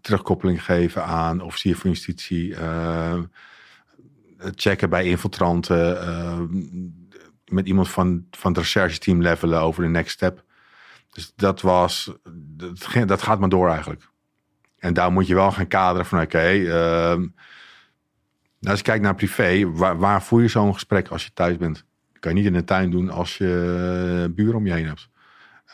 terugkoppeling 0.02 0.64
geven 0.64 1.04
aan 1.04 1.42
officier 1.42 1.78
van 1.78 1.90
justitie 1.90 2.56
checken 4.38 4.90
bij 4.90 5.06
infiltranten. 5.06 6.08
Uh, 6.08 6.40
met 7.46 7.68
iemand 7.68 7.90
van, 7.90 8.26
van 8.32 8.52
het 8.52 8.62
rechercheteam 8.62 9.22
levelen 9.22 9.62
over 9.62 9.84
de 9.84 9.90
next 9.90 10.14
step. 10.14 10.44
Dus 11.12 11.34
dat 11.36 11.62
was, 11.62 12.12
dat, 13.06 13.22
gaat 13.22 13.40
maar 13.40 13.50
door 13.50 13.70
eigenlijk. 13.70 14.10
En 14.78 14.94
daar 14.94 15.12
moet 15.12 15.28
je 15.28 15.36
wel 15.36 15.52
gaan 15.52 15.68
kaderen 15.68 16.06
van 16.06 16.22
oké, 16.22 16.38
okay, 16.38 16.60
uh, 16.60 17.18
nou 18.60 18.72
als 18.74 18.78
je 18.78 18.84
kijkt 18.86 19.04
naar 19.04 19.16
privé, 19.16 19.72
waar, 19.72 19.98
waar 19.98 20.24
voer 20.24 20.42
je 20.42 20.48
zo'n 20.48 20.74
gesprek 20.74 21.08
als 21.08 21.24
je 21.24 21.34
thuis 21.34 21.58
bent? 21.58 21.86
Dat 22.12 22.20
kan 22.20 22.32
je 22.32 22.38
niet 22.38 22.48
in 22.48 22.54
de 22.54 22.64
tuin 22.64 22.92
doen 22.92 23.10
als 23.10 23.38
je 23.38 24.32
buren 24.36 24.56
om 24.56 24.66
je 24.66 24.74
heen 24.74 24.86
hebt. 24.86 25.10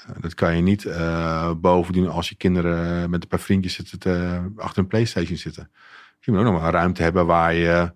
Uh, 0.09 0.15
dat 0.21 0.33
kan 0.33 0.55
je 0.55 0.61
niet 0.61 0.83
uh, 0.83 1.53
boven 1.53 1.93
doen 1.93 2.09
als 2.09 2.29
je 2.29 2.35
kinderen 2.35 3.09
met 3.09 3.23
een 3.23 3.29
paar 3.29 3.39
vriendjes 3.39 3.73
zitten 3.73 3.99
te, 3.99 4.41
achter 4.55 4.81
een 4.81 4.87
Playstation 4.87 5.37
zitten. 5.37 5.71
Je 6.19 6.31
moet 6.31 6.39
ook 6.39 6.51
nog 6.51 6.63
een 6.63 6.71
ruimte 6.71 7.03
hebben 7.03 7.25
waar 7.25 7.53
je 7.53 7.93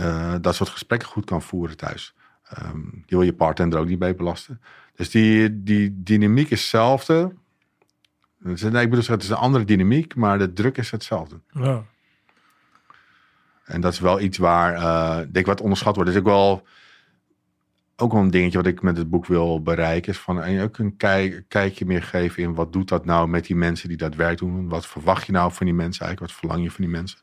uh, 0.00 0.34
dat 0.40 0.54
soort 0.54 0.68
gesprekken 0.68 1.08
goed 1.08 1.24
kan 1.24 1.42
voeren 1.42 1.76
thuis. 1.76 2.14
Um, 2.62 3.02
je 3.06 3.16
wil 3.16 3.24
je 3.24 3.34
partner 3.34 3.72
er 3.72 3.78
ook 3.78 3.88
niet 3.88 3.98
bij 3.98 4.14
belasten. 4.14 4.60
Dus 4.94 5.10
die, 5.10 5.62
die 5.62 6.02
dynamiek 6.02 6.50
is 6.50 6.60
hetzelfde. 6.60 7.34
Dus, 8.38 8.62
nee, 8.62 8.82
ik 8.82 8.90
bedoel, 8.90 9.06
het 9.06 9.22
is 9.22 9.28
een 9.28 9.36
andere 9.36 9.64
dynamiek, 9.64 10.14
maar 10.14 10.38
de 10.38 10.52
druk 10.52 10.76
is 10.76 10.90
hetzelfde. 10.90 11.40
Ja. 11.52 11.84
En 13.64 13.80
dat 13.80 13.92
is 13.92 14.00
wel 14.00 14.20
iets 14.20 14.38
waar, 14.38 14.74
uh, 14.74 15.26
denk 15.32 15.46
wat 15.46 15.60
onderschat 15.60 15.94
wordt. 15.94 16.10
Dus 16.10 16.20
ik 16.20 16.26
wel 16.26 16.66
ook 17.96 18.12
wel 18.12 18.22
een 18.22 18.30
dingetje 18.30 18.58
wat 18.58 18.66
ik 18.66 18.82
met 18.82 18.96
het 18.96 19.10
boek 19.10 19.26
wil 19.26 19.62
bereiken. 19.62 20.12
Is 20.12 20.18
van 20.18 20.42
en 20.42 20.62
ook 20.62 20.78
een 20.78 20.96
kijk, 20.96 21.44
kijkje 21.48 21.86
meer 21.86 22.02
geven 22.02 22.42
in 22.42 22.54
wat 22.54 22.72
doet 22.72 22.88
dat 22.88 23.04
nou 23.04 23.28
met 23.28 23.46
die 23.46 23.56
mensen 23.56 23.88
die 23.88 23.96
dat 23.96 24.14
werk 24.14 24.38
doen. 24.38 24.68
Wat 24.68 24.86
verwacht 24.86 25.26
je 25.26 25.32
nou 25.32 25.52
van 25.52 25.66
die 25.66 25.74
mensen 25.74 26.06
eigenlijk? 26.06 26.32
Wat 26.32 26.40
verlang 26.40 26.62
je 26.64 26.70
van 26.70 26.84
die 26.84 26.94
mensen? 26.94 27.18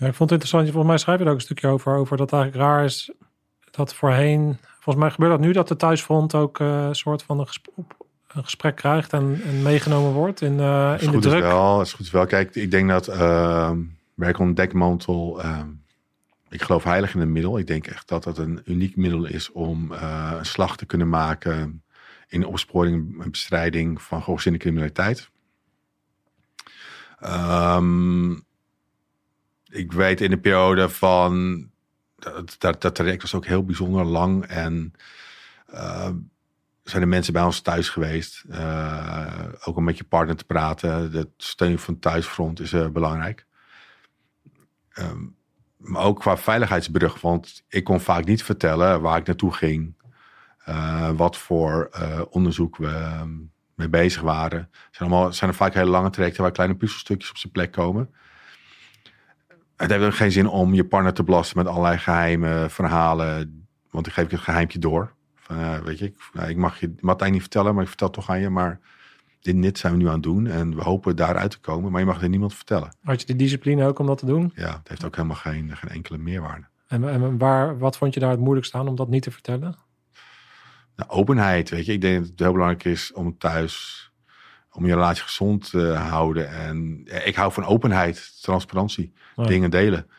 Ja, 0.00 0.06
ik 0.06 0.14
vond 0.14 0.30
het 0.30 0.40
interessant. 0.40 0.64
Volgens 0.64 0.86
mij 0.86 0.98
schrijf 0.98 1.18
je 1.18 1.24
er 1.24 1.30
ook 1.30 1.36
een 1.36 1.44
stukje 1.44 1.68
over. 1.68 1.96
Over 1.96 2.16
dat 2.16 2.32
eigenlijk 2.32 2.62
raar 2.62 2.84
is 2.84 3.10
dat 3.70 3.94
voorheen. 3.94 4.58
Volgens 4.62 5.04
mij 5.04 5.10
gebeurt 5.10 5.30
dat 5.30 5.40
nu 5.40 5.52
dat 5.52 5.68
de 5.68 5.76
thuisfront 5.76 6.34
ook 6.34 6.58
uh, 6.58 6.84
een 6.84 6.94
soort 6.94 7.22
van 7.22 7.38
een, 7.38 7.46
gesprek, 7.46 7.74
een 8.28 8.44
gesprek 8.44 8.76
krijgt 8.76 9.12
en, 9.12 9.40
en, 9.44 9.62
meegenomen 9.62 10.12
wordt 10.12 10.40
in, 10.40 10.58
uh, 10.58 10.94
in 10.98 11.10
de 11.10 11.18
druk. 11.18 11.34
Is 11.34 11.40
wel, 11.40 11.80
is 11.80 11.92
goed 11.92 12.10
wel. 12.10 12.26
Kijk, 12.26 12.54
ik 12.54 12.70
denk 12.70 12.88
dat 12.88 13.08
uh, 13.08 13.70
werk 14.14 14.38
onder 14.38 14.54
dekmantel. 14.54 15.40
ik 16.48 16.62
geloof 16.62 16.84
heilig 16.84 17.14
in 17.14 17.20
het 17.20 17.28
middel. 17.28 17.58
Ik 17.58 17.66
denk 17.66 17.86
echt 17.86 18.08
dat 18.08 18.24
dat 18.24 18.38
een 18.38 18.60
uniek 18.64 18.96
middel 18.96 19.24
is 19.24 19.52
om 19.52 19.92
een 19.92 20.46
slag 20.46 20.76
te 20.76 20.86
kunnen 20.86 21.08
maken 21.08 21.82
in 22.28 22.40
de 22.40 22.48
opsporing 22.48 23.22
en 23.22 23.30
bestrijding 23.30 24.02
van 24.02 24.22
georganiseerde 24.22 24.58
criminaliteit. 24.58 25.30
Ehm, 27.18 28.32
ik 29.70 29.92
weet 29.92 30.20
in 30.20 30.30
de 30.30 30.38
periode 30.38 30.88
van... 30.88 31.64
Dat, 32.58 32.80
dat, 32.80 32.94
traject 32.94 33.22
was 33.22 33.34
ook 33.34 33.46
heel 33.46 33.64
bijzonder 33.64 34.04
lang. 34.04 34.44
En 34.46 34.92
ehm, 35.66 36.16
zijn 36.82 37.02
er 37.02 37.08
mensen 37.08 37.32
bij 37.32 37.42
ons 37.42 37.60
thuis 37.60 37.88
geweest. 37.88 38.44
Eh, 38.50 39.44
ook 39.64 39.76
om 39.76 39.84
met 39.84 39.98
je 39.98 40.04
partner 40.04 40.36
te 40.36 40.44
praten. 40.44 41.12
De 41.12 41.28
steun 41.36 41.78
van 41.78 41.98
thuisfront 41.98 42.60
is 42.60 42.72
eh, 42.72 42.88
belangrijk. 42.88 43.46
Ehm, 44.90 45.26
maar 45.76 46.02
ook 46.02 46.20
qua 46.20 46.36
veiligheidsbrug. 46.36 47.20
Want 47.20 47.64
ik 47.68 47.84
kon 47.84 48.00
vaak 48.00 48.24
niet 48.24 48.42
vertellen 48.42 49.00
waar 49.00 49.18
ik 49.18 49.26
naartoe 49.26 49.52
ging. 49.52 49.98
eh, 50.64 51.10
wat 51.10 51.36
voor 51.36 51.88
eh, 51.92 52.20
onderzoek 52.30 52.76
we 52.76 52.86
ehm, 52.88 53.30
mee 53.74 53.88
bezig 53.88 54.22
waren. 54.22 54.68
Zijn, 54.90 55.10
allemaal, 55.10 55.32
zijn 55.32 55.50
er 55.50 55.56
vaak 55.56 55.74
hele 55.74 55.90
lange 55.90 56.10
trajecten 56.10 56.42
waar 56.42 56.52
kleine 56.52 56.76
puzzelstukjes 56.76 57.30
op 57.30 57.36
zijn 57.36 57.52
plek 57.52 57.72
komen. 57.72 58.14
Het 59.80 59.90
heeft 59.90 60.04
ook 60.04 60.14
geen 60.14 60.32
zin 60.32 60.46
om 60.46 60.74
je 60.74 60.84
partner 60.84 61.12
te 61.12 61.22
belasten 61.22 61.58
met 61.58 61.66
allerlei 61.66 61.98
geheime 61.98 62.66
verhalen. 62.68 63.66
Want 63.90 64.04
dan 64.04 64.14
geef 64.14 64.24
ik 64.24 64.30
het 64.30 64.40
geheimpje 64.40 64.78
door. 64.78 65.12
Van, 65.34 65.82
weet 65.82 65.98
je, 65.98 66.04
ik, 66.04 66.30
nou, 66.32 66.48
ik 66.48 66.56
mag 66.56 66.80
je 66.80 66.94
Martijn 67.00 67.32
niet 67.32 67.40
vertellen, 67.40 67.72
maar 67.72 67.82
ik 67.82 67.88
vertel 67.88 68.06
het 68.06 68.16
toch 68.16 68.30
aan 68.30 68.40
je. 68.40 68.50
Maar 68.50 68.80
dit 69.40 69.54
en 69.54 69.60
dit 69.60 69.78
zijn 69.78 69.92
we 69.92 69.98
nu 69.98 70.06
aan 70.06 70.12
het 70.12 70.22
doen. 70.22 70.46
En 70.46 70.74
we 70.74 70.82
hopen 70.82 71.16
daaruit 71.16 71.50
te 71.50 71.60
komen. 71.60 71.90
Maar 71.90 72.00
je 72.00 72.06
mag 72.06 72.20
het 72.20 72.30
niemand 72.30 72.54
vertellen. 72.54 72.96
Had 73.02 73.20
je 73.20 73.26
de 73.26 73.36
discipline 73.36 73.86
ook 73.86 73.98
om 73.98 74.06
dat 74.06 74.18
te 74.18 74.26
doen? 74.26 74.52
Ja, 74.54 74.72
het 74.78 74.88
heeft 74.88 75.04
ook 75.04 75.16
helemaal 75.16 75.36
geen, 75.36 75.76
geen 75.76 75.90
enkele 75.90 76.18
meerwaarde. 76.18 76.66
En, 76.86 77.08
en 77.08 77.38
waar, 77.38 77.78
wat 77.78 77.96
vond 77.96 78.14
je 78.14 78.20
daar 78.20 78.30
het 78.30 78.40
moeilijkst 78.40 78.74
aan 78.74 78.88
om 78.88 78.96
dat 78.96 79.08
niet 79.08 79.22
te 79.22 79.30
vertellen? 79.30 79.76
Nou, 80.96 81.10
openheid, 81.10 81.70
weet 81.70 81.86
je. 81.86 81.92
Ik 81.92 82.00
denk 82.00 82.18
dat 82.18 82.28
het 82.28 82.38
heel 82.38 82.52
belangrijk 82.52 82.84
is 82.84 83.12
om 83.12 83.38
thuis, 83.38 84.09
om 84.72 84.86
je 84.86 84.94
relatie 84.94 85.22
gezond 85.22 85.70
te 85.70 85.86
houden. 85.92 86.50
En 86.50 87.02
eh, 87.04 87.26
ik 87.26 87.34
hou 87.34 87.52
van 87.52 87.64
openheid, 87.64 88.42
transparantie, 88.42 89.12
Ja. 89.36 89.44
dingen 89.44 89.70
delen. 89.70 90.10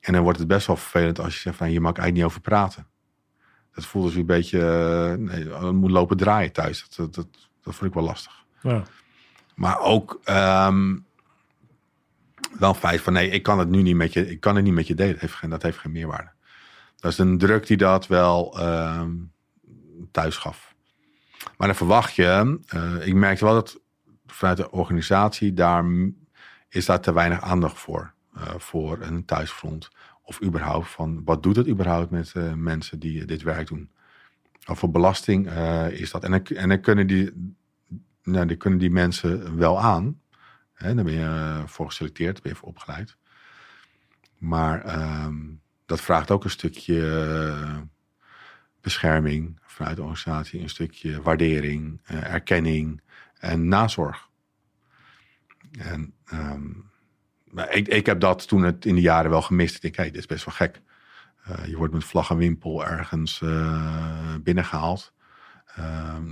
En 0.00 0.12
dan 0.12 0.22
wordt 0.22 0.38
het 0.38 0.48
best 0.48 0.66
wel 0.66 0.76
vervelend 0.76 1.18
als 1.20 1.34
je 1.34 1.40
zegt 1.40 1.56
van, 1.56 1.70
je 1.72 1.80
mag 1.80 1.92
eigenlijk 1.96 2.16
niet 2.16 2.24
over 2.24 2.40
praten. 2.40 2.86
Dat 3.74 3.86
voelt 3.86 4.06
dus 4.06 4.14
een 4.14 4.26
beetje, 4.26 4.58
eh, 4.60 5.18
nee, 5.18 5.48
het 5.48 5.72
moet 5.72 5.90
lopen 5.90 6.16
draaien 6.16 6.52
thuis. 6.52 6.80
Dat, 6.88 6.96
dat, 6.96 7.14
dat, 7.14 7.48
dat 7.62 7.74
vond 7.74 7.90
ik 7.90 7.94
wel 7.94 8.04
lastig. 8.04 8.44
Ja. 8.62 8.82
Maar 9.54 9.80
ook 9.80 10.20
ehm, 10.24 10.96
wel 12.58 12.74
feit 12.74 13.00
van 13.00 13.12
nee, 13.12 13.30
ik 13.30 13.42
kan 13.42 13.58
het 13.58 13.68
nu 13.68 13.82
niet 13.82 13.96
met 13.96 14.12
je, 14.12 14.30
ik 14.30 14.40
kan 14.40 14.54
het 14.56 14.64
niet 14.64 14.74
met 14.74 14.86
je 14.86 14.94
delen. 14.94 15.12
Dat 15.12 15.20
heeft 15.20 15.34
geen, 15.34 15.50
dat 15.50 15.62
heeft 15.62 15.78
geen 15.78 15.92
meerwaarde. 15.92 16.30
Dat 16.96 17.12
is 17.12 17.18
een 17.18 17.38
druk 17.38 17.66
die 17.66 17.76
dat 17.76 18.06
wel 18.06 18.58
ehm, 18.58 19.12
thuis 20.10 20.36
gaf. 20.36 20.74
Maar 21.56 21.66
dan 21.66 21.76
verwacht 21.76 22.14
je, 22.14 22.58
eh, 22.66 23.06
ik 23.06 23.14
merkte 23.14 23.44
wel 23.44 23.54
dat 23.54 23.80
vanuit 24.36 24.56
de 24.56 24.70
organisatie 24.70 25.52
daar 25.54 25.84
is 26.68 26.86
daar 26.86 27.00
te 27.00 27.12
weinig 27.12 27.40
aandacht 27.40 27.78
voor. 27.78 28.14
eh, 28.34 28.54
voor 28.58 29.00
een 29.02 29.24
thuisfront. 29.24 29.88
Of 30.22 30.42
überhaupt 30.42 30.88
van 30.88 31.22
wat 31.24 31.42
doet 31.42 31.56
het 31.56 31.68
überhaupt 31.68 32.10
met 32.10 32.32
eh, 32.34 32.52
mensen 32.52 32.98
die 32.98 33.24
dit 33.24 33.42
werk 33.42 33.66
doen. 33.68 33.90
Of 34.66 34.78
voor 34.78 34.90
belasting 34.90 35.46
eh, 35.48 35.90
is 35.90 36.10
dat. 36.10 36.24
En 36.24 36.30
dan, 36.30 36.44
en 36.44 36.68
dan 36.68 36.80
kunnen 36.80 37.06
die, 37.06 37.54
nou, 38.22 38.46
die 38.46 38.56
kunnen 38.56 38.78
die 38.78 38.90
mensen 38.90 39.56
wel 39.56 39.80
aan. 39.80 40.20
Hè, 40.72 40.94
daar 40.94 41.04
ben 41.04 41.14
je 41.14 41.20
eh, 41.24 41.66
voor 41.66 41.86
geselecteerd, 41.86 42.42
ben 42.42 42.52
je 42.52 42.58
voor 42.58 42.68
opgeleid. 42.68 43.16
Maar 44.38 44.84
ehm, 44.84 45.36
dat 45.86 46.00
vraagt 46.00 46.30
ook 46.30 46.44
een 46.44 46.50
stukje 46.50 47.00
eh, 47.50 47.78
bescherming 48.80 49.58
vanuit 49.62 49.96
de 49.96 50.02
organisatie, 50.02 50.60
een 50.60 50.68
stukje 50.68 51.22
waardering, 51.22 52.00
eh, 52.04 52.32
erkenning 52.32 53.00
en 53.38 53.68
nazorg. 53.68 54.28
En 55.78 56.14
ehm, 56.26 56.62
maar 57.50 57.72
ik, 57.72 57.88
ik 57.88 58.06
heb 58.06 58.20
dat 58.20 58.48
toen 58.48 58.62
het 58.62 58.84
in 58.84 58.94
de 58.94 59.00
jaren 59.00 59.30
wel 59.30 59.42
gemist. 59.42 59.74
Ik 59.74 59.82
denk, 59.82 59.96
hey, 59.96 60.10
dit 60.10 60.16
is 60.16 60.26
best 60.26 60.44
wel 60.44 60.54
gek. 60.54 60.80
Eh, 61.44 61.66
je 61.66 61.76
wordt 61.76 61.92
met 61.92 62.04
vlag 62.04 62.30
en 62.30 62.36
wimpel 62.36 62.86
ergens 62.86 63.42
eh, 63.42 64.34
binnengehaald. 64.42 65.12
Ehm, 65.74 66.28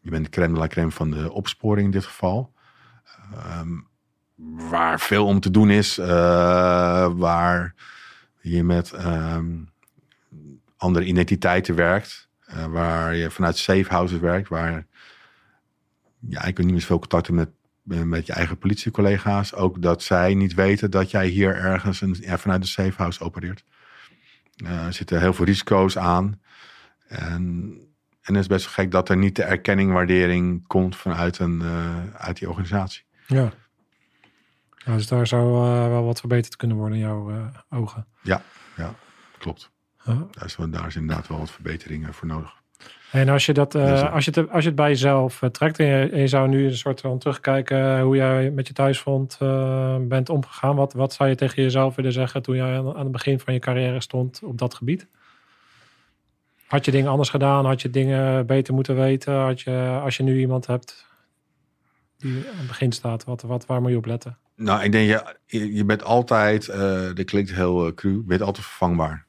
je 0.00 0.10
bent 0.10 0.24
de 0.24 0.30
crème 0.30 0.54
de 0.54 0.60
la 0.60 0.66
crème 0.66 0.90
van 0.90 1.10
de 1.10 1.32
opsporing 1.32 1.86
in 1.86 1.90
dit 1.92 2.04
geval. 2.04 2.52
Ehm, 3.34 3.80
waar 4.70 5.00
veel 5.00 5.26
om 5.26 5.40
te 5.40 5.50
doen 5.50 5.70
is. 5.70 5.98
eh, 5.98 7.12
waar 7.14 7.74
je 8.40 8.62
met 8.64 8.94
andere 10.76 11.04
identiteiten 11.04 11.74
werkt. 11.74 12.22
waar 12.68 13.14
je 13.14 13.30
vanuit 13.30 13.58
safe 13.58 13.86
houses 13.88 14.18
werkt. 14.18 14.48
Waar 14.48 14.86
ja, 16.28 16.40
ik 16.44 16.56
heb 16.56 16.58
niet 16.58 16.70
meer 16.70 16.80
zoveel 16.80 16.98
contacten 16.98 17.34
met, 17.34 17.50
met 17.82 18.26
je 18.26 18.32
eigen 18.32 18.58
politiecollega's. 18.58 19.54
Ook 19.54 19.82
dat 19.82 20.02
zij 20.02 20.34
niet 20.34 20.54
weten 20.54 20.90
dat 20.90 21.10
jij 21.10 21.26
hier 21.26 21.56
ergens 21.56 22.00
een, 22.00 22.16
ja, 22.20 22.38
vanuit 22.38 22.60
een 22.60 22.68
safe 22.68 22.94
house 22.96 23.24
opereert. 23.24 23.64
Eh, 24.56 24.86
er 24.86 24.92
zitten 24.92 25.20
heel 25.20 25.32
veel 25.34 25.44
risico's 25.44 25.98
aan. 25.98 26.40
En, 27.06 27.74
en 28.22 28.34
het 28.34 28.42
is 28.42 28.46
best 28.46 28.64
wel 28.64 28.74
gek 28.74 28.90
dat 28.90 29.08
er 29.08 29.16
niet 29.16 29.36
de 29.36 29.42
erkenning, 29.42 29.92
waardering 29.92 30.66
komt 30.66 30.96
vanuit 30.96 31.38
een, 31.38 31.60
eh, 31.62 32.14
uit 32.14 32.38
die 32.38 32.48
organisatie. 32.48 33.04
Ja. 33.26 33.52
Ja, 34.84 34.94
dus 34.94 35.06
daar 35.06 35.26
zou 35.26 35.66
eh, 35.66 35.88
wel 35.88 36.04
wat 36.04 36.20
verbeterd 36.20 36.56
kunnen 36.56 36.76
worden 36.76 36.98
in 36.98 37.04
jouw 37.04 37.30
eh, 37.30 37.46
ogen. 37.68 38.06
Klopt. 39.38 39.70
Ja. 40.04 40.26
Daar 40.30 40.44
is, 40.44 40.56
wel- 40.56 40.70
daar 40.70 40.86
is 40.86 40.96
inderdaad 40.96 41.28
wel 41.28 41.38
wat 41.38 41.50
verbeteringen 41.50 42.14
voor 42.14 42.26
nodig. 42.28 42.62
En 43.14 43.28
als 43.28 43.46
je, 43.46 43.52
dat, 43.52 43.74
eh, 43.74 43.86
Dus, 43.86 44.00
ja. 44.00 44.06
als, 44.06 44.24
je 44.24 44.30
het, 44.34 44.50
als 44.50 44.62
je 44.62 44.68
het 44.68 44.76
bij 44.76 44.88
jezelf 44.88 45.42
eh, 45.42 45.48
trekt 45.48 45.78
en 45.78 45.86
je, 45.86 46.10
en 46.10 46.20
je 46.20 46.26
zou 46.26 46.48
nu 46.48 46.64
een 46.66 46.76
soort 46.76 47.00
van 47.00 47.18
terugkijken 47.18 48.00
hoe 48.00 48.16
jij 48.16 48.50
met 48.50 48.66
je 48.66 48.72
thuisfront 48.72 49.36
eh, 49.40 49.96
bent 50.00 50.28
omgegaan, 50.28 50.76
wat, 50.76 50.92
wat 50.92 51.12
zou 51.12 51.28
je 51.28 51.34
tegen 51.34 51.62
jezelf 51.62 51.94
willen 51.94 52.12
zeggen 52.12 52.42
toen 52.42 52.56
jij 52.56 52.78
aan, 52.78 52.94
aan 52.94 53.02
het 53.02 53.12
begin 53.12 53.40
van 53.40 53.52
je 53.52 53.58
carrière 53.58 54.00
stond 54.00 54.40
op 54.42 54.58
dat 54.58 54.74
gebied? 54.74 55.06
Had 56.66 56.84
je 56.84 56.90
dingen 56.90 57.10
anders 57.10 57.28
gedaan? 57.28 57.64
Had 57.64 57.82
je 57.82 57.90
dingen 57.90 58.46
beter 58.46 58.74
moeten 58.74 58.96
weten? 58.96 59.34
Had 59.34 59.60
je, 59.60 60.00
als 60.02 60.16
je 60.16 60.22
nu 60.22 60.38
iemand 60.38 60.66
hebt 60.66 61.06
die 62.18 62.36
aan 62.52 62.58
het 62.58 62.66
begin 62.66 62.92
staat, 62.92 63.24
wat, 63.24 63.42
wat, 63.42 63.66
waar 63.66 63.80
moet 63.80 63.90
je 63.90 63.96
op 63.96 64.06
letten? 64.06 64.38
Nou, 64.56 64.82
ik 64.82 64.92
denk, 64.92 65.08
je, 65.08 65.34
je 65.46 65.74
je 65.74 65.84
bent 65.84 66.04
altijd, 66.04 66.68
eh 66.68 67.14
dat 67.14 67.24
klinkt 67.24 67.54
heel 67.54 67.86
uh, 67.86 67.94
cru, 67.94 68.12
je 68.12 68.22
bent 68.24 68.42
altijd 68.42 68.66
vervangbaar. 68.66 69.26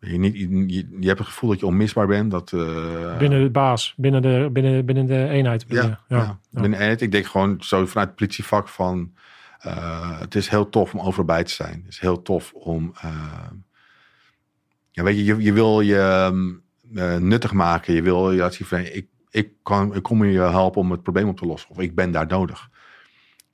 Je, 0.00 0.18
niet, 0.18 0.34
je, 0.36 0.96
je 1.00 1.06
hebt 1.06 1.18
het 1.18 1.28
gevoel 1.28 1.50
dat 1.50 1.60
je 1.60 1.66
onmisbaar 1.66 2.06
bent. 2.06 2.30
Dat, 2.30 2.52
eh, 2.52 3.18
binnen 3.18 3.42
de 3.42 3.50
baas, 3.50 3.94
binnen 3.96 4.22
de, 4.22 4.48
binnen, 4.52 4.84
binnen 4.84 5.06
de 5.06 5.28
eenheid. 5.28 5.64
Ja, 5.68 5.80
binnen- 5.80 5.98
ja. 6.08 6.38
Binnen 6.50 6.80
eenheid. 6.80 7.00
Ik 7.00 7.12
denk 7.12 7.26
gewoon 7.26 7.56
zo 7.60 7.86
vanuit 7.86 8.08
het 8.08 8.16
politievak 8.16 8.68
van... 8.68 9.12
eh, 9.58 10.20
het 10.20 10.34
is 10.34 10.48
heel 10.48 10.68
tof 10.68 10.94
om 10.94 11.00
overal 11.00 11.24
bij 11.24 11.44
te 11.44 11.52
zijn. 11.52 11.74
Het 11.84 11.92
is 11.92 11.98
heel 11.98 12.22
tof 12.22 12.52
om... 12.52 12.92
eh, 13.00 13.50
ja, 14.90 15.02
weet 15.02 15.16
je, 15.16 15.24
je, 15.24 15.42
je 15.42 15.52
wil 15.52 15.80
je 15.80 16.56
nuttig 17.20 17.52
maken. 17.52 17.94
Je 17.94 18.02
wil 18.02 18.32
je 18.32 18.38
laten 18.38 18.56
zien 18.56 18.66
van... 18.66 18.78
Ik, 18.78 19.06
ik, 19.30 19.50
kan, 19.62 19.94
ik 19.94 20.02
kom 20.02 20.24
je 20.24 20.38
helpen 20.40 20.80
om 20.80 20.90
het 20.90 21.02
probleem 21.02 21.28
op 21.28 21.36
te 21.36 21.46
lossen. 21.46 21.70
Of 21.70 21.78
ik 21.78 21.94
ben 21.94 22.10
daar 22.10 22.26
nodig. 22.26 22.68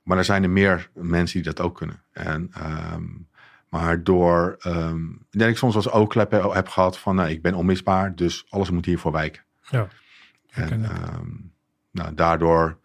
Maar 0.03 0.17
er 0.17 0.25
zijn 0.25 0.43
er 0.43 0.49
meer 0.49 0.89
mensen 0.93 1.41
die 1.43 1.53
dat 1.53 1.65
ook 1.65 1.75
kunnen. 1.75 2.03
En, 2.11 2.49
ehm, 2.53 3.03
maar 3.75 4.03
door... 4.03 4.57
ik 5.31 5.39
denk 5.39 5.51
ik 5.51 5.57
soms 5.57 5.75
als 5.75 5.89
oogklep 5.89 6.31
heb, 6.31 6.53
heb 6.53 6.67
gehad 6.67 6.97
van... 6.99 7.15
nou, 7.15 7.29
ik 7.29 7.41
ben 7.41 7.53
onmisbaar, 7.53 8.15
dus 8.15 8.45
alles 8.49 8.69
moet 8.69 8.85
hiervoor 8.85 9.11
wijken. 9.11 9.43
Ja. 9.69 9.87
En 10.49 10.83
ehm, 10.83 11.29
nou, 11.91 12.13
daardoor 12.13 12.79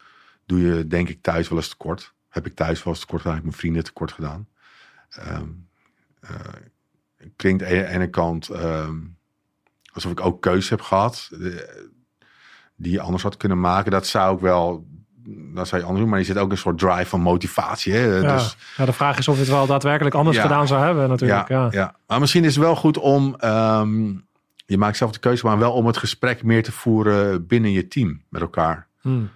doe 0.46 0.60
je 0.60 0.86
denk 0.86 1.08
ik 1.08 1.22
thuis 1.22 1.48
wel 1.48 1.58
eens 1.58 1.68
tekort. 1.68 2.14
Heb 2.28 2.46
ik 2.46 2.54
thuis 2.54 2.82
wel 2.82 2.92
eens 2.92 3.02
tekort 3.02 3.20
gedaan. 3.20 3.36
Heb 3.36 3.44
ik 3.44 3.50
mijn 3.50 3.60
vrienden 3.60 3.84
tekort 3.84 4.12
gedaan. 4.12 4.48
Ehm 5.10 5.48
eh, 6.20 6.30
klinkt 7.36 7.62
aan 7.62 7.68
de 7.68 7.86
ene 7.86 8.10
kant 8.10 8.50
alsof 9.92 10.12
ik 10.12 10.20
ook 10.20 10.42
keus 10.42 10.68
heb 10.68 10.80
gehad. 10.80 11.30
eh, 11.32 11.56
die 12.76 12.92
je 12.92 13.00
anders 13.00 13.22
had 13.22 13.36
kunnen 13.36 13.60
maken. 13.60 13.90
Dat 13.90 14.06
zou 14.06 14.34
ik 14.34 14.40
wel... 14.40 14.86
Dat 15.54 15.68
zou 15.68 15.80
je 15.80 15.86
anders 15.86 16.00
doen. 16.00 16.08
Maar 16.10 16.18
je 16.18 16.24
zit 16.24 16.38
ook 16.38 16.50
een 16.50 16.56
soort 16.58 16.78
drive 16.78 17.04
van 17.06 17.20
motivatie. 17.20 17.92
Hè? 17.92 18.04
Ja. 18.16 18.34
Dus, 18.34 18.56
ja, 18.76 18.84
de 18.84 18.92
vraag 18.92 19.18
is 19.18 19.28
of 19.28 19.34
je 19.34 19.40
het 19.40 19.50
wel 19.50 19.66
daadwerkelijk 19.66 20.14
anders 20.14 20.36
Ja. 20.36 20.42
gedaan 20.42 20.66
zou 20.66 20.84
hebben 20.84 21.08
natuurlijk. 21.08 21.48
Ja, 21.48 21.68
ja, 21.70 21.94
Maar 22.06 22.20
misschien 22.20 22.44
is 22.44 22.54
het 22.54 22.64
wel 22.64 22.76
goed 22.76 22.98
om... 22.98 23.34
ehm, 23.38 24.12
je 24.66 24.78
maakt 24.78 24.96
zelf 24.96 25.10
de 25.12 25.18
keuze, 25.18 25.46
maar 25.46 25.58
wel 25.58 25.72
om 25.72 25.86
het 25.86 25.96
gesprek 25.96 26.42
meer 26.42 26.62
te 26.62 26.72
voeren 26.72 27.46
binnen 27.46 27.70
je 27.72 27.88
team 27.88 28.22
met 28.28 28.40
elkaar. 28.40 28.86
Hmm. 29.00 29.30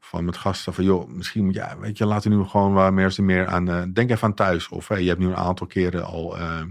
Van 0.00 0.24
met 0.24 0.36
gasten 0.36 0.74
van, 0.74 0.84
joh, 0.84 1.08
misschien 1.08 1.44
moet 1.44 1.54
ja, 1.54 1.76
weet 1.78 1.98
je, 1.98 2.06
laten 2.06 2.30
we 2.30 2.36
nu 2.36 2.44
gewoon 2.44 2.72
waar 2.72 2.92
meer, 2.94 3.14
meer 3.16 3.46
aan. 3.46 3.68
eh, 3.68 3.82
denk 3.92 4.10
even 4.10 4.22
aan 4.28 4.34
thuis. 4.34 4.68
Of 4.68 4.88
hey, 4.88 5.02
je 5.02 5.08
hebt 5.08 5.20
nu 5.20 5.26
een 5.26 5.36
aantal 5.36 5.66
keren 5.66 6.04
al 6.04 6.38
eh, 6.38 6.62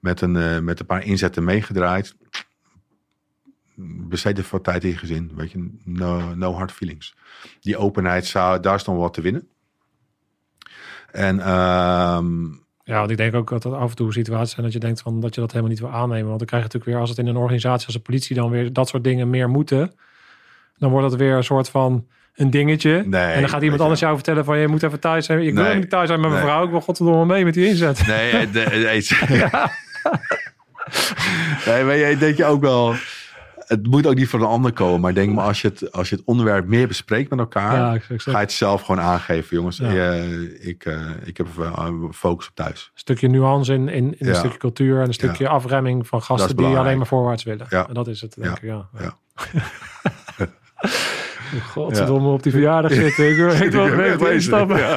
met, 0.00 0.20
een, 0.20 0.36
eh, 0.36 0.58
met 0.58 0.80
een 0.80 0.86
paar 0.86 1.04
inzetten 1.04 1.44
meegedraaid. 1.44 2.14
Besteed 3.76 4.38
er 4.38 4.46
wat 4.50 4.64
tijd 4.64 4.84
in 4.84 4.90
je 4.90 4.96
gezin. 4.96 5.30
Weet 5.34 5.50
je, 5.50 5.78
no, 5.84 6.34
no 6.34 6.52
hard 6.54 6.72
feelings. 6.72 7.14
Die 7.60 7.76
openheid, 7.76 8.26
zou, 8.26 8.60
daar 8.60 8.74
is 8.74 8.84
dan 8.84 8.96
wat 8.96 9.14
te 9.14 9.20
winnen. 9.20 9.48
En 11.12 11.40
ehm, 11.40 12.42
Ja, 12.84 12.98
want 12.98 13.10
ik 13.10 13.16
denk 13.16 13.34
ook 13.34 13.50
dat 13.50 13.64
er 13.64 13.74
af 13.74 13.90
en 13.90 13.96
toe 13.96 14.12
situaties 14.12 14.50
zijn 14.50 14.64
dat 14.64 14.72
je 14.74 14.78
denkt 14.80 15.00
van 15.02 15.20
dat 15.20 15.34
je 15.34 15.40
dat 15.40 15.50
helemaal 15.50 15.70
niet 15.72 15.80
wil 15.80 15.90
aannemen. 15.90 16.26
Want 16.26 16.38
dan 16.38 16.46
krijg 16.48 16.62
je 16.62 16.68
natuurlijk 16.68 16.84
weer, 16.84 16.96
als 17.00 17.10
het 17.10 17.18
in 17.18 17.26
een 17.26 17.36
organisatie 17.42 17.86
als 17.86 17.94
de 17.96 18.02
politie 18.02 18.36
dan 18.36 18.50
weer 18.50 18.72
dat 18.72 18.88
soort 18.88 19.04
dingen 19.04 19.30
meer 19.30 19.48
moeten, 19.48 19.92
dan 20.78 20.90
wordt 20.90 21.10
het 21.10 21.20
weer 21.20 21.36
een 21.36 21.44
soort 21.44 21.68
van 21.68 22.06
een 22.34 22.50
dingetje. 22.50 23.02
Nee, 23.06 23.32
en 23.32 23.40
dan 23.40 23.48
gaat 23.48 23.60
iemand 23.60 23.78
je 23.78 23.82
anders 23.82 24.00
jou 24.00 24.14
vertellen 24.14 24.44
van 24.44 24.58
je 24.58 24.68
moet 24.68 24.82
even 24.82 25.00
thuis 25.00 25.26
zijn. 25.26 25.38
Ik 25.40 25.54
wil 25.54 25.62
Nee. 25.62 25.76
niet 25.76 25.90
thuis 25.90 26.08
zijn 26.08 26.20
met 26.20 26.30
mijn 26.30 26.42
Nee. 26.42 26.50
vrouw. 26.52 26.64
Ik 26.64 26.70
wil 26.70 26.80
godverdomme 26.80 27.26
mee 27.26 27.44
met 27.44 27.54
die 27.54 27.66
inzet. 27.66 28.06
Nee, 28.06 28.30
eh, 28.30 28.40
de, 28.40 28.50
de, 28.52 29.70
nee, 31.66 31.84
maar 31.84 31.98
jij 31.98 32.18
denk 32.18 32.36
je 32.36 32.44
ook 32.44 32.60
wel. 32.60 32.94
Het 33.74 33.86
moet 33.86 34.06
ook 34.06 34.14
niet 34.14 34.28
van 34.28 34.40
een 34.40 34.46
ander 34.46 34.72
komen. 34.72 35.00
Maar 35.00 35.10
ik 35.10 35.16
denk 35.16 35.34
maar 35.34 35.44
als 35.44 35.60
je 35.62 35.68
het, 35.68 35.92
als 35.92 36.08
je 36.08 36.16
het 36.16 36.24
onderwerp 36.24 36.66
meer 36.66 36.88
bespreekt 36.88 37.30
met 37.30 37.38
elkaar. 37.38 37.76
Ja, 37.76 37.98
ga 38.16 38.30
je 38.30 38.36
het 38.36 38.52
zelf 38.52 38.82
gewoon 38.82 39.00
aangeven, 39.00 39.56
jongens. 39.56 39.76
Ja. 39.76 39.88
Eh, 40.12 40.66
ik, 40.68 40.84
eh, 40.84 41.00
ik 41.24 41.36
heb 41.36 41.46
eh, 41.58 41.88
focus 42.12 42.48
op 42.48 42.54
thuis. 42.54 42.84
Een 42.92 42.98
stukje 43.00 43.28
nuance 43.28 43.72
in, 43.74 43.88
in, 43.88 43.94
in 44.18 44.26
een 44.26 44.32
Ja. 44.32 44.34
stukje 44.38 44.58
cultuur 44.58 45.00
en 45.00 45.06
een 45.06 45.14
stukje 45.14 45.48
afremming 45.48 46.06
van 46.06 46.22
gasten 46.22 46.56
die 46.56 46.66
alleen 46.76 46.96
maar 46.96 47.06
voorwaarts 47.06 47.42
willen. 47.42 47.66
Ja. 47.68 47.88
En 47.88 47.94
dat 47.94 48.06
is 48.08 48.20
het, 48.20 48.34
denk 48.40 48.58
Ja. 48.62 48.88
ik. 48.94 49.00
Ja. 49.02 49.16
Ja. 50.38 50.46
Godverdomme 51.60 52.28
op 52.28 52.42
die 52.42 52.52
verjaardag 52.52 52.92
zitten. 52.92 53.28
Ik 53.28 53.96
mee 53.96 54.14
op 54.20 54.26
instappen. 54.26 54.76
Ja. 54.78 54.96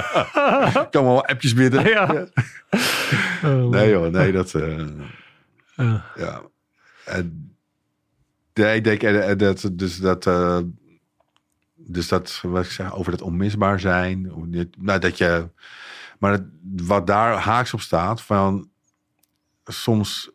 Ik 0.81 0.87
kan 0.91 1.03
wel 1.03 1.25
appjes 1.25 1.53
binnen. 1.53 1.87
Ja. 1.89 2.25
Oh, 3.43 3.69
Nee 3.69 3.89
joh, 3.89 4.11
nee, 4.11 4.31
dat... 4.31 4.53
eh, 4.53 4.77
ja. 5.75 6.03
ja. 6.15 6.41
En, 7.05 7.46
nee, 8.57 8.75
ik 8.75 8.83
denk 8.83 9.03
eh, 9.03 9.31
eh, 9.31 9.37
dat... 9.37 9.69
Dus 9.73 9.97
dat... 9.97 10.25
eh, 10.25 10.59
dus 11.75 12.07
dat, 12.07 12.39
wat 12.43 12.65
ik 12.65 12.71
zeg, 12.71 12.93
over 12.93 13.11
dat 13.11 13.21
onmisbaar 13.21 13.79
zijn. 13.79 14.25
hoe 14.25 14.49
dit- 14.49 14.81
Nou, 14.81 14.99
dat 14.99 15.17
je... 15.17 15.49
Maar 16.19 16.31
het- 16.31 16.47
wat 16.81 17.07
daar 17.07 17.33
haaks 17.37 17.73
op 17.73 17.81
staat, 17.81 18.21
van... 18.21 18.69
Soms 19.63 20.31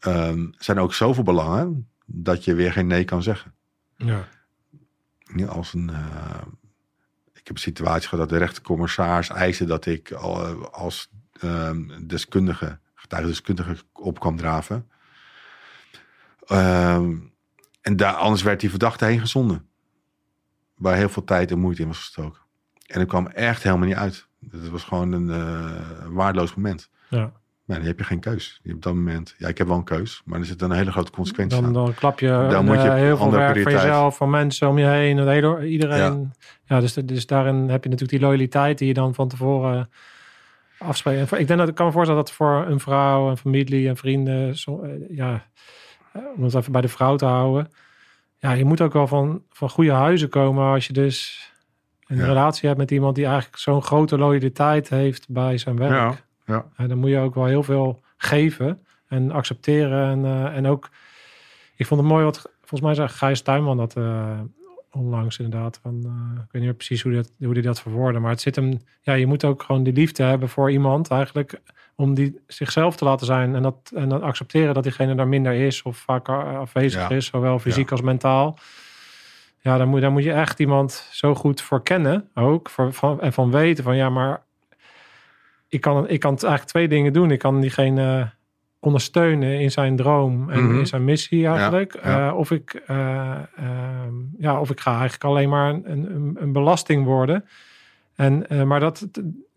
ehm, 0.00 0.46
zijn 0.58 0.76
er 0.76 0.82
ook 0.82 0.94
zoveel 0.94 1.22
belangen... 1.22 1.88
dat 2.06 2.44
je 2.44 2.54
weer 2.54 2.72
geen 2.72 2.86
nee 2.86 3.04
kan 3.04 3.22
zeggen. 3.22 3.54
Ja. 3.96 4.28
Ja, 5.36 5.46
als 5.46 5.74
een, 5.74 5.90
eh, 5.90 6.42
ik 7.32 7.46
heb 7.46 7.56
een 7.56 7.62
situatie 7.62 8.08
gehad 8.08 8.28
dat 8.28 8.38
de 8.38 8.44
rechtercommissaris 8.44 9.28
eiste 9.28 9.64
dat 9.64 9.86
ik 9.86 10.12
al, 10.12 10.46
eh, 10.46 10.62
als 10.62 11.08
ehm, 11.40 12.06
deskundige, 12.06 12.78
getuigendeskundige 12.94 13.76
op 13.92 14.20
kwam 14.20 14.36
draven. 14.36 14.88
Ehm, 16.46 17.16
en 17.82 17.96
daar, 17.96 18.14
anders 18.14 18.42
werd 18.42 18.60
die 18.60 18.70
verdachte 18.70 19.04
heen 19.04 19.20
gezonden. 19.20 19.66
Waar 20.74 20.96
heel 20.96 21.08
veel 21.08 21.24
tijd 21.24 21.50
en 21.50 21.58
moeite 21.58 21.82
in 21.82 21.88
was 21.88 21.98
gestoken. 21.98 22.40
En 22.86 23.00
het 23.00 23.08
kwam 23.08 23.26
echt 23.26 23.62
helemaal 23.62 23.86
niet 23.86 23.96
uit. 23.96 24.26
Het 24.50 24.68
was 24.70 24.82
gewoon 24.84 25.12
een 25.12 25.30
eh, 25.30 26.06
waardeloos 26.08 26.54
moment. 26.54 26.90
Ja. 27.10 27.32
Maar 27.64 27.76
dan 27.76 27.86
heb 27.86 27.98
je 27.98 28.04
geen 28.04 28.20
keus. 28.20 28.60
Je 28.62 28.68
hebt 28.70 28.74
op 28.76 28.82
dat 28.82 28.94
moment, 28.94 29.34
ja, 29.38 29.48
ik 29.48 29.58
heb 29.58 29.66
wel 29.66 29.76
een 29.76 29.84
keus, 29.84 30.22
maar 30.24 30.38
er 30.38 30.44
zit 30.46 30.62
een 30.62 30.70
hele 30.72 30.90
grote 30.92 31.10
consequentie 31.10 31.56
Dan, 31.60 31.66
aan. 31.66 31.72
dan 31.72 31.94
klap 31.94 32.20
je, 32.20 32.26
Dan 32.26 32.54
een, 32.54 32.64
moet 32.64 32.82
je 32.82 32.88
eh, 32.88 32.94
heel 32.94 33.16
veel 33.16 33.30
werk 33.30 33.44
van 33.44 33.52
prioriteit. 33.52 33.82
jezelf, 33.86 34.16
van 34.16 34.30
mensen 34.30 34.68
om 34.68 34.78
je 34.78 34.86
heen. 34.86 35.18
Hele, 35.28 35.66
iedereen. 35.68 36.32
Ja. 36.64 36.80
dus, 36.80 36.92
dus 36.94 37.26
daarin 37.26 37.54
heb 37.56 37.82
je 37.84 37.90
natuurlijk 37.90 38.10
die 38.10 38.20
loyaliteit 38.20 38.78
die 38.78 38.88
je 38.88 38.94
dan 38.94 39.14
van 39.14 39.28
tevoren 39.28 39.90
afspreekt. 40.78 41.28
Voor- 41.28 41.38
Ik 41.38 41.46
denk 41.46 41.58
dat 41.58 41.68
ik 41.68 41.74
kan 41.74 41.86
me 41.86 41.92
voorstellen 41.92 42.24
dat 42.24 42.32
voor 42.32 42.66
een 42.66 42.80
vrouw, 42.80 43.28
een 43.30 43.36
familie 43.36 43.88
en 43.88 43.96
vrienden, 43.96 44.56
zo, 44.58 44.82
eh, 44.82 44.90
ja, 45.16 45.32
eh, 45.34 45.40
om 46.36 46.42
het 46.44 46.54
even 46.54 46.72
bij 46.72 46.80
de 46.80 46.88
vrouw 46.88 47.16
te 47.16 47.24
houden. 47.24 47.70
Ja, 48.38 48.52
je 48.52 48.64
moet 48.64 48.80
ook 48.80 48.92
wel 48.92 49.06
van, 49.06 49.42
van 49.50 49.70
goede 49.70 49.92
huizen 49.92 50.28
komen 50.28 50.64
als 50.64 50.86
je 50.86 50.92
dus 50.92 51.50
een 52.06 52.16
Ja. 52.16 52.26
relatie 52.26 52.66
hebt 52.66 52.80
met 52.80 52.90
iemand 52.90 53.14
die 53.14 53.24
eigenlijk 53.24 53.56
zo'n 53.56 53.82
grote 53.82 54.18
loyaliteit 54.18 54.88
heeft 54.88 55.28
bij 55.28 55.58
zijn 55.58 55.76
werk. 55.76 55.92
Ja, 55.92 56.14
ja. 56.46 56.66
En 56.76 56.88
dan 56.88 56.98
moet 56.98 57.10
je 57.10 57.18
ook 57.18 57.34
wel 57.34 57.44
heel 57.46 57.62
veel 57.62 58.00
geven 58.16 58.86
en 59.08 59.30
accepteren. 59.30 60.10
En, 60.10 60.24
eh, 60.24 60.56
en 60.56 60.66
ook, 60.66 60.88
ik 61.76 61.86
vond 61.86 62.00
het 62.00 62.10
mooi 62.10 62.24
wat 62.24 62.50
volgens 62.58 62.80
mij 62.80 62.94
zei 62.94 63.08
Gijs 63.08 63.42
Tuinman 63.42 63.76
dat 63.76 63.96
eh, 63.96 64.40
onlangs 64.90 65.38
inderdaad. 65.38 65.78
Van, 65.82 66.00
eh, 66.04 66.42
ik 66.44 66.48
weet 66.52 66.62
niet 66.62 66.76
precies 66.76 67.02
hoe 67.02 67.12
hij 67.12 67.22
dat, 67.22 67.32
hoe 67.38 67.54
die 67.54 67.62
dat 67.62 67.80
verwoordde. 67.80 68.20
Maar 68.20 68.30
het 68.30 68.40
zit 68.40 68.56
hem, 68.56 68.80
ja, 69.00 69.12
je 69.12 69.26
moet 69.26 69.44
ook 69.44 69.62
gewoon 69.62 69.82
die 69.82 69.92
liefde 69.92 70.22
hebben 70.22 70.48
voor 70.48 70.70
iemand 70.70 71.10
eigenlijk. 71.10 71.60
Om 72.02 72.14
die 72.14 72.40
zichzelf 72.46 72.96
te 72.96 73.04
laten 73.04 73.26
zijn. 73.26 73.54
En 73.54 73.62
dat, 73.62 73.92
en 73.94 74.08
dat 74.08 74.22
accepteren 74.22 74.74
dat 74.74 74.82
diegene 74.82 75.14
daar 75.14 75.28
minder 75.28 75.52
is 75.52 75.82
of 75.82 75.96
vaker 75.96 76.58
afwezig 76.58 77.00
Ja. 77.08 77.10
is. 77.16 77.26
Zowel 77.26 77.58
fysiek 77.58 77.90
als 77.90 78.00
mentaal. 78.00 78.58
Ja, 79.58 79.78
dan 79.78 79.88
moet, 79.88 80.00
dan 80.00 80.12
moet 80.12 80.24
je 80.24 80.32
echt 80.32 80.58
iemand 80.60 81.08
zo 81.12 81.34
goed 81.34 81.60
voor 81.60 81.82
kennen 81.82 82.28
ook. 82.34 82.70
Voor, 82.70 82.92
van, 82.92 83.20
en 83.20 83.32
van 83.32 83.50
weten 83.50 83.84
van 83.84 83.96
ja, 83.96 84.10
maar 84.10 84.42
ik 85.68 85.80
kan, 85.80 86.08
ik 86.08 86.20
kan 86.20 86.30
eigenlijk 86.32 86.64
twee 86.64 86.88
dingen 86.88 87.12
doen. 87.12 87.30
Ik 87.30 87.38
kan 87.38 87.60
diegene 87.60 88.30
ondersteunen 88.80 89.60
in 89.60 89.70
zijn 89.70 89.96
droom 89.96 90.50
en 90.50 90.64
Mhm. 90.66 90.78
in 90.78 90.86
zijn 90.86 91.04
missie 91.04 91.46
eigenlijk. 91.46 91.98
ja. 92.04 92.28
Eh, 92.28 92.36
of, 92.36 92.50
ik, 92.50 92.82
eh, 92.86 93.30
ehm, 93.56 94.14
ja, 94.38 94.60
of 94.60 94.70
ik 94.70 94.80
ga 94.80 94.90
eigenlijk 94.92 95.24
alleen 95.24 95.48
maar 95.48 95.68
een, 95.70 95.84
een, 96.14 96.36
een 96.40 96.52
belasting 96.52 97.04
worden. 97.04 97.44
En, 98.14 98.48
eh, 98.48 98.62
maar 98.62 98.80
dat, 98.80 99.08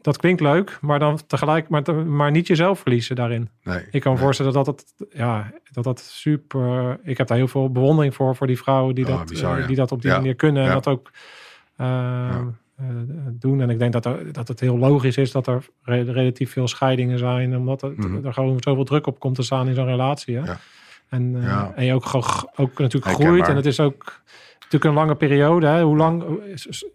dat 0.05 0.17
klinkt 0.17 0.41
leuk, 0.41 0.77
maar 0.81 0.99
dan 0.99 1.19
tegelijk, 1.27 1.69
maar, 1.69 1.83
te- 1.83 1.91
maar 1.93 2.31
niet 2.31 2.47
jezelf 2.47 2.79
verliezen 2.79 3.15
daarin. 3.15 3.49
Nee, 3.63 3.83
Ik 3.91 4.01
kan 4.01 4.11
me 4.11 4.17
nee. 4.17 4.25
voorstellen 4.25 4.53
dat 4.53 4.65
dat, 4.65 4.85
ja, 5.09 5.51
dat 5.71 5.83
dat 5.83 5.99
super. 5.99 6.97
Ik 7.03 7.17
heb 7.17 7.27
daar 7.27 7.37
heel 7.37 7.47
veel 7.47 7.71
bewondering 7.71 8.15
voor, 8.15 8.35
voor 8.35 8.47
die 8.47 8.57
vrouwen 8.57 8.95
die, 8.95 9.05
Oh, 9.07 9.17
dat, 9.17 9.29
bizar, 9.29 9.53
eh, 9.55 9.61
ja. 9.61 9.67
die 9.67 9.75
dat 9.75 9.91
op 9.91 10.01
die 10.01 10.11
Ja, 10.11 10.17
manier 10.17 10.35
kunnen 10.35 10.61
en 10.63 10.67
ja. 10.67 10.73
dat 10.73 10.87
ook 10.87 11.11
eh, 11.75 12.35
eh, 12.77 12.85
doen. 13.31 13.61
En 13.61 13.69
ik 13.69 13.79
denk 13.79 13.93
dat, 13.93 14.05
er, 14.05 14.31
dat 14.33 14.47
het 14.47 14.59
heel 14.59 14.77
logisch 14.77 15.17
is 15.17 15.31
dat 15.31 15.47
er 15.47 15.65
re- 15.83 16.11
relatief 16.11 16.51
veel 16.51 16.67
scheidingen 16.67 17.17
zijn, 17.19 17.57
omdat 17.57 17.81
er, 17.81 17.93
Mhm. 17.95 18.25
er 18.25 18.33
gewoon 18.33 18.57
zoveel 18.59 18.83
druk 18.85 19.07
op 19.07 19.19
komt 19.19 19.35
te 19.35 19.43
staan 19.43 19.67
in 19.67 19.75
zo'n 19.75 19.85
relatie. 19.85 20.37
Hè? 20.37 20.53
En, 21.09 21.35
en 21.75 21.85
je 21.85 21.93
ook, 21.93 22.05
ook 22.55 22.79
natuurlijk 22.79 23.13
groeit. 23.15 23.47
En 23.47 23.55
het 23.55 23.65
is 23.65 23.79
ook 23.79 24.21
natuurlijk 24.59 24.83
een 24.83 24.93
lange 24.93 25.15
periode. 25.15 25.67
Hè? 25.67 25.83
Hoe 25.83 25.97
lang? 25.97 26.23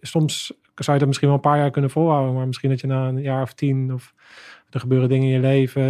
Soms 0.01 0.53
zou 0.85 0.93
je 0.93 0.99
dat 0.99 1.07
misschien 1.07 1.29
wel 1.29 1.37
een 1.37 1.43
paar 1.51 1.59
jaar 1.59 1.71
kunnen 1.71 1.91
volhouden, 1.91 2.35
maar 2.35 2.47
misschien 2.47 2.71
dat 2.71 2.81
je 2.81 2.87
na 2.87 3.09
een 3.09 3.21
jaar 3.21 3.43
of 3.43 3.53
tien 3.53 3.95
of 3.95 4.15
er 4.71 4.81
gebeuren 4.81 5.09
dingen 5.09 5.27
in 5.27 5.33
je 5.35 5.41
leven 5.41 5.83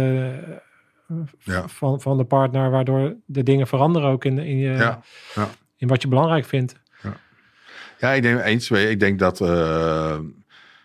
eh, 1.07 1.15
Ja. 1.39 1.67
van, 1.67 2.01
van 2.01 2.17
de 2.17 2.23
partner, 2.23 2.69
waardoor 2.69 3.15
de 3.25 3.43
dingen 3.43 3.67
veranderen 3.67 4.09
ook 4.09 4.25
in, 4.25 4.37
in, 4.39 4.57
je, 4.57 4.71
Ja, 4.71 5.01
ja. 5.35 5.49
in 5.77 5.87
wat 5.87 6.01
je 6.01 6.07
belangrijk 6.07 6.45
vindt. 6.45 6.79
Ja, 7.99 8.11
ik 8.11 8.21
denk 8.21 8.41
eens. 8.41 8.67
je, 8.67 8.89
Ik 8.89 8.99
denk 8.99 9.19
dat 9.19 9.41
eh, 9.41 10.19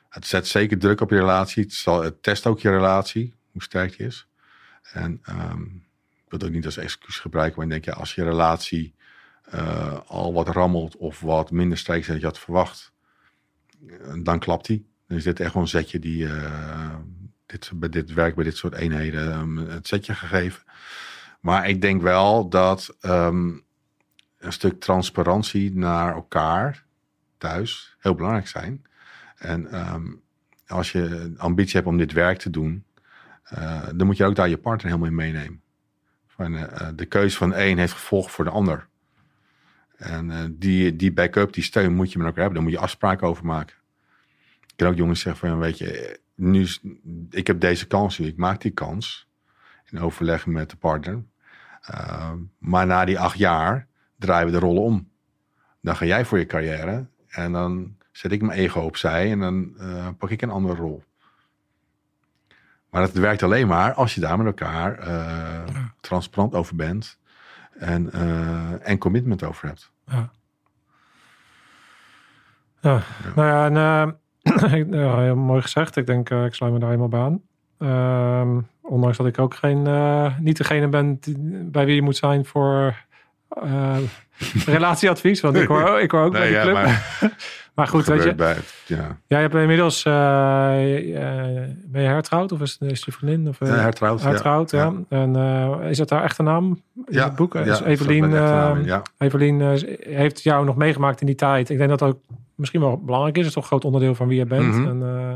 het 0.08 0.26
zet 0.26 0.46
zeker 0.46 0.78
druk 0.78 1.00
op 1.00 1.10
je 1.10 1.16
relatie. 1.16 1.62
Het, 1.62 1.72
zal, 1.72 2.02
het 2.02 2.22
test 2.22 2.46
ook 2.46 2.60
je 2.60 2.70
relatie, 2.70 3.34
hoe 3.52 3.62
sterk 3.62 3.96
die 3.96 4.06
is. 4.06 4.26
En 4.92 5.20
ehm, 5.22 5.62
ik 5.62 6.24
wil 6.28 6.38
het 6.38 6.44
ook 6.44 6.50
niet 6.54 6.64
als 6.64 6.76
excuus 6.76 7.18
gebruiken, 7.18 7.56
maar 7.56 7.66
ik 7.66 7.72
denk, 7.72 7.84
ja, 7.84 8.00
als 8.00 8.14
je 8.14 8.24
relatie 8.24 8.94
eh, 9.42 9.98
al 10.06 10.32
wat 10.32 10.48
rammelt 10.48 10.96
of 10.96 11.20
wat 11.20 11.50
minder 11.50 11.78
sterk 11.78 12.00
is 12.00 12.06
dan 12.06 12.18
je 12.18 12.24
had 12.24 12.38
verwacht, 12.38 12.92
dan 14.22 14.38
klapt 14.38 14.66
die. 14.66 14.86
Dan 15.06 15.16
is 15.16 15.24
dit 15.24 15.40
echt 15.40 15.52
wel 15.52 15.62
een 15.62 15.68
zetje 15.68 15.98
die 15.98 16.26
eh, 16.26 16.94
dit, 17.46 17.70
bij 17.74 17.88
dit 17.88 18.12
werk, 18.12 18.34
bij 18.34 18.44
dit 18.44 18.56
soort 18.56 18.74
eenheden, 18.74 19.32
ehm, 19.32 19.56
het 19.56 19.88
zetje 19.88 20.14
gegeven. 20.14 20.62
Maar 21.40 21.68
ik 21.68 21.80
denk 21.80 22.02
wel 22.02 22.48
dat 22.48 22.96
ehm, 23.00 23.48
een 24.38 24.52
stuk 24.52 24.80
transparantie 24.80 25.74
naar 25.74 26.14
elkaar 26.14 26.84
thuis 27.38 27.96
heel 27.98 28.14
belangrijk 28.14 28.48
zijn. 28.48 28.84
En 29.36 29.70
ehm, 29.70 30.12
als 30.66 30.92
je 30.92 31.34
ambitie 31.36 31.76
hebt 31.76 31.86
om 31.86 31.96
dit 31.96 32.12
werk 32.12 32.38
te 32.38 32.50
doen, 32.50 32.84
eh, 33.42 33.88
dan 33.94 34.06
moet 34.06 34.16
je 34.16 34.24
ook 34.24 34.34
daar 34.34 34.48
je 34.48 34.56
partner 34.56 34.86
helemaal 34.86 35.08
in 35.08 35.14
meenemen. 35.14 35.62
Van, 36.26 36.56
eh, 36.56 36.88
de 36.94 37.06
keuze 37.06 37.36
van 37.36 37.54
een 37.54 37.78
heeft 37.78 37.92
gevolg 37.92 38.30
voor 38.30 38.44
de 38.44 38.50
ander. 38.50 38.88
En 39.96 40.30
eh, 40.30 40.44
die, 40.50 40.96
die 40.96 41.12
backup, 41.12 41.52
die 41.52 41.64
steun 41.64 41.94
moet 41.94 42.12
je 42.12 42.18
met 42.18 42.26
elkaar 42.26 42.42
hebben. 42.42 42.62
Daar 42.62 42.70
moet 42.70 42.78
je 42.78 42.84
afspraken 42.84 43.26
over 43.26 43.44
maken. 43.44 43.76
Ik 44.66 44.72
kan 44.76 44.88
ook 44.88 44.96
jongens 44.96 45.20
zeggen 45.20 45.48
van, 45.48 45.58
weet 45.58 45.78
je, 45.78 46.20
nu 46.34 46.66
ik 47.30 47.46
heb 47.46 47.60
deze 47.60 47.86
kans 47.86 48.18
nu, 48.18 48.26
ik 48.26 48.36
maak 48.36 48.60
die 48.60 48.70
kans. 48.70 49.28
In 49.90 50.00
overleg 50.00 50.46
met 50.46 50.70
de 50.70 50.76
partner. 50.76 51.22
Eh, 51.80 52.32
maar 52.58 52.86
na 52.86 53.04
die 53.04 53.18
acht 53.18 53.38
jaar 53.38 53.86
draaien 54.18 54.46
we 54.46 54.52
de 54.52 54.58
rollen 54.58 54.82
om. 54.82 55.08
Dan 55.80 55.96
ga 55.96 56.04
jij 56.04 56.24
voor 56.24 56.38
je 56.38 56.46
carrière 56.46 57.06
en 57.28 57.52
dan 57.52 57.96
zet 58.12 58.32
ik 58.32 58.42
mijn 58.42 58.58
ego 58.58 58.80
opzij 58.80 59.30
en 59.30 59.38
dan 59.38 59.74
eh, 59.78 60.08
pak 60.18 60.30
ik 60.30 60.42
een 60.42 60.50
andere 60.50 60.74
rol. 60.74 61.04
Maar 62.90 63.00
dat 63.00 63.12
werkt 63.12 63.42
alleen 63.42 63.66
maar 63.66 63.92
als 63.94 64.14
je 64.14 64.20
daar 64.20 64.36
met 64.36 64.46
elkaar 64.46 64.98
eh, 64.98 65.62
transparant 66.00 66.54
over 66.54 66.76
bent 66.76 67.18
en, 67.78 68.12
eh, 68.12 68.88
en 68.88 68.98
commitment 68.98 69.42
over 69.42 69.68
hebt. 69.68 69.92
Ja. 70.06 70.30
Ja, 72.80 73.00
nou 73.34 73.48
ja, 73.48 73.64
en, 73.66 73.76
eh, 74.42 74.82
ja, 75.02 75.18
heel 75.18 75.36
mooi 75.36 75.62
gezegd. 75.62 75.96
Ik 75.96 76.06
denk, 76.06 76.30
eh, 76.30 76.44
ik 76.44 76.54
sluit 76.54 76.72
me 76.72 76.78
daar 76.78 76.88
helemaal 76.88 77.08
bij 77.08 77.20
aan. 77.20 77.40
Ehm, 77.78 78.60
ondanks 78.82 79.16
dat 79.16 79.26
ik 79.26 79.38
ook 79.38 79.54
geen, 79.54 79.82
niet 80.40 80.56
degene 80.56 80.88
ben 80.88 81.16
die- 81.20 81.64
bij 81.64 81.84
wie 81.86 81.94
je 81.94 82.02
moet 82.02 82.16
zijn 82.16 82.44
voor 82.44 82.94
relatieadvies. 84.66 85.40
Want 85.40 85.56
ik 85.56 85.68
hoor, 85.68 86.00
ik 86.00 86.10
hoor 86.10 86.22
ook 86.22 86.32
bij 86.32 86.48
die 86.48 86.60
club. 86.60 86.72
Maar, 86.74 87.18
maar 87.76 87.86
goed, 87.86 88.06
weet 88.06 88.22
je. 88.22 88.34
bij, 88.34 88.56
ja, 88.86 89.18
Jij 89.26 89.40
hebt 89.40 89.54
inmiddels, 89.54 90.04
eh, 90.04 90.12
eh, 90.12 91.68
ben 91.84 92.02
je 92.02 92.08
hertrouwd 92.08 92.52
of 92.52 92.60
is, 92.60 92.78
is 92.80 93.04
je 93.04 93.12
vriendin? 93.12 93.48
Of, 93.48 93.60
eh, 93.60 93.68
Ja, 93.68 93.74
hertrouwd, 93.74 94.22
ja. 94.22 94.28
hertrouwd, 94.28 94.70
ja. 94.70 94.92
Ja. 95.08 95.16
En 95.20 95.36
is 95.82 95.98
het 95.98 96.10
haar 96.10 96.22
echte 96.22 96.42
naam 96.42 96.82
in 96.94 97.04
ja, 97.08 97.24
het 97.24 97.36
boek? 97.36 97.54
ja, 97.54 97.74
staat 97.74 97.86
Evelien, 97.86 98.28
naam 98.28 98.84
ja. 98.84 99.02
Evelien 99.18 99.60
heeft 100.00 100.42
jou 100.42 100.64
nog 100.64 100.76
meegemaakt 100.76 101.20
in 101.20 101.26
die 101.26 101.34
tijd. 101.34 101.70
Ik 101.70 101.78
denk 101.78 101.90
dat 101.90 102.02
ook 102.02 102.18
misschien 102.54 102.80
wel 102.80 103.00
belangrijk 103.04 103.36
is. 103.36 103.40
Het 103.40 103.48
is 103.48 103.54
toch 103.54 103.62
een 103.62 103.68
groot 103.68 103.84
onderdeel 103.84 104.14
van 104.14 104.28
wie 104.28 104.38
je 104.38 104.46
bent. 104.46 104.74
Mhm. 104.74 104.86
En 104.86 105.00
uh, 105.00 105.34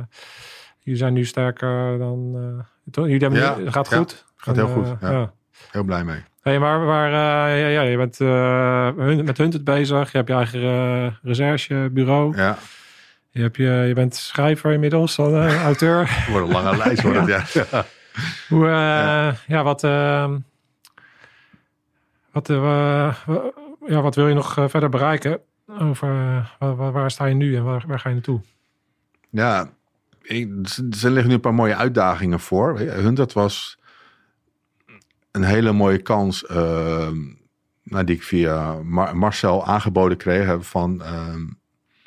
jullie 0.79 0.99
zijn 0.99 1.13
nu 1.13 1.25
sterker 1.25 1.99
dan... 1.99 2.33
Uh? 2.37 3.05
Jullie 3.05 3.19
hebben 3.19 3.41
Ja, 3.41 3.57
nu, 3.57 3.71
gaat 3.71 3.91
ja. 3.91 3.97
goed. 3.97 4.25
Gaat 4.37 4.57
En, 4.57 4.67
heel 4.67 4.75
goed, 4.75 4.97
ja. 5.01 5.33
Heel 5.71 5.85
blij 5.85 6.05
mee. 6.05 6.23
Hey, 6.43 6.59
maar 6.59 6.85
waar, 6.85 7.09
uh, 7.09 7.61
ja, 7.61 7.67
ja, 7.67 7.81
je 7.83 7.97
bent 7.97 8.21
uh, 8.21 8.89
hun, 8.97 9.25
met 9.25 9.39
Hunted 9.39 9.65
bezig. 9.65 10.13
Je 10.13 10.17
hebt 10.17 10.29
je 10.29 10.35
eigen 10.35 10.63
uh, 10.63 11.13
recherchebureau. 11.23 12.37
Ja, 12.37 12.59
Je, 13.31 13.43
hebt 13.43 13.57
je, 13.57 13.71
je 13.71 13.95
bent 13.95 14.15
schrijver 14.15 14.73
inmiddels, 14.73 15.17
dan, 15.17 15.47
auteur. 15.71 16.05
het 16.09 16.31
wordt 16.31 16.47
een 16.47 16.53
lange 16.53 16.77
lijst. 16.77 17.03
Wordt 17.03 17.19
het, 17.19 17.29
ja. 17.53 17.65
Ja. 17.71 17.85
Hoe, 18.49 18.67
ja. 18.67 19.35
ja, 19.47 19.63
wat, 19.63 19.85
ehm, 19.85 20.39
wat, 22.33 22.51
eh, 22.51 23.15
ja, 23.87 24.01
wat 24.01 24.15
wil 24.15 24.29
je 24.29 24.35
nog 24.35 24.53
verder 24.53 24.89
bereiken? 24.89 25.41
Over 25.79 26.15
waar, 26.59 26.93
waar, 26.93 27.11
sta 27.11 27.25
je 27.25 27.35
nu 27.35 27.57
en 27.57 27.65
waar, 27.65 27.85
waar 27.87 27.99
ga 27.99 28.09
je 28.09 28.15
naartoe? 28.15 28.41
Ja, 29.31 29.69
ik, 30.23 30.49
er 31.03 31.11
liggen 31.11 31.29
nu 31.29 31.35
een 31.35 31.41
paar 31.41 31.55
mooie 31.55 31.77
uitdagingen 31.77 32.41
voor. 32.41 32.79
Hunted 32.79 33.33
was 33.33 33.79
een 35.31 35.45
hele 35.45 35.73
mooie 35.73 36.03
kans 36.03 36.45
uh, 36.51 37.11
die 37.83 38.17
ik 38.17 38.23
via 38.23 38.83
Mar 38.83 39.17
Marcel 39.17 39.67
aangeboden 39.67 40.17
kreeg. 40.17 40.67
Van, 40.67 41.03
uh, 41.03 41.35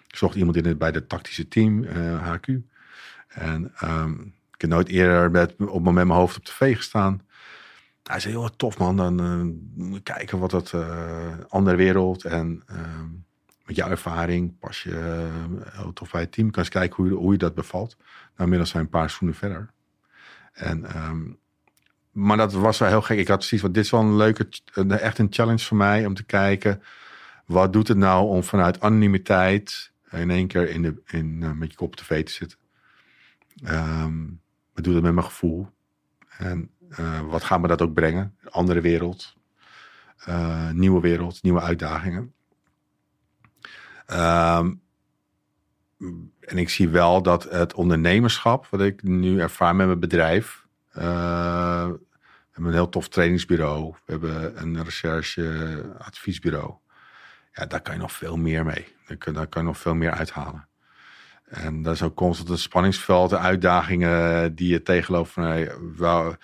ik 0.08 0.16
zocht 0.16 0.36
iemand 0.36 0.58
in 0.58 0.66
het, 0.66 0.78
bij 0.78 0.90
het 0.90 1.10
tactische 1.10 1.48
team, 1.48 1.84
HQ. 2.18 2.48
En 3.28 3.74
um, 3.84 4.34
ik 4.54 4.62
heb 4.62 4.70
nooit 4.70 4.88
eerder 4.88 5.32
met, 5.32 5.56
op 5.58 5.84
moment 5.84 6.08
mijn 6.08 6.20
hoofd 6.20 6.38
op 6.38 6.44
tv 6.44 6.76
gestaan. 6.76 7.22
Hij 8.04 8.20
zei, 8.20 8.34
heel 8.34 8.56
tof 8.56 8.78
man, 8.78 8.98
dan 8.98 9.22
uh, 9.78 10.00
kijken 10.04 10.40
wat 10.40 10.52
dat 10.52 10.74
andere 11.48 11.76
wereld 11.76 12.24
en 12.24 12.64
met 13.66 13.76
jouw 13.76 13.90
ervaring 13.90 14.60
pas 14.60 14.84
je 14.84 15.28
heel 15.72 15.94
tof 15.94 16.12
bij 16.12 16.22
het 16.22 16.32
team. 16.32 16.52
Kan 16.52 16.64
eens 16.64 16.72
kijken 16.72 16.96
hoe 16.96 17.08
je, 17.08 17.14
hoe 17.14 17.32
je 17.32 17.38
dat 17.38 17.56
bevalt. 17.56 17.98
Nou, 18.38 18.66
zijn 18.66 18.84
een 18.84 18.90
paar 18.90 19.10
schoenen 19.10 19.38
verder. 19.38 19.70
En 20.54 20.86
maar 22.14 22.38
dat 22.38 22.54
was 22.54 22.78
wel 22.78 22.90
heel 22.90 23.02
gek. 23.02 23.18
Ik 23.18 23.28
had 23.28 23.38
precies 23.38 23.62
wat 23.62 23.74
dit 23.74 23.84
is 23.84 23.92
wel 23.92 24.02
een 24.02 24.16
leuke, 24.16 24.48
echt 24.88 25.18
een 25.18 25.28
challenge 25.30 25.64
voor 25.64 25.78
mij 25.78 26.06
om 26.06 26.14
te 26.14 26.24
kijken. 26.24 26.84
Wat 27.46 27.74
doet 27.74 27.88
het 27.88 27.98
nou 27.98 28.28
om 28.28 28.44
vanuit 28.44 28.80
anonimiteit 28.80 29.92
in 30.12 30.32
één 30.32 30.48
keer 30.48 30.70
in 30.70 30.82
de, 30.82 31.02
in, 31.06 31.40
uh, 31.42 31.52
met 31.52 31.72
je 31.72 31.78
kop 31.78 31.88
op 31.88 31.96
tv 31.96 32.26
te 32.26 32.32
zitten? 32.32 32.58
Um, 33.66 34.42
wat 34.74 34.84
doet 34.84 34.94
het 34.94 35.04
met 35.04 35.14
mijn 35.14 35.26
gevoel? 35.26 35.70
En 36.38 36.70
uh, 37.00 37.22
wat 37.22 37.44
gaat 37.44 37.62
me 37.62 37.68
dat 37.68 37.82
ook 37.82 37.94
brengen? 37.94 38.38
Andere 38.50 38.82
wereld, 38.82 39.36
uh, 40.28 40.70
nieuwe 40.72 41.02
wereld, 41.02 41.44
nieuwe 41.44 41.62
uitdagingen. 41.62 42.34
Um, 44.12 44.82
en 46.40 46.58
ik 46.58 46.70
zie 46.70 46.90
wel 46.90 47.22
dat 47.22 47.44
het 47.44 47.74
ondernemerschap, 47.74 48.68
wat 48.70 48.82
ik 48.82 49.04
nu 49.04 49.40
ervaar 49.40 49.76
met 49.76 49.88
mijn 49.88 50.00
bedrijf, 50.00 50.63
we 50.94 52.00
hebben 52.52 52.72
een 52.72 52.74
heel 52.74 52.90
tof 52.90 53.08
trainingsbureau. 53.08 53.94
We 54.06 54.12
hebben 54.12 54.62
een 54.62 54.84
recherche-adviesbureau. 54.84 56.74
Ja, 57.54 57.66
daar 57.66 57.82
kan 57.82 57.94
je 57.94 58.00
nog 58.00 58.12
veel 58.12 58.38
meer 58.38 58.66
mee. 58.66 58.88
Daar 59.08 59.18
kan, 59.18 59.34
daar 59.34 59.48
kan 59.48 59.62
je 59.62 59.68
nog 59.68 59.78
veel 59.78 59.96
meer 59.96 60.12
uithalen. 60.12 60.68
En 61.44 61.82
dat 61.82 61.94
is 61.94 62.02
ook 62.02 62.16
constant 62.16 62.50
een 62.50 62.58
spanningsveld, 62.58 63.30
de 63.30 63.38
uitdagingen 63.38 64.56
die 64.56 64.70
je 64.70 64.82
tegenloopt 64.82 65.30
van 65.30 65.68
waar, 65.96 66.38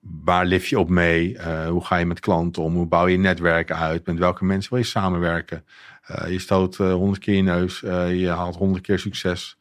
waar 0.00 0.46
lift 0.46 0.68
je 0.68 0.78
op 0.78 0.88
mee? 0.88 1.32
Uh, 1.34 1.68
hoe 1.68 1.84
ga 1.84 1.96
je 1.96 2.06
met 2.06 2.20
klanten 2.20 2.62
om? 2.62 2.74
Hoe 2.74 2.86
bouw 2.86 3.06
je 3.06 3.16
netwerk 3.16 3.72
uit? 3.72 4.06
Met 4.06 4.18
welke 4.18 4.44
mensen 4.44 4.70
wil 4.70 4.78
je 4.78 4.84
samenwerken? 4.84 5.64
Uh, 6.10 6.30
je 6.30 6.38
stoot 6.38 6.76
honderd 6.76 7.18
keer 7.18 7.34
je 7.36 7.42
neus, 7.42 7.80
je 7.80 8.28
haalt 8.28 8.56
honderd 8.56 8.84
keer 8.84 8.98
succes. 8.98 9.58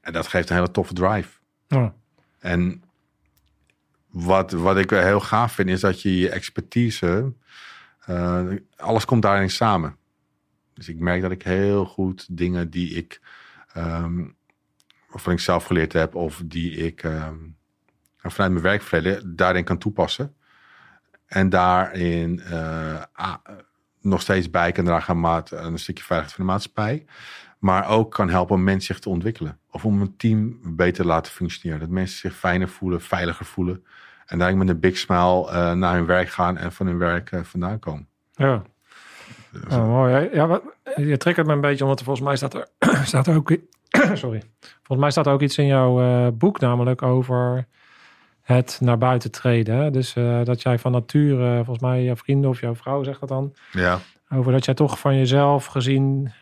En 0.00 0.12
dat 0.12 0.26
geeft 0.26 0.50
een 0.50 0.56
hele 0.56 0.70
toffe 0.70 0.94
drive. 0.94 1.38
Ja. 1.66 1.94
En 2.44 2.82
wat, 4.08 4.50
wat 4.50 4.76
ik 4.76 4.90
heel 4.90 5.20
gaaf 5.20 5.52
vind, 5.52 5.68
is 5.68 5.80
dat 5.80 6.02
je 6.02 6.18
je 6.18 6.30
expertise, 6.30 7.32
uh, 8.08 8.50
alles 8.76 9.04
komt 9.04 9.22
daarin 9.22 9.50
samen. 9.50 9.96
Dus 10.74 10.88
ik 10.88 10.98
merk 10.98 11.22
dat 11.22 11.30
ik 11.30 11.42
heel 11.42 11.84
goed 11.84 12.26
dingen 12.36 12.70
die 12.70 12.90
ik, 12.90 13.20
um, 13.76 14.36
ik 15.26 15.40
zelf 15.40 15.64
geleerd 15.64 15.92
heb, 15.92 16.14
of 16.14 16.42
die 16.44 16.72
ik 16.76 17.02
um, 17.02 17.56
vanuit 18.18 18.52
mijn 18.52 18.64
werkverleden 18.64 19.36
daarin 19.36 19.64
kan 19.64 19.78
toepassen. 19.78 20.34
En 21.26 21.48
daarin 21.48 22.42
ah, 23.12 23.34
nog 24.00 24.20
steeds 24.20 24.50
bij 24.50 24.72
kan 24.72 24.84
dragen 24.84 25.26
aan 25.26 25.44
een 25.52 25.78
stukje 25.78 26.04
veiligheid 26.04 26.36
van 26.36 26.46
de 26.46 26.52
maatschappij. 26.52 27.04
Maar 27.64 27.88
ook 27.88 28.10
kan 28.10 28.30
helpen 28.30 28.54
om 28.54 28.64
mensen 28.64 28.94
zich 28.94 29.02
te 29.02 29.08
ontwikkelen. 29.08 29.58
Of 29.70 29.84
om 29.84 30.00
een 30.00 30.16
team 30.16 30.58
beter 30.62 31.02
te 31.02 31.08
laten 31.08 31.32
functioneren. 31.32 31.80
Dat 31.80 31.88
mensen 31.88 32.18
zich 32.18 32.34
fijner 32.34 32.68
voelen, 32.68 33.00
veiliger 33.00 33.46
voelen. 33.46 33.84
En 34.26 34.38
daar 34.38 34.56
met 34.56 34.68
een 34.68 34.80
big 34.80 34.96
smile 34.96 35.46
uh, 35.46 35.72
naar 35.72 35.94
hun 35.94 36.06
werk 36.06 36.28
gaan 36.28 36.56
en 36.56 36.72
van 36.72 36.86
hun 36.86 36.98
werk 36.98 37.30
uh, 37.30 37.40
vandaan 37.42 37.78
komen. 37.78 38.08
Ja. 38.32 38.62
Dus, 39.50 39.74
oh, 39.74 39.86
mooi. 39.86 40.28
Ja, 40.32 40.46
wat, 40.46 40.62
je 40.96 41.16
triggert 41.16 41.46
me 41.46 41.52
een 41.52 41.60
beetje, 41.60 41.82
omdat 41.82 41.98
er 41.98 42.04
volgens 42.04 42.26
mij 42.26 42.36
staat 42.36 42.54
er, 42.54 42.68
staat 43.04 43.26
er 43.26 43.36
ook... 43.36 43.50
sorry. 44.22 44.42
Volgens 44.60 44.98
mij 44.98 45.10
staat 45.10 45.26
er 45.26 45.32
ook 45.32 45.42
iets 45.42 45.58
in 45.58 45.66
jouw 45.66 46.02
uh, 46.02 46.28
boek, 46.32 46.60
namelijk 46.60 47.02
over 47.02 47.66
het 48.40 48.78
naar 48.80 48.98
buiten 48.98 49.30
treden. 49.30 49.76
Hè? 49.76 49.90
Dus 49.90 50.12
dat 50.44 50.62
jij 50.62 50.78
van 50.78 50.92
nature, 50.92 51.56
volgens 51.64 51.84
mij 51.84 52.04
jouw 52.04 52.16
vrienden 52.16 52.50
of 52.50 52.60
jouw 52.60 52.74
vrouw 52.74 53.02
zegt 53.02 53.20
dat 53.20 53.28
dan. 53.28 53.54
Ja. 53.72 53.98
Over 54.30 54.52
dat 54.52 54.64
jij 54.64 54.74
toch 54.74 54.98
van 54.98 55.16
jezelf 55.16 55.66
gezien 55.66 56.32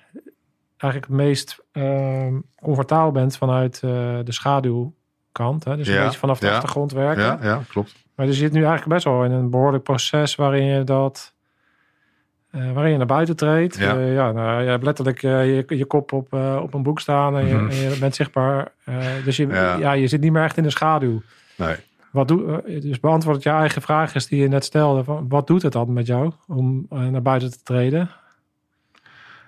eigenlijk 0.82 1.12
het 1.12 1.22
meest 1.22 1.62
uh, 1.72 2.26
comfortabel 2.62 3.12
bent 3.12 3.36
vanuit 3.36 3.82
uh, 3.84 3.90
de 4.24 4.32
schaduwkant. 4.32 5.64
Hè? 5.64 5.76
Dus 5.76 5.88
een 5.88 5.94
ja, 5.94 6.04
beetje 6.04 6.18
vanaf 6.18 6.38
de 6.38 6.46
ja, 6.46 6.52
achtergrond 6.52 6.92
werken. 6.92 7.22
Ja, 7.22 7.38
ja, 7.42 7.60
klopt. 7.68 7.94
Maar 8.14 8.26
je 8.26 8.32
zit 8.32 8.52
nu 8.52 8.58
eigenlijk 8.64 8.88
best 8.88 9.04
wel 9.04 9.24
in 9.24 9.30
een 9.30 9.50
behoorlijk 9.50 9.84
proces 9.84 10.34
waarin 10.34 10.64
je 10.64 10.84
dat... 10.84 11.34
Uh, 12.54 12.72
waarin 12.72 12.92
je 12.92 12.98
naar 12.98 13.06
buiten 13.06 13.36
treedt. 13.36 13.76
Ja. 13.78 13.96
Uh, 13.96 14.14
ja, 14.14 14.32
nou, 14.32 14.62
je 14.62 14.68
hebt 14.68 14.84
letterlijk 14.84 15.20
je, 15.20 15.64
je 15.68 15.84
kop 15.84 16.12
op, 16.12 16.32
op 16.62 16.74
een 16.74 16.82
boek 16.82 17.00
staan 17.00 17.36
en 17.36 17.46
je, 17.46 17.54
Mhm. 17.54 17.70
en 17.70 17.76
je 17.76 17.96
bent 18.00 18.14
zichtbaar. 18.14 18.72
dus 19.24 19.36
je, 19.36 19.46
Ja. 19.46 19.92
je 19.92 20.06
zit 20.06 20.20
niet 20.20 20.32
meer 20.32 20.42
echt 20.42 20.56
in 20.56 20.62
de 20.62 20.70
schaduw. 20.70 21.22
Nee. 21.56 21.74
Wat 22.10 22.28
doe, 22.28 22.62
dus 22.80 23.00
beantwoord 23.00 23.42
je 23.42 23.50
eigen 23.50 23.82
vraag 23.82 24.14
is 24.14 24.26
die 24.26 24.40
je 24.42 24.48
net 24.48 24.64
stelde. 24.64 25.04
Van, 25.04 25.28
wat 25.28 25.46
doet 25.46 25.62
het 25.62 25.72
dan 25.72 25.92
met 25.92 26.06
jou 26.06 26.32
om 26.46 26.86
naar 26.88 27.22
buiten 27.22 27.50
te 27.50 27.62
treden? 27.62 28.10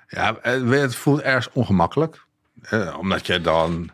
Ja, 0.08 0.38
het 0.40 0.94
voelt 0.94 1.20
ergens 1.20 1.50
ongemakkelijk. 1.52 2.26
Eh, 2.62 2.96
omdat 2.98 3.26
je 3.26 3.40
dan... 3.40 3.90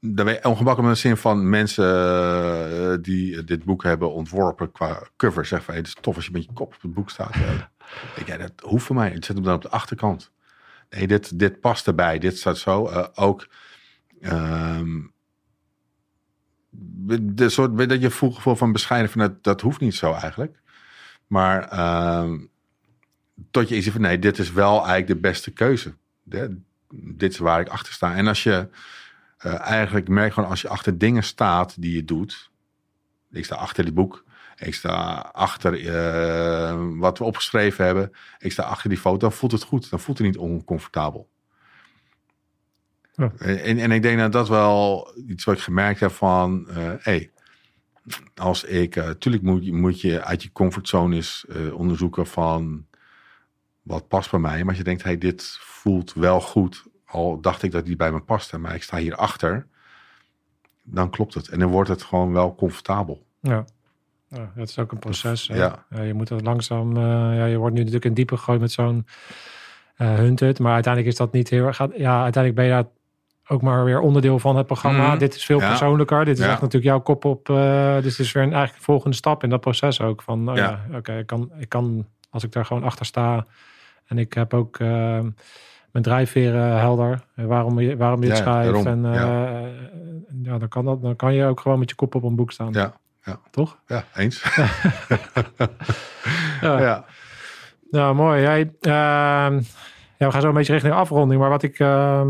Je 0.00 0.40
ongemakkelijk 0.42 0.78
in 0.78 0.88
de 0.88 0.94
zin 0.94 1.16
van 1.16 1.48
mensen 1.48 1.84
uh, 1.84 2.96
die 3.00 3.44
dit 3.44 3.64
boek 3.64 3.82
hebben 3.82 4.12
ontworpen 4.12 4.72
qua 4.72 5.02
cover. 5.16 5.46
Van, 5.46 5.60
hey, 5.66 5.76
het 5.76 5.86
is 5.86 5.96
tof 6.00 6.16
als 6.16 6.24
je 6.24 6.32
met 6.32 6.44
je 6.44 6.52
kop 6.52 6.74
op 6.74 6.82
het 6.82 6.94
boek 6.94 7.10
staat. 7.10 7.34
ik, 8.16 8.26
ja, 8.26 8.36
dat 8.36 8.52
hoeft 8.62 8.84
voor 8.84 8.96
mij. 8.96 9.10
Het 9.10 9.24
zit 9.24 9.36
hem 9.36 9.44
dan 9.44 9.54
op 9.54 9.62
de 9.62 9.68
achterkant. 9.68 10.30
Nee, 10.90 11.06
dit, 11.06 11.38
dit 11.38 11.60
past 11.60 11.86
erbij. 11.86 12.18
Dit 12.18 12.38
staat 12.38 12.58
zo. 12.58 12.90
Uh, 12.90 13.06
ook... 13.14 13.48
Um, 14.20 15.12
de 17.20 17.48
soort 17.48 17.88
dat 17.88 18.00
je 18.00 18.10
gevoel 18.10 18.56
van 18.56 18.72
bescheiden 18.72 19.10
van 19.10 19.20
dat, 19.20 19.42
dat 19.42 19.60
hoeft 19.60 19.80
niet 19.80 19.94
zo 19.94 20.12
eigenlijk. 20.12 20.62
Maar 21.26 21.72
uh, 21.72 22.32
tot 23.50 23.68
je 23.68 23.76
iets 23.76 23.88
van 23.88 24.00
nee, 24.00 24.18
dit 24.18 24.38
is 24.38 24.52
wel 24.52 24.76
eigenlijk 24.76 25.06
de 25.06 25.16
beste 25.16 25.50
keuze. 25.50 25.94
Dit 26.90 27.32
is 27.32 27.38
waar 27.38 27.60
ik 27.60 27.68
achter 27.68 27.92
sta. 27.92 28.14
En 28.14 28.26
als 28.26 28.42
je 28.42 28.68
uh, 29.46 29.60
eigenlijk 29.60 30.08
merkt 30.08 30.34
gewoon 30.34 30.50
als 30.50 30.60
je 30.60 30.68
achter 30.68 30.98
dingen 30.98 31.22
staat 31.22 31.80
die 31.80 31.94
je 31.94 32.04
doet. 32.04 32.50
Ik 33.30 33.44
sta 33.44 33.54
achter 33.54 33.84
dit 33.84 33.94
boek. 33.94 34.24
Ik 34.56 34.74
sta 34.74 35.30
achter 35.32 35.80
uh, 35.80 36.98
wat 36.98 37.18
we 37.18 37.24
opgeschreven 37.24 37.84
hebben. 37.84 38.12
Ik 38.38 38.52
sta 38.52 38.62
achter 38.62 38.88
die 38.88 38.98
foto. 38.98 39.18
Dan 39.18 39.32
voelt 39.32 39.52
het 39.52 39.62
goed. 39.62 39.90
Dan 39.90 40.00
voelt 40.00 40.18
het 40.18 40.26
niet 40.26 40.38
oncomfortabel. 40.38 41.28
Ja. 43.12 43.32
En, 43.38 43.78
en 43.78 43.90
ik 43.90 44.02
denk 44.02 44.18
dat 44.18 44.32
dat 44.32 44.48
wel 44.48 45.12
iets 45.26 45.44
wat 45.44 45.54
ik 45.54 45.60
gemerkt 45.60 46.00
heb 46.00 46.10
van... 46.10 46.66
Uh, 46.68 46.92
hey, 46.98 47.30
als 48.34 48.64
ik... 48.64 48.96
Uh, 48.96 49.10
tuurlijk 49.10 49.44
moet 49.44 49.64
je, 49.64 49.72
moet 49.72 50.00
je 50.00 50.22
uit 50.22 50.42
je 50.42 50.52
comfortzone 50.52 51.14
eens 51.14 51.46
onderzoeken 51.72 52.26
van... 52.26 52.86
wat 53.84 54.08
past 54.08 54.30
bij 54.30 54.40
mij. 54.40 54.58
Maar 54.58 54.68
als 54.68 54.76
je 54.76 54.84
denkt, 54.84 55.02
hey, 55.02 55.18
dit 55.18 55.56
voelt 55.60 56.12
wel 56.12 56.40
goed... 56.40 56.84
al 57.06 57.40
dacht 57.40 57.62
ik 57.62 57.70
dat 57.72 57.84
die 57.86 57.96
bij 57.96 58.12
me 58.12 58.20
paste... 58.20 58.58
maar 58.58 58.74
ik 58.74 58.82
sta 58.82 58.96
hier 58.96 59.14
achter... 59.16 59.66
dan 60.82 61.10
klopt 61.10 61.34
het. 61.34 61.48
En 61.48 61.58
dan 61.58 61.70
wordt 61.70 61.88
het 61.88 62.02
gewoon 62.02 62.32
wel 62.32 62.54
comfortabel. 62.54 63.22
Ja. 63.40 63.64
Ja, 64.28 64.52
dat 64.54 64.68
is 64.68 64.78
ook 64.78 64.92
een 64.92 64.98
proces. 64.98 65.48
hè. 65.48 65.56
Ja. 65.56 65.84
Ja, 65.90 66.02
je 66.02 66.14
moet 66.14 66.28
dat 66.28 66.42
langzaam. 66.42 66.96
eh, 66.96 67.02
ja, 67.36 67.44
je 67.44 67.56
wordt 67.56 67.72
nu 67.74 67.78
natuurlijk 67.78 68.04
in 68.04 68.14
diepe 68.14 68.36
gegooid 68.36 68.60
met 68.60 68.72
zo'n 68.72 69.06
eh 69.96 70.14
hunted. 70.14 70.58
Maar 70.58 70.72
uiteindelijk 70.72 71.12
is 71.12 71.18
dat 71.18 71.32
niet 71.32 71.48
heel 71.48 71.66
erg. 71.66 71.78
Ja, 71.78 72.22
uiteindelijk 72.22 72.54
ben 72.54 72.64
je 72.64 72.70
daar 72.70 72.84
ook 73.46 73.62
maar 73.62 73.84
weer 73.84 74.00
onderdeel 74.00 74.38
van 74.38 74.56
het 74.56 74.66
programma. 74.66 75.08
Mhm. 75.08 75.18
Dit 75.18 75.34
is 75.34 75.44
veel 75.44 75.60
Ja. 75.60 75.68
persoonlijker. 75.68 76.24
Dit 76.24 76.38
is 76.38 76.44
echt 76.44 76.60
natuurlijk 76.60 76.84
jouw 76.84 77.00
kop 77.00 77.24
op. 77.24 77.48
eh, 77.48 77.94
dus 77.94 78.16
het 78.16 78.26
is 78.26 78.32
weer 78.32 78.42
een 78.42 78.52
eigenlijk 78.52 78.84
volgende 78.84 79.16
stap 79.16 79.42
in 79.42 79.50
dat 79.50 79.60
proces 79.60 80.00
ook. 80.00 80.22
Van, 80.22 80.44
Ja. 80.44 80.54
ja, 80.54 80.96
oké, 80.96 81.18
ik, 81.18 81.26
kan, 81.26 81.50
ik 81.58 81.68
kan, 81.68 82.06
als 82.30 82.44
ik 82.44 82.52
daar 82.52 82.64
gewoon 82.64 82.82
achter 82.84 83.06
sta 83.06 83.46
En 84.06 84.18
ik 84.18 84.32
heb 84.32 84.54
ook 84.54 84.78
eh, 84.78 84.88
mijn 85.90 86.04
drijfveren 86.04 86.78
helder. 86.78 87.24
eh, 87.34 87.44
waarom 87.44 87.80
je, 87.80 87.96
waarom 87.96 88.22
je 88.22 88.28
het 88.28 88.36
Ja, 88.38 88.42
schrijft. 88.42 88.84
daarom, 88.84 89.04
en 89.04 89.12
eh, 89.12 89.20
ja. 89.20 89.60
ja. 90.42 90.58
dan, 90.58 90.68
kan 90.68 90.84
dat, 90.84 91.02
dan 91.02 91.16
kan 91.16 91.34
je 91.34 91.44
ook 91.44 91.60
gewoon 91.60 91.78
met 91.78 91.90
je 91.90 91.96
kop 91.96 92.14
op 92.14 92.22
een 92.22 92.36
boek 92.36 92.52
staan. 92.52 92.72
Ja, 92.72 92.94
ja. 93.24 93.40
Toch? 93.50 93.78
ja 93.86 94.04
eens. 94.14 94.42
Ja. 96.60 96.80
ja. 96.80 97.04
Nou, 97.90 98.14
mooi. 98.14 98.40
Jij, 98.42 98.60
ehm, 98.80 99.54
ja, 100.18 100.26
we 100.26 100.30
gaan 100.30 100.40
zo 100.40 100.48
een 100.48 100.54
beetje 100.54 100.72
richting 100.72 100.94
afronding. 100.94 101.40
Maar 101.40 101.50
wat 101.50 101.62
ik, 101.62 101.78
ehm, 101.78 102.28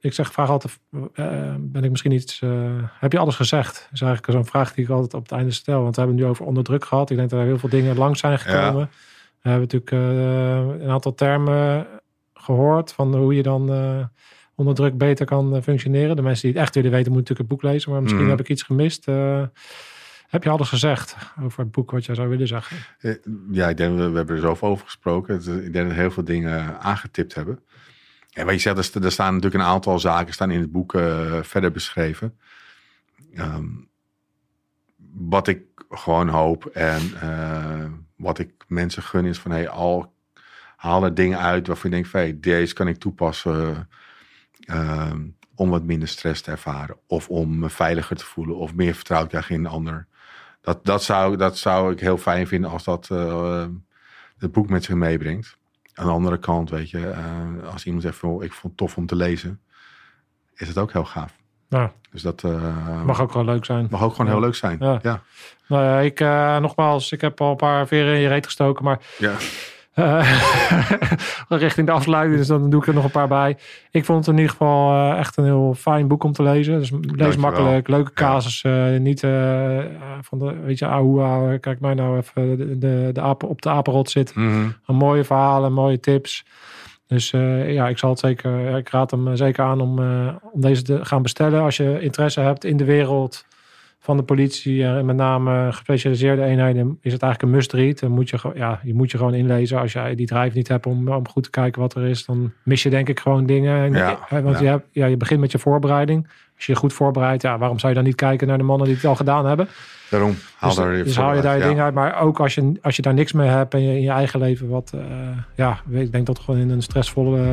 ik 0.00 0.12
zeg, 0.12 0.32
vraag 0.32 0.48
altijd, 0.50 0.78
eh, 1.14 1.54
ben 1.58 1.84
ik 1.84 1.90
misschien 1.90 2.12
iets, 2.12 2.40
eh, 2.42 2.50
heb 2.98 3.12
je 3.12 3.18
alles 3.18 3.36
gezegd? 3.36 3.74
Dat 3.74 3.88
is 3.92 4.00
eigenlijk 4.00 4.32
zo'n 4.32 4.46
vraag 4.46 4.74
die 4.74 4.84
ik 4.84 4.90
altijd 4.90 5.14
op 5.14 5.22
het 5.22 5.32
einde 5.32 5.50
stel. 5.52 5.82
Want 5.82 5.94
we 5.94 6.00
hebben 6.00 6.18
het 6.18 6.26
nu 6.26 6.32
over 6.32 6.46
onderdruk 6.46 6.84
gehad. 6.84 7.10
Ik 7.10 7.16
denk 7.16 7.30
dat 7.30 7.38
er 7.40 7.44
heel 7.46 7.58
veel 7.58 7.68
dingen 7.68 7.96
lang 7.96 8.16
zijn 8.16 8.38
gekomen. 8.38 8.90
We 9.44 9.50
hebben 9.50 9.68
natuurlijk 9.72 9.90
eh, 9.92 10.82
een 10.84 10.90
aantal 10.90 11.14
termen 11.14 11.86
gehoord 12.34 12.92
van 12.92 13.16
hoe 13.16 13.34
je 13.34 13.42
dan 13.42 13.72
eh, 13.72 14.04
onder 14.54 14.74
druk 14.74 14.98
beter 14.98 15.26
kan 15.26 15.56
eh, 15.56 15.62
functioneren. 15.62 16.16
De 16.16 16.22
mensen 16.22 16.42
die 16.42 16.52
het 16.52 16.60
echt 16.60 16.74
willen 16.74 16.90
weten, 16.90 17.12
moeten 17.12 17.34
natuurlijk 17.34 17.50
het 17.50 17.60
boek 17.60 17.72
lezen. 17.72 17.90
Maar 17.92 18.00
misschien 18.02 18.22
Mhm. 18.22 18.30
heb 18.30 18.40
ik 18.40 18.48
iets 18.48 18.62
gemist. 18.62 19.04
Heb 20.26 20.42
je 20.44 20.50
alles 20.50 20.68
gezegd 20.68 21.16
over 21.42 21.60
het 21.60 21.70
boek 21.70 21.90
wat 21.90 22.04
jij 22.04 22.14
zou 22.14 22.28
willen 22.28 22.46
zeggen? 22.46 22.76
Ja, 23.50 23.68
ik 23.68 23.76
denk, 23.76 23.96
we, 23.98 24.08
we 24.08 24.16
hebben 24.16 24.36
er 24.36 24.40
zoveel 24.42 24.68
over 24.68 24.84
gesproken. 24.84 25.36
Ik 25.36 25.72
denk 25.72 25.74
dat 25.74 25.86
we 25.86 26.00
heel 26.00 26.10
veel 26.10 26.24
dingen 26.24 26.80
aangetipt 26.80 27.34
hebben. 27.34 27.58
En 28.32 28.44
wat 28.44 28.54
je 28.54 28.60
zegt, 28.60 28.76
er 28.78 28.84
sta- 28.84 29.10
staan 29.10 29.34
natuurlijk 29.34 29.62
een 29.62 29.68
aantal 29.70 29.98
zaken 29.98 30.34
staan 30.34 30.50
in 30.50 30.60
het 30.60 30.72
boek 30.72 30.92
verder 31.42 31.70
beschreven. 31.70 32.38
Ehm, 33.34 33.66
wat 35.14 35.48
ik 35.48 35.62
gewoon 35.90 36.28
hoop 36.28 36.66
en 36.66 37.00
wat 38.16 38.38
ik 38.38 38.64
mensen 38.66 39.02
gun 39.02 39.24
is 39.24 39.38
van... 39.38 39.50
Hey, 39.50 39.68
al 39.68 40.12
haal 40.76 41.04
er 41.04 41.14
dingen 41.14 41.38
uit 41.38 41.66
waarvan 41.66 41.90
je 41.90 41.96
denkt 41.96 42.42
deze 42.42 42.74
kan 42.74 42.88
ik 42.88 42.98
toepassen 42.98 43.88
ehm, 44.60 45.22
om 45.54 45.70
wat 45.70 45.82
minder 45.82 46.08
stress 46.08 46.42
te 46.42 46.50
ervaren. 46.50 46.96
Of 47.06 47.28
om 47.28 47.58
me 47.58 47.70
veiliger 47.70 48.16
te 48.16 48.24
voelen 48.24 48.56
of 48.56 48.74
meer 48.74 49.02
krijgen 49.02 49.54
in 49.54 49.64
een 49.64 49.70
ander. 49.70 50.06
Dat, 50.60 50.84
dat, 50.84 51.02
zou, 51.02 51.36
dat 51.36 51.58
zou 51.58 51.92
ik 51.92 52.00
heel 52.00 52.18
fijn 52.18 52.46
vinden 52.46 52.70
als 52.70 52.84
dat 52.84 53.10
eh, 53.10 53.66
het 54.38 54.52
boek 54.52 54.68
met 54.68 54.84
zich 54.84 54.94
meebrengt. 54.94 55.56
Aan 55.94 56.06
de 56.06 56.12
andere 56.12 56.38
kant, 56.38 56.70
weet 56.70 56.90
je, 56.90 57.10
eh, 57.10 57.72
als 57.72 57.84
iemand 57.84 58.02
zegt 58.02 58.16
van, 58.16 58.42
ik 58.42 58.52
vond 58.52 58.62
het 58.62 58.76
tof 58.76 58.96
om 58.96 59.06
te 59.06 59.16
lezen, 59.16 59.60
is 60.54 60.68
het 60.68 60.78
ook 60.78 60.92
heel 60.92 61.04
gaaf. 61.04 61.36
Nou, 61.74 61.88
Dus 62.12 62.22
dat 62.22 62.42
eh, 62.44 63.02
mag 63.04 63.20
ook 63.20 63.32
wel 63.32 63.44
leuk 63.44 63.64
zijn. 63.64 63.86
mag 63.90 64.02
ook 64.02 64.14
gewoon 64.14 64.30
heel 64.30 64.40
leuk 64.40 64.54
zijn. 64.54 64.76
Ja. 64.80 64.92
Ja. 64.92 64.98
Ja. 65.02 65.20
Nou 65.66 65.82
ja, 65.84 65.98
ik, 65.98 66.20
eh, 66.20 66.56
nogmaals, 66.58 67.12
ik 67.12 67.20
heb 67.20 67.40
al 67.40 67.50
een 67.50 67.56
paar 67.56 67.86
veren 67.86 68.14
in 68.14 68.20
je 68.20 68.28
reet 68.28 68.44
gestoken, 68.44 68.84
maar 68.84 68.98
eh, 69.94 70.28
richting 71.48 71.86
de 71.86 71.92
afsluiting, 71.92 72.36
dus 72.38 72.46
dan 72.46 72.70
doe 72.70 72.80
ik 72.80 72.86
er 72.86 72.94
nog 72.94 73.04
een 73.04 73.10
paar 73.10 73.28
bij. 73.28 73.56
Ik 73.90 74.04
vond 74.04 74.18
het 74.18 74.26
in 74.28 74.34
ieder 74.40 74.50
geval 74.50 75.12
echt 75.16 75.36
een 75.36 75.44
heel 75.44 75.74
fijn 75.78 76.08
boek 76.08 76.24
om 76.24 76.32
te 76.32 76.42
lezen. 76.42 76.78
Dus 76.78 76.90
lees 76.90 77.00
Dankjewel. 77.00 77.36
makkelijk, 77.38 77.88
leuke 77.88 78.10
Ja. 78.14 78.26
casus, 78.26 78.62
eh, 78.64 78.96
niet 78.98 79.20
van 80.20 80.38
de, 80.38 80.54
weet 80.64 80.78
je, 80.78 80.86
ahoe, 80.86 81.58
kijk 81.60 81.80
mij 81.80 81.94
nou 81.94 82.16
even 82.18 82.56
de, 82.56 82.78
de, 82.78 83.10
de 83.12 83.20
apen, 83.20 83.48
op 83.48 83.62
de 83.62 83.68
apenrot 83.70 84.10
zit. 84.10 84.34
Mhm. 84.34 84.68
Een 84.86 84.94
mooie 84.96 85.24
verhalen, 85.24 85.72
mooie 85.72 86.00
tips. 86.00 86.44
Dus 87.06 87.32
eh, 87.32 87.72
ja, 87.72 87.88
ik 87.88 87.98
zal 87.98 88.10
het 88.10 88.18
zeker, 88.18 88.76
ik 88.76 88.88
raad 88.88 89.10
hem 89.10 89.28
eh, 89.28 89.34
zeker 89.34 89.64
aan 89.64 89.80
om, 89.80 89.98
eh, 89.98 90.34
om 90.52 90.60
deze 90.60 90.82
te 90.82 91.04
gaan 91.04 91.22
bestellen. 91.22 91.62
Als 91.62 91.76
je 91.76 92.00
interesse 92.00 92.40
hebt 92.40 92.64
in 92.64 92.76
de 92.76 92.84
wereld 92.84 93.46
van 93.98 94.16
de 94.16 94.22
politie 94.22 94.84
en 94.84 95.06
met 95.06 95.16
name 95.16 95.72
gespecialiseerde 95.72 96.42
eenheden, 96.42 96.98
is 97.00 97.12
het 97.12 97.22
eigenlijk 97.22 97.42
een 97.42 97.58
must 97.58 97.72
read. 97.72 97.98
Dan 97.98 98.10
moet 98.10 98.30
je, 98.30 98.38
ja, 98.54 98.80
je 98.82 98.94
moet 98.94 99.10
je 99.10 99.16
gewoon 99.16 99.34
inlezen. 99.34 99.78
Als 99.78 99.92
jij 99.92 100.14
die 100.14 100.26
drive 100.26 100.56
niet 100.56 100.68
hebt 100.68 100.86
om, 100.86 101.08
om 101.08 101.28
goed 101.28 101.42
te 101.42 101.50
kijken 101.50 101.80
wat 101.80 101.94
er 101.94 102.06
is, 102.06 102.24
dan 102.24 102.52
mis 102.62 102.82
je 102.82 102.90
denk 102.90 103.08
ik 103.08 103.20
gewoon 103.20 103.46
dingen. 103.46 103.84
En, 103.84 103.92
Ja, 103.92 104.18
want 104.28 104.56
ja. 104.56 104.62
Je, 104.62 104.68
hebt, 104.68 104.86
ja, 104.90 105.06
je 105.06 105.16
begint 105.16 105.40
met 105.40 105.52
je 105.52 105.58
voorbereiding. 105.58 106.28
Als 106.56 106.66
je 106.66 106.72
je 106.72 106.78
goed 106.78 106.92
voorbereidt, 106.92 107.42
ja, 107.42 107.58
waarom 107.58 107.78
zou 107.78 107.92
je 107.92 107.98
dan 107.98 108.06
niet 108.06 108.16
kijken 108.16 108.46
naar 108.48 108.58
de 108.58 108.64
mannen 108.64 108.86
die 108.86 108.96
het 108.96 109.04
al 109.04 109.14
gedaan 109.14 109.46
hebben? 109.46 109.68
Daarom, 110.10 110.36
haal 110.56 110.70
dus, 110.70 110.78
daar 110.78 110.96
je 110.96 111.04
dus 111.04 111.16
haal 111.16 111.34
je 111.34 111.40
daar 111.40 111.68
je 111.68 111.74
ja. 111.74 111.84
uit. 111.84 111.94
Maar 111.94 112.20
ook 112.20 112.40
als 112.40 112.54
je, 112.54 112.72
als 112.82 112.96
je 112.96 113.02
daar 113.02 113.14
niks 113.14 113.32
mee 113.32 113.48
hebt 113.48 113.74
en 113.74 113.82
je 113.82 113.94
in 113.94 114.02
je 114.02 114.10
eigen 114.10 114.40
leven 114.40 114.68
wat... 114.68 114.90
eh, 114.94 115.00
ja, 115.54 115.78
ik 115.90 116.12
denk 116.12 116.26
dat 116.26 116.36
we 116.36 116.42
gewoon 116.42 116.60
in 116.60 116.70
een 116.70 116.82
stressvolle 116.82 117.38
eh, 117.38 117.46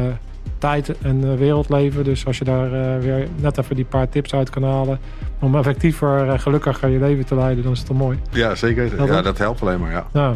tijd 0.58 0.98
en 1.02 1.24
eh, 1.24 1.38
wereld 1.38 1.70
leven. 1.70 2.04
Dus 2.04 2.26
als 2.26 2.38
je 2.38 2.44
daar 2.44 3.00
weer 3.00 3.28
net 3.36 3.58
even 3.58 3.76
die 3.76 3.86
paar 3.86 4.10
tips 4.10 4.34
uit 4.34 4.50
kan 4.50 4.64
halen... 4.64 5.00
om 5.40 5.56
effectiever 5.56 6.30
en 6.30 6.40
gelukkiger 6.40 6.90
je 6.90 7.00
leven 7.00 7.26
te 7.26 7.36
leiden, 7.36 7.64
dan 7.64 7.72
is 7.72 7.78
het 7.78 7.88
toch 7.88 7.98
mooi. 7.98 8.20
Ja, 8.32 8.56
zeker. 8.56 8.98
Dat 8.98 9.08
ja, 9.08 9.18
ook? 9.18 9.24
dat 9.24 9.38
helpt 9.38 9.62
alleen 9.62 9.80
maar, 9.80 9.92
ja. 9.92 10.08
Nou, 10.12 10.36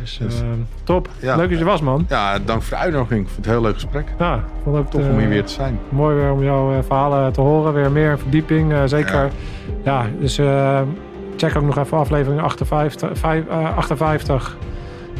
dus, 0.00 0.18
Dus- 0.22 0.40
eh, 0.40 0.46
top. 0.84 1.08
Ja. 1.20 1.36
Leuk 1.36 1.50
dat 1.50 1.58
je 1.58 1.64
was, 1.64 1.80
man. 1.80 2.06
Ja, 2.08 2.38
dank 2.44 2.62
voor 2.62 2.76
de 2.76 2.82
uitnodiging. 2.82 3.20
Ik 3.20 3.26
vond 3.26 3.36
het 3.36 3.46
een 3.46 3.52
heel 3.52 3.62
leuk 3.62 3.74
gesprek. 3.74 4.04
Ja, 4.18 4.34
ik 4.34 4.40
vond 4.62 4.76
het 4.76 4.84
ook, 4.84 4.90
Tof 4.90 5.02
om 5.02 5.10
eh, 5.10 5.16
hier 5.18 5.28
weer 5.28 5.44
te 5.44 5.52
zijn. 5.52 5.78
Mooi 5.88 6.16
weer 6.16 6.32
om 6.32 6.42
jouw 6.42 6.72
eh, 6.72 6.78
verhalen 6.86 7.32
te 7.32 7.40
horen. 7.40 7.72
Weer 7.72 7.90
meer 7.90 8.18
verdieping. 8.18 8.72
eh, 8.72 8.82
zeker. 8.84 9.14
Ja, 9.82 10.02
Ja. 10.02 10.06
dus 10.20 10.38
eh, 10.38 10.80
check 11.36 11.56
ook 11.56 11.62
nog 11.64 11.78
even 11.78 11.98
aflevering 11.98 12.40
58. 12.42 13.10
vijf- 13.18 13.46
eh, 13.48 13.76
58. 13.76 14.56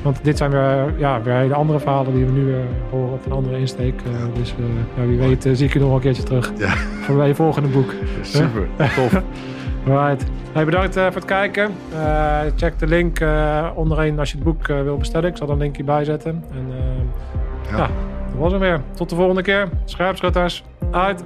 Want 0.02 0.18
dit 0.22 0.36
zijn 0.38 0.50
weer, 0.50 0.94
ja, 0.96 1.22
weer 1.22 1.34
hele 1.34 1.54
andere 1.54 1.78
verhalen 1.80 2.14
die 2.14 2.24
we 2.24 2.32
nu 2.32 2.44
weer 2.44 2.64
horen 2.90 3.12
op 3.12 3.26
een 3.26 3.32
andere 3.32 3.58
insteek. 3.58 4.00
Eh. 4.00 4.10
Dus 4.38 4.50
eh, 4.58 4.64
ja, 5.02 5.08
wie 5.08 5.18
weet 5.18 5.46
eh, 5.46 5.52
zie 5.54 5.66
ik 5.66 5.72
je 5.72 5.78
nog 5.80 5.94
een 5.94 6.00
keertje 6.00 6.22
terug. 6.22 6.52
Ja. 6.58 6.74
Voor 7.02 7.16
bij 7.16 7.26
je 7.28 7.34
volgende 7.34 7.68
boek. 7.68 7.92
Super, 8.22 8.66
tof. 8.94 9.20
Right. 9.86 10.24
Hey, 10.54 10.64
bedankt 10.64 10.96
eh, 10.96 11.04
voor 11.04 11.14
het 11.14 11.24
kijken. 11.24 11.72
Eh, 11.92 12.40
check 12.56 12.78
de 12.78 12.86
link 12.86 13.20
eh, 13.20 13.70
onderin 13.74 14.18
als 14.18 14.30
je 14.30 14.36
het 14.36 14.44
boek 14.44 14.66
wil 14.66 14.96
bestellen. 14.96 15.30
Ik 15.30 15.36
zal 15.36 15.46
er 15.46 15.52
een 15.52 15.58
linkje 15.58 15.84
bij 15.84 16.04
zetten. 16.04 16.44
En 16.52 16.66
Ja. 17.70 17.76
ja, 17.76 17.86
dat 18.30 18.38
was 18.38 18.52
hem 18.52 18.60
weer. 18.60 18.80
Tot 18.94 19.10
de 19.10 19.16
volgende 19.16 19.42
keer. 19.42 19.68
Scherpschutters. 19.84 20.64
Uit. 20.90 21.24